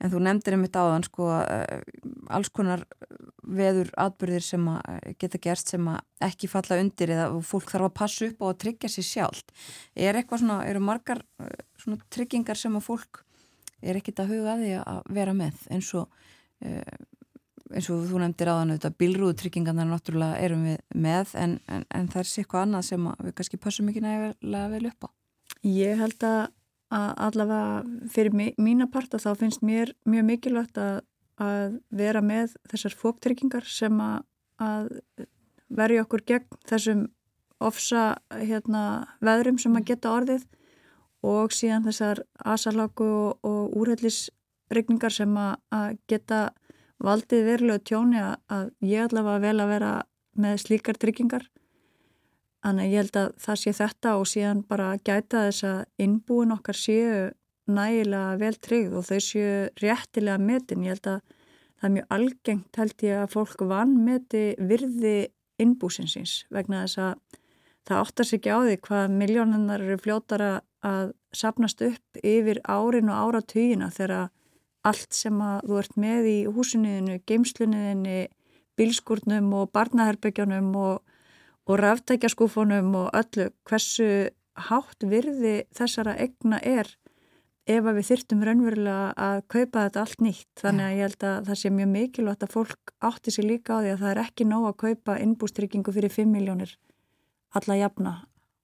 en 0.00 0.12
þú 0.12 0.22
nefndir 0.24 0.56
einmitt 0.56 0.78
áðan 0.78 1.04
sko 1.06 1.28
eh, 1.42 1.82
alls 2.32 2.52
konar 2.54 2.86
veður 3.44 3.92
atbyrðir 4.00 4.46
sem 4.46 4.70
að 4.72 4.80
eh, 4.94 5.12
geta 5.20 5.42
gerst 5.44 5.74
sem 5.74 5.90
að 5.92 6.00
ekki 6.30 6.50
falla 6.52 6.80
undir 6.80 7.14
eða 7.16 7.28
fólk 7.50 7.74
þarf 7.74 7.90
að 7.90 7.96
passa 8.00 8.30
upp 8.30 8.42
og 8.44 8.54
að 8.54 8.60
tryggja 8.64 8.92
sér 8.94 9.08
sjálf 9.10 9.68
er 9.94 10.16
eitthvað 10.16 10.44
svona, 10.44 10.62
eru 10.70 10.84
margar 10.84 11.24
svona 11.82 12.00
tryggingar 12.08 12.60
sem 12.60 12.80
að 12.80 12.88
fólk 12.88 13.24
er 13.84 14.00
ekkit 14.00 14.24
að 14.24 14.32
huga 14.34 14.56
að 14.56 14.64
því 14.64 14.74
að 14.80 15.14
vera 15.20 15.36
með 15.36 15.68
eins 15.70 15.92
og 15.94 16.08
eins 17.74 17.88
og 17.92 18.04
þú 18.08 18.20
nefndir 18.22 18.50
áðan 18.52 18.74
auðvitað 18.74 18.96
bílrúðutryggingarnar 19.02 19.88
náttúrulega 19.90 20.40
erum 20.44 20.64
við 20.68 20.78
með 21.06 21.34
en, 21.40 21.56
en, 21.68 21.84
en 21.94 22.08
það 22.12 22.22
er 22.22 22.30
sér 22.30 22.44
eitthvað 22.44 22.64
annað 22.66 22.86
sem 22.88 23.08
við 23.24 23.34
kannski 23.40 23.60
passum 23.62 23.90
ekki 23.90 24.04
nægilega 24.04 24.70
vel 24.74 24.88
upp 24.90 25.08
á. 25.08 25.08
Ég 25.66 26.00
held 26.02 26.26
að, 26.28 26.40
að 26.94 27.10
allavega 27.26 28.10
fyrir 28.14 28.54
mína 28.56 28.88
parta 28.92 29.20
þá 29.22 29.30
finnst 29.42 29.64
mér 29.66 29.92
mjög 30.08 30.28
mikilvægt 30.30 30.80
að, 30.82 31.00
að 31.42 31.78
vera 32.00 32.22
með 32.24 32.56
þessar 32.70 32.98
fóktryggingar 33.02 33.68
sem 33.68 34.00
að, 34.02 34.20
að 34.62 34.92
verja 35.68 36.04
okkur 36.06 36.24
gegn 36.28 36.60
þessum 36.68 37.08
ofsa 37.58 38.12
hérna, 38.30 39.08
veðrum 39.24 39.58
sem 39.58 39.74
að 39.76 39.90
geta 39.90 40.14
orðið 40.14 40.46
og 41.26 41.52
síðan 41.54 41.86
þessar 41.88 42.22
asaláku 42.46 43.06
og, 43.06 43.38
og 43.42 43.74
úrhellisrygningar 43.80 45.14
sem 45.14 45.34
að 45.34 45.98
geta 46.10 46.48
valdið 47.04 47.46
verulegu 47.46 47.84
tjóni 47.86 48.20
að 48.22 48.70
ég 48.84 49.06
allavega 49.06 49.42
vel 49.44 49.62
að 49.62 49.72
vera 49.74 49.92
með 50.38 50.60
slíkar 50.64 50.98
tryggingar. 50.98 51.48
Þannig 52.64 52.92
ég 52.92 53.02
held 53.04 53.18
að 53.20 53.28
það 53.44 53.60
sé 53.62 53.72
þetta 53.78 54.14
og 54.18 54.28
síðan 54.28 54.62
bara 54.66 54.88
gæta 55.06 55.44
þess 55.46 55.66
að 55.68 56.04
innbúin 56.04 56.54
okkar 56.56 56.78
séu 56.78 57.18
nægilega 57.68 58.38
vel 58.40 58.54
tryggð 58.66 58.96
og 58.98 59.06
þau 59.08 59.20
séu 59.22 59.50
réttilega 59.82 60.38
metin. 60.42 60.84
Ég 60.86 60.96
held 60.96 61.10
að 61.12 61.20
það 61.78 61.88
er 61.88 61.94
mjög 61.94 62.14
algengt 62.16 62.80
held 62.82 63.04
ég 63.06 63.20
að 63.22 63.34
fólk 63.34 63.66
vannmeti 63.70 64.44
virði 64.58 65.18
innbúsinsins 65.62 66.40
vegna 66.54 66.84
þess 66.84 67.02
að 67.02 67.38
það 67.88 68.02
áttar 68.02 68.28
sér 68.28 68.38
ekki 68.38 68.54
á 68.54 68.58
því 68.58 68.76
hvað 68.88 69.14
miljónunnar 69.20 69.84
eru 69.84 70.00
fljótara 70.02 70.50
að 70.86 71.12
sapnast 71.34 71.82
upp 71.82 72.20
yfir 72.22 72.60
árin 72.66 73.10
og 73.10 73.28
áratugina 73.28 73.90
þegar 73.94 74.30
allt 74.88 75.14
sem 75.14 75.38
að 75.44 75.68
þú 75.68 75.78
ert 75.82 75.98
með 76.00 76.28
í 76.30 76.38
húsiniðinu, 76.56 77.18
geimsluniðinu, 77.28 78.18
bílskurnum 78.78 79.52
og 79.58 79.70
barnaherbyggjónum 79.74 80.70
og, 80.78 81.02
og 81.68 81.80
ráftækjaskúfunum 81.82 82.94
og 83.02 83.10
öllu 83.18 83.50
hversu 83.68 84.08
hátt 84.68 85.04
virði 85.06 85.60
þessara 85.76 86.16
egna 86.18 86.60
er 86.62 86.90
ef 87.68 87.84
að 87.84 87.98
við 87.98 88.06
þyrtum 88.08 88.44
raunverulega 88.46 89.08
að 89.20 89.40
kaupa 89.52 89.84
þetta 89.84 90.02
allt 90.02 90.22
nýtt. 90.24 90.52
Þannig 90.62 90.86
að 90.86 90.94
ég 90.94 91.04
held 91.04 91.26
að 91.28 91.48
það 91.48 91.60
sé 91.60 91.72
mjög 91.74 91.90
mikilvægt 91.92 92.46
að 92.46 92.54
fólk 92.54 92.92
átti 93.04 93.34
sér 93.34 93.48
líka 93.48 93.76
á 93.76 93.80
því 93.82 93.92
að 93.92 94.02
það 94.02 94.12
er 94.12 94.22
ekki 94.22 94.46
nóg 94.48 94.68
að 94.70 94.78
kaupa 94.84 95.18
innbústryggingu 95.24 95.94
fyrir 95.94 96.14
5 96.14 96.32
miljónir 96.32 96.74
alla 97.58 97.76
jafna. 97.78 98.14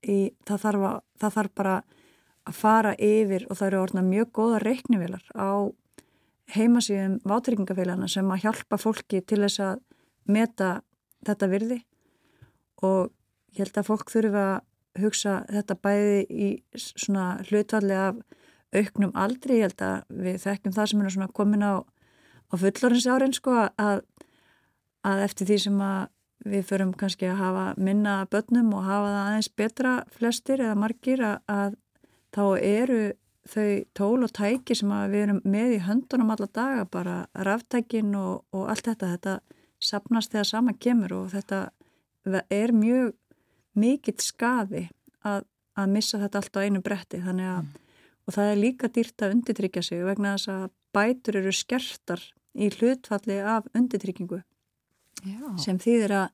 Í, 0.04 0.32
það, 0.48 0.62
þarf 0.64 0.86
að, 0.88 0.96
það 1.20 1.36
þarf 1.38 1.54
bara 1.60 1.76
að 2.44 2.58
fara 2.58 2.92
yfir 3.00 3.46
og 3.48 3.58
það 3.58 3.68
eru 3.70 3.82
orðna 3.84 4.04
mjög 4.08 4.32
góða 4.36 4.60
reiknivelar 4.64 5.24
á 5.36 5.48
heimasíðum 6.52 7.18
vátrygingafélagana 7.24 8.08
sem 8.10 8.30
að 8.30 8.44
hjálpa 8.44 8.78
fólki 8.80 9.22
til 9.24 9.40
þess 9.44 9.62
að 9.64 9.82
meta 10.28 10.70
þetta 11.24 11.50
virði. 11.52 11.80
Og 12.84 13.12
ég 13.54 13.64
held 13.64 13.80
að 13.80 13.88
fólk 13.88 14.12
þurfa 14.12 14.46
að 14.52 15.04
hugsa 15.04 15.34
þetta 15.50 15.76
bæði 15.82 16.18
í 16.30 16.48
svona 16.78 17.28
hlutvalli 17.48 17.96
af 17.98 18.20
auknum 18.74 19.14
aldri, 19.18 19.60
ég 19.60 19.70
held 19.70 19.84
að 19.86 20.20
við 20.24 20.40
þekkjum 20.44 20.74
það 20.74 20.90
sem 20.90 21.02
er 21.02 21.14
svona 21.14 21.34
komin 21.34 21.66
á, 21.66 21.74
á 22.50 22.54
fullorins 22.58 23.06
árin 23.06 23.34
sko 23.34 23.54
að, 23.70 24.02
að 25.06 25.24
eftir 25.28 25.50
því 25.50 25.58
sem 25.66 25.80
að 25.82 26.02
við 26.44 26.66
förum 26.68 26.92
kannski 26.98 27.28
að 27.30 27.40
hafa 27.40 27.66
minna 27.80 28.16
börnum 28.30 28.72
og 28.76 28.84
hafa 28.84 29.12
það 29.12 29.20
aðeins 29.22 29.50
betra 29.56 29.92
flestir 30.12 30.60
eða 30.60 30.76
margir 30.76 31.22
að, 31.24 31.36
að 31.48 31.76
þá 32.34 32.44
eru 32.60 33.00
þau 33.50 33.68
tól 33.94 34.24
og 34.24 34.32
tæki 34.32 34.76
sem 34.78 34.92
við 35.12 35.26
erum 35.26 35.40
með 35.44 35.76
í 35.76 35.82
höndunum 35.84 36.32
alla 36.32 36.48
daga, 36.48 36.84
bara 36.84 37.16
ráftækin 37.34 38.14
og, 38.16 38.44
og 38.56 38.70
allt 38.72 38.88
þetta, 38.88 39.12
þetta 39.16 39.38
sapnast 39.84 40.32
þegar 40.32 40.48
sama 40.48 40.74
kemur 40.80 41.12
og 41.12 41.32
þetta 41.34 41.66
er 42.48 42.72
mjög 42.72 43.12
mikill 43.76 44.20
skaði 44.22 44.86
að, 45.26 45.44
að 45.76 45.90
missa 45.92 46.20
þetta 46.22 46.40
allt 46.40 46.56
á 46.56 46.64
einu 46.64 46.80
bretti. 46.84 47.20
Þannig 47.20 47.50
að 47.50 47.64
mm 47.64 47.80
og 48.24 48.36
það 48.36 48.50
er 48.50 48.60
líka 48.60 48.90
dýrt 48.92 49.24
að 49.24 49.36
undirtryggja 49.36 49.82
sig 49.84 50.04
vegna 50.04 50.34
þess 50.36 50.50
að 50.52 50.64
bætur 50.94 51.40
eru 51.40 51.52
skertar 51.52 52.22
í 52.54 52.70
hlutfalli 52.72 53.40
af 53.40 53.68
undirtryggingu 53.76 54.40
sem 55.60 55.80
þýðir 55.80 56.16
að 56.20 56.28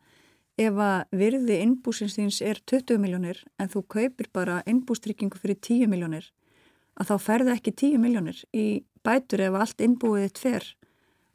ef 0.61 0.81
að 0.85 1.16
virði 1.16 1.61
innbúsins 1.65 2.19
þíns 2.19 2.41
er 2.45 2.61
20 2.69 3.01
miljónir 3.01 3.41
en 3.59 3.70
þú 3.73 3.85
kaupir 3.97 4.28
bara 4.32 4.61
innbústryggingu 4.69 5.41
fyrir 5.41 5.59
10 5.59 5.91
miljónir 5.91 6.28
að 7.01 7.10
þá 7.10 7.16
ferðu 7.24 7.55
ekki 7.55 7.74
10 7.82 8.02
miljónir 8.02 8.40
í 8.52 8.66
bætur 9.06 9.44
ef 9.47 9.56
allt 9.56 9.85
innbúið 9.85 10.27
þitt 10.28 10.43
fer 10.44 10.66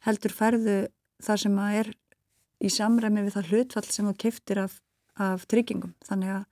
heldur 0.05 0.35
ferðu 0.35 0.79
það 1.25 1.41
sem 1.45 1.61
að 1.61 1.77
er 1.81 1.93
í 2.65 2.71
samræmi 2.71 3.25
við 3.25 3.37
það 3.37 3.49
hlutfall 3.51 3.87
sem 3.89 4.09
þú 4.09 4.15
keftir 4.21 4.61
af, 4.65 4.77
af 5.17 5.47
tryggingum 5.49 5.95
þannig 6.05 6.35
að 6.37 6.45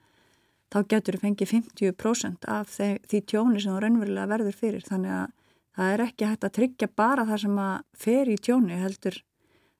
þá 0.74 0.80
getur 0.90 1.18
þú 1.18 1.24
fengið 1.28 1.54
50% 1.54 2.50
af 2.50 2.72
því, 2.74 2.90
því 3.10 3.22
tjóni 3.30 3.62
sem 3.62 3.76
þú 3.76 3.84
raunverulega 3.84 4.32
verður 4.32 4.58
fyrir 4.58 4.88
þannig 4.88 5.14
að 5.20 5.28
það 5.74 5.94
er 5.94 6.04
ekki 6.08 6.30
hægt 6.30 6.48
að 6.48 6.56
tryggja 6.58 6.90
bara 6.98 7.28
það 7.30 7.44
sem 7.46 7.62
að 7.62 7.76
fer 8.06 8.34
í 8.34 8.40
tjóni 8.42 8.80
heldur 8.82 9.20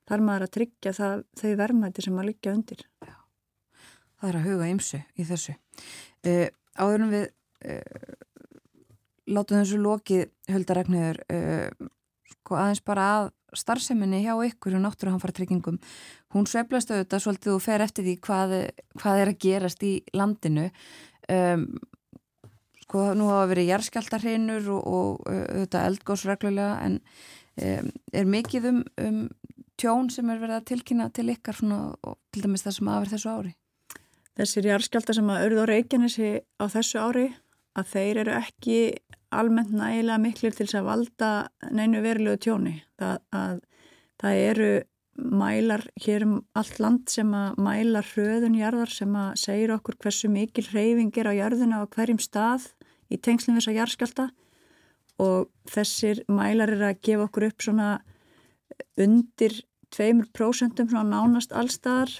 þar 0.08 0.24
maður 0.24 0.46
að 0.46 0.54
tryggja 0.58 0.92
það, 0.94 1.24
þau 1.40 1.50
verðmæti 1.60 2.04
sem 2.04 2.18
að 2.20 2.28
liggja 2.30 2.54
undir. 2.54 2.84
Já. 3.04 3.14
Það 4.20 4.28
er 4.30 4.38
að 4.38 4.48
huga 4.48 4.68
ymsu 4.72 5.00
í 5.00 5.26
þessu. 5.28 5.54
Uh, 6.24 6.46
áðurum 6.80 7.12
við 7.14 7.26
uh, 7.26 8.14
látum 9.30 9.60
þessu 9.60 9.80
lokið 9.80 10.26
höldaregnir 10.52 11.22
uh, 11.28 11.38
eh, 11.70 11.88
sko 12.34 12.58
aðeins 12.60 12.84
bara 12.84 13.08
að 13.14 13.32
starfseminni 13.54 14.24
hjá 14.24 14.34
ykkur 14.48 14.76
og 14.76 14.82
náttúruhanfartryggingum 14.84 15.78
hún 16.34 16.48
sveplast 16.50 16.90
auðvitað 16.90 17.22
svolítið 17.22 17.54
og 17.54 17.62
fer 17.62 17.84
eftir 17.84 18.06
því 18.06 18.14
hvað, 18.26 18.54
hvað 18.98 19.20
er 19.22 19.30
að 19.30 19.40
gerast 19.44 19.84
í 19.86 19.92
landinu. 20.16 20.66
Um, 21.30 21.68
sko 22.84 23.06
nú 23.16 23.30
hafa 23.30 23.48
verið 23.54 23.70
jærskjáltarhinur 23.70 24.68
og, 24.74 24.82
og 24.84 25.30
auðvitað 25.30 25.88
eldgóðsreglulega 25.90 26.74
en 26.84 26.98
um, 27.62 27.92
er 28.12 28.28
mikið 28.28 28.70
um, 28.72 28.82
um 29.00 29.20
tjón 29.80 30.10
sem 30.12 30.28
er 30.30 30.42
verið 30.42 30.58
að 30.58 30.66
tilkynna 30.72 31.08
til 31.14 31.30
ykkar 31.32 31.58
svona, 31.58 31.94
og 32.04 32.18
til 32.34 32.44
dæmis 32.44 32.66
það 32.66 32.76
sem 32.78 32.90
aðverð 32.92 33.16
þessu 33.16 33.32
ári? 33.32 33.54
Þessir 34.34 34.68
jærskjáltar 34.72 35.18
sem 35.18 35.30
að 35.30 35.44
auðvitað 35.44 35.70
reykjanissi 35.70 36.30
á 36.58 36.64
þessu 36.74 37.00
ári 37.02 37.26
að 37.78 37.90
þeir 37.90 38.20
eru 38.22 38.34
ekki 38.38 38.78
almennt 39.38 39.72
nægilega 39.74 40.18
miklir 40.22 40.56
til 40.56 40.68
að 40.78 40.88
valda 40.88 41.30
neinu 41.74 42.02
verulegu 42.04 42.40
tjóni. 42.46 42.74
Það, 43.00 43.16
að, 43.34 43.62
það 44.22 44.42
eru 44.48 44.72
mælar 45.14 45.84
hér 46.02 46.24
um 46.26 46.38
allt 46.58 46.80
land 46.82 47.10
sem 47.10 47.30
að 47.36 47.58
mæla 47.62 48.02
hröðun 48.02 48.56
jarðar 48.58 48.90
sem 48.90 49.12
að 49.14 49.36
segja 49.44 49.76
okkur 49.76 49.98
hversu 50.02 50.30
mikil 50.32 50.66
hreyfing 50.72 51.14
er 51.20 51.30
á 51.30 51.38
jarðuna 51.38 51.84
á 51.86 51.90
hverjum 51.94 52.18
stað 52.22 52.66
í 53.12 53.18
tengslum 53.22 53.58
þess 53.58 53.70
að 53.70 53.78
jarðskjálta 53.78 54.26
og 55.22 55.50
þessir 55.70 56.24
mælar 56.26 56.74
er 56.74 56.82
að 56.90 57.00
gefa 57.06 57.28
okkur 57.28 57.48
upp 57.50 57.62
svona 57.62 57.90
undir 58.98 59.60
2% 59.94 60.82
svona 60.90 61.04
nánast 61.06 61.54
allstaðar 61.54 62.10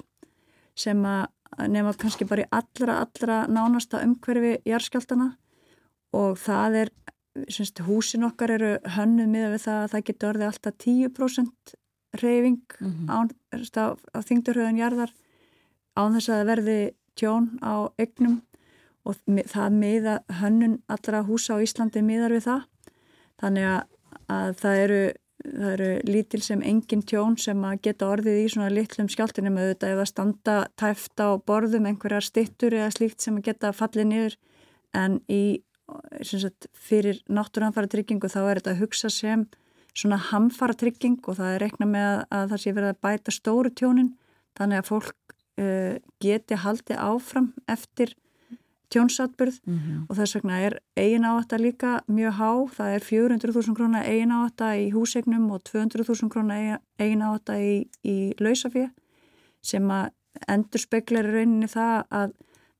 sem 0.79 1.01
að 1.03 1.27
nefna 1.71 1.95
kannski 1.99 2.27
bara 2.27 2.45
í 2.45 2.51
allra 2.55 3.01
allra 3.03 3.41
nánasta 3.51 4.03
umhverfi 4.03 4.57
jarðskjáltana 4.67 5.33
og 6.15 6.37
það 6.39 6.77
er, 6.83 6.91
semst, 7.51 7.81
húsin 7.87 8.27
okkar 8.27 8.55
eru 8.55 8.75
hönnuð 8.95 9.31
miða 9.31 9.51
við 9.53 9.65
það 9.65 9.81
að 9.81 9.91
það 9.93 10.05
getur 10.09 10.29
orðið 10.31 10.49
alltaf 10.49 10.77
10% 10.85 11.75
reyfing 12.21 12.77
mm 12.79 12.91
-hmm. 12.91 13.07
á, 13.11 13.17
á, 14.15 14.19
þingdurhauðan 14.23 14.79
jarðar 14.79 15.11
án 15.95 16.15
þess 16.15 16.29
að 16.29 16.39
það 16.39 16.51
verði 16.51 16.79
tjón 17.15 17.49
á 17.63 17.75
egnum 17.99 18.41
og 19.05 19.19
það 19.51 19.75
miða 19.81 20.15
hönnun 20.41 20.79
allra 20.87 21.23
húsa 21.27 21.55
á 21.55 21.63
Íslandi 21.63 22.01
miðar 22.01 22.33
við 22.33 22.47
það. 22.49 22.63
Þannig 23.41 23.65
að, 23.69 23.81
að 24.31 24.55
það 24.61 24.81
eru 24.85 25.03
það 25.45 25.71
eru 25.75 25.89
lítil 26.09 26.41
sem 26.41 26.63
engin 26.65 27.03
tjón 27.05 27.35
sem 27.37 27.59
að 27.67 27.81
geta 27.87 28.09
orðið 28.09 28.39
í 28.41 28.47
svona 28.49 28.71
litlum 28.73 29.09
skjáltunum 29.11 29.59
auðvitað 29.59 29.93
ef 29.93 30.01
að 30.01 30.09
standa 30.09 30.55
tæft 30.79 31.21
á 31.21 31.29
borðum 31.37 31.85
einhverjar 31.89 32.25
stittur 32.25 32.73
eða 32.73 32.93
slíkt 32.95 33.21
sem 33.21 33.37
að 33.37 33.51
geta 33.51 33.73
fallið 33.75 34.09
niður. 34.09 34.37
En 34.95 35.19
í 35.29 35.61
sagt, 36.23 36.67
fyrir 36.73 37.21
náttúranfara 37.29 37.89
tryggingu 37.91 38.29
þá 38.31 38.41
er 38.43 38.59
þetta 38.59 38.75
að 38.75 38.81
hugsa 38.83 39.11
sem 39.13 39.45
svona 39.95 40.19
hamfara 40.31 40.75
trygging 40.75 41.21
og 41.23 41.37
það 41.39 41.53
er 41.53 41.63
reikna 41.63 41.87
með 41.87 42.07
að, 42.09 42.21
að 42.37 42.51
það 42.51 42.61
sé 42.63 42.75
verið 42.75 42.91
að 42.91 43.01
bæta 43.05 43.33
stóru 43.33 43.71
tjónin 43.71 44.11
þannig 44.57 44.81
að 44.81 44.89
fólk 44.89 45.35
uh, 45.61 45.95
geti 46.23 46.59
haldi 46.59 46.97
áfram 46.99 47.51
eftir 47.71 48.15
tjónsatburð 48.93 49.59
mm 49.65 49.77
-hmm. 49.77 50.01
og 50.09 50.17
þess 50.17 50.35
vegna 50.35 50.59
er 50.61 50.79
eigin 50.95 51.25
áhætta 51.25 51.57
líka 51.57 52.01
mjög 52.07 52.33
há, 52.39 52.51
það 52.77 52.89
er 52.95 53.01
400.000 53.01 53.75
krónar 53.75 54.05
eigin 54.05 54.31
áhætta 54.31 54.67
í 54.77 54.91
húsegnum 54.93 55.51
og 55.51 55.61
200.000 55.69 56.29
krónar 56.29 56.79
eigin 56.99 57.21
áhætta 57.21 57.57
í, 57.59 57.87
í 58.03 58.33
lausafið 58.39 58.89
sem 59.61 59.89
að 59.91 60.11
endur 60.47 60.79
speklar 60.79 61.25
í 61.25 61.33
rauninni 61.33 61.67
það 61.67 62.03
að 62.11 62.31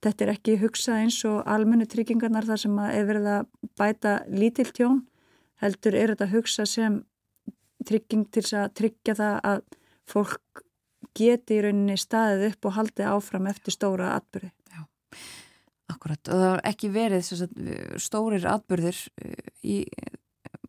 Þetta 0.06 0.26
er 0.26 0.32
ekki 0.36 0.60
hugsað 0.62 1.02
eins 1.02 1.18
og 1.26 1.40
almennu 1.50 1.88
tryggingarnar 1.90 2.46
þar 2.46 2.62
sem 2.62 2.80
er 2.84 3.08
verið 3.08 3.32
að 3.32 3.48
bæta 3.80 4.12
lítill 4.30 4.70
tjón, 4.70 5.00
heldur 5.64 5.98
er 5.98 6.14
þetta 6.14 6.30
hugsað 6.30 6.70
sem 6.70 7.00
trygging 7.86 8.28
til 8.34 8.44
að 8.60 8.68
tryggja 8.78 9.16
það 9.18 9.40
að 9.50 9.64
fólk 10.10 10.62
geti 11.16 11.58
í 11.58 11.64
rauninni 11.64 11.96
staðið 11.98 12.52
upp 12.52 12.70
og 12.70 12.76
haldið 12.76 13.10
áfram 13.14 13.50
eftir 13.50 13.74
stóra 13.74 14.12
atbyrði. 14.18 14.52
Já, 14.74 14.84
akkurat. 15.94 16.22
Og 16.30 16.44
það 16.44 16.52
er 16.52 16.64
ekki 16.70 16.92
verið 16.94 17.26
sagt, 17.30 17.60
stórir 18.04 18.48
atbyrðir 18.52 19.02
eh, 19.24 19.50
í 19.64 19.78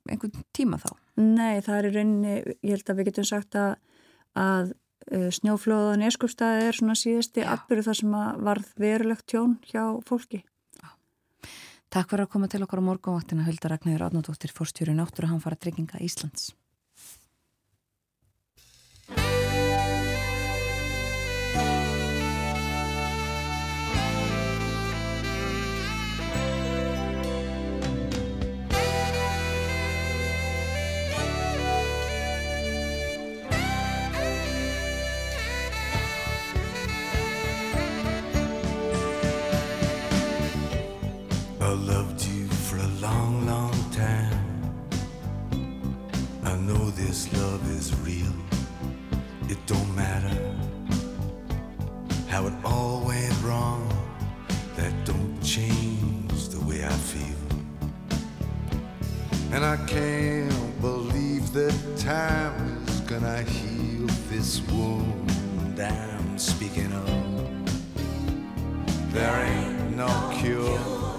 einhvern 0.07 0.47
tíma 0.57 0.81
þá? 0.81 0.91
Nei, 1.21 1.61
það 1.65 1.79
er 1.79 1.89
í 1.89 1.95
rauninni, 1.97 2.35
ég 2.63 2.77
held 2.77 2.93
að 2.93 3.01
við 3.01 3.11
getum 3.11 3.29
sagt 3.29 3.59
að, 3.59 3.77
að 4.39 4.75
Eh, 5.07 5.31
snjóflóða 5.31 5.93
og 5.95 6.01
neskupstæði 6.03 6.67
er 6.67 6.75
svona 6.75 6.97
síðusti 6.99 7.45
atbyrju 7.47 7.87
þar 7.87 7.99
sem 8.01 8.15
varð 8.49 8.71
verulegt 8.83 9.27
tjón 9.31 9.57
hjá 9.63 9.83
fólki. 10.09 10.43
Já. 10.81 10.89
Takk 11.95 12.11
fyrir 12.11 12.27
að 12.27 12.33
koma 12.33 12.51
til 12.51 12.65
okkar 12.67 12.83
á 12.83 12.89
morgunvaktina 12.89 13.47
Hulda 13.47 13.71
Ragnæður 13.71 14.09
Átnáttóttir, 14.09 14.51
fórstjóri 14.51 14.97
Náttúru 14.99 15.31
Hanfara 15.31 15.55
Trygginga 15.55 16.03
Íslands. 16.03 16.57
Loved 41.77 42.25
you 42.27 42.47
for 42.47 42.77
a 42.77 42.89
long, 43.01 43.47
long 43.47 43.73
time. 43.91 44.41
I 46.45 46.57
know 46.57 46.91
this 46.91 47.33
love 47.35 47.63
is 47.71 47.95
real. 48.01 48.33
It 49.49 49.59
don't 49.67 49.95
matter 49.95 50.37
how 52.29 52.47
it 52.47 52.55
all 52.65 53.05
went 53.07 53.35
wrong. 53.43 53.89
That 54.77 54.93
don't 55.05 55.41
change 55.43 56.49
the 56.49 56.61
way 56.65 56.85
I 56.85 56.97
feel. 57.13 57.43
And 59.53 59.65
I 59.65 59.77
can't 59.87 60.81
believe 60.81 61.53
that 61.53 61.75
time 61.97 62.85
is 62.87 63.01
gonna 63.01 63.43
heal 63.43 64.07
this 64.29 64.61
wound 64.69 65.81
I'm 65.81 66.39
speaking 66.39 66.93
of. 66.93 67.07
There 69.13 69.47
ain't 69.47 69.97
no 69.97 70.09
cure. 70.39 71.16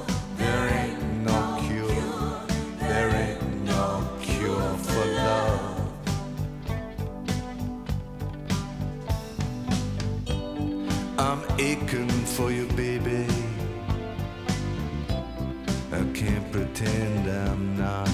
For 4.88 5.06
love. 5.06 5.62
I'm 11.20 11.42
aching 11.60 12.10
for 12.36 12.52
you, 12.52 12.66
baby. 12.76 13.26
I 15.92 16.04
can't 16.14 16.52
pretend 16.52 17.28
I'm 17.30 17.78
not. 17.78 18.10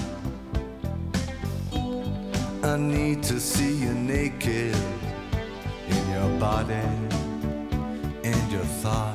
I 2.62 2.76
need 2.76 3.22
to 3.24 3.38
see 3.38 3.74
you 3.84 3.92
naked 3.94 4.74
in 5.88 6.10
your 6.10 6.30
body 6.38 6.86
and 8.24 8.52
your 8.52 8.68
thought. 8.82 9.13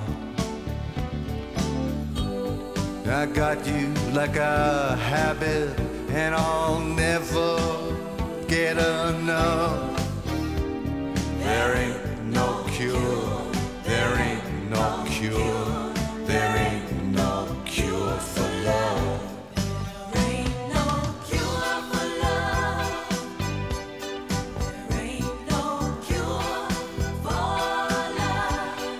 I 3.09 3.25
got 3.25 3.65
you 3.65 3.87
like 4.13 4.35
a 4.35 4.95
habit, 4.95 5.79
and 6.11 6.35
I'll 6.35 6.79
never 6.79 7.57
get 8.47 8.77
enough. 8.77 9.97
There 11.39 11.75
ain't 11.75 12.25
no 12.25 12.63
cure, 12.69 13.41
there 13.83 14.15
ain't 14.19 14.69
no 14.69 15.03
cure, 15.09 15.91
there 16.25 16.55
ain't 16.55 17.03
no 17.15 17.47
cure 17.65 18.17
for 18.19 18.49
love. 18.63 19.21
There 20.13 20.29
ain't 20.29 20.71
no 20.71 20.85
cure 21.27 21.81
for 21.91 22.05
love. 22.21 22.93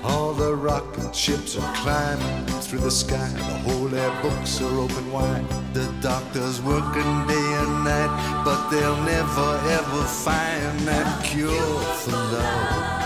All 0.04 0.34
the 0.34 0.56
rocket 0.56 1.16
ships 1.16 1.56
are 1.58 1.76
climbing 1.76 2.48
through 2.70 2.80
the 2.82 2.92
sky. 2.92 3.30
The 3.34 3.72
holy 3.72 4.22
books 4.22 4.62
are 4.62 4.78
open 4.78 5.12
wide. 5.12 5.44
The 5.74 5.92
doctors 6.02 6.62
working 6.62 7.12
day 7.26 7.50
and 7.62 7.84
night, 7.84 8.44
but 8.46 8.70
they'll 8.70 9.02
never 9.04 9.50
ever 9.80 10.04
find 10.04 10.80
that 10.82 11.24
cure 11.24 11.82
for 12.04 12.12
love. 12.12 12.99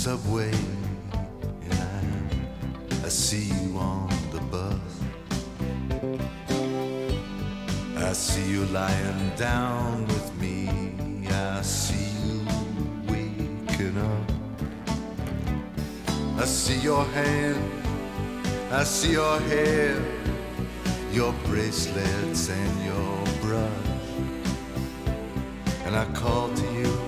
Subway, 0.00 0.50
and 1.62 1.74
I, 1.74 3.04
I 3.04 3.08
see 3.10 3.52
you 3.52 3.76
on 3.76 4.08
the 4.32 4.40
bus. 4.50 4.92
I 7.98 8.12
see 8.14 8.50
you 8.50 8.64
lying 8.72 9.30
down 9.36 10.06
with 10.06 10.34
me. 10.40 10.70
I 11.28 11.60
see 11.60 12.12
you 12.24 12.46
waking 13.10 13.98
up. 13.98 14.32
I 16.38 16.46
see 16.46 16.80
your 16.80 17.04
hand, 17.04 17.62
I 18.72 18.84
see 18.84 19.12
your 19.12 19.38
hair, 19.40 20.02
your 21.12 21.34
bracelets 21.44 22.48
and 22.48 22.84
your 22.86 23.26
brush. 23.42 23.70
And 25.84 25.94
I 25.94 26.06
call 26.14 26.48
to 26.54 26.66
you, 26.72 26.98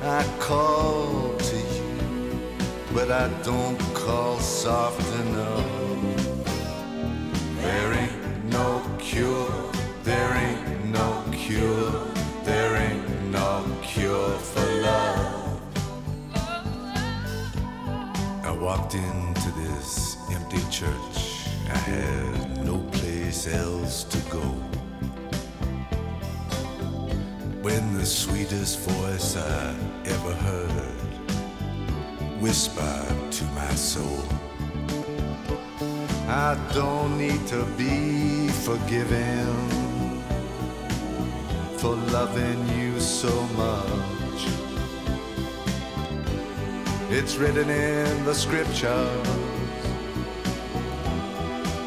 I 0.00 0.24
call 0.38 1.23
but 2.94 3.10
I 3.10 3.28
don't 3.42 3.76
call 3.92 4.38
soft 4.38 5.04
enough. 5.20 5.66
There 7.60 7.92
ain't 7.92 8.44
no 8.44 8.82
cure, 9.00 9.50
there 10.04 10.32
ain't 10.32 10.84
no 10.92 11.24
cure, 11.32 11.92
there 12.44 12.76
ain't 12.76 13.32
no 13.32 13.66
cure 13.82 14.38
for 14.38 14.66
love. 14.80 15.60
I 18.44 18.52
walked 18.52 18.94
into 18.94 19.50
this 19.62 20.16
empty 20.30 20.62
church. 20.70 21.16
I 21.68 21.76
had 21.76 22.64
no 22.64 22.78
place 22.92 23.48
else 23.48 24.04
to 24.04 24.18
go. 24.30 24.46
When 27.60 27.94
the 27.98 28.06
sweetest 28.06 28.78
voice 28.78 29.36
I 29.36 29.74
ever 30.04 30.34
heard 30.34 31.03
whispered 32.44 33.32
to 33.32 33.42
my 33.54 33.74
soul, 33.74 34.22
I 36.28 36.50
don't 36.74 37.16
need 37.16 37.46
to 37.46 37.64
be 37.78 38.48
forgiven 38.68 39.46
for 41.78 41.96
loving 42.12 42.60
you 42.78 43.00
so 43.00 43.34
much. 43.62 44.40
It's 47.08 47.36
written 47.36 47.70
in 47.70 48.24
the 48.26 48.34
scriptures. 48.34 49.26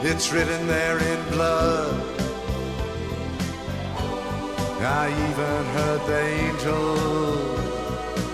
It's 0.01 0.33
written 0.33 0.65
there 0.65 0.97
in 0.97 1.19
blood. 1.29 2.03
I 4.81 5.05
even 5.29 5.61
heard 5.77 6.01
the 6.07 6.19
angel 6.45 7.57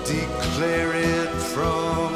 declare 0.05 0.93
it 0.93 1.29
from 1.53 2.12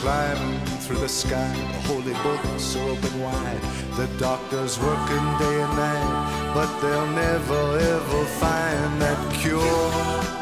climbing 0.00 0.58
through 0.80 0.98
the 0.98 1.08
sky. 1.08 1.52
The 1.72 1.80
holy 1.88 2.14
books 2.24 2.74
open 2.76 3.20
wide. 3.20 3.60
The 3.96 4.08
doctors 4.18 4.78
working 4.78 5.26
day 5.38 5.60
and 5.60 5.76
night, 5.76 6.52
but 6.54 6.70
they'll 6.80 7.06
never 7.08 7.78
ever 7.78 8.24
find 8.40 9.02
that 9.02 9.20
cure. 9.34 10.39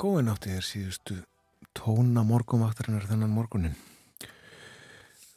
Cohen 0.00 0.30
átti 0.32 0.48
þér 0.48 0.64
síðustu 0.64 1.14
tóna 1.76 2.22
morgumvaktarinnar 2.24 3.04
þennan 3.04 3.34
morgunin. 3.36 3.74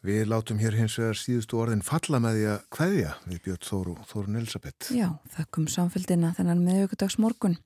Við 0.07 0.30
látum 0.31 0.61
hér 0.61 0.77
hins 0.77 0.95
vegar 1.02 1.19
síðustu 1.19 1.60
orðin 1.60 1.84
falla 1.84 2.22
með 2.23 2.38
því 2.38 2.45
að 2.53 2.64
kveðja 2.77 3.11
við 3.26 3.41
Björn 3.44 3.68
Þóru 3.68 3.98
Þórun 4.07 4.40
Elisabeth. 4.40 4.88
Já, 4.95 5.10
þakkum 5.35 5.68
samfélgina 5.68 6.31
þennan 6.38 6.64
meðjökudags 6.64 7.19
morgun. 7.19 7.57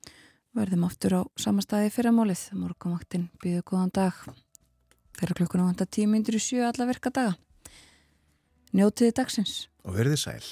Verðum 0.58 0.86
aftur 0.90 1.18
á 1.18 1.22
samastæði 1.38 1.94
fyrramálið. 1.94 2.44
Morgunvaktin 2.58 3.28
býðu 3.44 3.62
góðan 3.70 3.94
dag. 3.94 4.18
Þeirra 5.20 5.38
klukkuna 5.38 5.68
vanda 5.70 5.86
tíu 5.86 6.10
myndir 6.10 6.38
í 6.38 6.42
sjö 6.42 6.66
alla 6.66 6.90
virka 6.90 7.14
daga. 7.14 7.36
Njótiði 8.74 9.14
dagsins. 9.22 9.68
Og 9.86 9.94
verðið 10.00 10.24
sæl. 10.26 10.42